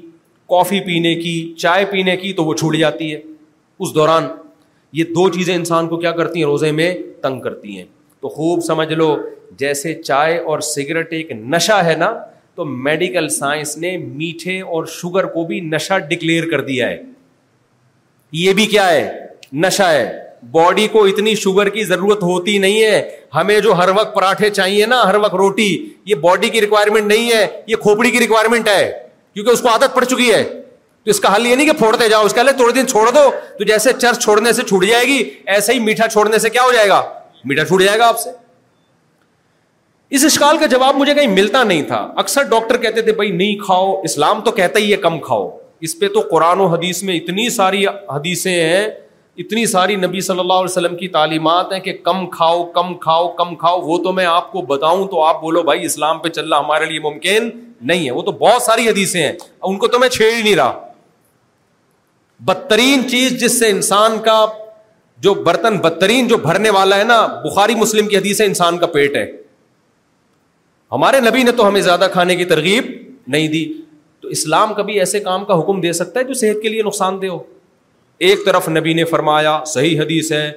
کافی 0.51 0.81
پینے 0.87 1.15
کی 1.23 1.37
چائے 1.59 1.85
پینے 1.91 2.17
کی 2.17 2.33
تو 2.33 2.45
وہ 2.45 2.55
چھوٹ 2.55 2.77
جاتی 2.77 3.13
ہے 3.15 3.21
اس 3.79 3.95
دوران 3.95 4.27
یہ 5.01 5.05
دو 5.15 5.29
چیزیں 5.33 5.55
انسان 5.55 5.89
کو 5.89 5.97
کیا 6.01 6.11
کرتی 6.21 6.39
ہیں 6.41 6.47
روزے 6.47 6.71
میں 6.73 6.95
تنگ 7.23 7.41
کرتی 7.41 7.77
ہیں 7.79 7.85
تو 8.27 8.31
خوب 8.35 8.61
سمجھ 8.67 8.93
لو 8.93 9.07
جیسے 9.59 9.93
چائے 10.03 10.39
اور 10.51 10.61
سگریٹ 10.69 11.13
ایک 11.15 11.31
نشا 11.55 11.85
ہے 11.85 11.95
نا 11.99 12.09
تو 12.55 12.65
میڈیکل 12.85 13.29
سائنس 13.31 13.77
نے 13.79 13.97
میٹھے 13.97 14.61
اور 14.75 14.87
شوگر 14.95 15.27
کو 15.35 15.43
بھی 15.47 15.59
نشا 15.75 15.99
ڈکلیئر 16.13 16.49
کر 16.51 16.61
دیا 16.71 16.89
ہے 16.89 16.97
یہ 18.39 18.53
بھی 18.59 18.65
کیا 18.73 18.89
ہے 18.91 19.07
نشا 19.65 19.91
ہے 19.93 20.09
باڈی 20.53 20.87
کو 20.93 21.05
اتنی 21.07 21.35
شوگر 21.45 21.69
کی 21.77 21.85
ضرورت 21.91 22.23
ہوتی 22.23 22.57
نہیں 22.65 22.83
ہے 22.85 23.01
ہمیں 23.35 23.59
جو 23.67 23.75
ہر 23.79 23.89
وقت 23.97 24.15
پراٹھے 24.15 24.51
چاہیے 24.57 24.87
نا 24.91 25.03
ہر 25.09 25.15
وقت 25.23 25.35
روٹی 25.45 25.69
یہ 26.07 26.15
باڈی 26.25 26.49
کی 26.57 26.61
ریکوائرمنٹ 26.61 27.07
نہیں 27.13 27.31
ہے 27.31 27.47
یہ 27.67 27.77
کھوپڑی 27.83 28.11
کی 28.11 28.21
ریکوائرمنٹ 28.21 28.69
ہے 28.69 28.83
کیونکہ 29.35 29.51
اس 29.51 29.61
کو 29.61 29.69
عادت 29.73 29.95
پڑ 29.97 30.03
چکی 30.05 30.33
ہے 30.33 30.43
تو 30.43 31.11
اس 31.11 31.21
کا 31.21 31.35
حل 31.37 31.47
یہ 31.47 31.55
نہیں 31.55 31.67
کہ 31.67 31.79
پھوڑتے 31.79 32.09
جاؤ 32.09 32.25
اس 32.27 32.35
کا 32.35 32.43
لیے 32.43 32.53
تھوڑے 32.63 32.73
دن 32.81 32.87
چھوڑ 32.89 33.07
دو 33.15 33.31
تو 33.59 33.65
جیسے 33.71 33.93
چرچ 33.99 34.23
چھوڑنے 34.25 34.53
سے 34.53 34.63
چھوٹ 34.69 34.85
جائے 34.91 35.07
گی 35.07 35.23
ایسے 35.57 35.73
ہی 35.75 35.79
میٹھا 35.85 36.09
چھوڑنے 36.17 36.39
سے 36.45 36.51
کیا 36.57 36.63
ہو 36.63 36.73
جائے 36.73 36.89
گا 36.89 37.03
میٹر 37.49 37.65
چھوٹ 37.67 37.83
جائے 37.83 37.99
گا 37.99 38.07
آپ 38.09 38.19
سے 38.21 38.31
اس 40.17 40.25
اشکال 40.25 40.57
کا 40.59 40.67
جواب 40.73 40.97
مجھے 40.97 41.15
کہیں 41.15 41.27
ملتا 41.35 41.63
نہیں 41.65 41.83
تھا 41.87 41.97
اکثر 42.23 42.43
ڈاکٹر 42.51 42.77
کہتے 42.83 43.03
تھے 43.09 43.13
بھائی 43.21 43.31
نہیں 43.33 43.59
کھاؤ 43.65 43.93
اسلام 44.09 44.41
تو 44.45 44.51
کہتا 44.59 44.79
ہی 44.79 44.91
ہے 44.93 44.97
کم 45.07 45.19
کھاؤ 45.27 45.49
اس 45.87 45.99
پہ 45.99 46.09
تو 46.15 46.21
قرآن 46.31 46.61
و 46.61 46.67
حدیث 46.75 47.03
میں 47.09 47.17
اتنی 47.17 47.49
ساری 47.57 47.85
حدیثیں 47.87 48.53
ہیں 48.53 48.87
اتنی 49.45 49.65
ساری 49.75 49.97
نبی 50.07 50.21
صلی 50.27 50.41
اللہ 50.41 50.61
علیہ 50.63 50.71
وسلم 50.71 50.97
کی 50.97 51.09
تعلیمات 51.17 51.73
ہیں 51.73 51.81
کہ 51.87 51.93
کم 52.05 52.27
کھاؤ 52.37 52.63
کم 52.77 52.95
کھاؤ 53.07 53.29
کم 53.41 53.55
کھاؤ 53.65 53.81
وہ 53.87 53.99
تو 54.05 54.13
میں 54.19 54.27
آپ 54.27 54.51
کو 54.53 54.63
بتاؤں 54.75 55.07
تو 55.15 55.23
آپ 55.23 55.41
بولو 55.41 55.63
بھائی 55.71 55.85
اسلام 55.87 56.19
پہ 56.19 56.29
چلنا 56.39 56.59
ہمارے 56.59 56.87
لیے 56.91 57.01
ممکن 57.09 57.51
نہیں 57.91 58.07
ہے 58.07 58.11
وہ 58.19 58.23
تو 58.29 58.33
بہت 58.45 58.63
ساری 58.63 58.89
حدیثیں 58.89 59.23
ہیں 59.23 59.33
ان 59.33 59.77
کو 59.79 59.87
تو 59.89 59.99
میں 60.05 60.09
چھیڑ 60.19 60.33
ہی 60.35 60.43
نہیں 60.43 60.57
رہا 60.57 60.85
بدترین 62.51 63.09
چیز 63.11 63.39
جس 63.41 63.59
سے 63.59 63.69
انسان 63.71 64.19
کا 64.25 64.45
جو 65.25 65.35
برتن 65.47 65.77
بدترین 65.85 66.27
جو 66.29 66.37
بھرنے 66.39 66.71
والا 66.79 66.97
ہے 66.99 67.05
نا 67.05 67.25
بخاری 67.45 67.75
مسلم 67.75 68.07
کی 68.09 68.17
حدیث 68.17 68.41
ہے 68.41 68.47
انسان 68.47 68.79
کا 68.79 68.87
پیٹ 68.97 69.17
ہے 69.17 69.25
ہمارے 70.93 71.21
نبی 71.21 71.43
نے 71.43 71.53
تو 71.61 71.69
ہمیں 71.69 71.81
زیادہ 71.83 72.07
کھانے 72.13 72.37
کی 72.37 72.45
ترغیب 72.53 72.91
نہیں 73.35 73.49
دی 73.55 73.65
تو 74.21 74.29
اسلام 74.37 74.75
کبھی 74.75 74.99
ایسے 75.01 75.21
کام 75.21 75.45
کا 75.45 75.59
حکم 75.61 75.81
دے 75.81 75.93
سکتا 76.01 76.21
ہے 76.21 76.25
جو 76.25 76.35
صحت 76.43 76.61
کے 76.63 76.69
لیے 76.69 76.83
نقصان 76.83 77.21
دہ 77.23 77.29
ہو 77.35 77.39
ایک 78.29 78.45
طرف 78.45 78.69
نبی 78.69 78.93
نے 78.95 79.05
فرمایا 79.15 79.59
صحیح 79.73 80.01
حدیث 80.01 80.33
ہے 80.33 80.51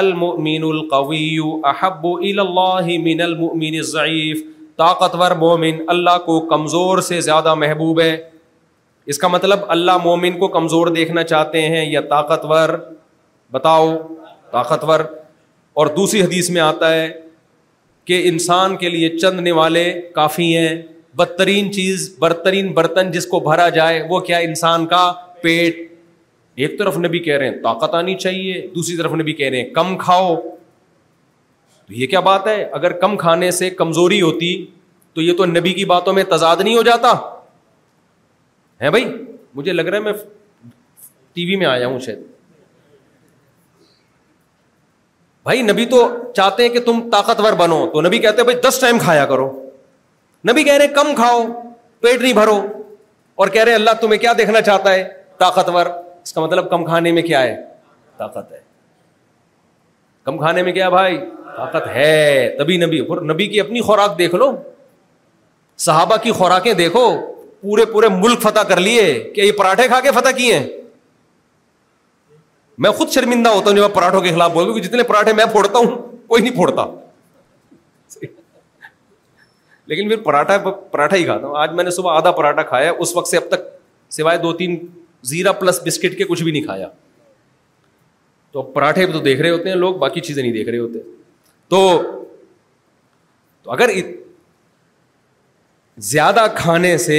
المؤمن 0.00 0.62
القوی 0.70 1.24
احب 1.72 2.06
اللہ 2.06 2.86
من 3.04 3.20
المؤمن 3.28 3.80
ضعیف 3.92 4.42
طاقتور 4.78 5.30
مومن 5.44 5.76
اللہ 5.94 6.18
کو 6.24 6.40
کمزور 6.54 6.98
سے 7.10 7.20
زیادہ 7.28 7.54
محبوب 7.62 8.00
ہے 8.00 8.16
اس 9.14 9.18
کا 9.18 9.28
مطلب 9.28 9.58
اللہ 9.76 9.96
مومن 10.04 10.38
کو 10.38 10.48
کمزور 10.58 10.86
دیکھنا 10.94 11.22
چاہتے 11.32 11.60
ہیں 11.68 11.84
یا 11.90 12.00
طاقتور 12.10 12.78
بتاؤ 13.52 13.86
طاقتور 14.52 15.00
اور 15.78 15.86
دوسری 15.96 16.22
حدیث 16.22 16.50
میں 16.50 16.60
آتا 16.60 16.92
ہے 16.94 17.08
کہ 18.08 18.20
انسان 18.28 18.76
کے 18.76 18.88
لیے 18.88 19.16
چند 19.18 19.40
نوالے 19.40 19.52
والے 19.52 20.10
کافی 20.14 20.56
ہیں 20.56 20.74
بدترین 21.18 21.72
چیز 21.72 22.14
برترین 22.20 22.72
برتن 22.74 23.10
جس 23.10 23.26
کو 23.26 23.40
بھرا 23.40 23.68
جائے 23.76 24.02
وہ 24.08 24.20
کیا 24.28 24.38
انسان 24.48 24.86
کا 24.86 25.10
پیٹ 25.42 25.80
ایک 26.64 26.78
طرف 26.78 26.96
نبی 26.98 27.18
کہہ 27.22 27.36
رہے 27.38 27.48
ہیں 27.48 27.62
طاقت 27.62 27.94
آنی 27.94 28.14
چاہیے 28.18 28.60
دوسری 28.74 28.96
طرف 28.96 29.12
نبی 29.20 29.32
کہہ 29.40 29.48
رہے 29.50 29.62
ہیں 29.62 29.70
کم 29.74 29.96
کھاؤ 29.98 30.34
تو 30.44 31.92
یہ 31.94 32.06
کیا 32.12 32.20
بات 32.28 32.46
ہے 32.46 32.62
اگر 32.80 32.92
کم 33.02 33.16
کھانے 33.16 33.50
سے 33.58 33.70
کمزوری 33.80 34.20
ہوتی 34.22 34.54
تو 35.14 35.22
یہ 35.22 35.32
تو 35.36 35.44
نبی 35.46 35.72
کی 35.74 35.84
باتوں 35.90 36.12
میں 36.12 36.22
تضاد 36.30 36.56
نہیں 36.62 36.76
ہو 36.76 36.82
جاتا 36.90 37.12
ہے 38.84 38.90
بھائی 38.90 39.04
مجھے 39.54 39.72
لگ 39.72 39.82
رہا 39.86 39.98
ہے 39.98 40.02
میں 40.02 40.12
ٹی 41.34 41.44
وی 41.46 41.56
میں 41.56 41.66
آیا 41.66 41.86
ہوں 41.86 41.98
شاید 42.06 42.18
بھائی 45.46 45.60
نبی 45.62 45.84
تو 45.86 45.98
چاہتے 46.36 46.62
ہیں 46.62 46.70
کہ 46.74 46.80
تم 46.86 46.98
طاقتور 47.10 47.52
بنو 47.58 47.76
تو 47.92 48.00
نبی 48.02 48.18
کہتے 48.22 48.40
ہیں 48.40 48.44
بھائی 48.44 48.56
دس 48.60 48.78
ٹائم 48.80 48.98
کھایا 49.02 49.24
کرو 49.32 49.44
نبی 50.48 50.62
کہہ 50.64 50.76
رہے 50.80 50.88
کم 50.94 51.14
کھاؤ 51.16 51.42
پیٹ 52.00 52.20
نہیں 52.22 52.32
بھرو 52.38 52.56
اور 53.40 53.48
کہہ 53.56 53.64
رہے 53.64 53.74
اللہ 53.74 53.90
تمہیں 54.00 54.18
کیا 54.20 54.32
دیکھنا 54.38 54.60
چاہتا 54.70 54.94
ہے 54.94 55.04
طاقتور 55.42 55.86
اس 55.86 56.32
کا 56.32 56.40
مطلب 56.44 56.70
کم 56.70 56.84
کھانے 56.84 57.12
میں 57.18 57.22
کیا 57.22 57.42
ہے 57.42 57.54
طاقت 58.22 58.50
ہے 58.52 58.58
کم 60.24 60.38
کھانے 60.38 60.62
میں 60.68 60.72
کیا 60.80 60.88
بھائی 60.96 61.18
طاقت 61.56 61.86
ہے 61.94 62.10
تبھی 62.58 62.76
نبی 62.84 62.98
اور 63.08 63.22
نبی 63.32 63.46
کی 63.54 63.60
اپنی 63.60 63.80
خوراک 63.90 64.18
دیکھ 64.18 64.34
لو 64.42 64.50
صحابہ 65.86 66.16
کی 66.22 66.32
خوراکیں 66.40 66.72
دیکھو 66.82 67.04
پورے 67.60 67.84
پورے 67.92 68.08
ملک 68.16 68.40
فتح 68.48 68.62
کر 68.72 68.80
لیے 68.88 69.06
کہ 69.34 69.40
یہ 69.40 69.52
پراٹھے 69.58 69.86
کھا 69.94 70.00
کے 70.08 70.10
فتح 70.18 70.36
کیے 70.40 70.58
ہیں 70.58 70.66
میں 72.84 72.90
خود 72.96 73.08
شرمندہ 73.12 73.48
ہوتا 73.48 73.68
ہوں 73.70 73.76
جب 73.76 73.82
میں 73.82 73.94
پراٹھوں 73.94 74.20
کے 74.20 74.30
خلاف 74.32 74.50
بولوں 74.52 74.78
جتنے 74.78 75.02
پراٹھے 75.10 75.32
میں 75.32 75.44
پھوڑتا 75.52 75.78
ہوں 75.78 75.90
کوئی 76.28 76.42
نہیں 76.42 76.54
پھوڑتا 76.54 76.84
لیکن 79.88 80.08
پھر 80.08 80.16
پراٹھا 80.22 80.56
پراٹھا 80.90 81.16
ہی 81.16 81.24
کھاتا 81.24 81.46
ہوں 81.46 81.56
آج 81.58 81.72
میں 81.74 81.84
نے 81.84 81.90
صبح 81.96 82.16
آدھا 82.16 82.30
پراٹھا 82.40 82.62
کھایا 82.70 82.92
اس 83.04 83.14
وقت 83.16 83.28
سے 83.28 83.36
اب 83.36 83.48
تک 83.48 83.68
سوائے 84.16 84.38
دو 84.38 84.52
تین 84.62 84.76
زیرا 85.32 85.52
پلس 85.60 85.80
بسکٹ 85.86 86.16
کے 86.18 86.24
کچھ 86.28 86.42
بھی 86.42 86.52
نہیں 86.52 86.62
کھایا 86.62 86.88
تو 88.52 88.62
پراٹھے 88.78 89.06
تو 89.12 89.20
دیکھ 89.20 89.40
رہے 89.40 89.50
ہوتے 89.50 89.68
ہیں 89.68 89.76
لوگ 89.76 89.94
باقی 89.98 90.20
چیزیں 90.28 90.42
نہیں 90.42 90.52
دیکھ 90.52 90.68
رہے 90.68 90.78
ہوتے 90.78 90.98
تو 91.68 91.80
اگر 93.76 93.90
زیادہ 96.12 96.46
کھانے 96.56 96.96
سے 97.08 97.18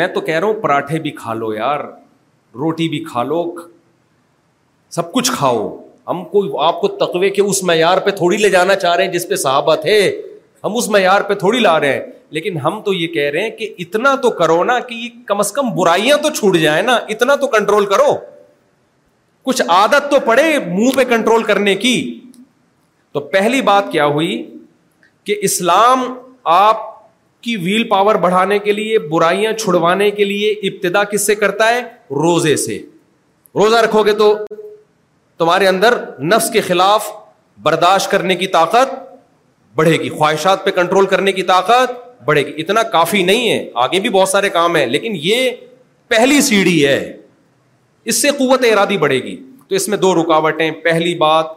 میں 0.00 0.06
تو 0.14 0.20
کہہ 0.20 0.38
رہا 0.38 0.46
ہوں 0.46 0.62
پراٹھے 0.62 0.98
بھی 1.00 1.10
کھا 1.20 1.34
لو 1.34 1.52
یار 1.54 1.80
روٹی 2.58 2.88
بھی 2.88 3.04
کھا 3.10 3.22
لو 3.24 3.42
سب 4.96 5.12
کچھ 5.12 5.30
کھاؤ 5.36 5.66
ہم 6.08 6.24
کو 6.30 6.60
آپ 6.62 6.80
کو 6.80 6.88
تقوے 7.04 7.30
کے 7.30 7.42
اس 7.42 7.62
معیار 7.70 7.98
پہ 8.04 8.10
تھوڑی 8.20 8.36
لے 8.36 8.48
جانا 8.50 8.74
چاہ 8.84 8.94
رہے 8.96 9.04
ہیں 9.04 9.12
جس 9.12 9.28
پہ 9.28 9.36
صحابہ 9.40 9.74
تھے 9.82 9.96
ہم 10.64 10.76
اس 10.76 10.88
معیار 10.90 11.20
پہ 11.28 11.34
تھوڑی 11.42 11.58
لا 11.60 11.78
رہے 11.80 11.92
ہیں 11.92 12.00
لیکن 12.36 12.56
ہم 12.64 12.80
تو 12.84 12.92
یہ 12.94 13.06
کہہ 13.12 13.30
رہے 13.32 13.40
ہیں 13.42 13.50
کہ 13.56 13.68
اتنا 13.84 14.14
تو 14.22 14.30
کرو 14.38 14.62
نا 14.64 14.78
کہ 14.88 14.94
یہ 14.94 15.08
کم 15.26 15.38
از 15.40 15.50
کم 15.52 15.70
برائیاں 15.76 16.16
تو 16.22 16.30
چھوٹ 16.38 16.56
جائیں 16.62 16.82
نا 16.86 16.94
اتنا 17.14 17.34
تو 17.40 17.46
کنٹرول 17.56 17.86
کرو 17.92 18.16
کچھ 19.48 19.62
عادت 19.76 20.10
تو 20.10 20.20
پڑے 20.26 20.42
منہ 20.66 20.90
پہ 20.96 21.04
کنٹرول 21.14 21.42
کرنے 21.50 21.74
کی 21.84 21.94
تو 23.12 23.20
پہلی 23.36 23.60
بات 23.70 23.90
کیا 23.92 24.06
ہوئی 24.16 24.36
کہ 25.26 25.36
اسلام 25.48 26.02
آپ 26.54 26.86
کی 27.42 27.56
ویل 27.64 27.84
پاور 27.88 28.14
بڑھانے 28.26 28.58
کے 28.58 28.72
لیے 28.72 28.98
برائیاں 29.10 29.52
چھڑوانے 29.58 30.10
کے 30.10 30.24
لیے 30.24 30.50
ابتدا 30.68 31.04
کس 31.12 31.26
سے 31.26 31.34
کرتا 31.42 31.68
ہے 31.74 31.80
روزے 32.24 32.56
سے 32.66 32.78
روزہ 33.62 33.76
رکھو 33.84 34.02
گے 34.06 34.12
تو 34.22 34.34
تمہارے 35.38 35.66
اندر 35.68 35.94
نفس 36.30 36.50
کے 36.50 36.60
خلاف 36.68 37.06
برداشت 37.62 38.10
کرنے 38.10 38.34
کی 38.36 38.46
طاقت 38.54 38.94
بڑھے 39.76 39.96
گی 40.02 40.08
خواہشات 40.10 40.64
پہ 40.64 40.70
کنٹرول 40.78 41.06
کرنے 41.12 41.32
کی 41.32 41.42
طاقت 41.50 41.92
بڑھے 42.26 42.42
گی 42.46 42.52
اتنا 42.62 42.82
کافی 42.96 43.22
نہیں 43.22 43.50
ہے 43.50 43.68
آگے 43.82 44.00
بھی 44.00 44.08
بہت 44.16 44.28
سارے 44.28 44.48
کام 44.56 44.76
ہیں 44.76 44.86
لیکن 44.94 45.12
یہ 45.22 45.50
پہلی 46.14 46.40
سیڑھی 46.48 46.84
ہے 46.86 46.98
اس 48.10 48.22
سے 48.22 48.30
قوت 48.38 48.64
ارادی 48.72 48.96
بڑھے 49.04 49.18
گی 49.22 49.36
تو 49.68 49.74
اس 49.74 49.88
میں 49.88 49.98
دو 50.06 50.14
رکاوٹیں 50.22 50.70
پہلی 50.84 51.14
بات 51.18 51.56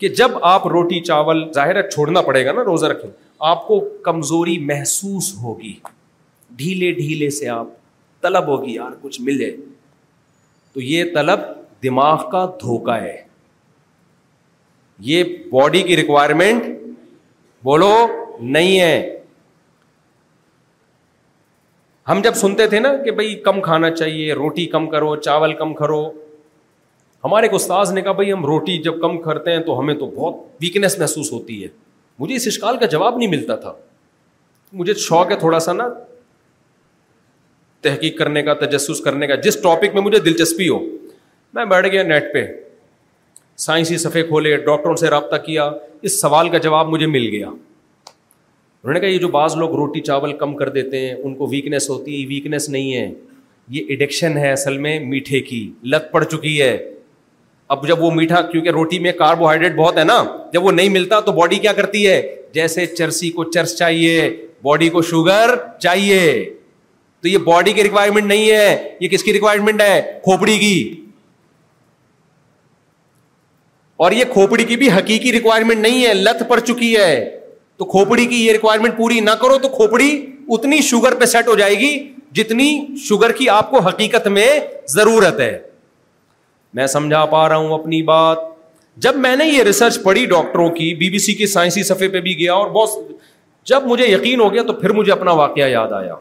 کہ 0.00 0.08
جب 0.20 0.30
آپ 0.50 0.66
روٹی 0.74 1.00
چاول 1.08 1.42
ظاہر 1.54 1.76
ہے 1.82 1.88
چھوڑنا 1.90 2.20
پڑے 2.28 2.44
گا 2.46 2.52
نا 2.52 2.62
روزہ 2.66 2.86
رکھیں 2.92 3.10
آپ 3.52 3.66
کو 3.66 3.78
کمزوری 4.04 4.58
محسوس 4.72 5.32
ہوگی 5.42 5.72
ڈھیلے 6.62 6.90
ڈھیلے 7.00 7.30
سے 7.38 7.48
آپ 7.48 7.66
طلب 8.22 8.46
ہوگی 8.48 8.74
یار 8.74 8.92
کچھ 9.02 9.20
ملے 9.26 9.50
تو 10.72 10.80
یہ 10.80 11.04
طلب 11.14 11.40
دماغ 11.82 12.28
کا 12.30 12.44
دھوکا 12.60 13.00
ہے 13.02 13.16
یہ 15.10 15.24
باڈی 15.52 15.82
کی 15.82 15.96
ریکوائرمنٹ 15.96 16.64
بولو 17.64 17.92
نہیں 18.56 18.80
ہے 18.80 18.96
ہم 22.08 22.20
جب 22.24 22.34
سنتے 22.34 22.66
تھے 22.66 22.78
نا 22.80 22.92
کہ 23.04 23.10
بھائی 23.18 23.34
کم 23.44 23.60
کھانا 23.62 23.90
چاہیے 23.94 24.32
روٹی 24.34 24.66
کم 24.74 24.86
کرو 24.90 25.14
چاول 25.16 25.52
کم 25.58 25.72
کرو 25.74 26.02
ہمارے 27.24 27.46
ایک 27.46 27.54
استاذ 27.54 27.92
نے 27.92 28.02
کہا 28.02 28.12
بھائی 28.20 28.32
ہم 28.32 28.44
روٹی 28.46 28.76
جب 28.82 29.00
کم 29.00 29.20
کرتے 29.22 29.52
ہیں 29.52 29.60
تو 29.64 29.78
ہمیں 29.80 29.94
تو 29.94 30.06
بہت 30.16 30.36
ویکنیس 30.62 30.98
محسوس 30.98 31.32
ہوتی 31.32 31.62
ہے 31.62 31.68
مجھے 32.18 32.34
اس 32.36 32.46
اشکال 32.46 32.76
کا 32.78 32.86
جواب 32.94 33.18
نہیں 33.18 33.28
ملتا 33.36 33.56
تھا 33.64 33.72
مجھے 34.80 34.94
شوق 35.06 35.30
ہے 35.30 35.36
تھوڑا 35.38 35.58
سا 35.66 35.72
نا 35.72 35.88
تحقیق 37.88 38.18
کرنے 38.18 38.42
کا 38.42 38.54
تجسس 38.64 39.00
کرنے 39.04 39.26
کا 39.26 39.34
جس 39.44 39.62
ٹاپک 39.62 39.94
میں 39.94 40.02
مجھے 40.02 40.18
دلچسپی 40.24 40.68
ہو 40.68 40.78
میں 41.54 41.64
بیٹھ 41.66 41.86
گیا 41.92 42.02
نیٹ 42.02 42.32
پہ 42.34 42.44
سائنسی 43.60 43.96
صفحے 43.98 44.22
کھولے 44.26 44.56
ڈاکٹروں 44.66 44.94
سے 44.96 45.08
رابطہ 45.10 45.36
کیا 45.46 45.64
اس 46.08 46.20
سوال 46.20 46.48
کا 46.48 46.58
جواب 46.66 46.88
مجھے 46.88 47.06
مل 47.06 47.26
گیا 47.32 47.48
انہوں 47.48 48.92
نے 48.94 49.00
کہا 49.00 49.08
یہ 49.08 49.18
جو 49.18 49.28
بعض 49.28 49.56
لوگ 49.56 49.74
روٹی 49.76 50.00
چاول 50.00 50.32
کم 50.38 50.54
کر 50.56 50.68
دیتے 50.78 50.98
ہیں 51.06 51.14
ان 51.14 51.34
کو 51.36 51.46
ویکنیس 51.50 51.88
ہوتی 51.90 52.20
ہے 52.20 52.26
ویکنیس 52.28 52.68
نہیں 52.76 52.94
ہے 52.96 53.10
یہ 53.74 53.92
اڈکشن 53.94 54.36
ہے 54.38 54.52
اصل 54.52 54.78
میں 54.84 54.98
میٹھے 55.06 55.40
کی 55.48 55.60
لت 55.94 56.10
پڑ 56.12 56.22
چکی 56.24 56.60
ہے 56.60 56.76
اب 57.74 57.86
جب 57.88 58.02
وہ 58.02 58.10
میٹھا 58.10 58.40
کیونکہ 58.52 58.70
روٹی 58.76 58.98
میں 58.98 59.12
کاربوہائیڈریٹ 59.18 59.74
بہت 59.76 59.98
ہے 59.98 60.04
نا 60.04 60.22
جب 60.52 60.64
وہ 60.64 60.72
نہیں 60.72 60.88
ملتا 60.98 61.20
تو 61.26 61.32
باڈی 61.32 61.56
کیا 61.66 61.72
کرتی 61.72 62.06
ہے 62.06 62.20
جیسے 62.54 62.86
چرسی 62.86 63.30
کو 63.30 63.44
چرس 63.50 63.76
چاہیے 63.78 64.14
باڈی 64.64 64.88
کو 64.96 65.02
شوگر 65.10 65.54
چاہیے 65.82 66.22
تو 67.22 67.28
یہ 67.28 67.38
باڈی 67.46 67.72
کی 67.72 67.82
ریکوائرمنٹ 67.84 68.26
نہیں 68.26 68.50
ہے 68.50 68.94
یہ 69.00 69.08
کس 69.08 69.22
کی 69.24 69.32
ریکوائرمنٹ 69.32 69.80
ہے 69.82 70.00
کھوپڑی 70.24 70.56
کی 70.58 70.74
اور 74.04 74.12
یہ 74.12 74.24
کھوپڑی 74.32 74.64
کی 74.64 74.76
بھی 74.80 74.88
حقیقی 74.92 75.32
ریکوائرمنٹ 75.32 75.78
نہیں 75.78 76.04
ہے 76.06 76.12
لت 76.14 76.42
پڑ 76.48 76.58
چکی 76.60 76.96
ہے 76.96 77.08
تو 77.78 77.84
کھوپڑی 77.94 78.24
کی 78.26 78.36
یہ 78.44 78.52
ریکوائرمنٹ 78.52 78.96
پوری 78.96 79.18
نہ 79.20 79.30
کرو 79.40 79.58
تو 79.62 79.68
کھوپڑی 79.74 80.06
اتنی 80.56 80.78
شوگر 80.90 81.14
پہ 81.20 81.24
سیٹ 81.32 81.48
ہو 81.48 81.54
جائے 81.58 81.74
گی 81.78 81.90
جتنی 82.38 82.68
شوگر 83.08 83.32
کی 83.40 83.48
آپ 83.56 83.70
کو 83.70 83.80
حقیقت 83.88 84.26
میں 84.38 84.46
ضرورت 84.94 85.40
ہے 85.40 85.52
میں 86.78 86.86
سمجھا 86.94 87.24
پا 87.34 87.48
رہا 87.48 87.56
ہوں 87.56 87.74
اپنی 87.78 88.00
بات 88.14 88.38
جب 89.06 89.16
میں 89.26 89.34
نے 89.36 89.46
یہ 89.48 89.62
ریسرچ 89.70 90.02
پڑھی 90.02 90.24
ڈاکٹروں 90.34 90.68
کی 90.80 90.92
بی 91.02 91.10
بی 91.10 91.18
سی 91.26 91.34
کے 91.42 91.46
سائنسی 91.58 91.82
صفحے 91.92 92.08
پہ 92.16 92.20
بھی 92.20 92.38
گیا 92.38 92.54
اور 92.54 92.70
بہت 92.80 93.12
جب 93.72 93.86
مجھے 93.86 94.06
یقین 94.08 94.40
ہو 94.40 94.52
گیا 94.52 94.62
تو 94.66 94.72
پھر 94.82 94.92
مجھے 95.00 95.12
اپنا 95.12 95.32
واقعہ 95.44 95.68
یاد 95.76 95.92
آیا 96.02 96.14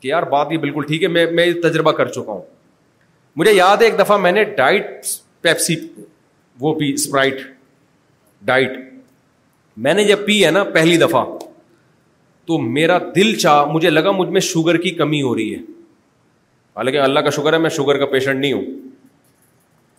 کہ 0.00 0.08
یار 0.08 0.22
بات 0.38 0.52
یہ 0.52 0.58
بالکل 0.68 0.82
ٹھیک 0.88 1.02
ہے 1.02 1.08
میں 1.18 1.26
میں 1.40 1.52
تجربہ 1.68 1.92
کر 2.00 2.08
چکا 2.18 2.32
ہوں 2.32 2.42
مجھے 3.42 3.52
یاد 3.52 3.76
ہے 3.80 3.84
ایک 3.86 3.98
دفعہ 3.98 4.16
میں 4.26 4.32
نے 4.32 4.44
ڈائٹ 4.58 5.00
پیپسی 5.42 5.74
وہ 6.60 6.74
بھی 6.74 6.92
اسپرائٹ 6.94 7.40
ڈائٹ 8.50 8.78
میں 9.84 9.94
نے 9.94 10.04
جب 10.04 10.24
پی 10.26 10.44
ہے 10.44 10.50
نا 10.50 10.62
پہلی 10.74 10.96
دفعہ 10.96 11.24
تو 12.46 12.58
میرا 12.62 12.98
دل 13.14 13.34
چاہ 13.38 13.64
مجھے 13.72 13.90
لگا 13.90 14.10
مجھ 14.10 14.28
میں 14.30 14.40
شوگر 14.48 14.76
کی 14.80 14.90
کمی 15.00 15.22
ہو 15.22 15.34
رہی 15.36 15.52
ہے 15.54 15.58
حالانکہ 16.76 16.98
اللہ 17.00 17.20
کا 17.20 17.30
شکر 17.36 17.52
ہے 17.52 17.58
میں 17.58 17.70
شوگر 17.70 17.98
کا 17.98 18.06
پیشنٹ 18.12 18.40
نہیں 18.40 18.52
ہوں 18.52 18.64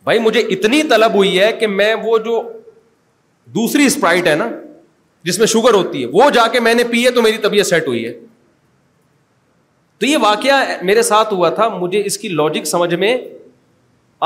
بھائی 0.04 0.20
مجھے 0.20 0.40
اتنی 0.56 0.82
طلب 0.90 1.14
ہوئی 1.16 1.40
ہے 1.40 1.52
کہ 1.60 1.68
میں 1.68 1.94
وہ 2.04 2.18
جو 2.26 2.42
دوسری 3.56 3.86
اسپرائٹ 3.86 4.28
ہے 4.28 4.36
نا 4.36 4.48
جس 5.30 5.40
میں 5.40 5.48
شوگر 5.48 5.74
ہوتی 5.74 6.02
ہے 6.02 6.10
وہ 6.14 6.30
جا 6.34 6.48
کے 6.52 6.60
میں 6.60 6.74
نے 6.74 6.84
پی 6.92 7.06
ہے 7.06 7.12
تو 7.12 7.22
میری 7.22 7.38
طبیعت 7.44 7.68
سیٹ 7.68 7.88
ہوئی 7.88 8.06
ہے 8.06 8.14
تو 10.00 10.06
یہ 10.06 10.18
واقعہ 10.22 10.64
میرے 10.86 11.02
ساتھ 11.12 11.34
ہوا 11.34 11.50
تھا 11.60 11.68
مجھے 11.78 12.02
اس 12.06 12.18
کی 12.18 12.30
لاجک 12.30 12.66
سمجھ 12.68 12.94
میں 13.04 13.18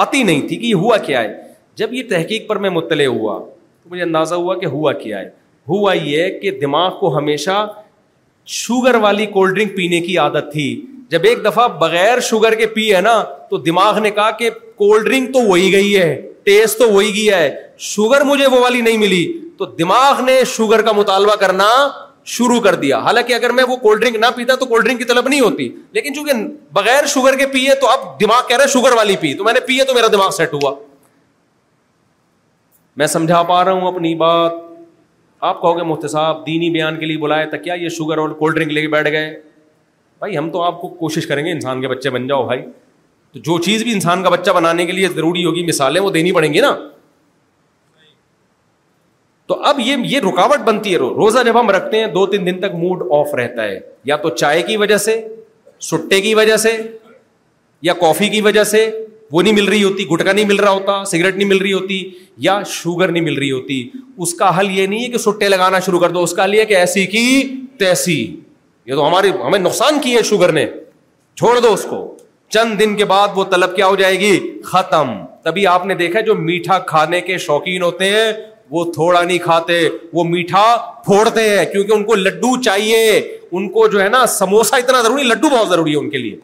آتی 0.03 0.23
نہیں 0.23 0.47
تھی 0.47 0.55
کہ 0.57 0.65
یہ 0.65 0.73
ہوا 0.83 0.97
کیا 1.05 1.21
ہے 1.23 1.47
جب 1.79 1.93
یہ 1.93 2.03
تحقیق 2.09 2.47
پر 2.47 2.55
میں 2.63 2.69
مطلع 2.75 3.05
ہوا 3.07 3.37
تو 3.49 3.89
مجھے 3.89 4.01
اندازہ 4.03 4.35
ہوا 4.43 4.53
ہوا 4.63 4.71
ہوا 4.71 4.91
کہ 4.93 4.97
کہ 4.99 5.03
کیا 5.03 5.19
ہے 5.91 6.27
یہ 6.41 6.51
دماغ 6.61 6.97
کو 6.99 7.15
ہمیشہ 7.17 7.55
شوگر 8.55 8.95
والی 9.05 9.25
کولڈ 9.35 9.55
ڈرنک 9.55 9.75
پینے 9.75 9.99
کی 10.07 10.17
عادت 10.23 10.51
تھی 10.53 10.65
جب 11.11 11.25
ایک 11.29 11.43
دفعہ 11.45 11.67
بغیر 11.83 12.19
شوگر 12.29 12.55
کے 12.61 12.65
پی 12.77 12.93
ہے 12.95 13.01
نا 13.07 13.13
تو 13.49 13.57
دماغ 13.67 13.97
نے 14.07 14.11
کہا 14.17 14.29
کہ 14.41 14.49
کولڈ 14.81 15.05
ڈرنک 15.09 15.33
تو 15.33 15.43
وہی 15.47 15.71
گئی 15.73 15.95
ہے 15.97 16.09
ٹیسٹ 16.49 16.77
تو 16.79 16.89
وہی 16.91 17.13
گیا 17.19 17.37
ہے 17.37 17.49
شوگر 17.93 18.23
مجھے 18.31 18.47
وہ 18.55 18.59
والی 18.65 18.81
نہیں 18.89 18.97
ملی 19.05 19.21
تو 19.57 19.65
دماغ 19.83 20.21
نے 20.25 20.37
شوگر 20.55 20.81
کا 20.89 20.91
مطالبہ 21.01 21.35
کرنا 21.45 21.69
شروع 22.35 22.59
کر 22.67 22.75
دیا 22.83 22.97
حالانکہ 23.07 23.33
اگر 23.39 23.51
میں 23.61 23.63
وہ 23.69 23.75
کولڈ 23.85 24.01
ڈرنک 24.01 24.15
نہ 24.25 24.35
پیتا 24.41 24.55
تو 24.55 24.65
کولڈ 24.73 24.85
ڈرنک 24.85 24.99
کی 24.99 25.05
طلب 25.15 25.27
نہیں 25.29 25.39
ہوتی 25.47 25.69
لیکن 25.99 26.13
چونکہ 26.15 26.43
بغیر 26.81 27.05
شوگر 27.15 27.37
کے 27.43 27.47
پیے 27.57 27.75
تو 27.81 27.89
اب 27.95 28.09
دماغ 28.21 28.43
کہہ 28.49 28.57
رہے 28.63 28.67
شوگر 28.77 28.95
والی 29.01 29.15
پی 29.25 29.33
تو 29.41 29.49
میں 29.49 29.53
نے 29.59 29.65
پیے 29.71 29.83
تو 29.91 29.99
میرا 30.01 30.07
دماغ 30.19 30.29
سیٹ 30.41 30.53
ہوا 30.61 30.73
میں 32.99 33.07
سمجھا 33.07 33.41
پا 33.49 33.63
رہا 33.65 33.71
ہوں 33.71 33.87
اپنی 33.87 34.13
بات 34.21 34.53
آپ 35.49 35.59
کہو 35.61 35.77
گے 35.77 35.83
مفتی 35.89 36.07
صاحب 36.13 36.45
دینی 36.45 36.69
بیان 36.69 36.97
کے 36.99 37.05
لیے 37.05 37.17
بلائے 37.17 37.45
تو 37.51 37.57
کیا 37.63 37.73
یہ 37.81 37.89
شوگر 37.97 38.17
اور 38.23 38.29
کولڈ 38.39 38.55
ڈرنک 38.55 38.71
لے 38.77 38.81
کے 38.81 38.87
بیٹھ 38.95 39.09
گئے 39.11 39.29
بھائی 40.23 40.37
ہم 40.37 40.49
تو 40.55 40.61
آپ 40.61 40.81
کو 40.81 40.87
کوشش 41.03 41.27
کریں 41.27 41.43
گے 41.45 41.51
انسان 41.51 41.81
کے 41.81 41.87
بچے 41.87 42.09
بن 42.15 42.27
جاؤ 42.27 42.43
بھائی 42.45 42.61
تو 43.33 43.39
جو 43.45 43.57
چیز 43.67 43.83
بھی 43.83 43.91
انسان 43.93 44.23
کا 44.23 44.29
بچہ 44.29 44.51
بنانے 44.57 44.85
کے 44.85 44.91
لیے 44.97 45.07
ضروری 45.15 45.45
ہوگی 45.45 45.65
مثالیں 45.67 46.01
وہ 46.01 46.09
دینی 46.17 46.31
پڑیں 46.39 46.51
گی 46.53 46.59
نا 46.65 46.75
تو 49.51 49.61
اب 49.71 49.79
یہ 49.85 50.03
یہ 50.05 50.19
رکاوٹ 50.27 50.65
بنتی 50.65 50.93
ہے 50.93 50.97
رو. 50.97 51.13
روزہ 51.15 51.43
جب 51.45 51.59
ہم 51.59 51.69
رکھتے 51.77 51.99
ہیں 51.99 52.07
دو 52.17 52.25
تین 52.33 52.45
دن 52.45 52.59
تک 52.65 52.75
موڈ 52.83 53.03
آف 53.19 53.33
رہتا 53.41 53.63
ہے 53.69 53.79
یا 54.11 54.15
تو 54.25 54.29
چائے 54.41 54.61
کی 54.71 54.77
وجہ 54.83 54.97
سے 55.07 55.19
سٹے 55.91 56.21
کی 56.27 56.33
وجہ 56.41 56.57
سے 56.67 56.77
یا 57.89 57.93
کافی 58.03 58.27
کی 58.35 58.41
وجہ 58.49 58.63
سے 58.75 58.89
وہ 59.31 59.41
نہیں 59.41 59.53
مل 59.53 59.65
رہی 59.67 59.83
ہوتی 59.83 60.05
گٹکا 60.09 60.31
نہیں 60.31 60.45
مل 60.45 60.55
رہا 60.59 60.69
ہوتا 60.71 61.03
سگریٹ 61.09 61.35
نہیں 61.35 61.47
مل 61.47 61.57
رہی 61.57 61.73
ہوتی 61.73 62.03
یا 62.45 62.59
شوگر 62.67 63.11
نہیں 63.11 63.23
مل 63.23 63.35
رہی 63.39 63.51
ہوتی 63.51 63.75
اس 64.25 64.33
کا 64.35 64.57
حل 64.59 64.71
یہ 64.77 64.87
نہیں 64.87 65.03
ہے 65.03 65.09
کہ 65.09 65.17
سٹے 65.25 65.49
لگانا 65.49 65.79
شروع 65.85 65.99
کر 65.99 66.09
دو 66.11 66.23
اس 66.23 66.33
کا 66.33 66.43
حل 66.43 66.53
یہ 66.55 66.63
کہ 66.65 66.75
ایسی 66.75 67.05
کی 67.13 67.25
تیسی 67.79 68.19
یہ 68.85 68.95
تو 68.95 69.07
ہماری 69.07 69.29
ہمیں 69.45 69.59
نقصان 69.59 69.99
کی 70.01 70.15
ہے 70.15 70.23
شوگر 70.29 70.51
نے 70.51 70.65
چھوڑ 71.37 71.59
دو 71.63 71.73
اس 71.73 71.83
کو 71.89 72.01
چند 72.55 72.79
دن 72.79 72.95
کے 72.97 73.05
بعد 73.05 73.27
وہ 73.35 73.43
طلب 73.51 73.75
کیا 73.75 73.87
ہو 73.87 73.95
جائے 73.95 74.19
گی 74.19 74.37
ختم 74.71 75.11
تبھی 75.43 75.67
آپ 75.73 75.85
نے 75.85 75.95
دیکھا 75.95 76.21
جو 76.29 76.35
میٹھا 76.35 76.79
کھانے 76.93 77.21
کے 77.29 77.37
شوقین 77.45 77.81
ہوتے 77.81 78.09
ہیں 78.13 78.31
وہ 78.71 78.83
تھوڑا 78.93 79.21
نہیں 79.21 79.37
کھاتے 79.43 79.79
وہ 80.13 80.23
میٹھا 80.23 80.63
پھوڑتے 81.05 81.49
ہیں 81.49 81.65
کیونکہ 81.71 81.91
ان 81.93 82.03
کو 82.05 82.15
لڈو 82.15 82.59
چاہیے 82.61 82.99
ان 83.51 83.69
کو 83.77 83.87
جو 83.93 84.01
ہے 84.01 84.09
نا 84.09 84.25
سموسا 84.39 84.77
اتنا 84.77 85.01
ضروری 85.01 85.23
لڈو 85.27 85.49
بہت 85.49 85.69
ضروری 85.69 85.91
ہے 85.91 85.97
ان 85.99 86.09
کے 86.09 86.17
لیے 86.17 86.35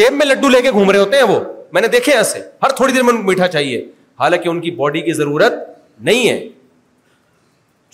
جیب 0.00 0.12
میں 0.14 0.26
لڈو 0.26 0.48
لے 0.48 0.62
کے 0.62 0.70
گھوم 0.70 0.90
رہے 0.90 0.98
ہوتے 0.98 1.16
ہیں 1.16 1.24
وہ 1.32 1.40
میں 1.72 1.82
نے 1.82 1.88
دیکھے 1.88 2.12
ایسے 2.16 2.40
ہر 2.62 2.72
تھوڑی 2.76 2.92
دیر 2.92 3.02
میں 3.02 3.12
ان 3.12 3.20
کو 3.22 3.26
میٹھا 3.28 3.46
چاہیے 3.48 3.78
حالانکہ 4.20 4.48
ان 4.48 4.60
کی 4.60 4.70
باڈی 4.80 5.00
کی 5.02 5.12
ضرورت 5.12 5.54
نہیں 6.04 6.28
ہے 6.28 6.48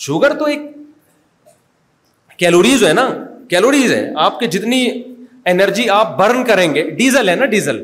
شوگر 0.07 0.37
تو 0.39 0.45
ایک 0.55 0.61
کیلوریز 2.39 2.85
ہے 2.85 2.93
نا 2.93 3.09
کیلوریز 3.51 3.93
ہے 3.93 5.51
نا 7.35 7.47
ڈیزل 7.51 7.83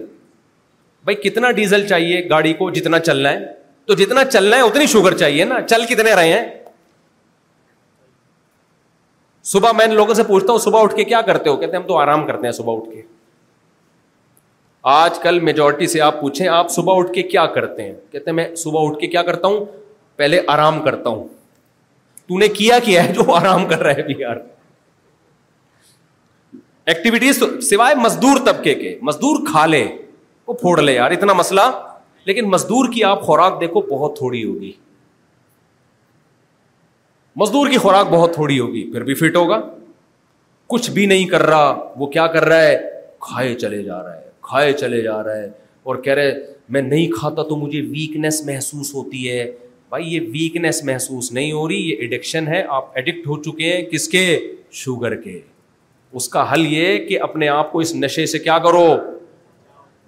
بھائی 1.05 1.17
کتنا 1.29 1.51
ڈیزل 1.59 1.87
چاہیے 1.89 2.21
گاڑی 2.31 2.53
کو 2.55 2.71
جتنا 2.71 2.99
چلنا 3.01 3.31
ہے 3.33 3.39
تو 3.87 3.95
جتنا 4.01 4.25
چلنا 4.25 4.57
ہے 4.57 4.63
اتنی 4.63 4.87
شوگر 4.95 5.17
چاہیے 5.19 5.45
نا 5.53 5.61
چل 5.69 5.85
کتنے 5.89 6.15
رہے 6.15 6.33
ہیں 6.33 6.45
صبح 9.53 9.73
میں 9.77 9.85
ان 9.87 9.95
لوگوں 9.95 10.15
سے 10.15 10.23
پوچھتا 10.33 10.53
ہوں 10.53 10.59
صبح 10.65 10.83
اٹھ 10.83 10.95
کے 10.97 11.05
کیا 11.13 11.21
کرتے 11.31 11.51
ہو 11.51 11.57
کہتے 11.57 11.77
ہیں 11.77 11.83
ہم 11.83 11.89
تو 11.89 11.97
آرام 11.99 12.27
کرتے 12.27 12.47
ہیں 12.47 12.53
صبح 12.53 12.77
اٹھ 12.77 12.91
کے 12.95 13.03
آج 14.91 15.19
کل 15.23 15.39
میجورٹی 15.47 15.87
سے 15.93 16.01
آپ 16.01 16.21
پوچھیں 16.21 16.47
آپ 16.49 16.71
صبح 16.71 16.99
اٹھ 16.99 17.11
کے 17.13 17.23
کیا 17.33 17.45
کرتے 17.55 17.83
ہیں 17.83 17.93
کہتے 18.13 18.31
ہیں 18.31 18.35
میں 18.37 18.45
صبح 18.57 18.85
اٹھ 18.89 18.99
کے 18.99 19.07
کیا 19.15 19.23
کرتا 19.23 19.49
ہوں 19.49 19.65
پہلے 20.17 20.41
آرام 20.55 20.81
کرتا 20.83 21.11
ہوں 21.11 21.27
تو 22.29 22.39
نے 22.39 22.47
کیا 22.61 22.79
کیا 22.85 23.03
ہے 23.07 23.13
جو 23.15 23.33
آرام 23.35 23.67
کر 23.69 23.83
رہا 23.83 23.93
ہے 23.97 24.25
ایکٹیویٹیز 26.93 27.43
سوائے 27.71 27.95
مزدور 28.03 28.37
طبقے 28.47 28.75
کے 28.83 28.95
مزدور 29.09 29.41
کھا 29.51 29.65
لے 29.73 29.83
وہ 30.47 30.55
پھوڑ 30.61 30.81
لے 30.81 30.95
یار 30.95 31.11
اتنا 31.17 31.33
مسئلہ 31.41 31.61
لیکن 32.31 32.49
مزدور 32.51 32.93
کی 32.93 33.05
آپ 33.11 33.23
خوراک 33.27 33.61
دیکھو 33.61 33.81
بہت 33.91 34.17
تھوڑی 34.19 34.43
ہوگی 34.45 34.73
مزدور 37.43 37.69
کی 37.71 37.79
خوراک 37.87 38.07
بہت 38.13 38.35
تھوڑی 38.35 38.59
ہوگی 38.61 38.85
پھر 38.93 39.03
بھی 39.11 39.15
فٹ 39.23 39.37
ہوگا 39.37 39.61
کچھ 40.75 40.91
بھی 40.99 41.07
نہیں 41.15 41.27
کر 41.35 41.43
رہا 41.53 41.69
وہ 42.03 42.07
کیا 42.17 42.27
کر 42.39 42.45
رہا 42.53 42.63
ہے 42.63 42.79
کھائے 43.29 43.55
چلے 43.67 43.83
جا 43.83 44.03
رہا 44.03 44.15
ہے 44.21 44.27
کھائے 44.49 44.73
چلے 44.73 45.01
جا 45.03 45.23
رہا 45.25 45.37
ہے 45.37 45.49
اور 45.89 45.97
کہہ 46.03 46.13
رہے 46.15 46.31
میں 46.75 46.81
نہیں 46.83 47.11
کھاتا 47.19 47.43
تو 47.49 47.57
مجھے 47.57 47.81
ویکنیس 47.91 48.43
محسوس 48.47 48.95
ہوتی 48.95 49.29
ہے 49.31 49.45
بھائی 49.91 50.13
یہ 50.15 50.21
ویکنیس 50.33 50.83
محسوس 50.85 51.31
نہیں 51.33 51.53
ہو 51.53 51.67
رہی 51.69 51.89
یہ 51.89 51.97
ایڈکشن 52.03 52.47
ہے 52.49 52.63
آپ 52.79 52.97
ایڈکٹ 52.99 53.27
ہو 53.27 53.41
چکے 53.43 53.73
ہیں 53.73 53.83
کس 53.91 54.09
کے 54.15 54.23
شوگر 54.85 55.15
کے 55.23 55.39
اس 56.21 56.29
کا 56.35 56.53
حل 56.53 56.67
یہ 56.75 56.99
کہ 57.09 57.21
اپنے 57.29 57.49
آپ 57.57 57.71
کو 57.73 57.79
اس 57.87 57.95
نشے 57.95 58.27
سے 58.35 58.39
کیا 58.47 58.59
کرو 58.69 58.87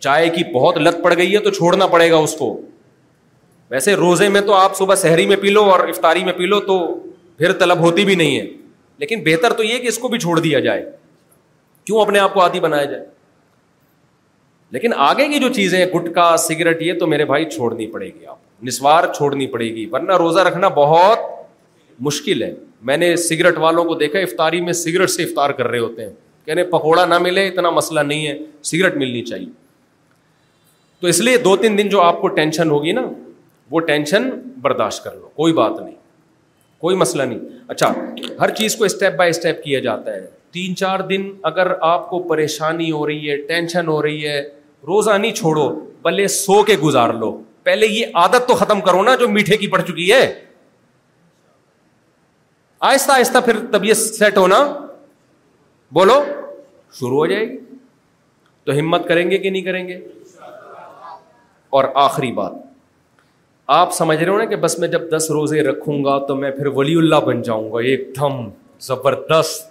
چائے 0.07 0.29
کی 0.37 0.43
بہت 0.55 0.79
لت 0.79 1.03
پڑ 1.03 1.17
گئی 1.17 1.33
ہے 1.35 1.39
تو 1.45 1.51
چھوڑنا 1.61 1.87
پڑے 1.95 2.11
گا 2.11 2.17
اس 2.29 2.37
کو 2.39 2.51
ویسے 3.71 3.95
روزے 4.05 4.29
میں 4.37 4.41
تو 4.49 4.55
آپ 4.63 4.77
صبح 4.77 4.95
شہری 5.03 5.27
میں 5.29 5.37
پی 5.41 5.51
لو 5.51 5.65
اور 5.73 5.89
افطاری 5.89 6.25
میں 6.25 6.33
پی 6.39 6.47
لو 6.53 6.61
تو 6.73 6.79
پھر 7.39 7.53
طلب 7.65 7.81
ہوتی 7.89 8.05
بھی 8.05 8.15
نہیں 8.25 8.39
ہے 8.39 8.47
لیکن 9.05 9.23
بہتر 9.25 9.53
تو 9.61 9.65
یہ 9.65 9.79
کہ 9.83 9.89
اس 9.93 9.99
کو 9.99 10.09
بھی 10.15 10.19
چھوڑ 10.27 10.39
دیا 10.41 10.61
جائے 10.69 10.85
کیوں 11.85 12.01
اپنے 12.01 12.19
آپ 12.19 12.35
کو 12.35 12.41
عادی 12.43 12.61
بنایا 12.61 12.85
جائے 12.91 13.05
لیکن 14.73 14.93
آگے 15.09 15.27
کی 15.29 15.39
جو 15.41 15.49
چیزیں 15.55 15.85
گٹکا 15.95 16.37
سگریٹ 16.39 16.83
یہ 16.83 16.99
تو 16.99 17.07
میرے 17.07 17.25
بھائی 17.25 17.45
چھوڑنی 17.51 17.87
پڑے 17.91 18.07
گی 18.15 18.27
آپ 18.27 18.65
نسوار 18.65 19.07
چھوڑنی 19.17 19.47
پڑے 19.55 19.69
گی 19.75 19.87
ورنہ 19.93 20.17
روزہ 20.19 20.41
رکھنا 20.49 20.69
بہت 20.77 21.29
مشکل 22.09 22.43
ہے 22.43 22.53
میں 22.91 22.97
نے 22.97 23.15
سگریٹ 23.29 23.59
والوں 23.59 23.85
کو 23.85 23.95
دیکھا 24.03 24.19
افطاری 24.19 24.61
میں 24.67 24.73
سگریٹ 24.73 25.11
سے 25.11 25.23
افطار 25.23 25.51
کر 25.61 25.67
رہے 25.69 25.79
ہوتے 25.79 26.05
ہیں 26.05 26.13
کہنے 26.47 26.65
پکوڑا 26.65 27.05
نہ 27.07 27.19
ملے 27.23 27.47
اتنا 27.49 27.71
مسئلہ 27.71 28.01
نہیں 28.11 28.27
ہے 28.27 28.37
سگریٹ 28.71 28.97
ملنی 28.97 29.23
چاہیے 29.31 29.49
تو 31.01 31.07
اس 31.07 31.21
لیے 31.21 31.37
دو 31.45 31.57
تین 31.57 31.79
دن 31.79 31.89
جو 31.89 32.03
آپ 32.03 32.21
کو 32.21 32.29
ٹینشن 32.39 32.71
ہوگی 32.71 32.93
نا 32.93 33.03
وہ 33.71 33.81
ٹینشن 33.91 34.31
برداشت 34.63 35.05
کر 35.05 35.15
لو 35.15 35.29
کوئی 35.43 35.53
بات 35.61 35.81
نہیں 35.81 35.95
کوئی 36.85 36.97
مسئلہ 36.97 37.23
نہیں 37.23 37.39
اچھا 37.73 37.93
ہر 38.41 38.51
چیز 38.59 38.77
کو 38.77 38.85
اسٹیپ 38.85 39.17
بائی 39.17 39.31
اسٹیپ 39.31 39.63
کیا 39.63 39.81
جاتا 39.89 40.15
ہے 40.15 40.25
تین 40.53 40.77
چار 40.77 41.01
دن 41.11 41.29
اگر 41.51 41.71
آپ 41.89 42.09
کو 42.11 42.19
پریشانی 42.29 42.91
ہو 42.93 43.07
رہی 43.07 43.31
ہے 43.31 43.37
ٹینشن 43.49 43.89
ہو 43.89 44.01
رہی 44.03 44.27
ہے 44.29 44.43
روزہ 44.87 45.17
نہیں 45.21 45.33
چھوڑو 45.35 45.69
بلے 46.03 46.27
سو 46.35 46.63
کے 46.65 46.77
گزار 46.83 47.13
لو 47.23 47.31
پہلے 47.63 47.87
یہ 47.87 48.15
عادت 48.21 48.47
تو 48.49 48.55
ختم 48.61 48.81
کرو 48.81 49.03
نا 49.03 49.15
جو 49.21 49.29
میٹھے 49.29 49.57
کی 49.57 49.67
پڑ 49.71 49.81
چکی 49.81 50.11
ہے 50.13 50.23
آہستہ 52.91 53.13
آہستہ 53.13 53.39
پھر 53.45 53.57
طبیعت 53.73 53.97
سیٹ 53.97 54.37
ہونا 54.39 54.59
بولو 55.95 56.15
شروع 56.99 57.17
ہو 57.17 57.27
جائے 57.27 57.45
گی 57.49 57.59
تو 58.65 58.73
ہمت 58.79 59.07
کریں 59.09 59.31
گے 59.31 59.39
کہ 59.39 59.51
نہیں 59.51 59.63
کریں 59.63 59.87
گے 59.89 59.99
اور 61.79 61.85
آخری 62.07 62.33
بات 62.39 62.53
آپ 63.79 63.93
سمجھ 63.95 64.19
رہے 64.23 64.31
ہو 64.31 64.37
نا 64.39 64.45
کہ 64.51 64.57
بس 64.65 64.79
میں 64.79 64.89
جب 64.95 65.03
دس 65.17 65.31
روزے 65.31 65.63
رکھوں 65.63 66.03
گا 66.05 66.19
تو 66.29 66.37
میں 66.37 66.51
پھر 66.51 66.67
ولی 66.77 66.95
اللہ 66.99 67.21
بن 67.27 67.43
جاؤں 67.51 67.71
گا 67.73 67.81
ایک 67.91 68.09
دم 68.21 68.49
زبردست 68.89 69.71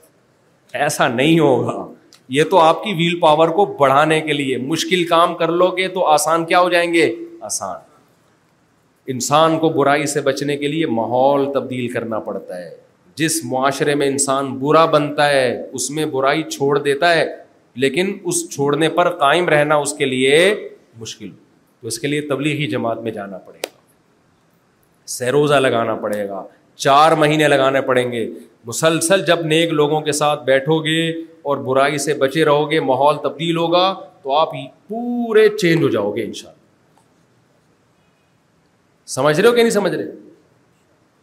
ایسا 0.85 1.07
نہیں 1.07 1.39
ہوگا 1.39 1.85
یہ 2.35 2.43
تو 2.49 2.57
آپ 2.59 2.83
کی 2.83 2.93
ویل 2.97 3.19
پاور 3.19 3.47
کو 3.57 3.65
بڑھانے 3.79 4.19
کے 4.21 4.33
لیے 4.33 4.57
مشکل 4.71 5.03
کام 5.07 5.33
کر 5.35 5.51
لو 5.61 5.69
گے 5.77 5.87
تو 5.93 6.05
آسان 6.07 6.45
کیا 6.45 6.59
ہو 6.61 6.69
جائیں 6.69 6.91
گے 6.93 7.11
آسان 7.49 7.77
انسان 9.13 9.57
کو 9.59 9.69
برائی 9.77 10.05
سے 10.07 10.21
بچنے 10.21 10.57
کے 10.57 10.67
لیے 10.67 10.85
ماحول 10.97 11.51
تبدیل 11.53 11.87
کرنا 11.91 12.19
پڑتا 12.27 12.57
ہے 12.57 12.69
جس 13.21 13.39
معاشرے 13.51 13.95
میں 14.01 14.07
انسان 14.07 14.51
برا 14.59 14.83
بنتا 14.95 15.29
ہے 15.29 15.49
اس 15.79 15.89
میں 15.91 16.05
برائی 16.17 16.43
چھوڑ 16.49 16.77
دیتا 16.81 17.13
ہے 17.15 17.25
لیکن 17.83 18.13
اس 18.29 18.47
چھوڑنے 18.53 18.89
پر 18.99 19.09
قائم 19.23 19.49
رہنا 19.49 19.75
اس 19.85 19.93
کے 19.97 20.05
لیے 20.05 20.35
مشکل 20.99 21.31
تو 21.81 21.87
اس 21.87 21.99
کے 21.99 22.07
لیے 22.07 22.21
تبلیغی 22.29 22.67
جماعت 22.67 22.99
میں 23.03 23.11
جانا 23.11 23.37
پڑے 23.47 23.57
گا 23.65 23.77
سیروزہ 25.17 25.55
لگانا 25.65 25.95
پڑے 26.05 26.27
گا 26.29 26.43
چار 26.85 27.11
مہینے 27.21 27.47
لگانے 27.47 27.81
پڑیں 27.91 28.11
گے 28.11 28.27
مسلسل 28.65 29.23
جب 29.25 29.41
نیک 29.45 29.71
لوگوں 29.73 30.01
کے 30.01 30.11
ساتھ 30.19 30.43
بیٹھو 30.45 30.77
گے 30.85 31.01
اور 31.49 31.57
برائی 31.65 31.97
سے 31.97 32.13
بچے 32.21 32.43
رہو 32.45 32.69
گے 32.71 32.79
ماحول 32.87 33.17
تبدیل 33.21 33.57
ہوگا 33.57 33.83
تو 34.23 34.31
آپ 34.37 34.49
پورے 34.87 35.47
چینج 35.57 35.83
ہو 35.83 35.87
جاؤ 35.89 36.11
گے 36.15 36.23
ان 36.23 36.33
شاء 36.39 36.49
اللہ 36.49 36.57
سمجھ 39.13 39.39
رہے 39.39 39.47
ہو 39.47 39.53
کہ 39.53 39.61
نہیں 39.61 39.73
سمجھ 39.75 39.91
رہے 39.95 40.05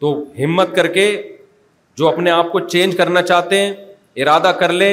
تو 0.01 0.11
ہمت 0.39 0.75
کر 0.77 0.87
کے 0.97 1.05
جو 2.03 2.09
اپنے 2.09 2.31
آپ 2.31 2.51
کو 2.53 2.61
چینج 2.75 2.97
کرنا 2.97 3.23
چاہتے 3.29 3.61
ہیں 3.61 3.71
ارادہ 4.25 4.53
کر 4.61 4.73
لیں 4.81 4.93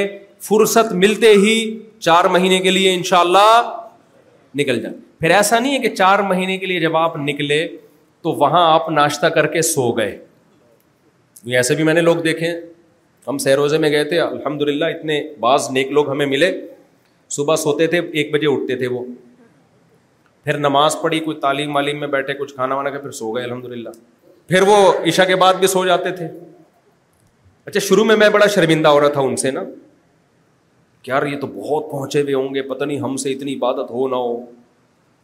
فرصت 0.49 0.91
ملتے 1.05 1.31
ہی 1.45 1.55
چار 2.09 2.25
مہینے 2.35 2.59
کے 2.67 2.71
لیے 2.77 2.93
ان 2.95 3.03
شاء 3.11 3.19
اللہ 3.25 3.49
نکل 4.61 4.81
جائیں 4.83 4.97
پھر 5.19 5.31
ایسا 5.39 5.59
نہیں 5.59 5.73
ہے 5.77 5.79
کہ 5.87 5.95
چار 5.95 6.19
مہینے 6.33 6.57
کے 6.57 6.65
لیے 6.73 6.79
جب 6.83 6.97
آپ 7.05 7.17
نکلے 7.31 7.59
تو 8.23 8.31
وہاں 8.43 8.61
آپ 8.73 8.89
ناشتہ 8.99 9.27
کر 9.39 9.47
کے 9.57 9.61
سو 9.73 9.91
گئے 10.01 11.55
ایسے 11.61 11.75
بھی 11.75 11.83
میں 11.89 11.93
نے 11.99 12.01
لوگ 12.09 12.17
دیکھے 12.29 12.53
ہم 13.27 13.37
سہروزے 13.37 13.77
میں 13.77 13.89
گئے 13.91 14.03
تھے 14.05 14.19
الحمد 14.19 14.61
للہ 14.67 14.85
اتنے 14.95 15.21
بعض 15.39 15.69
نیک 15.73 15.91
لوگ 15.97 16.09
ہمیں 16.09 16.25
ملے 16.25 16.51
صبح 17.35 17.55
سوتے 17.55 17.87
تھے 17.87 18.01
ایک 18.21 18.33
بجے 18.33 18.47
اٹھتے 18.47 18.75
تھے 18.77 18.87
وہ 18.95 19.03
پھر 20.45 20.57
نماز 20.57 20.95
پڑھی 21.01 21.19
کوئی 21.27 21.37
تعلیم 21.41 21.75
والیم 21.75 21.99
میں 21.99 22.07
بیٹھے 22.15 22.33
کچھ 22.39 22.53
کھانا 22.55 22.75
وانا 22.75 22.89
کے 22.89 22.97
پھر 23.01 23.11
سو 23.19 23.31
گئے 23.35 23.43
الحمد 23.43 23.65
للہ 23.71 23.89
پھر 24.47 24.61
وہ 24.67 24.75
عشا 25.07 25.25
کے 25.25 25.35
بعد 25.43 25.53
بھی 25.59 25.67
سو 25.75 25.85
جاتے 25.85 26.11
تھے 26.15 26.27
اچھا 27.65 27.79
شروع 27.87 28.03
میں 28.05 28.15
میں 28.15 28.29
بڑا 28.29 28.47
شرمندہ 28.55 28.87
ہو 28.95 28.99
رہا 29.01 29.07
تھا 29.09 29.21
ان 29.21 29.35
سے 29.45 29.51
نا 29.51 29.63
یار 31.07 31.25
یہ 31.27 31.39
تو 31.39 31.47
بہت 31.55 31.89
پہنچے 31.91 32.21
ہوئے 32.21 32.33
ہوں 32.33 32.53
گے 32.55 32.61
پتا 32.67 32.85
نہیں 32.85 32.99
ہم 32.99 33.15
سے 33.23 33.31
اتنی 33.31 33.53
عبادت 33.55 33.89
ہو 33.91 34.07
نہ 34.07 34.15
ہو 34.15 34.35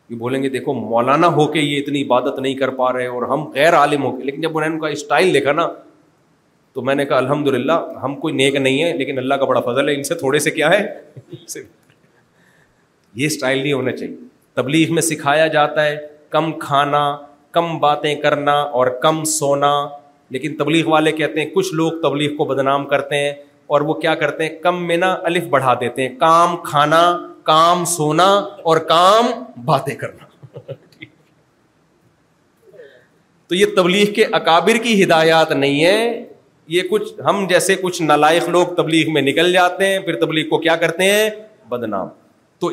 یہ 0.10 0.16
بولیں 0.24 0.42
گے 0.44 0.50
دیکھو 0.50 0.74
مولانا 0.74 1.28
ہو 1.36 1.46
کے 1.52 1.60
یہ 1.62 1.78
اتنی 1.82 2.02
عبادت 2.04 2.40
نہیں 2.40 2.54
کر 2.62 2.70
پا 2.80 2.92
رہے 2.94 3.06
اور 3.18 3.24
ہم 3.30 3.44
غیر 3.56 3.76
عالم 3.78 4.04
ہو 4.04 4.16
کے 4.16 4.24
لیکن 4.24 4.42
جب 4.42 4.58
انہوں 4.58 4.70
نے 4.70 4.76
ان 4.76 4.82
کا 4.82 4.88
اسٹائل 4.96 5.34
دیکھا 5.34 5.52
نا 5.52 5.68
تو 6.74 6.82
میں 6.88 6.96
نے 6.96 7.06
کہا 7.06 7.18
الحمد 7.18 7.48
للہ 7.54 7.78
ہم 8.04 8.16
کوئی 8.26 8.34
نیک 8.34 8.56
نہیں 8.56 8.84
ہے 8.84 8.92
لیکن 8.98 9.18
اللہ 9.18 9.34
کا 9.36 9.46
بڑا 9.52 9.60
فضل 9.70 9.90
ہے 9.90 9.94
ان 9.96 10.04
سے 10.10 10.16
تھوڑے 10.16 10.40
سے 10.46 10.52
کیا 10.58 10.70
ہے 10.70 10.82
یہ 13.16 13.26
اسٹائل 13.26 13.62
نہیں 13.62 13.74
ہونا 13.74 13.92
چاہیے 13.96 14.16
تبلیغ 14.56 14.94
میں 14.94 15.02
سکھایا 15.02 15.48
جاتا 15.56 15.86
ہے 15.86 15.96
کم 16.36 16.52
کھانا 16.60 17.02
کم 17.58 17.78
باتیں 17.80 18.14
کرنا 18.22 18.54
اور 18.80 18.88
کم 19.04 19.24
سونا 19.38 19.72
لیکن 20.36 20.56
تبلیغ 20.58 20.88
والے 20.90 21.12
کہتے 21.22 21.42
ہیں 21.42 21.50
کچھ 21.56 21.74
لوگ 21.74 22.00
تبلیغ 22.02 22.36
کو 22.38 22.46
بدنام 22.46 22.86
کرتے 22.88 23.20
ہیں 23.24 23.32
اور 23.76 23.82
وہ 23.88 23.94
کیا 24.04 24.14
کرتے 24.24 24.44
ہیں 24.48 24.58
کم 24.64 24.86
میں 24.88 24.98
نا 24.98 25.14
الف 25.30 25.44
بڑھا 25.56 25.74
دیتے 25.80 26.02
ہیں 26.08 26.16
کام 26.20 26.56
کھانا 26.70 27.02
کام 27.50 27.84
سونا 27.98 28.28
اور 28.72 28.78
کام 28.94 29.28
باتیں 29.66 29.94
کرنا 30.04 30.74
تو 33.50 33.56
یہ 33.56 33.66
تبلیغ 33.76 34.12
کے 34.14 34.26
اکابر 34.40 34.78
کی 34.84 35.04
ہدایات 35.04 35.52
نہیں 35.52 35.84
ہے 35.86 36.26
یہ 36.72 36.84
کچھ 36.90 37.14
ہم 37.28 37.46
جیسے 37.50 37.76
کچھ 37.82 38.02
نالائق 38.02 38.50
لوگ 38.56 38.74
تبلیغ 38.78 39.12
میں 39.14 39.22
نکل 39.22 39.52
جاتے 39.54 39.86
ہیں 39.88 40.00
پھر 40.08 40.16
تبلیغ 40.20 40.48
کو 40.50 40.58
کیا 40.66 40.76
کرتے 40.84 41.04
ہیں 41.12 41.30
بدنام 41.70 42.08
تو 42.60 42.70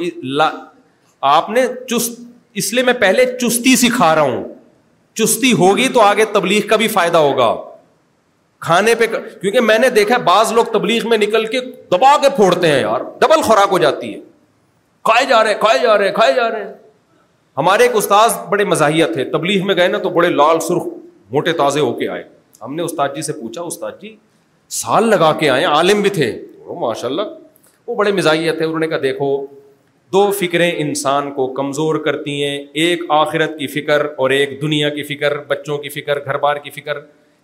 آپ 1.29 1.49
نے 1.51 1.65
چست 1.89 2.21
اس 2.63 2.73
لیے 2.73 2.83
میں 2.85 2.93
پہلے 3.01 3.25
چستی 3.39 3.75
سکھا 3.85 4.15
رہا 4.15 4.23
ہوں 4.31 4.45
چستی 5.21 5.53
ہوگی 5.63 5.89
تو 5.95 6.01
آگے 6.01 6.25
تبلیغ 6.33 6.67
کا 6.69 6.77
بھی 6.83 6.89
فائدہ 6.99 7.19
ہوگا 7.29 7.55
کھانے 8.67 8.95
پہ 8.99 9.07
کیونکہ 9.41 9.61
میں 9.71 9.79
نے 9.79 9.89
دیکھا 10.03 10.19
بعض 10.29 10.53
لوگ 10.53 10.65
تبلیغ 10.73 11.09
میں 11.09 11.19
نکل 11.19 11.47
کے 11.55 11.61
دبا 11.93 12.17
کے 12.23 12.29
پھوڑتے 12.37 12.73
ہیں 12.73 12.81
یار 12.81 13.01
ڈبل 13.21 13.43
خوراک 13.49 13.73
ہو 13.73 13.79
جاتی 13.79 14.13
ہے 14.15 14.21
کھائے 15.11 15.27
جا 15.29 15.43
رہے 15.45 15.55
کھائے 15.61 15.83
جا 15.83 15.97
رہے 15.99 16.13
کھائے 16.21 16.33
جا 16.37 16.51
رہے 16.51 16.73
ہمارے 17.57 17.83
ایک 17.83 17.97
استاد 17.97 18.31
بڑے 18.51 18.65
مزاحیت 18.75 19.13
تھے 19.15 19.25
تبلیغ 19.39 19.67
میں 19.67 19.75
گئے 19.77 19.89
نا 19.89 19.99
تو 19.99 20.09
بڑے 20.21 20.29
لال 20.29 20.61
سرخ 20.69 20.87
موٹے 21.35 21.53
تازے 21.63 21.81
ہو 21.81 21.93
کے 21.99 22.09
آئے 22.09 22.23
ہم 22.63 22.75
نے 22.75 22.83
استاد 22.83 23.09
جی 23.15 23.23
سے 23.23 23.33
پوچھا 23.33 23.63
استاد 23.63 24.01
جی 24.01 24.15
سال 24.83 25.09
لگا 25.11 25.33
کے 25.41 25.49
آئے 25.51 25.65
عالم 25.65 26.01
بھی 26.03 26.11
تھے 26.11 26.31
ماشاء 26.81 27.09
اللہ 27.09 27.23
وہ 27.87 27.95
بڑے 27.95 28.13
مزاحیہ 28.13 28.53
تھے 28.53 28.65
انہوں 28.65 28.79
نے 28.81 28.87
کہا 28.89 28.99
دیکھو 29.03 29.29
دو 30.13 30.31
فکریں 30.39 30.71
انسان 30.71 31.31
کو 31.35 31.47
کمزور 31.55 31.95
کرتی 32.05 32.43
ہیں 32.43 32.57
ایک 32.85 33.01
آخرت 33.19 33.59
کی 33.59 33.67
فکر 33.67 34.05
اور 34.19 34.31
ایک 34.31 34.61
دنیا 34.63 34.89
کی 34.99 35.03
فکر 35.13 35.37
بچوں 35.49 35.79
کی 35.79 35.89
فکر 35.99 36.25
گھر 36.25 36.37
بار 36.45 36.57
کی 36.65 36.71
فکر 36.81 37.01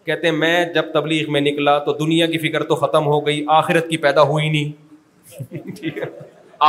کہتے 0.06 0.26
ہیں 0.28 0.34
میں 0.36 0.64
جب 0.74 0.93
تبلیغ 0.94 1.32
میں 1.32 1.40
نکلا 1.40 1.78
تو 1.86 1.93
دنیا 2.05 2.26
کی 2.30 2.39
فکر 2.48 2.62
تو 2.68 2.74
ختم 2.76 3.06
ہو 3.06 3.24
گئی 3.26 3.44
آخرت 3.56 3.89
کی 3.89 3.97
پیدا 4.06 4.22
ہوئی 4.30 4.48
نہیں 4.51 5.90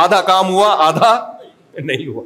آدھا 0.02 0.20
کام 0.26 0.50
ہوا 0.54 0.74
آدھا 0.86 1.12
نہیں 1.82 2.06
ہوا 2.06 2.22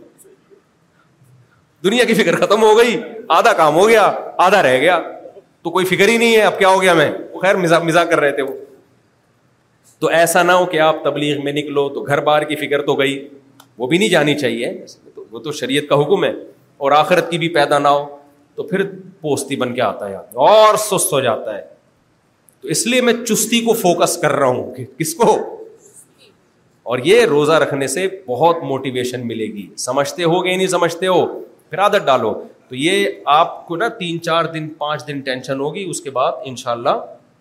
دنیا 1.84 2.04
کی 2.04 2.14
فکر 2.14 2.36
ختم 2.46 2.62
ہو 2.62 2.76
گئی 2.78 2.96
آدھا 3.38 3.52
کام 3.62 3.74
ہو 3.76 3.88
گیا 3.88 4.10
آدھا 4.46 4.62
رہ 4.62 4.76
گیا 4.80 5.00
تو 5.62 5.70
کوئی 5.70 5.84
فکر 5.86 6.08
ہی 6.08 6.16
نہیں 6.16 6.34
ہے 6.36 6.40
اب 6.48 6.58
کیا 6.58 6.68
ہو 6.68 6.80
گیا 6.82 6.92
میں 6.94 7.10
خیر 7.42 7.56
مزا 7.56 7.78
مزاق 7.82 8.10
کر 8.10 8.20
رہے 8.20 8.32
تھے 8.32 8.42
وہ 8.42 8.52
تو 10.00 10.08
ایسا 10.18 10.42
نہ 10.42 10.52
ہو 10.58 10.66
کہ 10.72 10.80
آپ 10.80 11.02
تبلیغ 11.04 11.42
میں 11.44 11.52
نکلو 11.52 11.88
تو 11.94 12.00
گھر 12.02 12.20
بار 12.28 12.42
کی 12.50 12.56
فکر 12.66 12.82
تو 12.86 12.94
گئی 12.98 13.16
وہ 13.78 13.86
بھی 13.86 13.98
نہیں 13.98 14.08
جانی 14.08 14.34
چاہیے 14.38 14.72
وہ 15.30 15.40
تو 15.46 15.52
شریعت 15.60 15.88
کا 15.88 16.00
حکم 16.02 16.24
ہے 16.24 16.30
اور 16.86 16.92
آخرت 16.98 17.30
کی 17.30 17.38
بھی 17.38 17.48
پیدا 17.54 17.78
نہ 17.78 17.88
ہو 17.96 18.06
تو 18.56 18.62
پھر 18.68 18.84
پوستی 19.20 19.56
بن 19.56 19.74
کے 19.74 19.82
آتا 19.82 20.08
ہے 20.10 20.14
اور 20.48 20.76
سست 20.84 21.12
ہو 21.12 21.20
جاتا 21.20 21.56
ہے 21.56 21.62
تو 22.60 22.68
اس 22.76 22.86
لیے 22.86 23.00
میں 23.08 23.12
چستی 23.24 23.60
کو 23.64 23.72
فوکس 23.82 24.16
کر 24.22 24.32
رہا 24.32 24.46
ہوں 24.46 24.74
کہ 24.74 24.84
کس 24.98 25.14
کو 25.14 25.36
اور 26.92 26.98
یہ 27.04 27.24
روزہ 27.34 27.52
رکھنے 27.62 27.86
سے 27.92 28.06
بہت 28.28 28.62
موٹیویشن 28.68 29.26
ملے 29.26 29.46
گی 29.54 29.66
سمجھتے 29.86 30.24
ہو 30.32 30.44
گئے 30.44 30.56
نہیں 30.56 30.66
سمجھتے 30.74 31.06
ہو 31.06 31.26
پھر 31.70 31.78
عادت 31.86 32.06
ڈالو 32.06 32.32
تو 32.68 32.74
یہ 32.76 33.06
آپ 33.40 33.66
کو 33.66 33.76
نا 33.76 33.86
تین 33.98 34.20
چار 34.22 34.44
دن 34.54 34.68
پانچ 34.78 35.06
دن 35.06 35.20
ٹینشن 35.26 35.60
ہوگی 35.60 35.84
اس 35.90 36.00
کے 36.02 36.10
بعد 36.18 36.32
ان 36.44 36.56
شاء 36.56 36.70
اللہ 36.72 36.98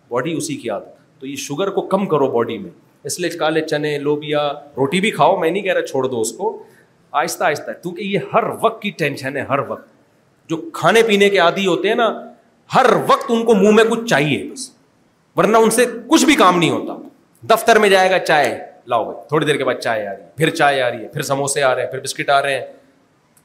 باڈی 0.09 0.33
اسی 0.37 0.55
کی 0.57 0.69
عادت 0.69 0.95
تو 1.19 1.27
یہ 1.27 1.35
شوگر 1.45 1.69
کو 1.77 1.81
کم 1.93 2.05
کرو 2.09 2.27
باڈی 2.31 2.57
میں 2.57 2.69
اس 3.09 3.19
لیے 3.19 3.29
کالے 3.39 3.61
چنے 3.67 3.97
لوبیا 3.99 4.47
روٹی 4.77 5.01
بھی 5.01 5.11
کھاؤ 5.11 5.35
میں 5.39 5.49
نہیں 5.49 5.63
کہہ 5.63 5.73
رہا 5.73 5.85
چھوڑ 5.87 6.05
دو 6.07 6.21
اس 6.21 6.31
کو 6.37 6.51
آہستہ 7.21 7.43
آہستہ 7.43 7.71
کیونکہ 7.81 8.01
یہ 8.03 8.33
ہر 8.33 8.43
وقت 8.61 8.81
کی 8.81 8.89
ٹینشن 8.97 9.37
ہے 9.37 9.41
ہر 9.49 9.59
وقت 9.67 9.87
جو 10.49 10.57
کھانے 10.73 11.03
پینے 11.07 11.29
کے 11.29 11.37
عادی 11.47 11.65
ہوتے 11.67 11.87
ہیں 11.87 11.95
نا 11.95 12.09
ہر 12.75 12.85
وقت 13.07 13.31
ان 13.31 13.43
کو 13.45 13.55
منہ 13.55 13.71
میں 13.75 13.83
کچھ 13.89 14.07
چاہیے 14.09 14.41
بس 14.51 14.69
ورنہ 15.37 15.57
ان 15.63 15.69
سے 15.71 15.85
کچھ 16.09 16.25
بھی 16.25 16.35
کام 16.45 16.59
نہیں 16.59 16.69
ہوتا 16.69 16.97
دفتر 17.55 17.79
میں 17.79 17.89
جائے 17.89 18.09
گا 18.11 18.19
چائے 18.27 18.55
لاؤ 18.91 19.03
بھائی 19.05 19.19
تھوڑی 19.29 19.45
دیر 19.45 19.57
کے 19.57 19.63
بعد 19.65 19.75
چائے 19.83 20.07
آ 20.07 20.11
رہی 20.11 20.21
ہے 20.21 20.27
پھر 20.37 20.49
چائے 20.55 20.81
آ 20.81 20.89
رہی 20.91 21.03
ہے 21.03 21.07
پھر 21.13 21.21
سموسے 21.33 21.63
آ 21.63 21.73
رہے 21.75 21.83
ہیں 21.83 21.91
پھر 21.91 21.99
بسکٹ 22.03 22.29
آ 22.29 22.41
رہے 22.41 22.53
ہیں 22.53 22.65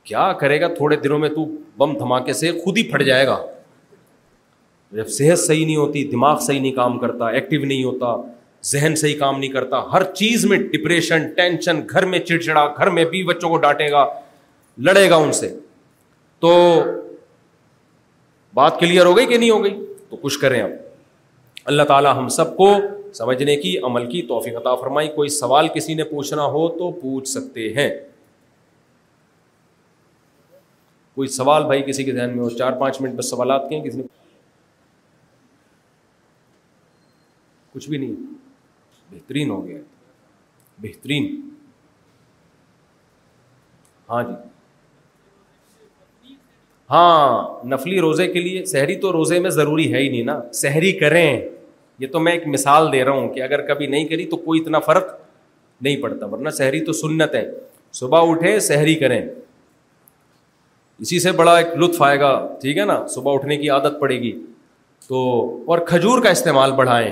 کیا 0.05 0.33
کرے 0.41 0.61
گا 0.61 0.69
تھوڑے 0.75 0.97
دنوں 1.05 1.19
میں 1.19 1.29
تو 1.35 1.45
بم 1.79 1.93
دھماکے 1.99 2.33
سے 2.39 2.51
خود 2.65 2.79
ہی 2.79 2.83
پھٹ 2.91 3.03
جائے 3.07 3.27
گا 3.27 3.37
جب 4.97 5.09
صحت 5.09 5.39
صحیح 5.39 5.65
نہیں 5.67 5.77
ہوتی 5.77 6.05
دماغ 6.11 6.39
صحیح 6.47 6.61
نہیں 6.61 6.73
کام 6.77 6.99
کرتا 6.99 7.29
ایکٹیو 7.29 7.65
نہیں 7.65 7.85
ہوتا 7.85 8.15
ذہن 8.73 8.95
صحیح 8.97 9.19
کام 9.19 9.39
نہیں 9.39 9.51
کرتا 9.53 9.81
ہر 9.93 10.03
چیز 10.15 10.45
میں 10.47 10.59
ڈپریشن 10.73 11.29
ٹینشن 11.37 11.81
گھر 11.91 12.05
میں 12.15 12.19
چڑچڑا 12.19 12.67
گھر 12.77 12.91
میں 12.97 13.05
بھی 13.15 13.23
بچوں 13.29 13.49
کو 13.51 13.57
ڈانٹے 13.65 13.91
گا 13.91 14.05
لڑے 14.89 15.09
گا 15.11 15.17
ان 15.25 15.33
سے 15.41 15.55
تو 16.41 16.51
بات 18.55 18.79
کلیئر 18.81 19.07
ہو 19.07 19.17
گئی 19.17 19.27
کہ 19.27 19.39
نہیں 19.39 19.51
ہو 19.51 19.63
گئی 19.65 19.75
تو 20.11 20.17
کچھ 20.23 20.39
کریں 20.39 20.61
آپ 20.61 21.67
اللہ 21.73 21.83
تعالیٰ 21.89 22.15
ہم 22.17 22.29
سب 22.37 22.57
کو 22.57 22.75
سمجھنے 23.15 23.57
کی 23.57 23.77
عمل 23.89 24.11
کی 24.11 24.23
توفیق 24.29 24.57
عطا 24.57 24.75
فرمائی 24.81 25.09
کوئی 25.15 25.29
سوال 25.39 25.69
کسی 25.75 25.95
نے 25.95 26.05
پوچھنا 26.05 26.45
ہو 26.57 26.69
تو 26.79 26.91
پوچھ 27.03 27.29
سکتے 27.29 27.73
ہیں 27.75 27.89
کوئی 31.15 31.29
سوال 31.29 31.63
بھائی 31.67 31.83
کسی 31.87 32.05
کے 32.05 32.13
ذہن 32.13 32.31
میں 32.37 32.43
ہو 32.45 32.49
چار 32.59 32.73
پانچ 32.81 33.01
منٹ 33.01 33.15
بس 33.19 33.31
سوالات 33.31 33.63
کے 33.69 33.77
ہیں 33.77 33.83
کسی 33.85 33.97
نے 33.99 34.03
کچھ 37.75 37.89
بھی 37.89 37.99
نہیں 37.99 38.15
بہترین 39.11 39.51
ہو 39.51 39.67
گیا 39.67 39.79
بہترین 40.83 41.25
ہاں 44.11 44.23
جی 44.29 44.35
ہاں 46.91 47.49
نفلی 47.69 48.01
روزے 48.01 48.27
کے 48.33 48.41
لیے 48.41 48.65
شہری 48.73 48.95
تو 49.01 49.13
روزے 49.13 49.39
میں 49.41 49.51
ضروری 49.51 49.93
ہے 49.95 49.99
ہی 50.03 50.09
نہیں 50.09 50.23
نا 50.25 50.41
شہری 50.63 50.93
کریں 50.99 51.49
یہ 51.99 52.07
تو 52.13 52.19
میں 52.21 52.33
ایک 52.33 52.47
مثال 52.55 52.91
دے 52.93 53.05
رہا 53.05 53.13
ہوں 53.13 53.29
کہ 53.35 53.43
اگر 53.43 53.63
کبھی 53.67 53.87
نہیں 53.87 54.05
کری 54.09 54.25
تو 54.29 54.37
کوئی 54.49 54.61
اتنا 54.61 54.79
فرق 54.89 55.07
نہیں 55.83 55.97
پڑتا 56.03 56.27
ورنہ 56.33 56.49
شہری 56.59 56.81
تو 56.85 56.93
سنت 57.07 57.33
ہے 57.35 57.45
صبح 58.01 58.21
اٹھے 58.31 58.51
شہری 58.69 58.95
کریں 59.05 59.21
اسی 61.03 61.19
سے 61.21 61.31
بڑا 61.39 61.53
ایک 61.59 61.67
لطف 61.79 62.03
آئے 62.07 62.19
گا 62.21 62.29
ٹھیک 62.61 62.77
ہے 62.79 62.83
نا 62.87 62.97
صبح 63.15 63.33
اٹھنے 63.35 63.55
کی 63.59 63.69
عادت 63.77 63.95
پڑے 64.01 64.17
گی 64.23 64.31
تو 65.07 65.19
اور 65.73 65.79
کھجور 65.87 66.21
کا 66.23 66.31
استعمال 66.37 66.71
بڑھائیں 66.81 67.11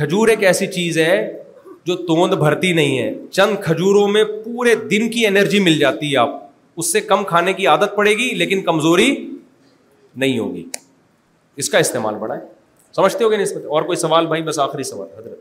کھجور 0.00 0.28
ایک 0.32 0.42
ایسی 0.50 0.66
چیز 0.76 0.92
ہے 0.98 1.16
جو 1.86 1.94
توند 2.10 2.34
بھرتی 2.42 2.70
نہیں 2.80 2.94
ہے 2.98 3.08
چند 3.38 3.56
کھجوروں 3.62 4.04
میں 4.08 4.22
پورے 4.44 4.74
دن 4.90 5.02
کی 5.10 5.20
انرجی 5.26 5.60
مل 5.60 5.78
جاتی 5.78 6.06
ہے 6.12 6.16
آپ 6.18 6.30
اس 6.82 6.92
سے 6.92 7.00
کم 7.10 7.20
کھانے 7.32 7.52
کی 7.58 7.64
عادت 7.72 7.90
پڑے 7.96 8.12
گی 8.18 8.28
لیکن 8.44 8.58
کمزوری 8.70 9.10
نہیں 9.10 10.36
ہوگی 10.38 10.64
اس 11.62 11.68
کا 11.70 11.78
استعمال 11.86 12.14
بڑھائیں 12.20 12.42
سمجھتے 12.96 13.20
ہو 13.24 13.28
گے 13.30 13.36
نہیں 13.36 13.46
اس 13.46 13.54
پر 13.54 13.60
اور 13.78 13.82
کوئی 13.90 13.96
سوال 14.06 14.24
بھائی 14.26 14.42
بس 14.50 14.56
آخری 14.68 14.82
سوال 14.92 15.08
حضرت 15.18 15.38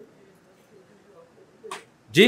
جی 2.17 2.25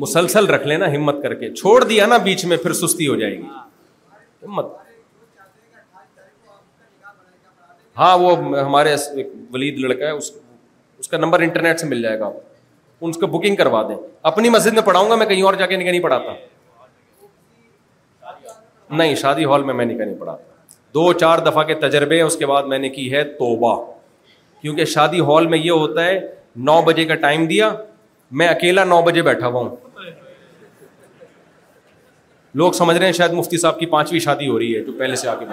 مسلسل 0.00 0.46
رکھ 0.50 0.66
لینا 0.66 0.86
ہمت 0.94 1.22
کر 1.22 1.34
کے 1.34 1.52
چھوڑ 1.54 1.82
دیا 1.84 2.06
نا 2.06 2.16
بیچ 2.28 2.44
میں 2.52 2.56
پھر 2.62 2.72
سستی 2.72 3.08
ہو 3.08 3.16
جائے 3.16 3.36
گی 3.38 3.42
ہمت 4.46 4.66
ہاں 7.98 8.16
وہ 8.18 8.36
ہمارے 8.58 8.94
ولید 9.52 9.78
لڑکا 9.84 10.06
ہے 10.06 10.10
اس 10.10 11.08
کا 11.10 11.16
نمبر 11.18 11.40
انٹرنیٹ 11.46 11.80
سے 11.80 11.86
مل 11.86 12.02
جائے 12.02 12.18
گا 12.20 12.30
ان 13.00 13.12
کو 13.12 13.26
بکنگ 13.26 13.56
کروا 13.56 13.82
دیں 13.88 13.96
اپنی 14.30 14.48
مسجد 14.50 14.72
میں 14.74 14.82
پڑھاؤں 14.82 15.10
گا 15.10 15.14
میں 15.22 15.26
کہیں 15.26 15.42
اور 15.42 15.54
جا 15.62 15.66
کے 15.66 15.76
نہیں 15.76 16.00
پڑھاتا 16.00 16.32
نہیں 18.96 19.14
شادی 19.14 19.44
ہال 19.50 19.62
میں 19.64 19.74
میں 19.74 19.84
نکاح 19.86 20.04
نہیں 20.06 20.18
پڑھاتا 20.18 20.50
دو 20.94 21.12
چار 21.20 21.38
دفعہ 21.46 21.62
کے 21.64 21.74
تجربے 21.86 22.20
اس 22.22 22.36
کے 22.36 22.46
بعد 22.46 22.62
میں 22.72 22.78
نے 22.78 22.88
کی 22.96 23.10
ہے 23.12 23.22
توبہ 23.38 23.74
کیونکہ 24.60 24.84
شادی 24.94 25.20
ہال 25.28 25.46
میں 25.54 25.58
یہ 25.58 25.70
ہوتا 25.70 26.04
ہے 26.04 26.18
نو 26.70 26.80
بجے 26.86 27.04
کا 27.04 27.14
ٹائم 27.22 27.46
دیا 27.46 27.70
میں 28.40 28.46
اکیلا 28.48 28.84
نو 28.84 29.00
بجے 29.06 29.22
بیٹھا 29.22 29.46
ہوا 29.46 29.60
ہوں 29.60 30.14
لوگ 32.60 32.72
سمجھ 32.72 32.96
رہے 32.96 33.06
ہیں 33.06 33.12
شاید 33.12 33.32
مفتی 33.32 33.56
صاحب 33.58 33.78
کی 33.78 33.86
پانچویں 33.94 34.18
شادی 34.20 34.48
ہو 34.48 34.58
رہی 34.58 34.74
ہے 34.76 34.82
جو 34.84 34.92
پہلے 34.98 35.16
سے 35.22 35.28
آ 35.28 35.34
کے 35.38 35.44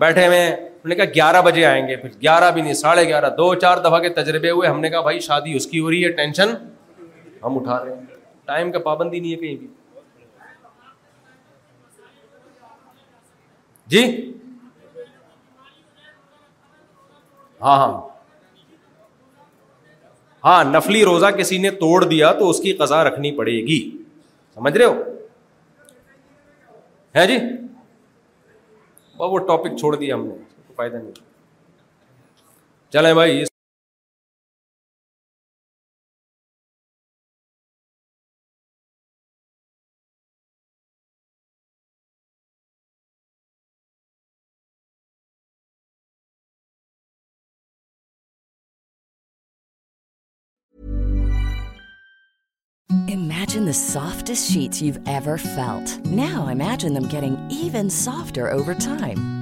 بیٹھے 0.00 0.26
ہوئے 0.26 0.46
ہم 0.54 0.88
نے 0.88 0.94
کہا 0.94 1.04
گیارہ 1.14 1.42
بجے 1.42 1.64
آئیں 1.66 1.86
گے 1.88 1.96
پھر 1.96 2.08
گیارہ 2.22 2.50
بھی 2.54 2.62
نہیں 2.62 2.74
ساڑھے 2.80 3.04
گیارہ 3.08 3.30
دو 3.38 3.54
چار 3.64 3.78
دفعہ 3.84 3.98
کے 4.00 4.08
تجربے 4.20 4.50
ہوئے 4.50 4.68
ہم 4.68 4.80
نے 4.80 4.90
کہا 4.90 5.00
بھائی 5.08 5.20
شادی 5.28 5.56
اس 5.56 5.66
کی 5.66 5.80
ہو 5.80 5.90
رہی 5.90 6.04
ہے 6.04 6.10
ٹینشن 6.22 6.54
ہم 7.44 7.56
اٹھا 7.58 7.84
رہے 7.84 7.94
ہیں 7.94 8.16
ٹائم 8.46 8.72
کا 8.72 8.78
پابندی 8.90 9.20
نہیں 9.20 9.32
ہے 9.32 9.36
کہیں 9.36 9.56
بھی 9.56 9.68
جی 13.88 14.34
ہاں 17.62 17.76
ہاں 17.78 18.07
ہاں 20.48 20.62
نفلی 20.64 21.04
روزہ 21.04 21.26
کسی 21.38 21.56
نے 21.62 21.70
توڑ 21.80 21.96
دیا 22.10 22.32
تو 22.38 22.48
اس 22.50 22.60
کی 22.62 22.72
قزا 22.76 23.02
رکھنی 23.04 23.32
پڑے 23.40 23.56
گی 23.66 23.76
سمجھ 24.54 24.72
رہے 24.76 24.84
ہو 24.84 25.02
ہے 27.16 27.26
جی 27.32 27.36
وہ 29.18 29.38
ٹاپک 29.50 29.76
چھوڑ 29.80 29.94
دیا 29.96 30.14
ہم 30.14 30.26
نے 30.26 30.34
فائدہ 30.76 30.96
نہیں 30.96 31.12
چلے 32.92 33.12
بھائی 33.20 33.44
سافٹس 53.74 54.46
شیٹر 54.52 55.36
فیلڈ 55.42 56.06
نا 56.16 56.26
امجنگ 56.72 57.14
even 57.22 57.90
soft 58.04 58.34
try 58.34 59.12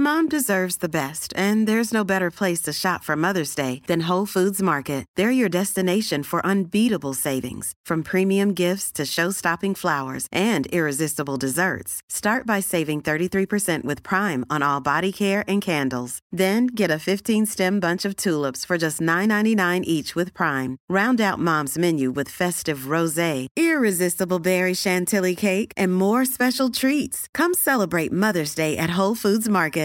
Mom 0.00 0.28
deserves 0.28 0.76
the 0.76 0.88
best, 0.88 1.34
and 1.34 1.66
there's 1.66 1.92
no 1.92 2.04
better 2.04 2.30
place 2.30 2.60
to 2.60 2.72
shop 2.72 3.02
for 3.02 3.16
Mother's 3.16 3.52
Day 3.56 3.82
than 3.88 4.06
Whole 4.06 4.26
Foods 4.26 4.62
Market. 4.62 5.04
They're 5.16 5.32
your 5.32 5.48
destination 5.48 6.22
for 6.22 6.40
unbeatable 6.46 7.14
savings, 7.14 7.72
from 7.84 8.04
premium 8.04 8.54
gifts 8.54 8.92
to 8.92 9.04
show-stopping 9.04 9.74
flowers 9.74 10.28
and 10.30 10.68
irresistible 10.68 11.36
desserts. 11.36 12.00
Start 12.08 12.46
by 12.46 12.60
saving 12.60 13.02
33% 13.02 13.82
with 13.82 14.04
Prime 14.04 14.44
on 14.48 14.62
all 14.62 14.80
body 14.80 15.10
care 15.10 15.42
and 15.48 15.60
candles. 15.60 16.20
Then 16.30 16.68
get 16.68 16.92
a 16.92 17.02
15-stem 17.02 17.80
bunch 17.80 18.04
of 18.04 18.14
tulips 18.14 18.64
for 18.64 18.78
just 18.78 19.00
$9.99 19.00 19.82
each 19.82 20.14
with 20.14 20.32
Prime. 20.32 20.76
Round 20.88 21.20
out 21.20 21.40
Mom's 21.40 21.76
menu 21.76 22.12
with 22.12 22.28
festive 22.28 22.86
rosé, 22.86 23.48
irresistible 23.56 24.38
berry 24.38 24.74
chantilly 24.74 25.34
cake, 25.34 25.72
and 25.76 25.92
more 25.92 26.24
special 26.24 26.70
treats. 26.70 27.26
Come 27.34 27.52
celebrate 27.52 28.12
Mother's 28.12 28.54
Day 28.54 28.76
at 28.76 28.90
Whole 28.90 29.16
Foods 29.16 29.48
Market. 29.48 29.76